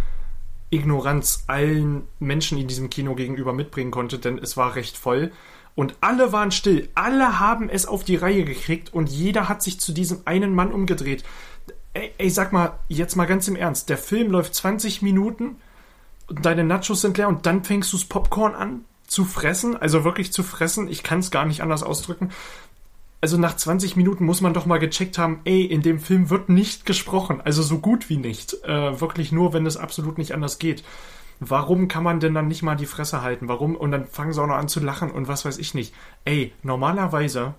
Ignoranz 0.71 1.45
allen 1.47 2.09
Menschen 2.19 2.59
in 2.59 2.67
diesem 2.67 2.91
Kino 2.91 3.15
gegenüber 3.15 3.53
mitbringen 3.53 3.93
konnte, 3.93 4.19
denn 4.19 4.39
es 4.39 4.57
war 4.57 4.75
recht 4.75 4.97
voll. 4.97 5.31
Und 5.75 5.97
alle 6.01 6.33
waren 6.33 6.51
still. 6.51 6.89
Alle 6.95 7.41
haben 7.41 7.69
es 7.69 7.87
auf 7.87 8.05
die 8.05 8.17
Reihe 8.17 8.45
gekriegt 8.45 8.93
und 8.93 9.09
jeder 9.09 9.49
hat 9.49 9.63
sich 9.63 9.81
zu 9.81 9.93
diesem 9.93 10.23
einen 10.25 10.55
Mann 10.55 10.73
umgedreht. 10.73 11.25
Ey, 11.95 12.13
ey, 12.19 12.31
sag 12.31 12.53
mal, 12.53 12.79
jetzt 12.89 13.17
mal 13.17 13.27
ganz 13.27 13.49
im 13.49 13.57
Ernst. 13.57 13.89
Der 13.89 13.99
Film 13.99 14.31
läuft 14.31 14.55
20 14.55 15.03
Minuten 15.03 15.57
deine 16.31 16.65
Nachos 16.65 17.01
sind 17.01 17.19
leer 17.19 17.29
und 17.29 17.47
dann 17.47 17.65
fängst 17.65 17.93
du 17.93 17.97
das 17.97 18.07
Popcorn 18.07 18.55
an 18.55 18.85
zu 19.07 19.25
fressen. 19.25 19.77
Also 19.77 20.05
wirklich 20.05 20.33
zu 20.33 20.43
fressen. 20.43 20.89
Ich 20.89 21.03
kann 21.03 21.21
es 21.21 21.31
gar 21.31 21.45
nicht 21.45 21.63
anders 21.63 21.83
ausdrücken. 21.83 22.31
Also 23.21 23.37
nach 23.37 23.57
20 23.57 23.97
Minuten 23.97 24.25
muss 24.25 24.41
man 24.41 24.55
doch 24.55 24.65
mal 24.65 24.79
gecheckt 24.79 25.19
haben, 25.19 25.41
ey, 25.45 25.63
in 25.63 25.83
dem 25.83 26.01
Film 26.01 26.31
wird 26.31 26.49
nicht 26.49 26.87
gesprochen. 26.87 27.41
Also 27.43 27.63
so 27.63 27.79
gut 27.79 28.09
wie 28.09 28.17
nicht. 28.17 28.55
Äh, 28.65 29.01
wirklich 29.01 29.31
nur, 29.31 29.53
wenn 29.53 29.67
es 29.67 29.77
absolut 29.77 30.17
nicht 30.17 30.33
anders 30.33 30.59
geht. 30.59 30.85
Warum 31.41 31.89
kann 31.89 32.05
man 32.05 32.21
denn 32.21 32.35
dann 32.35 32.49
nicht 32.49 32.63
mal 32.63 32.77
die 32.77 32.87
Fresse 32.87 33.23
halten? 33.23 33.49
Warum? 33.49 33.75
Und 33.75 33.91
dann 33.91 34.07
fangen 34.07 34.33
sie 34.33 34.43
auch 34.43 34.47
noch 34.47 34.57
an 34.57 34.69
zu 34.69 34.79
lachen 34.81 35.11
und 35.11 35.27
was 35.27 35.47
weiß 35.47 35.57
ich 35.57 35.73
nicht. 35.73 35.95
Ey, 36.25 36.53
normalerweise 36.63 37.55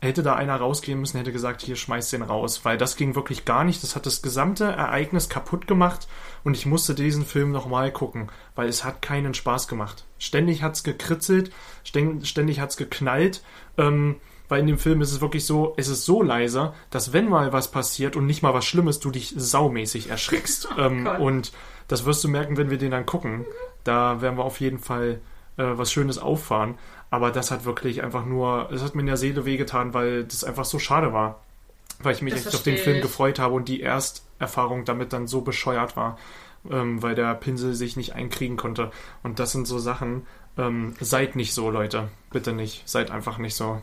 hätte 0.00 0.22
da 0.22 0.34
einer 0.34 0.56
rausgehen 0.56 1.00
müssen, 1.00 1.18
hätte 1.18 1.32
gesagt, 1.32 1.62
hier 1.62 1.76
schmeiß 1.76 2.10
den 2.10 2.22
raus, 2.22 2.64
weil 2.64 2.78
das 2.78 2.96
ging 2.96 3.14
wirklich 3.14 3.44
gar 3.44 3.64
nicht. 3.64 3.82
Das 3.82 3.96
hat 3.96 4.06
das 4.06 4.22
gesamte 4.22 4.64
Ereignis 4.64 5.28
kaputt 5.28 5.66
gemacht 5.66 6.08
und 6.44 6.56
ich 6.56 6.66
musste 6.66 6.94
diesen 6.94 7.24
Film 7.24 7.50
nochmal 7.50 7.92
gucken, 7.92 8.28
weil 8.54 8.68
es 8.68 8.84
hat 8.84 9.02
keinen 9.02 9.34
Spaß 9.34 9.68
gemacht. 9.68 10.04
Ständig 10.18 10.62
hat's 10.62 10.82
gekritzelt, 10.82 11.50
ständig, 11.84 12.28
ständig 12.28 12.60
hat's 12.60 12.76
geknallt. 12.76 13.42
Ähm, 13.78 14.16
weil 14.48 14.60
in 14.60 14.66
dem 14.66 14.78
Film 14.78 15.00
ist 15.00 15.12
es 15.12 15.20
wirklich 15.20 15.44
so, 15.44 15.74
es 15.76 15.88
ist 15.88 16.04
so 16.04 16.22
leise, 16.22 16.72
dass 16.90 17.12
wenn 17.12 17.28
mal 17.28 17.52
was 17.52 17.70
passiert 17.70 18.16
und 18.16 18.26
nicht 18.26 18.42
mal 18.42 18.54
was 18.54 18.64
Schlimmes, 18.64 19.00
du 19.00 19.10
dich 19.10 19.34
saumäßig 19.36 20.10
erschreckst. 20.10 20.68
ähm, 20.78 21.04
Gott. 21.04 21.18
und 21.20 21.52
das 21.88 22.04
wirst 22.04 22.24
du 22.24 22.28
merken, 22.28 22.56
wenn 22.56 22.70
wir 22.70 22.78
den 22.78 22.90
dann 22.90 23.06
gucken. 23.06 23.46
Da 23.84 24.20
werden 24.20 24.36
wir 24.36 24.44
auf 24.44 24.60
jeden 24.60 24.78
Fall 24.78 25.20
äh, 25.56 25.64
was 25.64 25.92
Schönes 25.92 26.18
auffahren. 26.18 26.76
Aber 27.10 27.30
das 27.30 27.50
hat 27.50 27.64
wirklich 27.64 28.02
einfach 28.02 28.24
nur, 28.24 28.70
es 28.72 28.82
hat 28.82 28.94
mir 28.94 29.00
in 29.02 29.06
der 29.06 29.16
Seele 29.16 29.44
wehgetan, 29.44 29.94
weil 29.94 30.24
das 30.24 30.44
einfach 30.44 30.64
so 30.64 30.78
schade 30.78 31.12
war. 31.12 31.42
Weil 32.00 32.14
ich 32.14 32.22
mich 32.22 32.34
Das 32.34 32.46
echt 32.46 32.54
auf 32.54 32.62
den 32.62 32.76
Film 32.76 32.96
ich. 32.96 33.02
gefreut 33.02 33.38
habe 33.38 33.54
und 33.54 33.68
die 33.68 33.80
Ersterfahrung 33.80 34.84
damit 34.84 35.12
dann 35.12 35.26
so 35.26 35.40
bescheuert 35.40 35.96
war, 35.96 36.18
ähm, 36.70 37.02
weil 37.02 37.14
der 37.14 37.34
Pinsel 37.34 37.74
sich 37.74 37.96
nicht 37.96 38.14
einkriegen 38.14 38.56
konnte. 38.56 38.90
Und 39.22 39.38
das 39.38 39.52
sind 39.52 39.66
so 39.66 39.78
Sachen, 39.78 40.26
ähm, 40.58 40.94
seid 41.00 41.36
nicht 41.36 41.54
so, 41.54 41.70
Leute. 41.70 42.08
Bitte 42.30 42.52
nicht. 42.52 42.82
Seid 42.86 43.10
einfach 43.10 43.38
nicht 43.38 43.54
so. 43.54 43.80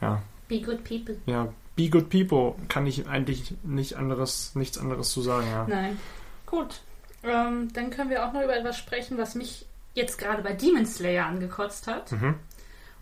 Ja. 0.00 0.22
Be 0.48 0.60
good 0.60 0.84
people. 0.84 1.16
Ja, 1.26 1.52
be 1.76 1.88
good 1.88 2.10
people 2.10 2.54
kann 2.68 2.86
ich 2.86 3.06
eigentlich 3.06 3.54
nicht 3.62 3.96
anderes, 3.96 4.54
nichts 4.54 4.78
anderes 4.78 5.10
zu 5.10 5.22
sagen, 5.22 5.46
ja. 5.50 5.66
Nein. 5.68 5.98
Gut. 6.46 6.80
Ähm, 7.22 7.72
dann 7.72 7.90
können 7.90 8.10
wir 8.10 8.26
auch 8.26 8.32
noch 8.32 8.42
über 8.42 8.56
etwas 8.56 8.78
sprechen, 8.78 9.18
was 9.18 9.34
mich 9.34 9.66
jetzt 9.94 10.18
gerade 10.18 10.42
bei 10.42 10.52
Demon 10.52 10.86
Slayer 10.86 11.26
angekotzt 11.26 11.86
hat. 11.86 12.12
Mhm. 12.12 12.34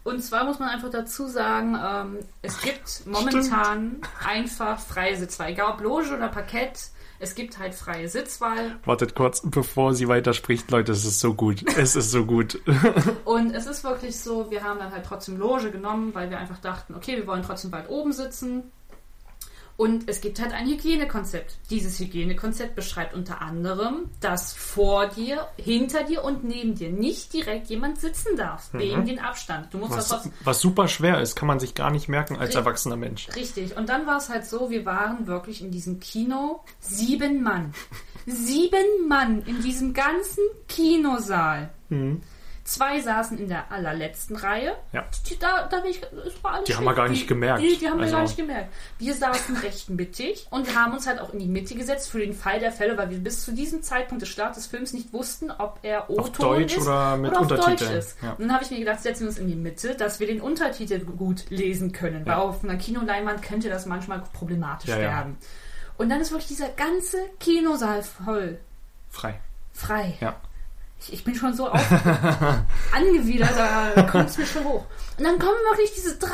Und 0.05 0.23
zwar 0.23 0.45
muss 0.45 0.59
man 0.59 0.71
einfach 0.71 0.91
dazu 0.91 1.27
sagen, 1.27 1.77
ähm, 1.83 2.19
es 2.43 2.61
gibt 2.61 3.07
momentan 3.07 4.01
einfach 4.27 4.79
freie 4.79 5.17
Sitzwahl. 5.17 5.51
Egal 5.51 5.73
ob 5.75 5.81
Loge 5.81 6.15
oder 6.15 6.29
Parkett, 6.29 6.91
es 7.21 7.35
gibt 7.35 7.59
halt 7.59 7.75
freie 7.75 8.09
Sitzwahl. 8.09 8.77
Wartet 8.85 9.14
kurz, 9.14 9.43
bevor 9.45 9.95
sie 9.95 10.09
weiterspricht, 10.09 10.71
Leute, 10.71 10.93
es 10.93 11.05
ist 11.05 11.21
so 11.21 11.35
gut. 11.35 11.64
Es 11.77 11.97
ist 11.97 12.11
so 12.11 12.25
gut. 12.25 12.61
Und 13.25 13.55
es 13.55 13.66
ist 13.66 13.85
wirklich 13.85 14.19
so, 14.19 14.51
wir 14.51 14.62
haben 14.62 14.79
dann 14.79 14.93
halt 14.93 15.05
trotzdem 15.05 15.37
Loge 15.39 15.71
genommen, 15.71 16.14
weil 16.14 16.31
wir 16.31 16.39
einfach 16.39 16.59
dachten, 16.59 16.95
okay, 16.95 17.16
wir 17.16 17.27
wollen 17.27 17.43
trotzdem 17.43 17.73
weit 17.73 17.89
oben 17.89 18.12
sitzen. 18.12 18.71
Und 19.79 20.09
es 20.09 20.20
gibt 20.20 20.41
halt 20.41 20.53
ein 20.53 20.66
Hygienekonzept. 20.66 21.57
Dieses 21.70 22.01
Hygienekonzept 22.01 22.74
beschreibt 22.74 23.14
unter 23.14 23.41
anderem, 23.41 24.11
dass 24.20 24.53
vor 24.53 25.07
dir, 25.07 25.47
hinter 25.57 26.03
dir 26.03 26.24
und 26.24 26.43
neben 26.43 26.74
dir 26.74 26.91
nicht 26.91 27.33
direkt 27.33 27.68
jemand 27.68 28.01
sitzen 28.01 28.37
darf, 28.37 28.70
wegen 28.72 29.07
den 29.07 29.20
Abstand. 29.20 29.72
Du 29.72 29.79
musst 29.79 29.93
Mhm. 29.93 29.99
Was, 29.99 30.31
was 30.43 30.61
super 30.61 30.89
schwer 30.89 31.20
ist, 31.20 31.37
kann 31.37 31.47
man 31.47 31.61
sich 31.61 31.74
gar 31.76 31.93
nicht 31.93 32.09
merken 32.09 32.37
als 32.37 32.57
erwachsener 32.57 32.97
Mensch. 32.97 33.29
Richtig. 33.37 33.76
Und 33.76 33.89
dann 33.89 34.05
war 34.05 34.16
es 34.16 34.29
halt 34.29 34.47
so, 34.47 34.68
wir 34.68 34.85
waren 34.85 35.29
wirklich 35.29 35.62
in 35.62 35.70
diesem 35.70 36.01
Kino 36.01 36.64
sieben 36.81 37.45
Mann. 37.45 37.72
Sieben 38.26 39.07
Mann 39.07 39.43
in 39.43 39.62
diesem 39.62 39.95
ganzen 39.95 40.43
Kinosaal. 40.66 41.70
Mhm. 41.89 42.20
Zwei 42.69 43.01
saßen 43.01 43.39
in 43.39 43.49
der 43.49 43.73
allerletzten 43.73 44.37
Reihe. 44.37 44.77
Ja. 44.93 45.07
Die, 45.27 45.39
da, 45.39 45.66
da 45.71 45.81
bin 45.81 45.91
ich, 45.91 46.03
es 46.27 46.45
war 46.45 46.53
alles 46.53 46.64
Die 46.66 46.75
haben 46.77 46.85
wir 46.85 46.93
gar 46.93 47.09
nicht 47.09 47.27
gemerkt. 47.27 47.62
Die, 47.62 47.79
die 47.79 47.89
haben 47.89 47.97
wir 47.97 48.03
Also- 48.03 48.16
gar 48.16 48.23
nicht 48.25 48.37
gemerkt. 48.37 48.71
Wir 48.99 49.14
saßen 49.14 49.57
recht 49.57 49.89
mittig 49.89 50.47
und 50.51 50.77
haben 50.77 50.93
uns 50.93 51.07
halt 51.07 51.19
auch 51.19 51.33
in 51.33 51.39
die 51.39 51.47
Mitte 51.49 51.75
gesetzt 51.75 52.11
für 52.11 52.19
den 52.19 52.35
Fall 52.35 52.61
der 52.61 52.71
Fälle, 52.71 52.99
weil 52.99 53.09
wir 53.09 53.16
bis 53.21 53.43
zu 53.43 53.53
diesem 53.53 53.83
Zeitpunkt 53.83 54.21
des 54.21 54.29
Starts 54.29 54.59
des 54.59 54.66
Films 54.66 54.93
nicht 54.93 55.14
wussten, 55.14 55.51
ob 55.51 55.79
er 55.83 56.11
O-Ton 56.11 56.31
Deutsch 56.59 56.77
ist 56.77 56.83
oder 56.87 57.16
mit 57.16 57.35
auf 57.35 57.47
Deutsch 57.47 57.59
Untertiteln. 57.61 57.99
ist. 57.99 58.19
Ja. 58.23 58.33
Und 58.33 58.41
dann 58.41 58.53
habe 58.53 58.64
ich 58.64 58.71
mir 58.71 58.81
gedacht, 58.81 59.01
setzen 59.01 59.21
wir 59.23 59.29
uns 59.29 59.39
in 59.39 59.49
die 59.49 59.57
Mitte, 59.57 59.95
dass 59.95 60.21
wir 60.21 60.27
den 60.27 60.43
Untertitel 60.43 60.99
gut 61.07 61.49
lesen 61.49 61.93
können. 61.93 62.27
Weil 62.27 62.33
Ja. 62.35 62.39
auf 62.43 62.62
einer 62.62 62.77
Kinoleinwand 62.77 63.41
könnte 63.43 63.71
das 63.71 63.87
manchmal 63.87 64.23
problematisch 64.35 64.91
ja. 64.91 64.99
werden. 64.99 65.39
Und 65.97 66.11
dann 66.11 66.21
ist 66.21 66.33
wirklich 66.33 66.49
dieser 66.49 66.69
ganze 66.69 67.16
Kinosaal 67.41 68.03
voll 68.03 68.59
Frei. 69.09 69.41
frei. 69.73 70.19
Ja. 70.21 70.37
Ich, 71.01 71.13
ich 71.13 71.25
bin 71.25 71.35
schon 71.35 71.55
so 71.55 71.69
auf 71.69 71.81
angewidert, 72.93 73.51
da 73.57 74.03
kommt 74.03 74.31
es 74.31 74.39
mir 74.39 74.47
schon 74.47 74.65
hoch. 74.65 74.85
Und 75.17 75.25
dann 75.25 75.39
kommen 75.39 75.57
wirklich 75.71 75.93
diese 75.95 76.17
drei 76.17 76.29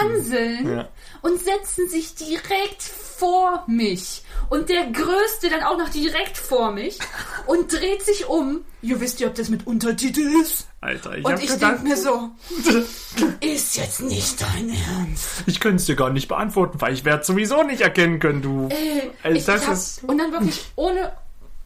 Hanseln 0.00 0.76
Ja. 0.78 0.88
und 1.22 1.40
setzen 1.42 1.88
sich 1.88 2.14
direkt 2.14 2.82
vor 2.82 3.64
mich. 3.66 4.22
Und 4.48 4.68
der 4.68 4.86
Größte 4.90 5.50
dann 5.50 5.62
auch 5.62 5.76
noch 5.78 5.88
direkt 5.88 6.36
vor 6.38 6.70
mich 6.72 6.98
und 7.46 7.72
dreht 7.72 8.02
sich 8.02 8.26
um. 8.28 8.64
Ihr 8.82 9.00
wisst 9.00 9.20
ja, 9.20 9.28
ob 9.28 9.34
das 9.34 9.48
mit 9.48 9.66
Untertitel 9.66 10.20
ist. 10.42 10.68
Alter, 10.80 11.16
ich 11.18 11.24
Und 11.24 11.42
ich 11.42 11.50
denke 11.56 11.82
mir 11.82 11.96
so, 11.96 12.30
ist 13.40 13.76
jetzt 13.76 14.00
nicht 14.02 14.40
dein 14.40 14.68
Ernst. 14.70 15.42
ich 15.46 15.58
könnte 15.60 15.76
es 15.76 15.86
dir 15.86 15.96
gar 15.96 16.10
nicht 16.10 16.28
beantworten, 16.28 16.80
weil 16.80 16.92
ich 16.94 17.04
werde 17.04 17.24
sowieso 17.24 17.62
nicht 17.62 17.80
erkennen 17.80 18.20
können, 18.20 18.42
du. 18.42 18.68
Äh, 18.70 19.10
Also 19.22 19.38
ich, 19.38 19.44
das 19.44 19.60
ich 19.62 19.66
hab, 19.66 19.74
ist- 19.74 20.04
und 20.04 20.18
dann 20.18 20.32
wirklich 20.32 20.64
ohne. 20.76 21.12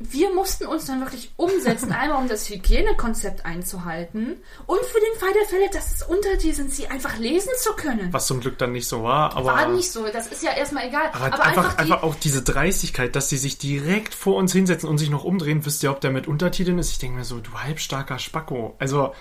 Wir 0.00 0.32
mussten 0.32 0.66
uns 0.66 0.84
dann 0.86 1.00
wirklich 1.00 1.32
umsetzen, 1.36 1.90
einmal 1.90 2.22
um 2.22 2.28
das 2.28 2.48
Hygienekonzept 2.48 3.44
einzuhalten 3.44 4.36
und 4.66 4.80
für 4.84 5.00
den 5.00 5.18
Fall 5.18 5.32
der 5.32 5.48
Fälle, 5.48 5.68
dass 5.72 5.92
es 5.92 6.02
Untertitel 6.02 6.54
sind, 6.54 6.72
sie 6.72 6.86
einfach 6.86 7.18
lesen 7.18 7.50
zu 7.58 7.72
können. 7.72 8.12
Was 8.12 8.28
zum 8.28 8.38
Glück 8.40 8.58
dann 8.58 8.70
nicht 8.70 8.86
so 8.86 9.02
war, 9.02 9.36
aber. 9.36 9.46
War 9.54 9.68
nicht 9.68 9.90
so, 9.90 10.06
das 10.06 10.28
ist 10.28 10.42
ja 10.44 10.52
erstmal 10.52 10.86
egal. 10.86 11.08
Aber, 11.12 11.26
Aber, 11.26 11.42
einfach, 11.44 11.46
einfach, 11.64 11.72
die, 11.74 11.78
einfach 11.80 12.02
auch 12.04 12.14
diese 12.14 12.42
Dreistigkeit, 12.42 13.16
dass 13.16 13.28
sie 13.28 13.38
sich 13.38 13.58
direkt 13.58 14.14
vor 14.14 14.36
uns 14.36 14.52
hinsetzen 14.52 14.88
und 14.88 14.98
sich 14.98 15.10
noch 15.10 15.24
umdrehen. 15.24 15.66
Wisst 15.66 15.82
ihr, 15.82 15.90
ob 15.90 16.00
der 16.00 16.12
mit 16.12 16.28
Untertiteln 16.28 16.78
ist? 16.78 16.92
Ich 16.92 16.98
denke 16.98 17.18
mir 17.18 17.24
so, 17.24 17.40
du 17.40 17.52
halbstarker 17.54 18.20
Spacko. 18.20 18.76
Also, 18.78 19.12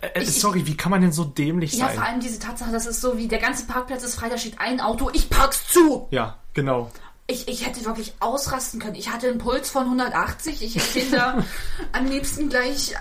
äh, 0.00 0.20
äh, 0.20 0.22
Ich- 0.22 0.40
sorry, 0.40 0.66
wie 0.66 0.76
kann 0.76 0.90
man 0.90 1.02
denn 1.02 1.12
so 1.12 1.24
dämlich 1.24 1.74
ja, 1.74 1.86
sein? 1.88 1.96
vor 1.96 2.04
allem 2.04 2.20
diese 2.20 2.38
Tatsache, 2.38 2.72
das 2.72 2.86
ist 2.86 3.02
so 3.02 3.18
wie 3.18 3.28
der 3.28 3.40
ganze 3.40 3.66
Parkplatz 3.66 4.02
ist 4.02 4.14
frei, 4.14 4.30
da 4.30 4.38
steht 4.38 4.58
ein 4.58 4.80
Auto, 4.80 5.10
ich 5.12 5.28
park's 5.28 5.68
zu. 5.70 6.08
Ja, 6.10 6.38
genau. 6.54 6.90
Ich, 7.26 7.48
ich 7.48 7.66
hätte 7.66 7.84
wirklich 7.84 8.14
ausrasten 8.20 8.80
können. 8.80 8.96
Ich 8.96 9.10
hatte 9.10 9.28
einen 9.28 9.38
Puls 9.38 9.70
von 9.70 9.84
180, 9.84 10.62
ich 10.62 10.76
hätte 10.76 10.98
ihn 10.98 11.12
da 11.12 11.42
am 11.92 12.06
liebsten 12.06 12.48
gleich. 12.50 12.94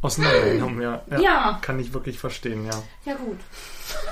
Auseinandergenommen, 0.00 0.80
ja. 0.80 1.02
ja. 1.10 1.20
Ja. 1.20 1.58
Kann 1.60 1.80
ich 1.80 1.92
wirklich 1.92 2.18
verstehen, 2.20 2.64
ja. 2.64 2.82
Ja, 3.04 3.14
gut. 3.16 3.38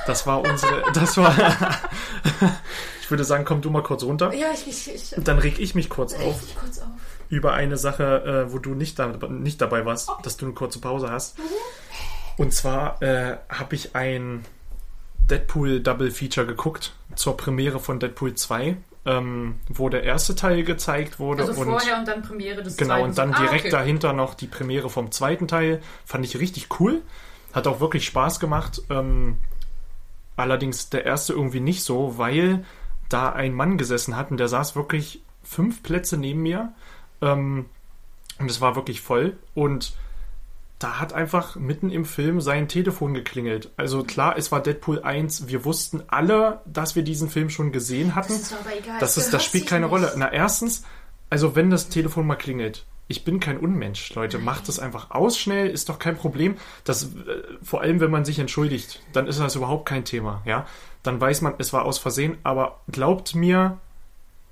Das 0.07 0.27
war 0.27 0.41
unsere, 0.43 0.83
das 0.95 1.17
war, 1.17 1.33
ich 3.01 3.09
würde 3.11 3.23
sagen, 3.23 3.45
komm 3.45 3.61
du 3.61 3.71
mal 3.71 3.85
kurz 3.85 4.03
runter. 4.03 4.35
Ja, 4.35 4.49
ich, 4.53 4.67
ich, 4.67 4.93
ich. 4.93 5.15
Dann 5.17 5.39
reg 5.39 5.61
ich 5.61 5.77
mich 5.77 5.89
kurz 5.89 6.15
auf 6.15 6.43
Ich 6.45 6.57
kurz 6.57 6.81
auf. 6.81 6.89
über 7.29 7.53
eine 7.53 7.77
Sache, 7.77 8.47
äh, 8.49 8.53
wo 8.53 8.59
du 8.59 8.75
nicht, 8.75 8.99
da, 8.99 9.07
nicht 9.29 9.61
dabei 9.61 9.85
warst, 9.85 10.11
dass 10.25 10.37
du 10.37 10.47
eine 10.47 10.55
kurze 10.55 10.81
Pause 10.81 11.11
hast. 11.11 11.37
Und 12.37 12.53
zwar 12.53 13.01
äh, 13.01 13.37
habe 13.49 13.77
ich 13.77 13.95
ein 13.95 14.45
Deadpool 15.31 15.81
Double 15.81 16.11
Feature 16.11 16.47
geguckt 16.47 16.95
zur 17.15 17.37
Premiere 17.37 17.79
von 17.79 18.01
Deadpool 18.01 18.35
2, 18.35 18.77
ähm, 19.07 19.61
wo 19.69 19.89
der 19.89 20.03
erste 20.03 20.35
Teil 20.35 20.65
gezeigt 20.65 21.19
wurde 21.21 21.45
Also 21.45 21.61
und 21.61 21.69
vorher 21.69 21.99
und 21.99 22.09
dann 22.09 22.23
Premiere 22.23 22.63
des 22.63 22.77
Genau, 22.77 23.03
und 23.05 23.17
dann 23.17 23.33
Ah, 23.33 23.39
direkt 23.39 23.67
okay. 23.67 23.71
dahinter 23.71 24.13
noch 24.13 24.35
die 24.35 24.49
Premiere 24.49 24.91
vom 24.91 25.13
zweiten 25.13 25.47
Teil. 25.49 25.81
Fand 26.05 26.25
ich 26.25 26.39
richtig 26.39 26.69
cool. 26.81 27.03
Hat 27.53 27.67
auch 27.69 27.81
wirklich 27.81 28.05
Spaß 28.05 28.41
gemacht. 28.41 28.83
Ähm, 28.91 29.39
allerdings 30.37 30.91
der 30.91 31.07
erste 31.07 31.33
irgendwie 31.33 31.61
nicht 31.61 31.83
so, 31.85 32.19
weil 32.19 32.65
da 33.09 33.31
ein 33.33 33.55
Mann 33.55 33.79
gesessen 33.79 34.17
hat 34.17 34.31
und 34.33 34.39
der 34.39 34.49
saß 34.49 34.75
wirklich 34.75 35.23
fünf 35.45 35.83
Plätze 35.83 36.17
neben 36.17 36.43
mir. 36.43 36.73
Ähm, 37.23 37.67
und 38.39 38.51
es 38.51 38.61
war 38.61 38.75
wirklich 38.77 39.01
voll. 39.01 39.37
Und 39.55 39.95
da 40.79 41.01
hat 41.01 41.15
einfach 41.15 41.57
mitten 41.57 41.91
im 41.91 42.05
Film 42.05 42.41
sein 42.41 42.69
Telefon 42.69 43.15
geklingelt. 43.15 43.71
Also 43.77 44.05
klar, 44.05 44.37
es 44.37 44.53
war 44.53 44.63
Deadpool 44.63 45.03
1. 45.03 45.49
Wir 45.49 45.65
wussten 45.65 46.03
alle, 46.09 46.61
dass 46.67 46.97
wir 46.97 47.03
diesen 47.03 47.31
Film 47.31 47.49
schon 47.49 47.73
gesehen 47.73 48.15
hatten. 48.15 48.35
Das 48.35 48.43
ist 48.43 48.53
aber 48.53 48.77
egal. 48.77 48.99
Das, 49.01 49.17
ist, 49.17 49.33
das 49.33 49.45
spielt 49.45 49.67
keine 49.67 49.87
nicht. 49.87 49.93
Rolle. 49.93 50.13
Na, 50.17 50.31
erstens, 50.31 50.83
also 51.31 51.57
wenn 51.57 51.71
das 51.71 51.89
Telefon 51.89 52.27
mal 52.27 52.37
klingelt, 52.37 52.85
ich 53.09 53.25
bin 53.25 53.41
kein 53.41 53.59
Unmensch, 53.59 54.13
Leute. 54.15 54.39
Macht 54.39 54.69
es 54.69 54.79
einfach 54.79 55.13
aus 55.13 55.39
schnell, 55.39 55.71
ist 55.71 55.89
doch 55.89 55.99
kein 55.99 56.17
Problem. 56.17 56.57
Das, 56.85 57.05
äh, 57.05 57.43
vor 57.63 57.81
allem, 57.81 58.01
wenn 58.01 58.11
man 58.11 58.25
sich 58.25 58.39
entschuldigt, 58.39 59.01
dann 59.13 59.29
ist 59.29 59.41
das 59.41 59.55
überhaupt 59.55 59.89
kein 59.89 60.05
Thema, 60.05 60.43
ja. 60.45 60.67
Dann 61.03 61.21
weiß 61.21 61.41
man, 61.41 61.55
es 61.59 61.73
war 61.73 61.85
aus 61.85 61.99
Versehen, 61.99 62.37
aber 62.43 62.81
glaubt 62.91 63.35
mir, 63.35 63.79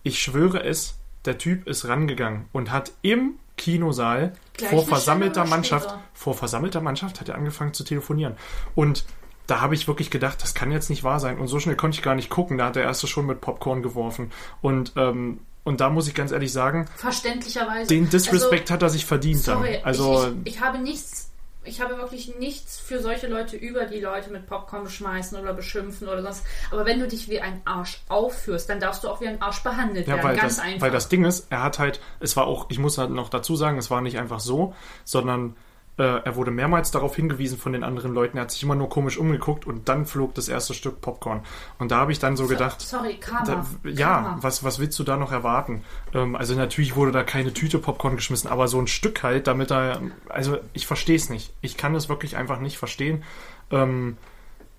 ich 0.05 0.23
schwöre 0.23 0.63
es, 0.63 0.95
der 1.25 1.39
Typ 1.39 1.67
ist 1.67 1.89
rangegangen 1.89 2.47
und 2.53 2.71
hat 2.71 2.93
im 3.03 3.35
Kinosaal 3.57 4.33
Gleich 4.55 4.71
vor 4.71 4.85
versammelter 4.85 5.45
Mannschaft, 5.47 5.91
später. 5.91 6.03
vor 6.13 6.35
versammelter 6.35 6.81
Mannschaft 6.81 7.21
hat 7.21 7.29
er 7.29 7.37
angefangen 7.37 7.73
zu 7.73 7.85
telefonieren. 7.85 8.37
Und 8.75 9.05
da 9.47 9.61
habe 9.61 9.75
ich 9.75 9.87
wirklich 9.87 10.11
gedacht, 10.11 10.43
das 10.43 10.55
kann 10.55 10.73
jetzt 10.73 10.91
nicht 10.91 11.05
wahr 11.05 11.21
sein. 11.21 11.39
Und 11.39 11.49
so 11.49 11.61
schnell 11.61 11.77
konnte 11.77 11.97
ich 11.97 12.03
gar 12.03 12.15
nicht 12.15 12.31
gucken. 12.31 12.59
Da 12.59 12.67
hat 12.67 12.77
der 12.77 12.85
erste 12.85 13.07
schon 13.07 13.27
mit 13.27 13.41
Popcorn 13.41 13.83
geworfen. 13.83 14.33
Und, 14.63 14.93
ähm, 14.97 15.41
und 15.65 15.81
da 15.81 15.91
muss 15.91 16.09
ich 16.09 16.15
ganz 16.15 16.33
ehrlich 16.33 16.53
sagen, 16.53 16.87
Verständlicherweise. 16.97 17.89
den 17.89 18.09
Disrespect 18.09 18.63
also, 18.63 18.75
hat 18.75 18.83
er 18.83 18.91
sich 18.91 19.07
verdient 19.07 19.43
Sorry, 19.43 19.75
dann. 19.75 19.85
Also, 19.85 20.29
ich, 20.45 20.49
ich, 20.49 20.57
ich 20.57 20.61
habe 20.63 20.79
nichts, 20.79 21.31
ich 21.65 21.81
habe 21.81 21.97
wirklich 21.99 22.37
nichts 22.39 22.79
für 22.79 23.01
solche 23.01 23.27
Leute 23.27 23.57
über, 23.57 23.87
die 23.87 24.01
Leute 24.01 24.31
mit 24.31 24.47
Popcorn 24.47 24.85
beschmeißen 24.85 25.39
oder 25.39 25.53
beschimpfen 25.53 26.09
oder 26.09 26.23
sonst. 26.23 26.45
Aber 26.71 26.85
wenn 26.85 27.01
du 27.01 27.09
dich 27.09 27.29
wie 27.29 27.41
ein 27.41 27.63
Arsch 27.65 28.03
aufführst, 28.09 28.69
dann 28.69 28.81
darfst 28.81 29.05
du 29.05 29.09
auch 29.09 29.21
wie 29.21 29.29
ein 29.29 29.41
Arsch 29.41 29.63
behandelt 29.63 30.07
ja, 30.07 30.15
werden. 30.15 30.29
weil 30.29 30.37
Ganz 30.37 30.57
das, 30.57 30.65
einfach. 30.65 30.83
weil 30.83 30.91
das 30.91 31.09
Ding 31.09 31.25
ist, 31.25 31.47
er 31.51 31.63
hat 31.63 31.79
halt, 31.79 32.01
es 32.21 32.37
war 32.37 32.47
auch, 32.47 32.67
ich 32.69 32.79
muss 32.79 32.99
halt 32.99 33.11
noch 33.11 33.29
dazu 33.29 33.57
sagen, 33.57 33.79
es 33.79 33.91
war 33.91 34.01
nicht 34.01 34.19
einfach 34.19 34.41
so, 34.41 34.75
sondern 35.05 35.57
er 36.03 36.35
wurde 36.35 36.51
mehrmals 36.51 36.91
darauf 36.91 37.15
hingewiesen 37.15 37.57
von 37.57 37.73
den 37.73 37.85
anderen 37.85 38.13
Leuten. 38.13 38.37
Er 38.37 38.43
hat 38.43 38.51
sich 38.51 38.63
immer 38.65 38.75
nur 38.75 38.89
komisch 38.89 39.17
umgeguckt 39.17 39.65
und 39.65 39.89
dann 39.89 40.07
flog 40.07 40.35
das 40.35 40.49
erste 40.49 40.75
Stück 40.75 41.01
Popcorn. 41.01 41.43
Und 41.79 41.93
da 41.93 41.99
habe 41.99 42.11
ich 42.11 42.19
dann 42.19 42.37
so 42.37 42.49
gedacht, 42.49 42.81
Sorry, 42.81 43.15
Karma. 43.15 43.45
Da, 43.45 43.89
ja, 43.89 44.23
Karma. 44.23 44.39
was, 44.41 44.65
was 44.65 44.81
willst 44.81 44.99
du 44.99 45.05
da 45.05 45.17
noch 45.17 45.31
erwarten? 45.31 45.85
Ähm, 46.13 46.35
also 46.35 46.55
natürlich 46.57 46.97
wurde 46.97 47.13
da 47.13 47.23
keine 47.23 47.53
Tüte 47.55 47.79
Popcorn 47.79 48.17
geschmissen, 48.17 48.51
aber 48.51 48.67
so 48.67 48.81
ein 48.81 48.89
Stück 48.89 49.23
halt, 49.23 49.47
damit 49.47 49.71
er, 49.71 50.01
also 50.29 50.59
ich 50.73 50.87
verstehe 50.87 51.17
es 51.17 51.31
nicht. 51.31 51.53
Ich 51.61 51.77
kann 51.77 51.95
es 51.95 52.09
wirklich 52.09 52.37
einfach 52.37 52.59
nicht 52.59 52.77
verstehen. 52.77 53.23
Ähm, 53.71 54.17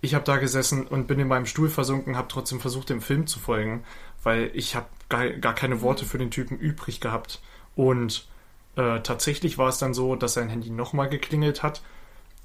ich 0.01 0.15
habe 0.15 0.25
da 0.25 0.37
gesessen 0.37 0.85
und 0.85 1.07
bin 1.07 1.19
in 1.19 1.29
meinem 1.29 1.45
Stuhl 1.45 1.69
versunken, 1.69 2.17
habe 2.17 2.27
trotzdem 2.27 2.59
versucht, 2.59 2.89
dem 2.89 3.01
Film 3.01 3.25
zu 3.25 3.39
folgen, 3.39 3.83
weil 4.21 4.51
ich 4.53 4.75
habe 4.75 4.87
gar, 5.07 5.29
gar 5.29 5.55
keine 5.55 5.81
Worte 5.81 6.05
für 6.05 6.17
den 6.17 6.29
Typen 6.29 6.57
übrig 6.57 6.99
gehabt. 6.99 7.41
Und 7.75 8.27
äh, 8.75 8.99
tatsächlich 9.01 9.57
war 9.57 9.69
es 9.69 9.77
dann 9.77 9.93
so, 9.93 10.15
dass 10.15 10.33
sein 10.33 10.49
Handy 10.49 10.69
nochmal 10.69 11.09
geklingelt 11.09 11.63
hat, 11.63 11.81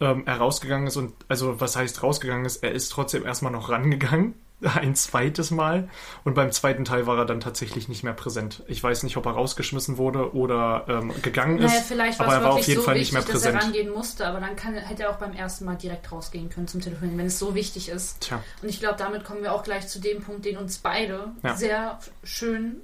ähm, 0.00 0.22
er 0.26 0.38
rausgegangen 0.38 0.86
ist 0.86 0.96
und, 0.96 1.12
also 1.28 1.60
was 1.60 1.76
heißt 1.76 2.02
rausgegangen 2.02 2.46
ist, 2.46 2.62
er 2.62 2.72
ist 2.72 2.90
trotzdem 2.90 3.26
erstmal 3.26 3.52
noch 3.52 3.68
rangegangen, 3.68 4.34
ein 4.76 4.94
zweites 4.94 5.50
Mal 5.50 5.88
und 6.24 6.34
beim 6.34 6.52
zweiten 6.52 6.84
Teil 6.84 7.06
war 7.06 7.16
er 7.18 7.24
dann 7.24 7.40
tatsächlich 7.40 7.88
nicht 7.88 8.02
mehr 8.04 8.12
präsent. 8.12 8.62
Ich 8.66 8.82
weiß 8.82 9.02
nicht, 9.04 9.16
ob 9.16 9.24
er 9.26 9.32
rausgeschmissen 9.32 9.96
wurde 9.96 10.34
oder 10.34 10.84
ähm, 10.86 11.12
gegangen 11.22 11.58
ist, 11.58 11.70
Naja, 11.72 11.82
vielleicht 11.86 12.18
war 12.18 12.26
aber 12.26 12.36
es 12.36 12.40
er 12.40 12.44
war 12.44 12.50
wirklich 12.56 12.62
auf 12.64 12.68
jeden 12.68 12.80
so 12.80 12.84
Fall 12.86 12.94
wichtig, 12.96 13.12
nicht 13.14 13.26
mehr 13.26 13.34
dass 13.34 13.42
er 13.44 13.52
präsent. 13.52 13.64
rangehen 13.74 13.92
musste, 13.94 14.26
aber 14.26 14.40
dann 14.40 14.56
kann, 14.56 14.74
hätte 14.74 15.04
er 15.04 15.10
auch 15.10 15.16
beim 15.16 15.32
ersten 15.32 15.64
Mal 15.64 15.76
direkt 15.76 16.12
rausgehen 16.12 16.50
können 16.50 16.68
zum 16.68 16.80
Telefonieren, 16.82 17.18
wenn 17.18 17.26
es 17.26 17.38
so 17.38 17.54
wichtig 17.54 17.88
ist. 17.88 18.20
Tja, 18.20 18.42
Und 18.62 18.68
ich 18.68 18.80
glaube, 18.80 18.96
damit 18.98 19.24
kommen 19.24 19.42
wir 19.42 19.54
auch 19.54 19.62
gleich 19.64 19.88
zu 19.88 19.98
dem 19.98 20.22
Punkt, 20.22 20.44
den 20.44 20.58
uns 20.58 20.76
beide 20.78 21.28
Ja. 21.42 21.56
sehr 21.56 21.98
schön 22.22 22.76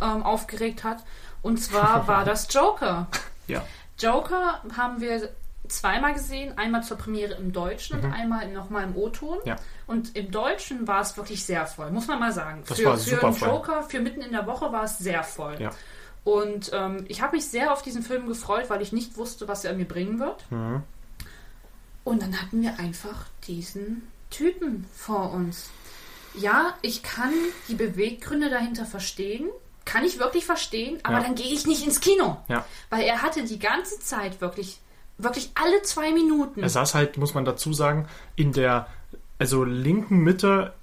ähm, 0.00 0.22
aufgeregt 0.22 0.84
hat. 0.84 0.98
Und 1.42 1.58
zwar 1.58 2.06
war 2.08 2.24
das 2.24 2.52
Joker. 2.52 3.06
ja. 3.46 3.64
Joker 3.98 4.62
haben 4.76 5.00
wir 5.00 5.30
zweimal 5.68 6.14
gesehen, 6.14 6.56
einmal 6.56 6.82
zur 6.82 6.96
Premiere 6.96 7.34
im 7.34 7.52
Deutschen 7.52 8.00
und 8.00 8.12
einmal 8.12 8.50
nochmal 8.52 8.84
im 8.84 8.96
O-Ton. 8.96 9.38
Mhm. 9.38 9.48
Ja. 9.48 9.56
Und 9.86 10.16
im 10.16 10.30
Deutschen 10.30 10.86
war 10.88 11.00
es 11.02 11.16
wirklich 11.16 11.44
sehr 11.44 11.66
voll, 11.66 11.90
muss 11.90 12.06
man 12.06 12.18
mal 12.18 12.32
sagen. 12.32 12.62
Das 12.66 12.78
für 12.78 12.86
war 12.86 12.96
für 12.96 13.10
super 13.10 13.32
voll. 13.32 13.48
Joker, 13.48 13.82
für 13.82 14.00
mitten 14.00 14.20
in 14.22 14.32
der 14.32 14.46
Woche 14.46 14.72
war 14.72 14.84
es 14.84 14.98
sehr 14.98 15.22
voll. 15.24 15.60
Ja. 15.60 15.70
Und 16.24 16.70
ähm, 16.72 17.04
ich 17.08 17.22
habe 17.22 17.36
mich 17.36 17.46
sehr 17.46 17.72
auf 17.72 17.82
diesen 17.82 18.02
Film 18.02 18.26
gefreut, 18.28 18.68
weil 18.68 18.82
ich 18.82 18.92
nicht 18.92 19.16
wusste, 19.16 19.48
was 19.48 19.64
er 19.64 19.74
mir 19.74 19.86
bringen 19.86 20.18
wird. 20.20 20.50
Mhm. 20.50 20.82
Und 22.04 22.22
dann 22.22 22.40
hatten 22.40 22.62
wir 22.62 22.78
einfach 22.78 23.26
diesen 23.46 24.08
Typen 24.30 24.86
vor 24.94 25.32
uns. 25.32 25.70
ja, 26.34 26.74
ich 26.82 27.02
kann 27.02 27.32
die 27.68 27.74
Beweggründe 27.74 28.50
dahinter 28.50 28.86
verstehen. 28.86 29.48
Kann 29.88 30.04
ich 30.04 30.18
wirklich 30.18 30.44
verstehen, 30.44 30.98
aber 31.02 31.16
Ja. 31.18 31.22
dann 31.22 31.34
gehe 31.34 31.50
ich 31.50 31.66
nicht 31.66 31.82
ins 31.82 32.00
Kino. 32.00 32.36
Ja. 32.48 32.66
Weil 32.90 33.04
er 33.04 33.22
hatte 33.22 33.42
die 33.44 33.58
ganze 33.58 33.98
Zeit 34.00 34.42
wirklich, 34.42 34.80
wirklich 35.16 35.50
alle 35.54 35.80
zwei 35.82 36.12
Minuten. 36.12 36.62
Er 36.62 36.68
saß 36.68 36.94
halt, 36.94 37.16
muss 37.16 37.32
man 37.32 37.46
dazu 37.46 37.72
sagen, 37.72 38.06
in 38.36 38.52
der 38.52 38.86
also 39.38 39.64
linken 39.64 40.18
Mitte, 40.18 40.74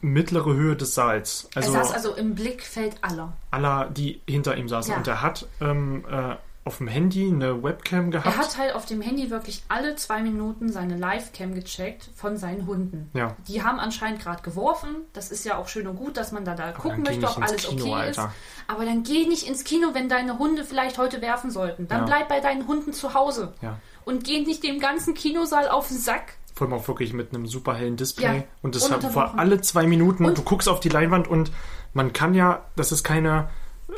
mittlere 0.00 0.54
Höhe 0.54 0.74
des 0.74 0.94
Saals. 0.94 1.48
Also, 1.54 1.72
er 1.72 1.84
saß 1.84 1.92
also 1.92 2.14
im 2.14 2.34
Blickfeld 2.34 2.96
aller. 3.02 3.32
aller, 3.52 3.88
die 3.90 4.20
hinter 4.26 4.56
ihm 4.56 4.68
saßen. 4.68 4.90
Ja. 4.90 4.98
Und 4.98 5.06
er 5.06 5.22
hat 5.22 5.46
ähm, 5.60 6.04
äh, 6.10 6.34
auf 6.64 6.78
dem 6.78 6.88
Handy 6.88 7.26
eine 7.28 7.62
Webcam 7.62 8.10
gehabt. 8.10 8.26
Er 8.26 8.36
hat 8.36 8.58
halt 8.58 8.74
auf 8.74 8.84
dem 8.84 9.00
Handy 9.00 9.30
wirklich 9.30 9.62
alle 9.68 9.96
zwei 9.96 10.20
Minuten 10.22 10.70
seine 10.70 10.96
Livecam 10.96 11.54
gecheckt 11.54 12.10
von 12.14 12.36
seinen 12.36 12.66
Hunden. 12.66 13.10
Ja. 13.14 13.34
Die 13.48 13.62
haben 13.62 13.78
anscheinend 13.80 14.20
gerade 14.20 14.42
geworfen. 14.42 14.96
Das 15.14 15.30
ist 15.30 15.46
ja 15.46 15.56
auch 15.56 15.68
schön 15.68 15.86
und 15.86 15.96
gut, 15.96 16.18
dass 16.18 16.30
man 16.30 16.44
da, 16.44 16.54
da 16.54 16.72
gucken 16.72 17.02
möchte, 17.04 17.26
ob 17.26 17.38
alles 17.40 17.66
Kino, 17.66 17.84
okay 17.84 17.94
Alter. 17.94 18.24
ist. 18.26 18.30
Aber 18.66 18.84
dann 18.84 19.02
geh 19.02 19.26
nicht 19.26 19.48
ins 19.48 19.64
Kino, 19.64 19.88
wenn 19.94 20.10
deine 20.10 20.38
Hunde 20.38 20.62
vielleicht 20.64 20.98
heute 20.98 21.22
werfen 21.22 21.50
sollten. 21.50 21.88
Dann 21.88 22.00
Ja. 22.00 22.04
bleib 22.06 22.28
bei 22.28 22.40
deinen 22.40 22.66
Hunden 22.68 22.92
zu 22.92 23.14
Hause. 23.14 23.54
Ja. 23.62 23.78
Und 24.04 24.24
geh 24.24 24.40
nicht 24.40 24.62
dem 24.62 24.78
ganzen 24.78 25.14
Kinosaal 25.14 25.68
auf 25.70 25.88
den 25.88 25.96
Sack. 25.98 26.34
Vor 26.54 26.66
allem 26.66 26.74
auch 26.76 26.88
wirklich 26.88 27.12
mit 27.14 27.32
einem 27.34 27.46
super 27.46 27.74
hellen 27.76 27.96
Display. 27.96 28.38
Ja, 28.38 28.44
und 28.60 28.74
das 28.74 28.90
war 29.14 29.38
alle 29.38 29.60
zwei 29.62 29.86
Minuten. 29.86 30.24
Und- 30.26 30.36
du 30.36 30.42
guckst 30.42 30.68
auf 30.68 30.80
die 30.80 30.88
Leinwand 30.90 31.28
und 31.28 31.50
man 31.94 32.12
kann 32.12 32.34
ja, 32.34 32.64
das 32.76 32.92
ist 32.92 33.04
keine 33.04 33.48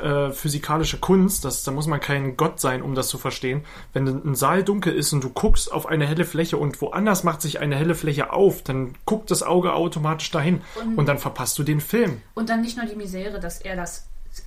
äh, 0.03 0.31
physikalische 0.31 0.99
Kunst, 0.99 1.45
das, 1.45 1.65
da 1.65 1.73
muss 1.73 1.87
man 1.87 2.01
kein 2.01 2.37
Gott 2.37 2.61
sein, 2.61 2.83
um 2.83 2.95
das 2.95 3.09
zu 3.09 3.19
verstehen. 3.19 3.65
Wenn 3.93 4.07
ein 4.07 4.35
Saal 4.35 4.63
dunkel 4.63 4.95
ist 4.95 5.13
und 5.13 5.23
du 5.25 5.31
guckst 5.31 5.73
auf 5.73 5.87
eine 5.87 6.07
helle 6.07 6.25
Fläche 6.25 6.57
und 6.57 6.81
woanders 6.81 7.25
macht 7.25 7.43
sich 7.43 7.61
eine 7.61 7.77
helle 7.77 7.95
Fläche 7.95 8.33
auf, 8.33 8.63
dann 8.63 8.95
guckt 9.05 9.31
das 9.31 9.43
Auge 9.43 9.73
automatisch 9.73 10.31
dahin 10.31 10.61
und, 10.77 10.99
Und- 10.99 11.07
dann 11.07 11.19
verpasst 11.19 11.59
du 11.59 11.63
den 11.63 11.81
Film. 11.81 12.23
Und 12.35 12.49
dann 12.51 12.61
nicht 12.63 12.77
nur 12.77 12.87
die 12.87 12.97
Misere, 12.97 13.41
dass 13.41 13.61
er 13.61 13.77
das 13.77 14.07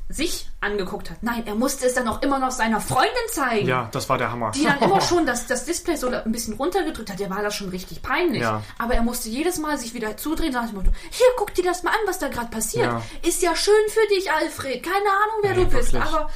sich 0.10 0.50
angeguckt 0.62 1.10
hat. 1.10 1.18
Nein, 1.22 1.44
er 1.46 1.56
musste 1.56 1.86
es 1.88 1.94
dann 1.94 2.08
auch 2.08 2.22
immer 2.22 2.40
noch 2.40 2.52
seiner 2.52 2.80
Freundin 2.80 3.12
zeigen. 3.32 3.68
Ja, 3.68 3.90
das 3.92 4.08
war 4.10 4.18
der 4.18 4.32
Hammer. 4.32 4.52
die 4.52 4.64
dann 4.64 4.80
immer 4.80 5.02
schon 5.10 5.26
das, 5.26 5.48
das 5.48 5.66
Display 5.66 5.96
so 5.96 6.08
ein 6.10 6.32
bisschen 6.32 6.54
runtergedrückt 6.54 7.10
hat, 7.12 7.20
der 7.20 7.30
war 7.30 7.42
das 7.42 7.56
schon 7.56 7.70
richtig 7.70 8.02
peinlich. 8.02 8.42
Ja. 8.42 8.62
Aber 8.78 8.94
er 8.94 9.02
musste 9.02 9.30
jedes 9.30 9.58
Mal 9.60 9.78
sich 9.78 9.94
wieder 9.94 10.16
zudrehen 10.18 10.56
und 10.56 10.74
Motto, 10.74 10.92
hier, 11.12 11.26
guck 11.38 11.54
dir 11.54 11.64
das 11.64 11.84
mal 11.84 11.92
an, 11.92 12.00
was 12.06 12.20
da 12.20 12.28
gerade 12.28 12.50
passiert. 12.50 12.86
Ja. 12.86 13.02
Ist 13.28 13.42
ja 13.42 13.56
schön 13.56 13.74
für 13.90 14.08
dich, 14.16 14.32
Alfred. 14.32 14.84
Keine 14.84 14.96
Ahnung, 14.96 15.40
wer 15.42 15.52
Nee, 15.56 15.64
du 15.66 15.70
bist, 15.78 15.94
wirklich. 15.94 16.14
aber 16.14 16.30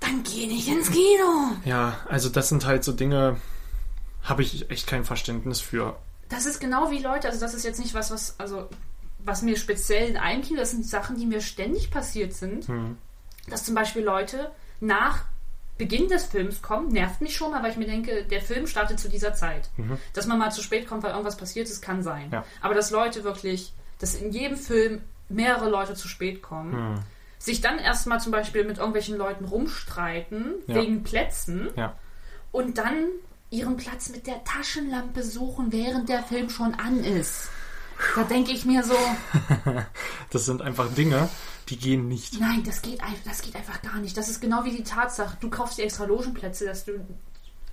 dann 0.00 0.22
geh 0.24 0.46
nicht 0.46 0.66
ins 0.68 0.90
Kino. 0.90 1.52
Ja, 1.64 1.98
also 2.08 2.28
das 2.28 2.48
sind 2.48 2.66
halt 2.66 2.82
so 2.84 2.92
Dinge, 2.92 3.36
habe 4.24 4.42
ich 4.42 4.70
echt 4.70 4.86
kein 4.86 5.04
Verständnis 5.04 5.60
für. 5.60 5.96
Das 6.28 6.46
ist 6.46 6.60
genau 6.60 6.90
wie 6.90 6.98
Leute, 6.98 7.28
also 7.28 7.40
das 7.40 7.54
ist 7.54 7.64
jetzt 7.64 7.78
nicht 7.78 7.94
was, 7.94 8.10
was, 8.10 8.34
also 8.38 8.68
was 9.24 9.42
mir 9.42 9.56
speziell 9.56 10.08
in 10.08 10.16
einem 10.16 10.42
Kino, 10.42 10.58
das 10.60 10.70
sind 10.72 10.86
Sachen, 10.86 11.16
die 11.16 11.26
mir 11.26 11.40
ständig 11.40 11.90
passiert 11.90 12.32
sind, 12.34 12.66
Hm. 12.68 12.96
dass 13.48 13.64
zum 13.64 13.74
Beispiel 13.74 14.02
Leute 14.02 14.50
nach 14.80 15.24
Beginn 15.78 16.08
des 16.08 16.24
Films 16.26 16.60
kommen, 16.62 16.88
nervt 16.88 17.20
mich 17.20 17.34
schon 17.36 17.50
mal, 17.50 17.62
weil 17.62 17.70
ich 17.72 17.76
mir 17.76 17.86
denke, 17.86 18.24
der 18.24 18.40
Film 18.40 18.66
startet 18.66 19.00
zu 19.00 19.08
dieser 19.08 19.34
Zeit. 19.34 19.70
Dass 20.12 20.26
man 20.26 20.38
mal 20.38 20.50
zu 20.52 20.62
spät 20.62 20.86
kommt, 20.86 21.02
weil 21.02 21.10
irgendwas 21.12 21.36
passiert 21.36 21.68
ist, 21.68 21.80
kann 21.82 22.02
sein. 22.02 22.26
Mhm. 22.28 22.32
Ja. 22.34 22.44
Aber 22.60 22.74
dass 22.74 22.90
Leute 22.90 23.24
wirklich, 23.24 23.72
dass 23.98 24.14
in 24.14 24.30
jedem 24.32 24.56
Film 24.56 25.00
mehrere 25.28 25.68
Leute 25.70 25.94
zu 25.94 26.08
spät 26.08 26.42
kommen, 26.42 26.72
Hm. 26.96 27.00
sich 27.38 27.60
dann 27.60 27.78
erstmal 27.78 28.20
zum 28.20 28.30
Beispiel 28.32 28.64
mit 28.64 28.78
irgendwelchen 28.78 29.16
Leuten 29.16 29.44
rumstreiten, 29.46 30.54
Ja. 30.66 30.74
wegen 30.76 31.02
Plätzen, 31.02 31.70
Ja. 31.76 31.96
und 32.52 32.78
dann 32.78 33.06
ihren 33.50 33.76
Platz 33.76 34.08
mit 34.10 34.26
der 34.26 34.44
Taschenlampe 34.44 35.22
suchen, 35.22 35.72
während 35.72 36.08
der 36.08 36.22
Film 36.22 36.48
schon 36.50 36.74
an 36.74 37.02
ist. 37.04 37.48
Da 38.16 38.24
denke 38.24 38.52
ich 38.52 38.64
mir 38.64 38.82
so, 38.84 38.94
Das 40.30 40.44
sind 40.46 40.62
einfach 40.62 40.92
Dinge, 40.94 41.28
die 41.68 41.76
gehen 41.76 42.08
nicht. 42.08 42.38
nein, 42.40 42.62
das 42.64 42.82
geht, 42.82 43.00
das 43.24 43.42
geht 43.42 43.54
einfach 43.56 43.80
gar 43.82 43.98
nicht. 43.98 44.16
Das 44.16 44.28
ist 44.28 44.40
genau 44.40 44.64
wie 44.64 44.76
die 44.76 44.84
Tatsache, 44.84 45.36
du 45.40 45.50
kaufst 45.50 45.78
dir 45.78 45.84
extra 45.84 46.04
Logenplätze, 46.04 46.66
dass 46.66 46.84
du 46.84 46.92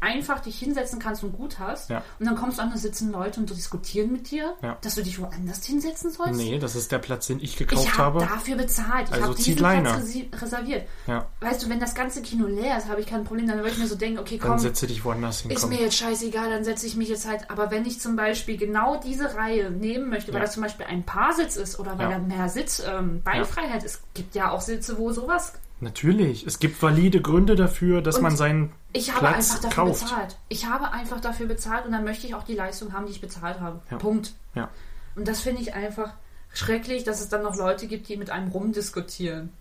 einfach 0.02 0.40
dich 0.40 0.58
hinsetzen 0.60 1.00
kannst 1.00 1.24
und 1.24 1.34
gut 1.34 1.60
hast. 1.60 1.90
Ja. 1.90 2.04
Und 2.20 2.26
dann 2.26 2.36
kommst 2.36 2.58
du 2.58 2.62
an, 2.62 2.72
da 2.72 2.78
sitzen 2.78 3.12
Leute 3.12 3.40
und 3.40 3.50
diskutieren 3.50 4.12
mit 4.12 4.32
dir, 4.32 4.54
Ja. 4.62 4.78
dass 4.82 4.96
du 4.96 5.04
dich 5.04 5.20
woanders 5.20 5.66
hinsetzen 5.66 6.12
sollst. 6.12 6.36
Nee, 6.36 6.58
das 6.60 6.76
ist 6.76 6.92
der 6.92 7.00
Platz, 7.00 7.28
den 7.28 7.40
ich 7.40 7.58
gekauft 7.58 7.84
Ich 7.86 7.98
habe. 7.98 8.22
habe 8.22 8.34
dafür 8.34 8.56
bezahlt. 8.56 9.08
Ich 9.08 9.14
Also 9.14 9.26
habe 9.26 9.36
diesen 9.36 9.58
Leine. 9.58 9.90
Platz 9.90 10.42
reserviert. 10.42 10.88
Ja, 11.08 11.26
Weißt 11.42 11.64
du, 11.64 11.70
wenn 11.70 11.80
das 11.80 11.96
ganze 11.96 12.22
Kino 12.22 12.48
leer 12.48 12.78
ist, 12.78 12.88
habe 12.88 13.02
ich 13.02 13.08
kein 13.08 13.24
Problem. 13.24 13.48
Dann 13.48 13.58
würde 13.58 13.72
ich 13.72 13.78
mir 13.78 13.88
so 13.88 13.96
denken, 13.96 14.20
okay, 14.20 14.38
dann 14.38 14.50
komm, 14.52 14.60
setze 14.60 14.88
dich 14.88 15.04
woanders 15.06 15.42
hin. 15.42 15.52
Ist 15.52 15.68
mir 15.68 15.80
jetzt 15.82 15.96
scheißegal, 15.98 16.50
dann 16.50 16.64
setze 16.64 16.86
ich 16.88 16.96
mich 16.96 17.10
jetzt 17.10 17.28
halt. 17.28 17.50
Aber 17.52 17.72
wenn 17.72 17.86
ich 17.86 18.00
zum 18.00 18.16
Beispiel 18.16 18.58
genau 18.58 19.00
diese 19.00 19.36
Reihe 19.36 19.70
nehmen 19.72 20.10
möchte, 20.10 20.34
weil 20.34 20.42
das 20.42 20.54
zum 20.54 20.64
Beispiel 20.64 20.86
ein 20.86 21.04
Paarsitz 21.04 21.56
ist 21.56 21.80
oder 21.80 21.98
weil 21.98 22.10
da 22.10 22.20
mehr 22.20 22.50
Sitz, 22.50 22.82
ähm, 22.86 23.22
Beinfreiheit 23.24 23.84
ist, 23.84 24.02
gibt 24.14 24.36
ja 24.36 24.52
auch 24.52 24.62
Sitze, 24.62 24.98
wo 24.98 25.12
sowas. 25.12 25.54
Natürlich, 25.82 26.46
es 26.46 26.60
gibt 26.60 26.82
valide 26.82 27.22
Gründe 27.22 27.56
dafür, 27.56 28.02
dass 28.02 28.18
Und 28.18 28.24
man 28.24 28.36
seinen 28.36 28.74
Ich 28.92 29.10
habe 29.12 29.20
Platz 29.20 29.52
einfach 29.52 29.70
dafür 29.70 29.86
kauft. 29.86 30.02
bezahlt. 30.02 30.38
Ich 30.50 30.66
habe 30.66 30.92
einfach 30.92 31.22
dafür 31.22 31.46
bezahlt 31.48 31.86
und 31.86 31.94
dann 31.94 32.04
möchte 32.04 32.28
ich 32.28 32.36
auch 32.36 32.44
die 32.44 32.56
Leistung 32.56 32.92
haben, 32.92 33.06
die 33.06 33.14
ich 33.14 33.22
bezahlt 33.22 33.60
habe. 33.62 33.82
Ja. 33.90 33.98
Punkt. 33.98 34.34
Ja. 34.56 34.70
Und 35.16 35.28
das 35.28 35.40
finde 35.40 35.62
ich 35.62 35.74
einfach 35.74 36.14
schrecklich, 36.54 37.04
dass 37.06 37.22
es 37.22 37.30
dann 37.30 37.44
noch 37.44 37.56
Leute 37.56 37.88
gibt, 37.88 38.10
die 38.10 38.18
mit 38.18 38.30
einem 38.30 38.50
rumdiskutieren. 38.52 39.54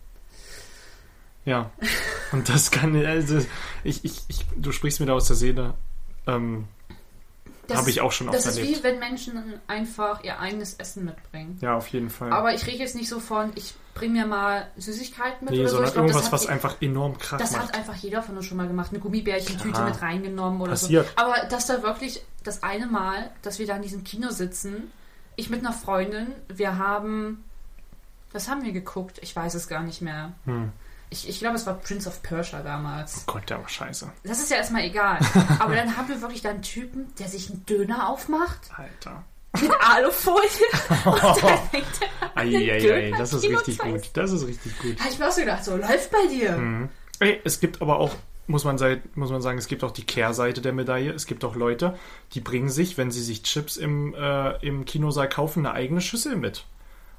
Ja. 1.44 1.70
Und 2.32 2.48
das 2.48 2.70
kann, 2.70 2.94
also, 3.06 3.38
ich, 3.84 4.04
ich, 4.04 4.22
ich, 4.28 4.44
du 4.56 4.72
sprichst 4.72 5.00
mir 5.00 5.06
da 5.06 5.12
aus 5.14 5.28
der 5.28 5.36
Seele. 5.36 5.74
Ähm, 6.26 6.66
Habe 7.76 7.88
ist- 7.90 7.96
ich 7.96 8.00
auch 8.00 8.12
schon 8.12 8.28
oft 8.28 8.36
Das 8.38 8.46
ist 8.46 8.56
erlebt. 8.58 8.78
wie 8.78 8.82
wenn 8.84 8.98
Menschen 8.98 9.60
einfach 9.66 10.22
ihr 10.24 10.38
eigenes 10.40 10.74
Essen 10.74 11.04
mitbringen. 11.04 11.58
ja, 11.60 11.76
auf 11.76 11.88
jeden 11.88 12.08
Fall. 12.10 12.32
Aber 12.32 12.54
ich 12.54 12.66
rede 12.66 12.78
jetzt 12.78 12.94
nicht 12.94 13.08
so 13.08 13.20
von, 13.20 13.52
ich 13.54 13.74
bringe 13.94 14.20
mir 14.20 14.26
mal 14.26 14.66
Süßigkeiten 14.76 15.44
mit 15.44 15.54
nee, 15.54 15.60
oder 15.60 15.68
so. 15.68 15.76
Ich 15.78 15.82
glaub, 15.92 15.96
irgendwas, 15.96 16.26
hat 16.26 16.32
was 16.32 16.46
einfach 16.46 16.80
enorm 16.80 17.18
krass 17.18 17.40
Das 17.40 17.52
macht. 17.52 17.68
hat 17.68 17.74
einfach 17.74 17.96
jeder 17.96 18.22
von 18.22 18.36
uns 18.36 18.46
schon 18.46 18.56
mal 18.56 18.68
gemacht. 18.68 18.90
Eine 18.90 19.00
Gummibärchentüte 19.00 19.82
mit 19.82 20.00
reingenommen 20.00 20.60
oder 20.60 20.70
Passiert. 20.72 21.06
so. 21.08 21.12
Aber 21.24 21.46
dass 21.48 21.66
da 21.66 21.82
wirklich 21.82 22.22
das 22.44 22.62
eine 22.62 22.86
Mal, 22.86 23.30
dass 23.42 23.58
wir 23.58 23.66
da 23.66 23.76
in 23.76 23.82
diesem 23.82 24.04
Kino 24.04 24.30
sitzen, 24.30 24.90
ich 25.36 25.50
mit 25.50 25.60
einer 25.60 25.72
Freundin, 25.72 26.28
wir 26.48 26.78
haben. 26.78 27.44
Was 28.32 28.48
haben 28.48 28.62
wir 28.62 28.72
geguckt? 28.72 29.18
Ich 29.22 29.34
weiß 29.34 29.54
es 29.54 29.68
gar 29.68 29.82
nicht 29.82 30.02
mehr. 30.02 30.32
Hm. 30.44 30.70
Ich, 31.10 31.28
ich 31.28 31.38
glaube, 31.38 31.56
es 31.56 31.66
war 31.66 31.74
Prince 31.74 32.08
of 32.08 32.22
Persia 32.22 32.62
damals. 32.62 33.24
Gott, 33.26 33.48
der 33.48 33.58
war 33.60 33.68
scheiße. 33.68 34.10
Das 34.24 34.40
ist 34.40 34.50
ja 34.50 34.58
erstmal 34.58 34.84
egal. 34.84 35.18
Aber 35.58 35.74
dann 35.74 35.96
haben 35.96 36.08
wir 36.08 36.20
wirklich 36.20 36.42
da 36.42 36.50
einen 36.50 36.62
Typen, 36.62 37.12
der 37.18 37.28
sich 37.28 37.48
einen 37.50 37.64
Döner 37.66 38.08
aufmacht 38.10 38.60
Alter. 38.76 39.24
mit 39.60 39.70
Alufolie. 39.80 40.42
Und 41.06 41.22
dann 41.22 41.58
fängt 41.70 41.86
er 42.00 42.36
an, 42.36 42.50
den 42.50 42.56
Eieiei, 42.60 42.78
Döner 42.80 43.18
das 43.18 43.32
ist 43.32 43.44
richtig 43.44 43.78
gut. 43.78 44.10
Das 44.12 44.32
ist 44.32 44.46
richtig 44.46 44.78
gut. 44.80 44.98
Habe 45.00 45.10
ich 45.10 45.18
mir 45.18 45.28
auch 45.28 45.32
so 45.32 45.40
gedacht, 45.40 45.64
so 45.64 45.76
läuft 45.76 46.10
bei 46.10 46.26
dir. 46.28 46.56
Mhm. 46.56 46.88
Ey, 47.20 47.40
es 47.44 47.58
gibt 47.60 47.80
aber 47.80 47.98
auch, 47.98 48.14
muss 48.46 48.64
man, 48.64 48.76
sei- 48.78 49.00
muss 49.14 49.30
man 49.30 49.40
sagen, 49.42 49.58
es 49.58 49.66
gibt 49.66 49.82
auch 49.84 49.90
die 49.90 50.04
Kehrseite 50.04 50.60
der 50.60 50.72
Medaille. 50.72 51.12
Es 51.12 51.26
gibt 51.26 51.42
auch 51.44 51.56
Leute, 51.56 51.98
die 52.34 52.40
bringen 52.40 52.68
sich, 52.68 52.98
wenn 52.98 53.10
sie 53.10 53.22
sich 53.22 53.42
Chips 53.42 53.76
im, 53.78 54.14
äh, 54.14 54.56
im 54.64 54.84
Kinosaal 54.84 55.28
kaufen, 55.28 55.64
eine 55.66 55.74
eigene 55.74 56.00
Schüssel 56.02 56.36
mit. 56.36 56.64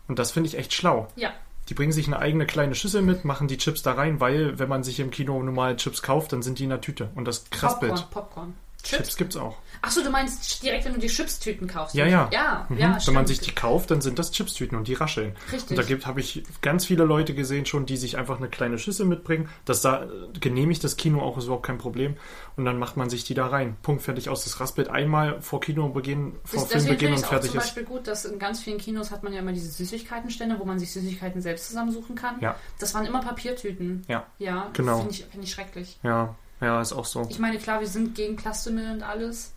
Und 0.08 0.20
das 0.20 0.32
finde 0.32 0.48
ich 0.48 0.58
echt 0.58 0.74
schlau. 0.74 1.08
Ja. 1.16 1.32
Die 1.70 1.76
bringen 1.76 1.92
sich 1.92 2.08
eine 2.08 2.18
eigene 2.18 2.48
kleine 2.48 2.74
Schüssel 2.74 3.04
mit, 3.04 3.26
machen 3.26 3.48
die 3.48 3.58
Chips 3.58 3.84
da 3.84 3.94
rein, 3.94 4.20
weil, 4.20 4.58
wenn 4.58 4.70
man 4.70 4.84
sich 4.84 5.00
im 5.00 5.12
Kino 5.12 5.42
normal 5.42 5.76
Chips 5.76 6.02
kauft, 6.02 6.34
dann 6.34 6.42
sind 6.42 6.58
die 6.58 6.64
in 6.64 6.72
der 6.72 6.82
Tüte. 6.82 7.10
Und 7.14 7.26
das 7.26 7.50
Krassbild. 7.52 7.94
Popcorn, 7.94 8.10
Popcorn. 8.12 8.54
Chips 8.84 8.98
Chips. 9.04 9.18
gibt's 9.18 9.36
auch. 9.36 9.58
Achso, 9.82 10.02
du 10.04 10.10
meinst 10.10 10.62
direkt, 10.64 10.86
wenn 10.86 10.94
du 10.94 11.00
die 11.00 11.08
Chipstüten 11.08 11.68
kaufst. 11.68 11.96
Ja, 11.96 12.06
ja. 12.06 12.30
Ja, 12.34 12.66
Mhm. 12.70 12.78
ja, 12.78 12.98
Wenn 13.06 13.14
man 13.14 13.28
sich 13.28 13.40
die 13.40 13.52
kauft, 13.52 13.92
dann 13.92 14.02
sind 14.02 14.20
das 14.20 14.32
Chipstüten 14.32 14.78
und 14.78 14.88
die 14.88 14.94
rascheln. 14.94 15.36
Richtig. 15.52 15.70
Und 15.72 15.78
da 15.78 15.84
gibt 15.84 16.06
habe 16.06 16.20
ich 16.20 16.44
ganz 16.62 16.86
viele 16.86 17.04
Leute 17.06 17.34
gesehen 17.34 17.66
schon, 17.66 17.86
die 17.86 17.96
sich 17.98 18.18
einfach 18.18 18.38
eine 18.38 18.50
kleine 18.50 18.78
Schüssel 18.78 19.06
mitbringen. 19.06 19.48
Das 19.66 19.82
da 19.82 20.08
genehmigt 20.40 20.84
das 20.84 20.98
Kino 20.98 21.22
auch 21.22 21.38
ist 21.38 21.46
überhaupt 21.46 21.66
kein 21.66 21.78
Problem. 21.78 22.18
Und 22.58 22.66
dann 22.66 22.78
macht 22.78 22.98
man 22.98 23.10
sich 23.10 23.24
die 23.24 23.34
da 23.34 23.48
rein. 23.48 23.78
Punkt 23.82 24.02
fertig 24.02 24.28
aus. 24.30 24.44
Das 24.44 24.60
Raspelt 24.60 24.90
einmal 24.90 25.42
vor 25.42 25.62
Kinobeginn, 25.62 26.34
vor 26.44 26.60
Das- 26.62 26.70
Deswegen 26.70 26.86
Filmbeginn 26.98 27.08
und 27.10 27.14
ich 27.14 27.20
es 27.20 27.26
auch 27.26 27.30
fertig 27.30 27.52
zum 27.52 27.60
ist. 27.60 27.66
Beispiel 27.68 27.84
gut, 27.84 28.08
dass 28.08 28.26
in 28.26 28.40
ganz 28.40 28.60
vielen 28.62 28.78
Kinos 28.80 29.12
hat 29.12 29.24
man 29.24 29.32
ja 29.34 29.40
immer 29.40 29.54
diese 29.54 29.70
Süßigkeitenstände, 29.72 30.60
wo 30.60 30.66
man 30.66 30.80
sich 30.80 30.92
Süßigkeiten 30.92 31.42
selbst 31.42 31.68
zusammensuchen 31.68 32.16
kann. 32.16 32.40
Ja. 32.42 32.56
Das 32.80 32.94
waren 32.94 33.06
immer 33.06 33.22
Papiertüten. 33.22 34.04
Ja. 34.08 34.26
Ja, 34.40 34.70
Genau. 34.74 34.98
Finde 34.98 35.12
ich, 35.14 35.26
find 35.26 35.44
ich 35.44 35.52
schrecklich. 35.52 36.00
Ja, 36.04 36.36
ja, 36.62 36.82
ist 36.82 36.94
auch 36.94 37.06
so. 37.06 37.26
Ich 37.30 37.40
meine, 37.40 37.58
klar, 37.58 37.80
wir 37.80 37.88
sind 37.88 38.16
gegen 38.16 38.36
Plastikmüll 38.36 38.92
und 38.92 39.04
alles. 39.04 39.54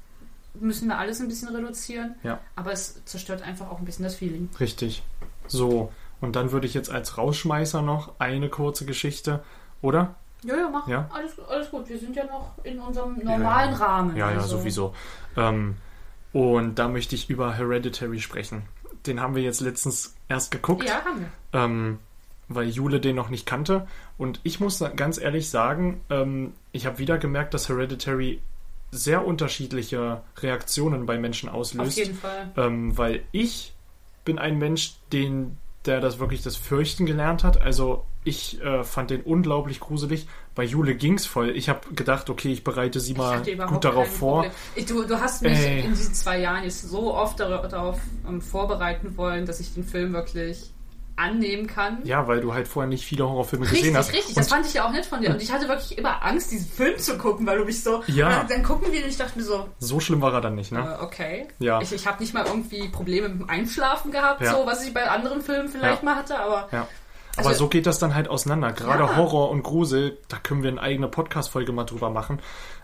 Müssen 0.55 0.89
wir 0.89 0.99
alles 0.99 1.21
ein 1.21 1.29
bisschen 1.29 1.49
reduzieren. 1.49 2.15
Ja. 2.23 2.39
Aber 2.57 2.73
es 2.73 3.03
zerstört 3.07 3.43
einfach 3.43 3.71
auch 3.71 3.79
ein 3.79 3.85
bisschen 3.85 4.05
das 4.05 4.15
Feeling. 4.17 4.51
Richtig. 4.61 5.03
So. 5.49 5.91
Und 6.21 6.37
dann 6.37 6.53
würde 6.53 6.67
ich 6.67 6.75
jetzt 6.75 6.91
als 6.91 7.19
Rausschmeißer 7.19 7.83
noch 7.83 8.13
eine 8.21 8.49
kurze 8.49 8.85
Geschichte, 8.85 9.43
oder? 9.81 10.15
Ja, 10.45 10.57
ja, 10.57 10.69
mach. 10.69 10.87
Ja. 10.89 11.09
Alles, 11.13 11.39
alles 11.49 11.71
gut. 11.71 11.89
Wir 11.89 11.99
sind 11.99 12.15
ja 12.17 12.25
noch 12.25 12.53
in 12.65 12.79
unserem 12.79 13.19
normalen 13.19 13.73
ja. 13.73 13.77
Rahmen. 13.77 14.17
Ja, 14.17 14.31
ja, 14.31 14.39
also. 14.39 14.59
sowieso. 14.59 14.95
Ähm, 15.37 15.77
und 16.33 16.79
da 16.79 16.89
möchte 16.89 17.15
ich 17.15 17.31
über 17.31 17.55
Hereditary 17.55 18.21
sprechen. 18.21 18.63
Den 19.07 19.21
haben 19.21 19.35
wir 19.35 19.43
jetzt 19.43 19.61
letztens 19.61 20.15
erst 20.29 20.51
geguckt. 20.51 20.89
Ja, 20.89 21.05
haben 21.05 21.21
wir. 21.21 21.61
ähm, 21.61 21.99
weil 22.49 22.69
Jule 22.69 23.01
den 23.01 23.17
noch 23.17 23.29
nicht 23.29 23.47
kannte. 23.47 23.87
Und 24.23 24.39
ich 24.45 24.61
muss 24.61 24.83
ganz 24.95 25.19
ehrlich 25.19 25.51
sagen, 25.51 26.01
ähm, 26.09 26.53
ich 26.71 26.87
habe 26.87 26.99
wieder 26.99 27.19
gemerkt, 27.19 27.55
dass 27.55 27.69
Hereditary 27.69 28.41
sehr 28.93 29.27
unterschiedliche 29.27 30.23
Reaktionen 30.39 31.07
bei 31.07 31.19
Menschen 31.19 31.49
Auf 31.49 31.57
auslöst. 31.57 31.97
jeden 31.99 32.15
Fall. 32.15 32.53
Ähm, 32.57 32.97
weil 32.97 33.23
ich 33.33 33.73
bin 34.25 34.39
ein 34.39 34.59
Mensch, 34.59 34.95
den, 35.13 35.57
der 35.87 36.01
das 36.01 36.21
wirklich 36.21 36.43
das 36.43 36.55
Fürchten 36.55 37.05
gelernt 37.05 37.43
hat. 37.43 37.61
Also 37.61 38.05
ich 38.23 38.63
äh, 38.63 38.85
fand 38.85 39.11
den 39.11 39.23
unglaublich 39.23 39.81
gruselig. 39.81 40.29
Bei 40.55 40.63
Jule 40.63 40.95
ging's 40.95 41.27
voll. 41.27 41.51
Ich 41.51 41.69
habe 41.69 41.93
gedacht, 41.95 42.31
okay, 42.31 42.53
ich 42.53 42.63
bereite 42.63 43.01
sie 43.01 43.15
mal 43.15 43.43
gut 43.67 43.85
darauf 43.85 44.07
vor. 44.09 44.47
Ich, 44.77 44.87
du, 44.87 45.03
du 45.05 45.21
hast 45.21 45.43
mich 45.43 45.59
Ey. 45.59 45.81
in 45.81 45.95
diesen 45.95 46.15
zwei 46.15 46.39
Jahren 46.39 46.63
jetzt 46.63 46.83
so 46.83 47.13
oft 47.13 47.41
dar- 47.41 47.67
darauf 47.67 47.99
ähm, 48.29 48.41
vorbereiten 48.41 49.17
wollen, 49.17 49.47
dass 49.47 49.59
ich 49.59 49.75
den 49.75 49.83
Film 49.83 50.13
wirklich 50.13 50.71
annehmen 51.17 51.67
kann. 51.67 51.99
Ja, 52.05 52.27
weil 52.27 52.41
du 52.41 52.55
halt 52.55 52.67
vorher 52.69 52.89
nicht 52.89 53.05
viele 53.05 53.29
Horrorfilme 53.29 53.65
Richtig, 53.67 53.81
gesehen 53.83 53.97
hast. 53.97 54.13
richtig. 54.13 54.29
Und 54.31 54.37
Das 54.39 54.49
fand 54.49 54.67
ich 54.67 54.75
ja 54.75 54.87
auch 54.87 54.91
nett 54.93 55.07
von 55.07 55.21
dir. 55.21 55.31
Und 55.31 55.43
ich 55.43 55.53
hatte 55.53 55.69
wirklich 55.69 55.97
immer 55.99 56.25
Angst, 56.25 56.51
diesen 56.51 56.71
Film 56.71 56.99
zu 56.99 57.19
gucken, 57.19 57.47
weil 57.47 57.59
du 57.59 57.65
mich 57.65 57.83
so. 57.83 58.03
Ja. 58.07 58.31
Dann, 58.39 58.49
dann 58.49 58.63
gucken 58.63 58.93
wir 58.93 59.03
und 59.03 59.09
ich 59.09 59.17
dachte 59.19 59.39
mir 59.39 59.45
so, 59.45 59.69
so 59.79 60.01
schlimm 60.01 60.21
war 60.23 60.33
er 60.35 60.41
dann 60.41 60.55
nicht, 60.55 60.73
ne? 60.73 60.97
äh, 61.01 61.05
okay. 61.05 61.49
Ja. 61.59 61.81
Ich, 61.81 61.93
ich 61.93 62.07
habe 62.07 62.21
nicht 62.23 62.35
mal 62.35 62.47
irgendwie 62.47 62.89
Probleme 62.89 63.29
mit 63.29 63.41
dem 63.41 63.51
Einschlafen 63.51 64.11
gehabt, 64.11 64.41
Ja. 64.41 64.53
so 64.53 64.67
was 64.67 64.85
ich 64.87 64.93
bei 64.95 65.09
anderen 65.09 65.43
Filmen 65.43 65.69
vielleicht 65.69 66.03
Ja. 66.03 66.05
mal 66.05 66.17
hatte, 66.17 66.39
aber. 66.39 66.69
Ja. 66.73 66.89
Aber 67.37 67.49
Also- 67.49 67.61
so 67.65 67.69
geht 67.69 67.87
das 67.87 67.99
dann 67.99 68.15
halt 68.15 68.29
auseinander. 68.29 68.73
Gerade 68.73 69.05
Ja. 69.05 69.17
Horror 69.17 69.51
und 69.51 69.63
Grusel, 69.63 70.19
da 70.29 70.37
können 70.39 70.63
wir 70.63 70.71
eine 70.71 70.81
eigene 70.83 71.09
Podcast-Folge 71.09 71.73
mal 71.73 71.85
drüber 71.85 72.11
machen. 72.11 72.41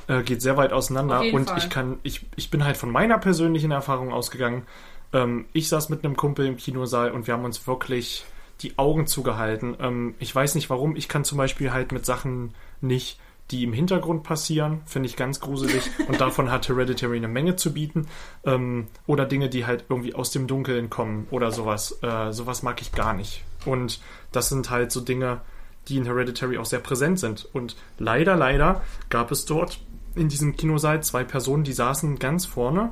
Äh, 0.06 0.22
geht 0.22 0.40
sehr 0.40 0.56
weit 0.56 0.72
auseinander. 0.72 1.20
Und 1.34 1.50
Fall. 1.50 1.58
ich 1.58 1.68
kann, 1.68 1.98
ich, 2.02 2.24
ich 2.36 2.50
bin 2.50 2.64
halt 2.64 2.78
von 2.78 2.90
meiner 2.90 3.18
persönlichen 3.18 3.70
Erfahrung 3.72 4.10
ausgegangen. 4.12 4.66
Ähm, 5.12 5.46
ich 5.52 5.68
saß 5.68 5.88
mit 5.88 6.04
einem 6.04 6.16
Kumpel 6.16 6.46
im 6.46 6.56
Kinosaal 6.56 7.12
und 7.12 7.26
wir 7.26 7.34
haben 7.34 7.44
uns 7.44 7.66
wirklich 7.66 8.24
die 8.60 8.78
Augen 8.78 9.06
zugehalten. 9.06 9.76
Ähm, 9.80 10.14
ich 10.18 10.34
weiß 10.34 10.54
nicht 10.54 10.70
warum. 10.70 10.96
Ich 10.96 11.08
kann 11.08 11.24
zum 11.24 11.38
Beispiel 11.38 11.72
halt 11.72 11.92
mit 11.92 12.04
Sachen 12.04 12.54
nicht, 12.80 13.18
die 13.50 13.64
im 13.64 13.72
Hintergrund 13.72 14.24
passieren, 14.24 14.82
finde 14.84 15.08
ich 15.08 15.16
ganz 15.16 15.40
gruselig. 15.40 15.90
Und 16.06 16.20
davon 16.20 16.50
hat 16.50 16.68
Hereditary 16.68 17.16
eine 17.16 17.28
Menge 17.28 17.56
zu 17.56 17.72
bieten. 17.72 18.08
Ähm, 18.44 18.88
oder 19.06 19.24
Dinge, 19.24 19.48
die 19.48 19.64
halt 19.66 19.84
irgendwie 19.88 20.14
aus 20.14 20.30
dem 20.30 20.46
Dunkeln 20.46 20.90
kommen 20.90 21.26
oder 21.30 21.50
sowas. 21.50 21.98
Äh, 22.02 22.32
sowas 22.32 22.62
mag 22.62 22.82
ich 22.82 22.92
gar 22.92 23.14
nicht. 23.14 23.44
Und 23.64 24.00
das 24.32 24.48
sind 24.48 24.70
halt 24.70 24.92
so 24.92 25.00
Dinge, 25.00 25.40
die 25.88 25.96
in 25.96 26.04
Hereditary 26.04 26.58
auch 26.58 26.66
sehr 26.66 26.80
präsent 26.80 27.18
sind. 27.18 27.48
Und 27.52 27.76
leider, 27.98 28.36
leider 28.36 28.82
gab 29.08 29.30
es 29.30 29.46
dort 29.46 29.80
in 30.14 30.28
diesem 30.28 30.56
Kinosaal 30.56 31.02
zwei 31.02 31.24
Personen, 31.24 31.64
die 31.64 31.72
saßen 31.72 32.18
ganz 32.18 32.44
vorne, 32.44 32.90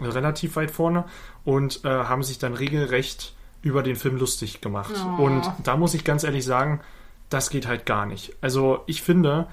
relativ 0.00 0.56
weit 0.56 0.70
vorne, 0.70 1.04
und 1.46 1.84
äh, 1.84 1.88
haben 1.88 2.22
sich 2.22 2.38
dann 2.38 2.52
regelrecht 2.52 3.34
über 3.62 3.82
den 3.82 3.96
Film 3.96 4.18
lustig 4.18 4.60
gemacht. 4.60 4.92
Oh. 5.18 5.22
Und 5.22 5.50
da 5.62 5.76
muss 5.76 5.94
ich 5.94 6.04
ganz 6.04 6.24
ehrlich 6.24 6.44
sagen, 6.44 6.80
das 7.30 7.48
geht 7.48 7.66
halt 7.66 7.86
gar 7.86 8.04
nicht. 8.04 8.36
Also 8.40 8.82
ich 8.86 9.00
finde, 9.00 9.46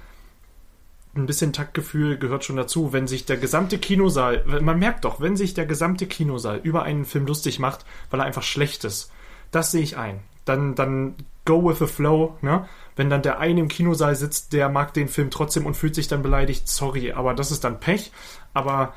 ein 1.15 1.27
bisschen 1.27 1.53
Taktgefühl 1.53 2.17
gehört 2.17 2.43
schon 2.43 2.55
dazu, 2.55 2.91
wenn 2.91 3.07
sich 3.07 3.25
der 3.25 3.37
gesamte 3.37 3.77
Kinosaal, 3.77 4.43
man 4.61 4.79
merkt 4.79 5.05
doch, 5.05 5.21
wenn 5.21 5.37
sich 5.37 5.53
der 5.53 5.67
gesamte 5.67 6.07
Kinosaal 6.07 6.59
über 6.63 6.83
einen 6.83 7.05
Film 7.05 7.27
lustig 7.27 7.59
macht, 7.59 7.85
weil 8.09 8.19
er 8.19 8.25
einfach 8.25 8.43
schlecht 8.43 8.83
ist, 8.83 9.11
das 9.51 9.71
sehe 9.71 9.83
ich 9.83 9.95
ein. 9.95 10.19
Dann, 10.45 10.73
dann 10.73 11.15
go 11.45 11.63
with 11.63 11.77
the 11.77 11.85
flow, 11.87 12.37
ne? 12.41 12.67
Wenn 12.95 13.09
dann 13.09 13.21
der 13.21 13.39
eine 13.39 13.59
im 13.59 13.67
Kinosaal 13.67 14.15
sitzt, 14.15 14.53
der 14.53 14.69
mag 14.69 14.93
den 14.93 15.07
Film 15.07 15.31
trotzdem 15.31 15.65
und 15.65 15.75
fühlt 15.75 15.95
sich 15.95 16.07
dann 16.07 16.21
beleidigt, 16.21 16.67
sorry, 16.67 17.11
aber 17.11 17.33
das 17.33 17.51
ist 17.51 17.63
dann 17.63 17.79
Pech. 17.79 18.11
Aber 18.53 18.93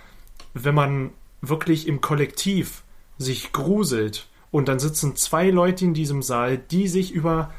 wenn 0.54 0.74
man 0.74 1.10
wirklich 1.40 1.86
im 1.86 2.00
Kollektiv 2.00 2.82
sich 3.18 3.52
gruselt 3.52 4.26
und 4.50 4.68
dann 4.68 4.78
sitzen 4.78 5.16
zwei 5.16 5.50
Leute 5.50 5.84
in 5.84 5.94
diesem 5.94 6.22
Saal, 6.22 6.58
die 6.58 6.88
sich 6.88 7.12
über 7.12 7.52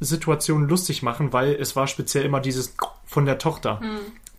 Situationen 0.00 0.68
lustig 0.68 1.02
machen, 1.02 1.32
weil 1.32 1.54
es 1.54 1.76
war 1.76 1.86
speziell 1.86 2.24
immer 2.24 2.40
dieses 2.40 2.74
von 3.04 3.26
der 3.26 3.38
Tochter, 3.38 3.80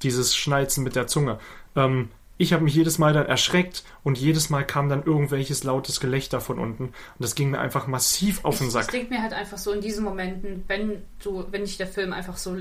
dieses 0.01 0.35
Schnalzen 0.35 0.83
mit 0.83 0.95
der 0.95 1.07
Zunge. 1.07 1.39
Ähm, 1.75 2.09
ich 2.37 2.53
habe 2.53 2.63
mich 2.63 2.73
jedes 2.73 2.97
Mal 2.97 3.13
dann 3.13 3.27
erschreckt 3.27 3.83
und 4.03 4.17
jedes 4.17 4.49
Mal 4.49 4.65
kam 4.65 4.89
dann 4.89 5.03
irgendwelches 5.03 5.63
lautes 5.63 5.99
Gelächter 5.99 6.41
von 6.41 6.57
unten 6.57 6.85
und 6.85 6.93
das 7.19 7.35
ging 7.35 7.51
mir 7.51 7.59
einfach 7.59 7.85
massiv 7.85 8.43
auf 8.43 8.57
den 8.57 8.63
Ich, 8.63 8.67
ich 8.69 8.73
Sack. 8.73 8.91
denke 8.91 9.13
mir 9.13 9.21
halt 9.21 9.33
einfach 9.33 9.59
so 9.59 9.71
in 9.71 9.81
diesen 9.81 10.03
Momenten, 10.03 10.63
wenn 10.67 11.03
du, 11.23 11.45
wenn 11.51 11.61
dich 11.61 11.77
der 11.77 11.85
Film 11.85 12.13
einfach 12.13 12.37
so, 12.37 12.57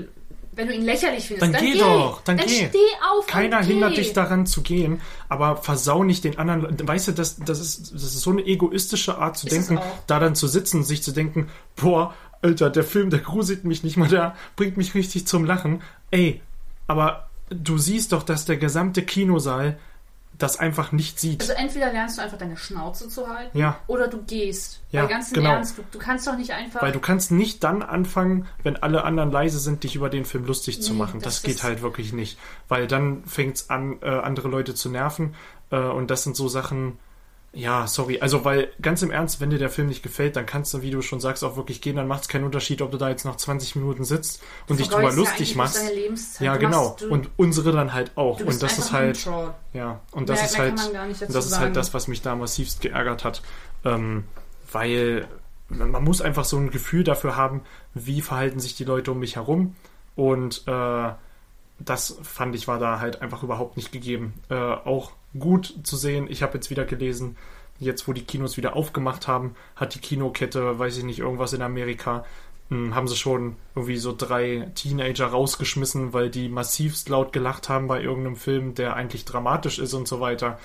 wenn 0.53 0.67
du 0.67 0.73
ihn 0.73 0.83
lächerlich 0.83 1.27
findest, 1.27 1.43
Dann 1.43 1.53
dann, 1.53 1.63
geh 1.63 1.73
geh 1.73 1.79
doch, 1.79 2.21
dann 2.23 2.37
geh. 2.37 2.47
steh 2.47 2.77
auf 3.09 3.25
Keiner 3.27 3.61
geh. 3.61 3.67
hindert 3.67 3.97
dich 3.97 4.13
daran 4.13 4.45
zu 4.45 4.61
gehen, 4.61 4.99
aber 5.29 5.57
versau 5.57 6.03
nicht 6.03 6.23
den 6.23 6.37
anderen. 6.37 6.75
Weißt 6.87 7.07
du, 7.07 7.11
das, 7.13 7.37
das, 7.37 7.59
ist, 7.59 7.93
das 7.93 8.03
ist 8.03 8.21
so 8.21 8.31
eine 8.31 8.45
egoistische 8.45 9.17
Art 9.17 9.37
zu 9.37 9.47
Ist 9.47 9.69
denken, 9.69 9.79
da 10.07 10.19
dann 10.19 10.35
zu 10.35 10.47
sitzen 10.47 10.77
und 10.77 10.83
sich 10.83 11.03
zu 11.03 11.11
denken, 11.11 11.49
boah, 11.75 12.13
Alter, 12.41 12.69
der 12.69 12.83
Film, 12.83 13.09
der 13.09 13.19
gruselt 13.19 13.63
mich 13.63 13.83
nicht 13.83 13.97
mal, 13.97 14.09
der 14.09 14.35
bringt 14.55 14.75
mich 14.75 14.93
richtig 14.95 15.27
zum 15.27 15.45
Lachen. 15.45 15.81
Ey, 16.09 16.41
aber 16.87 17.29
du 17.49 17.77
siehst 17.77 18.11
doch, 18.11 18.23
dass 18.23 18.45
der 18.45 18.57
gesamte 18.57 19.03
Kinosaal 19.03 19.77
das 20.41 20.59
einfach 20.59 20.91
nicht 20.91 21.19
sieht. 21.19 21.41
Also 21.41 21.53
entweder 21.53 21.91
lernst 21.91 22.17
du 22.17 22.21
einfach 22.21 22.37
deine 22.37 22.57
Schnauze 22.57 23.07
zu 23.09 23.27
halten 23.27 23.57
Ja. 23.57 23.79
oder 23.87 24.07
du 24.07 24.21
gehst. 24.23 24.81
Ja, 24.91 25.01
Weil 25.03 25.09
ganz 25.09 25.31
genau. 25.31 25.51
Ernst, 25.51 25.77
du, 25.77 25.83
du 25.91 25.99
kannst 25.99 26.27
doch 26.27 26.37
nicht 26.37 26.51
einfach. 26.51 26.81
Weil 26.81 26.91
du 26.91 26.99
kannst 26.99 27.31
nicht 27.31 27.63
dann 27.63 27.81
anfangen, 27.83 28.47
wenn 28.63 28.77
alle 28.77 29.03
anderen 29.03 29.31
leise 29.31 29.59
sind, 29.59 29.83
dich 29.83 29.95
über 29.95 30.09
den 30.09 30.25
Film 30.25 30.45
lustig 30.45 30.81
zu 30.81 30.93
Nee, 30.93 30.99
machen. 30.99 31.21
Das, 31.21 31.35
das 31.35 31.43
geht 31.43 31.63
halt 31.63 31.81
wirklich 31.81 32.13
nicht. 32.13 32.37
Weil 32.67 32.87
dann 32.87 33.23
fängt 33.25 33.55
es 33.57 33.69
an, 33.69 33.99
äh, 34.01 34.09
andere 34.09 34.47
Leute 34.47 34.73
zu 34.75 34.89
nerven. 34.89 35.35
Äh, 35.69 35.77
und 35.77 36.09
das 36.11 36.23
sind 36.23 36.35
so 36.35 36.47
Sachen, 36.47 36.97
ja, 37.53 37.85
sorry. 37.85 38.19
Also, 38.21 38.45
weil 38.45 38.69
ganz 38.81 39.01
im 39.01 39.11
Ernst, 39.11 39.41
wenn 39.41 39.49
dir 39.49 39.57
der 39.59 39.69
Film 39.69 39.87
nicht 39.87 40.03
gefällt, 40.03 40.35
dann 40.37 40.45
kannst 40.45 40.73
du, 40.73 40.81
wie 40.81 40.89
du 40.91 41.01
schon 41.01 41.19
sagst, 41.19 41.43
auch 41.43 41.57
wirklich 41.57 41.81
gehen. 41.81 41.97
Dann 41.97 42.07
macht 42.07 42.21
es 42.21 42.27
keinen 42.29 42.45
Unterschied, 42.45 42.81
ob 42.81 42.91
du 42.91 42.97
da 42.97 43.09
jetzt 43.09 43.25
noch 43.25 43.35
20 43.35 43.75
Minuten 43.75 44.05
sitzt 44.05 44.41
und 44.69 44.79
dich 44.79 44.87
drüber 44.87 45.11
lustig 45.11 45.55
machst. 45.57 45.77
Deine 45.77 45.93
Lebenszeit. 45.93 46.45
Ja, 46.45 46.53
Du 46.53 46.59
genau. 46.59 46.89
Machst, 46.89 47.01
du, 47.01 47.09
und 47.09 47.29
unsere 47.35 47.71
dann 47.73 47.93
halt 47.93 48.11
auch. 48.15 48.39
Und 48.39 48.63
das 48.63 48.77
ist 48.77 48.93
halt. 48.93 49.27
Ja, 49.73 49.99
und 50.11 50.29
das 50.29 50.39
Mehr- 50.39 50.45
ist 50.45 50.53
mehr 50.53 50.61
halt, 50.61 50.73
nicht 51.09 51.21
dazu 51.21 51.25
und 51.25 51.35
das 51.35 51.45
ist 51.45 51.51
sagen. 51.51 51.63
halt 51.63 51.75
das, 51.75 51.93
was 51.93 52.07
mich 52.07 52.21
da 52.21 52.35
massivst 52.35 52.79
geärgert 52.81 53.23
hat, 53.25 53.41
ähm, 53.83 54.23
weil 54.71 55.27
man 55.69 56.03
muss 56.03 56.21
einfach 56.21 56.45
so 56.45 56.57
ein 56.57 56.69
Gefühl 56.71 57.03
dafür 57.03 57.35
haben, 57.35 57.61
wie 57.93 58.21
verhalten 58.21 58.59
sich 58.59 58.75
die 58.75 58.83
Leute 58.83 59.11
um 59.11 59.19
mich 59.19 59.35
herum 59.37 59.75
und 60.15 60.63
äh, 60.67 61.09
das 61.79 62.17
fand 62.23 62.55
ich 62.55 62.67
war 62.67 62.77
da 62.79 62.99
halt 62.99 63.21
einfach 63.21 63.41
überhaupt 63.43 63.75
nicht 63.77 63.91
gegeben. 63.91 64.33
Äh, 64.49 64.55
auch 64.55 65.11
gut 65.37 65.73
zu 65.83 65.95
sehen. 65.97 66.27
Ich 66.29 66.43
habe 66.43 66.55
jetzt 66.55 66.69
wieder 66.69 66.85
gelesen, 66.85 67.37
jetzt 67.79 68.07
wo 68.07 68.13
die 68.13 68.23
Kinos 68.23 68.57
wieder 68.57 68.75
aufgemacht 68.75 69.27
haben, 69.27 69.55
hat 69.75 69.95
die 69.95 69.99
Kinokette, 69.99 70.77
weiß 70.77 70.97
ich 70.97 71.03
nicht, 71.03 71.19
irgendwas 71.19 71.53
in 71.53 71.61
Amerika, 71.61 72.25
mh, 72.69 72.95
haben 72.95 73.07
sie 73.07 73.15
schon 73.15 73.55
irgendwie 73.75 73.97
so 73.97 74.13
drei 74.15 74.71
Teenager 74.75 75.27
rausgeschmissen, 75.27 76.13
weil 76.13 76.29
die 76.29 76.47
massivst 76.47 77.09
laut 77.09 77.33
gelacht 77.33 77.69
haben 77.69 77.87
bei 77.87 78.01
irgendeinem 78.01 78.35
Film, 78.35 78.75
der 78.75 78.95
eigentlich 78.95 79.25
dramatisch 79.25 79.79
ist 79.79 79.93
und 79.93 80.07
so 80.07 80.19
weiter. 80.19 80.59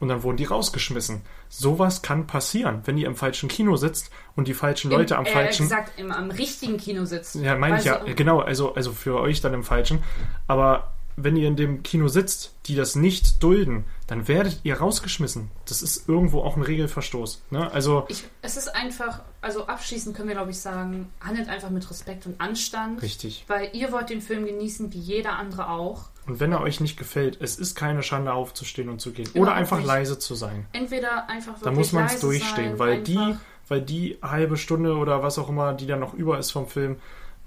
Und 0.00 0.08
dann 0.08 0.24
wurden 0.24 0.36
die 0.36 0.46
rausgeschmissen. 0.46 1.22
Sowas 1.48 2.02
kann 2.02 2.26
passieren, 2.26 2.80
wenn 2.86 2.98
ihr 2.98 3.06
im 3.06 3.14
falschen 3.14 3.48
Kino 3.48 3.76
sitzt 3.76 4.10
und 4.34 4.48
die 4.48 4.54
falschen 4.54 4.90
Leute 4.90 5.14
Im, 5.14 5.20
am 5.20 5.26
äh, 5.26 5.30
falschen. 5.30 5.62
gesagt, 5.62 5.92
im, 5.96 6.10
am 6.10 6.30
richtigen 6.32 6.76
Kino 6.76 7.04
sitzt. 7.04 7.36
Ja, 7.36 7.56
meine 7.56 7.78
ich 7.78 7.84
ja, 7.84 7.98
genau, 7.98 8.40
also, 8.40 8.74
also 8.74 8.90
für 8.90 9.20
euch 9.20 9.40
dann 9.42 9.54
im 9.54 9.62
Falschen. 9.62 10.02
Aber 10.48 10.92
wenn 11.16 11.36
ihr 11.36 11.46
in 11.48 11.56
dem 11.56 11.82
Kino 11.82 12.08
sitzt, 12.08 12.54
die 12.66 12.74
das 12.74 12.94
nicht 12.96 13.42
dulden, 13.42 13.84
dann 14.06 14.28
werdet 14.28 14.60
ihr 14.62 14.78
rausgeschmissen. 14.78 15.50
Das 15.66 15.82
ist 15.82 16.08
irgendwo 16.08 16.40
auch 16.42 16.56
ein 16.56 16.62
Regelverstoß. 16.62 17.42
Ne? 17.50 17.70
Also, 17.72 18.04
Ich, 18.08 18.24
es 18.40 18.56
ist 18.56 18.74
einfach, 18.74 19.20
also 19.40 19.66
abschließend 19.66 20.16
können 20.16 20.28
wir, 20.28 20.34
glaube 20.36 20.50
ich, 20.50 20.58
sagen, 20.58 21.08
handelt 21.20 21.48
einfach 21.48 21.70
mit 21.70 21.88
Respekt 21.90 22.26
und 22.26 22.40
Anstand. 22.40 23.02
richtig. 23.02 23.44
Weil 23.48 23.70
ihr 23.72 23.92
wollt 23.92 24.10
den 24.10 24.20
Film 24.20 24.46
genießen, 24.46 24.92
wie 24.92 24.98
jeder 24.98 25.38
andere 25.38 25.68
auch. 25.70 26.06
Und 26.26 26.38
wenn 26.40 26.52
er 26.52 26.60
euch 26.60 26.80
nicht 26.80 26.96
gefällt, 26.96 27.38
es 27.40 27.56
ist 27.56 27.74
keine 27.74 28.02
Schande 28.02 28.32
aufzustehen 28.32 28.88
und 28.88 29.00
zu 29.00 29.12
gehen. 29.12 29.28
Oder 29.30 29.40
Überhaupt 29.40 29.58
einfach 29.58 29.78
nicht. 29.78 29.86
leise 29.86 30.18
zu 30.18 30.34
sein. 30.34 30.66
Entweder 30.72 31.28
einfach 31.28 31.52
wirklich 31.54 31.64
Da 31.64 31.70
muss 31.72 31.92
man 31.92 32.06
es 32.06 32.20
durchstehen, 32.20 32.70
sein, 32.70 32.78
weil 32.78 33.02
die, 33.02 33.36
weil 33.68 33.80
die 33.82 34.18
halbe 34.22 34.56
Stunde 34.56 34.96
oder 34.96 35.22
was 35.22 35.38
auch 35.38 35.48
immer, 35.48 35.72
die 35.74 35.86
dann 35.86 36.00
noch 36.00 36.14
über 36.14 36.38
ist 36.38 36.52
vom 36.52 36.68
Film, 36.68 36.96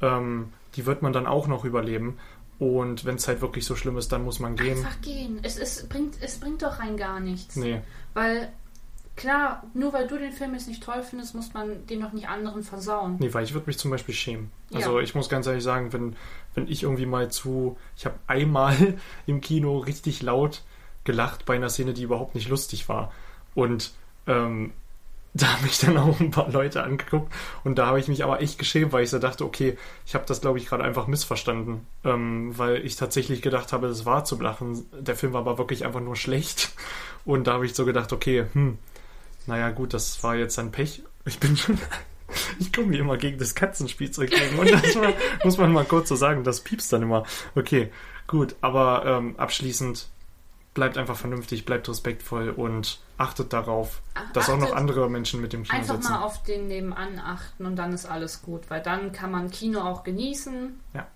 ähm, 0.01 0.51
die 0.75 0.85
wird 0.85 1.01
man 1.01 1.13
dann 1.13 1.25
auch 1.25 1.47
noch 1.47 1.63
überleben. 1.63 2.17
Und 2.57 3.03
wenn 3.05 3.15
es 3.15 3.27
halt 3.27 3.41
wirklich 3.41 3.65
so 3.65 3.75
schlimm 3.75 3.97
ist, 3.97 4.11
dann 4.11 4.23
muss 4.23 4.39
man 4.39 4.55
gehen. 4.55 4.77
Einfach 4.77 5.01
gehen. 5.01 5.39
Es, 5.43 5.57
es, 5.57 5.87
bringt, 5.87 6.15
es 6.21 6.39
bringt 6.39 6.61
doch 6.61 6.79
rein 6.79 6.95
gar 6.95 7.19
nichts. 7.19 7.57
Nee. 7.57 7.81
Weil, 8.13 8.51
klar, 9.17 9.63
nur 9.73 9.91
weil 9.91 10.07
du 10.07 10.17
den 10.17 10.31
Film 10.31 10.53
jetzt 10.53 10.67
nicht 10.67 10.81
toll 10.81 11.03
findest, 11.03 11.35
muss 11.35 11.53
man 11.53 11.85
den 11.87 11.99
noch 11.99 12.13
nicht 12.13 12.29
anderen 12.29 12.63
versauen. 12.63 13.17
Nee, 13.19 13.33
weil 13.33 13.43
ich 13.43 13.53
würde 13.53 13.67
mich 13.67 13.77
zum 13.77 13.91
Beispiel 13.91 14.15
schämen. 14.15 14.51
Ja. 14.69 14.77
Also 14.77 14.99
ich 14.99 15.15
muss 15.15 15.27
ganz 15.27 15.47
ehrlich 15.47 15.63
sagen, 15.63 15.91
wenn, 15.91 16.15
wenn 16.53 16.67
ich 16.69 16.83
irgendwie 16.83 17.05
mal 17.05 17.29
zu, 17.29 17.77
ich 17.97 18.05
habe 18.05 18.15
einmal 18.27 18.95
im 19.25 19.41
Kino 19.41 19.79
richtig 19.79 20.21
laut 20.21 20.63
gelacht 21.03 21.45
bei 21.45 21.55
einer 21.55 21.69
Szene, 21.69 21.93
die 21.93 22.03
überhaupt 22.03 22.35
nicht 22.35 22.47
lustig 22.47 22.87
war. 22.87 23.11
Und 23.53 23.91
ähm, 24.27 24.71
da 25.37 25.51
haben 25.51 25.63
mich 25.65 25.79
dann 25.79 25.97
auch 25.97 26.17
ein 26.21 26.31
paar 26.31 26.49
Leute 26.49 26.81
angeguckt 26.81 27.31
und 27.65 27.77
da 27.77 27.87
habe 27.87 27.99
ich 27.99 28.07
mich 28.07 28.23
aber 28.23 28.39
echt 28.39 28.57
geschämt, 28.57 28.93
weil 28.93 29.03
ich 29.03 29.09
so 29.09 29.19
dachte, 29.19 29.43
okay, 29.43 29.77
ich 30.05 30.15
habe 30.15 30.25
das 30.25 30.39
glaube 30.39 30.59
ich 30.59 30.65
gerade 30.65 30.85
einfach 30.85 31.07
missverstanden, 31.07 31.85
ähm, 32.05 32.57
weil 32.57 32.85
ich 32.85 32.95
tatsächlich 32.95 33.41
gedacht 33.41 33.73
habe, 33.73 33.89
das 33.89 34.05
war 34.05 34.23
zu 34.23 34.39
lachen. 34.39 34.85
Der 34.97 35.17
Film 35.17 35.33
war 35.33 35.41
aber 35.41 35.57
wirklich 35.57 35.85
einfach 35.85 35.99
nur 35.99 36.15
schlecht 36.15 36.71
und 37.25 37.47
da 37.47 37.53
habe 37.53 37.65
ich 37.65 37.75
so 37.75 37.83
gedacht, 37.83 38.13
okay, 38.13 38.45
hm, 38.53 38.77
naja 39.45 39.71
gut, 39.71 39.93
das 39.93 40.23
war 40.23 40.37
jetzt 40.37 40.57
ein 40.57 40.71
Pech. 40.71 41.03
Ich 41.25 41.37
bin 41.39 41.57
schon, 41.57 41.77
ich 42.59 42.71
komme 42.71 42.91
wie 42.91 42.99
immer 42.99 43.17
gegen 43.17 43.37
das 43.37 43.55
Katzenspielzeug 43.55 44.29
gegen 44.29 44.57
und 44.57 44.71
das 44.71 44.95
war, 44.95 45.11
muss 45.43 45.57
man 45.57 45.73
mal 45.73 45.83
kurz 45.83 46.07
so 46.07 46.15
sagen, 46.15 46.45
das 46.45 46.61
piepst 46.61 46.93
dann 46.93 47.01
immer. 47.01 47.25
Okay, 47.55 47.91
gut, 48.25 48.55
aber 48.61 49.03
ähm, 49.05 49.37
abschließend 49.37 50.07
bleibt 50.73 50.97
einfach 50.97 51.17
vernünftig, 51.17 51.65
bleibt 51.65 51.89
respektvoll 51.89 52.51
und 52.51 52.99
achtet 53.17 53.53
darauf, 53.53 54.01
Ach, 54.13 54.31
dass 54.33 54.49
auch 54.49 54.57
noch 54.57 54.63
achtet 54.65 54.77
andere 54.77 55.09
Menschen 55.09 55.41
mit 55.41 55.53
dem 55.53 55.63
Kino 55.63 55.77
Einfach 55.77 55.95
sitzen. 55.95 56.11
mal 56.11 56.21
auf 56.23 56.43
den 56.43 56.67
Nebenan 56.67 57.19
achten 57.19 57.65
und 57.65 57.75
dann 57.75 57.93
ist 57.93 58.05
alles 58.05 58.41
gut, 58.41 58.69
weil 58.69 58.81
dann 58.81 59.11
kann 59.11 59.31
man 59.31 59.49
Kino 59.51 59.81
auch 59.81 60.03
genießen. 60.03 60.79
Ja. 60.93 61.07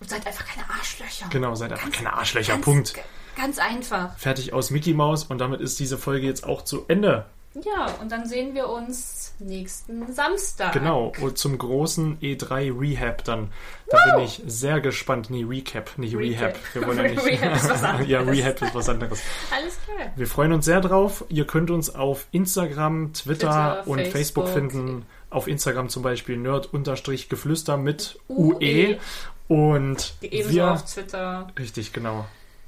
Und 0.00 0.10
seid 0.10 0.26
einfach 0.26 0.46
keine 0.46 0.68
Arschlöcher. 0.68 1.26
Genau, 1.30 1.54
seid 1.54 1.72
einfach 1.72 1.90
keine 1.90 2.12
Arschlöcher. 2.12 2.52
Ganz, 2.54 2.64
Punkt. 2.64 2.94
Ganz 3.36 3.58
einfach. 3.58 4.16
Fertig 4.18 4.52
aus 4.52 4.70
Mickey 4.70 4.92
Mouse 4.94 5.24
und 5.24 5.38
damit 5.38 5.60
ist 5.60 5.78
diese 5.78 5.96
Folge 5.98 6.26
jetzt 6.26 6.44
auch 6.44 6.62
zu 6.62 6.84
Ende. 6.88 7.26
Ja, 7.64 7.86
und 8.00 8.12
dann 8.12 8.26
sehen 8.26 8.54
wir 8.54 8.68
uns 8.68 9.34
nächsten 9.38 10.12
Samstag. 10.12 10.72
Genau, 10.72 11.12
und 11.20 11.38
zum 11.38 11.56
großen 11.56 12.18
E3 12.20 12.78
Rehab 12.78 13.24
dann. 13.24 13.50
Da 13.88 14.14
bin 14.16 14.24
ich 14.24 14.42
sehr 14.46 14.80
gespannt. 14.80 15.30
Nee, 15.30 15.44
Recap, 15.48 15.96
nicht 15.96 16.14
Recap. 16.16 16.54
Rehab. 16.54 16.74
Wir 16.74 16.86
wollen 16.86 16.98
ja 16.98 17.02
nicht. 17.10 17.24
Rehab 17.24 17.56
ist 17.56 17.68
was 17.70 17.82
anderes. 17.84 18.08
ja, 18.08 18.20
Rehab 18.20 18.60
ist 18.62 18.74
was 18.74 18.88
anderes. 18.88 19.20
Alles 19.54 19.78
klar. 19.84 20.12
Wir 20.16 20.26
freuen 20.26 20.52
uns 20.52 20.64
sehr 20.66 20.80
drauf. 20.80 21.24
Ihr 21.28 21.46
könnt 21.46 21.70
uns 21.70 21.94
auf 21.94 22.26
Instagram, 22.32 23.12
Twitter, 23.14 23.82
Twitter, 23.84 23.88
und 23.88 24.00
Facebook, 24.06 24.48
Facebook. 24.48 24.72
finden. 24.72 25.06
Auf 25.30 25.48
Instagram 25.48 25.88
zum 25.88 26.02
Beispiel 26.02 26.36
nerd-geflüster 26.36 27.76
mit 27.76 28.18
UE. 28.28 28.54
UE. 28.56 28.98
Und 29.48 30.14
Ebenso 30.22 30.54
wir. 30.54 30.72
auf 30.72 30.84
Twitter, 30.84 31.46
Richtig, 31.58 31.92
genau. 31.92 32.26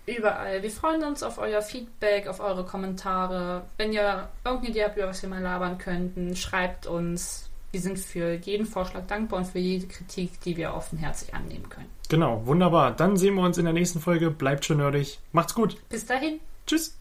Überall. 0.08 0.62
Wir 0.62 0.70
freuen 0.70 1.04
uns 1.04 1.22
auf 1.22 1.38
euer 1.38 1.62
Feedback, 1.62 2.26
auf 2.26 2.40
eure 2.40 2.64
Kommentare. 2.64 3.62
Wenn 3.76 3.92
ihr 3.92 4.28
irgendeine 4.44 4.70
Idee 4.70 4.84
habt, 4.84 4.96
über 4.96 5.08
was 5.08 5.22
wir 5.22 5.28
mal 5.28 5.42
labern 5.42 5.78
könnten, 5.78 6.36
schreibt 6.36 6.86
uns. 6.86 7.50
Wir 7.70 7.80
sind 7.80 7.98
für 7.98 8.32
jeden 8.32 8.64
Vorschlag 8.64 9.06
dankbar 9.06 9.40
und 9.40 9.44
für 9.46 9.58
jede 9.58 9.86
Kritik, 9.86 10.40
die 10.40 10.56
wir 10.56 10.72
offenherzig 10.72 11.34
annehmen 11.34 11.68
können. 11.68 11.90
Genau, 12.08 12.46
wunderbar. 12.46 12.92
Dann 12.96 13.18
sehen 13.18 13.34
wir 13.34 13.42
uns 13.42 13.58
in 13.58 13.64
der 13.64 13.74
nächsten 13.74 14.00
Folge. 14.00 14.30
Bleibt 14.30 14.64
schön 14.64 14.78
nerdig. 14.78 15.18
Macht's 15.32 15.54
gut. 15.54 15.76
Bis 15.90 16.06
dahin. 16.06 16.40
Tschüss. 16.66 16.96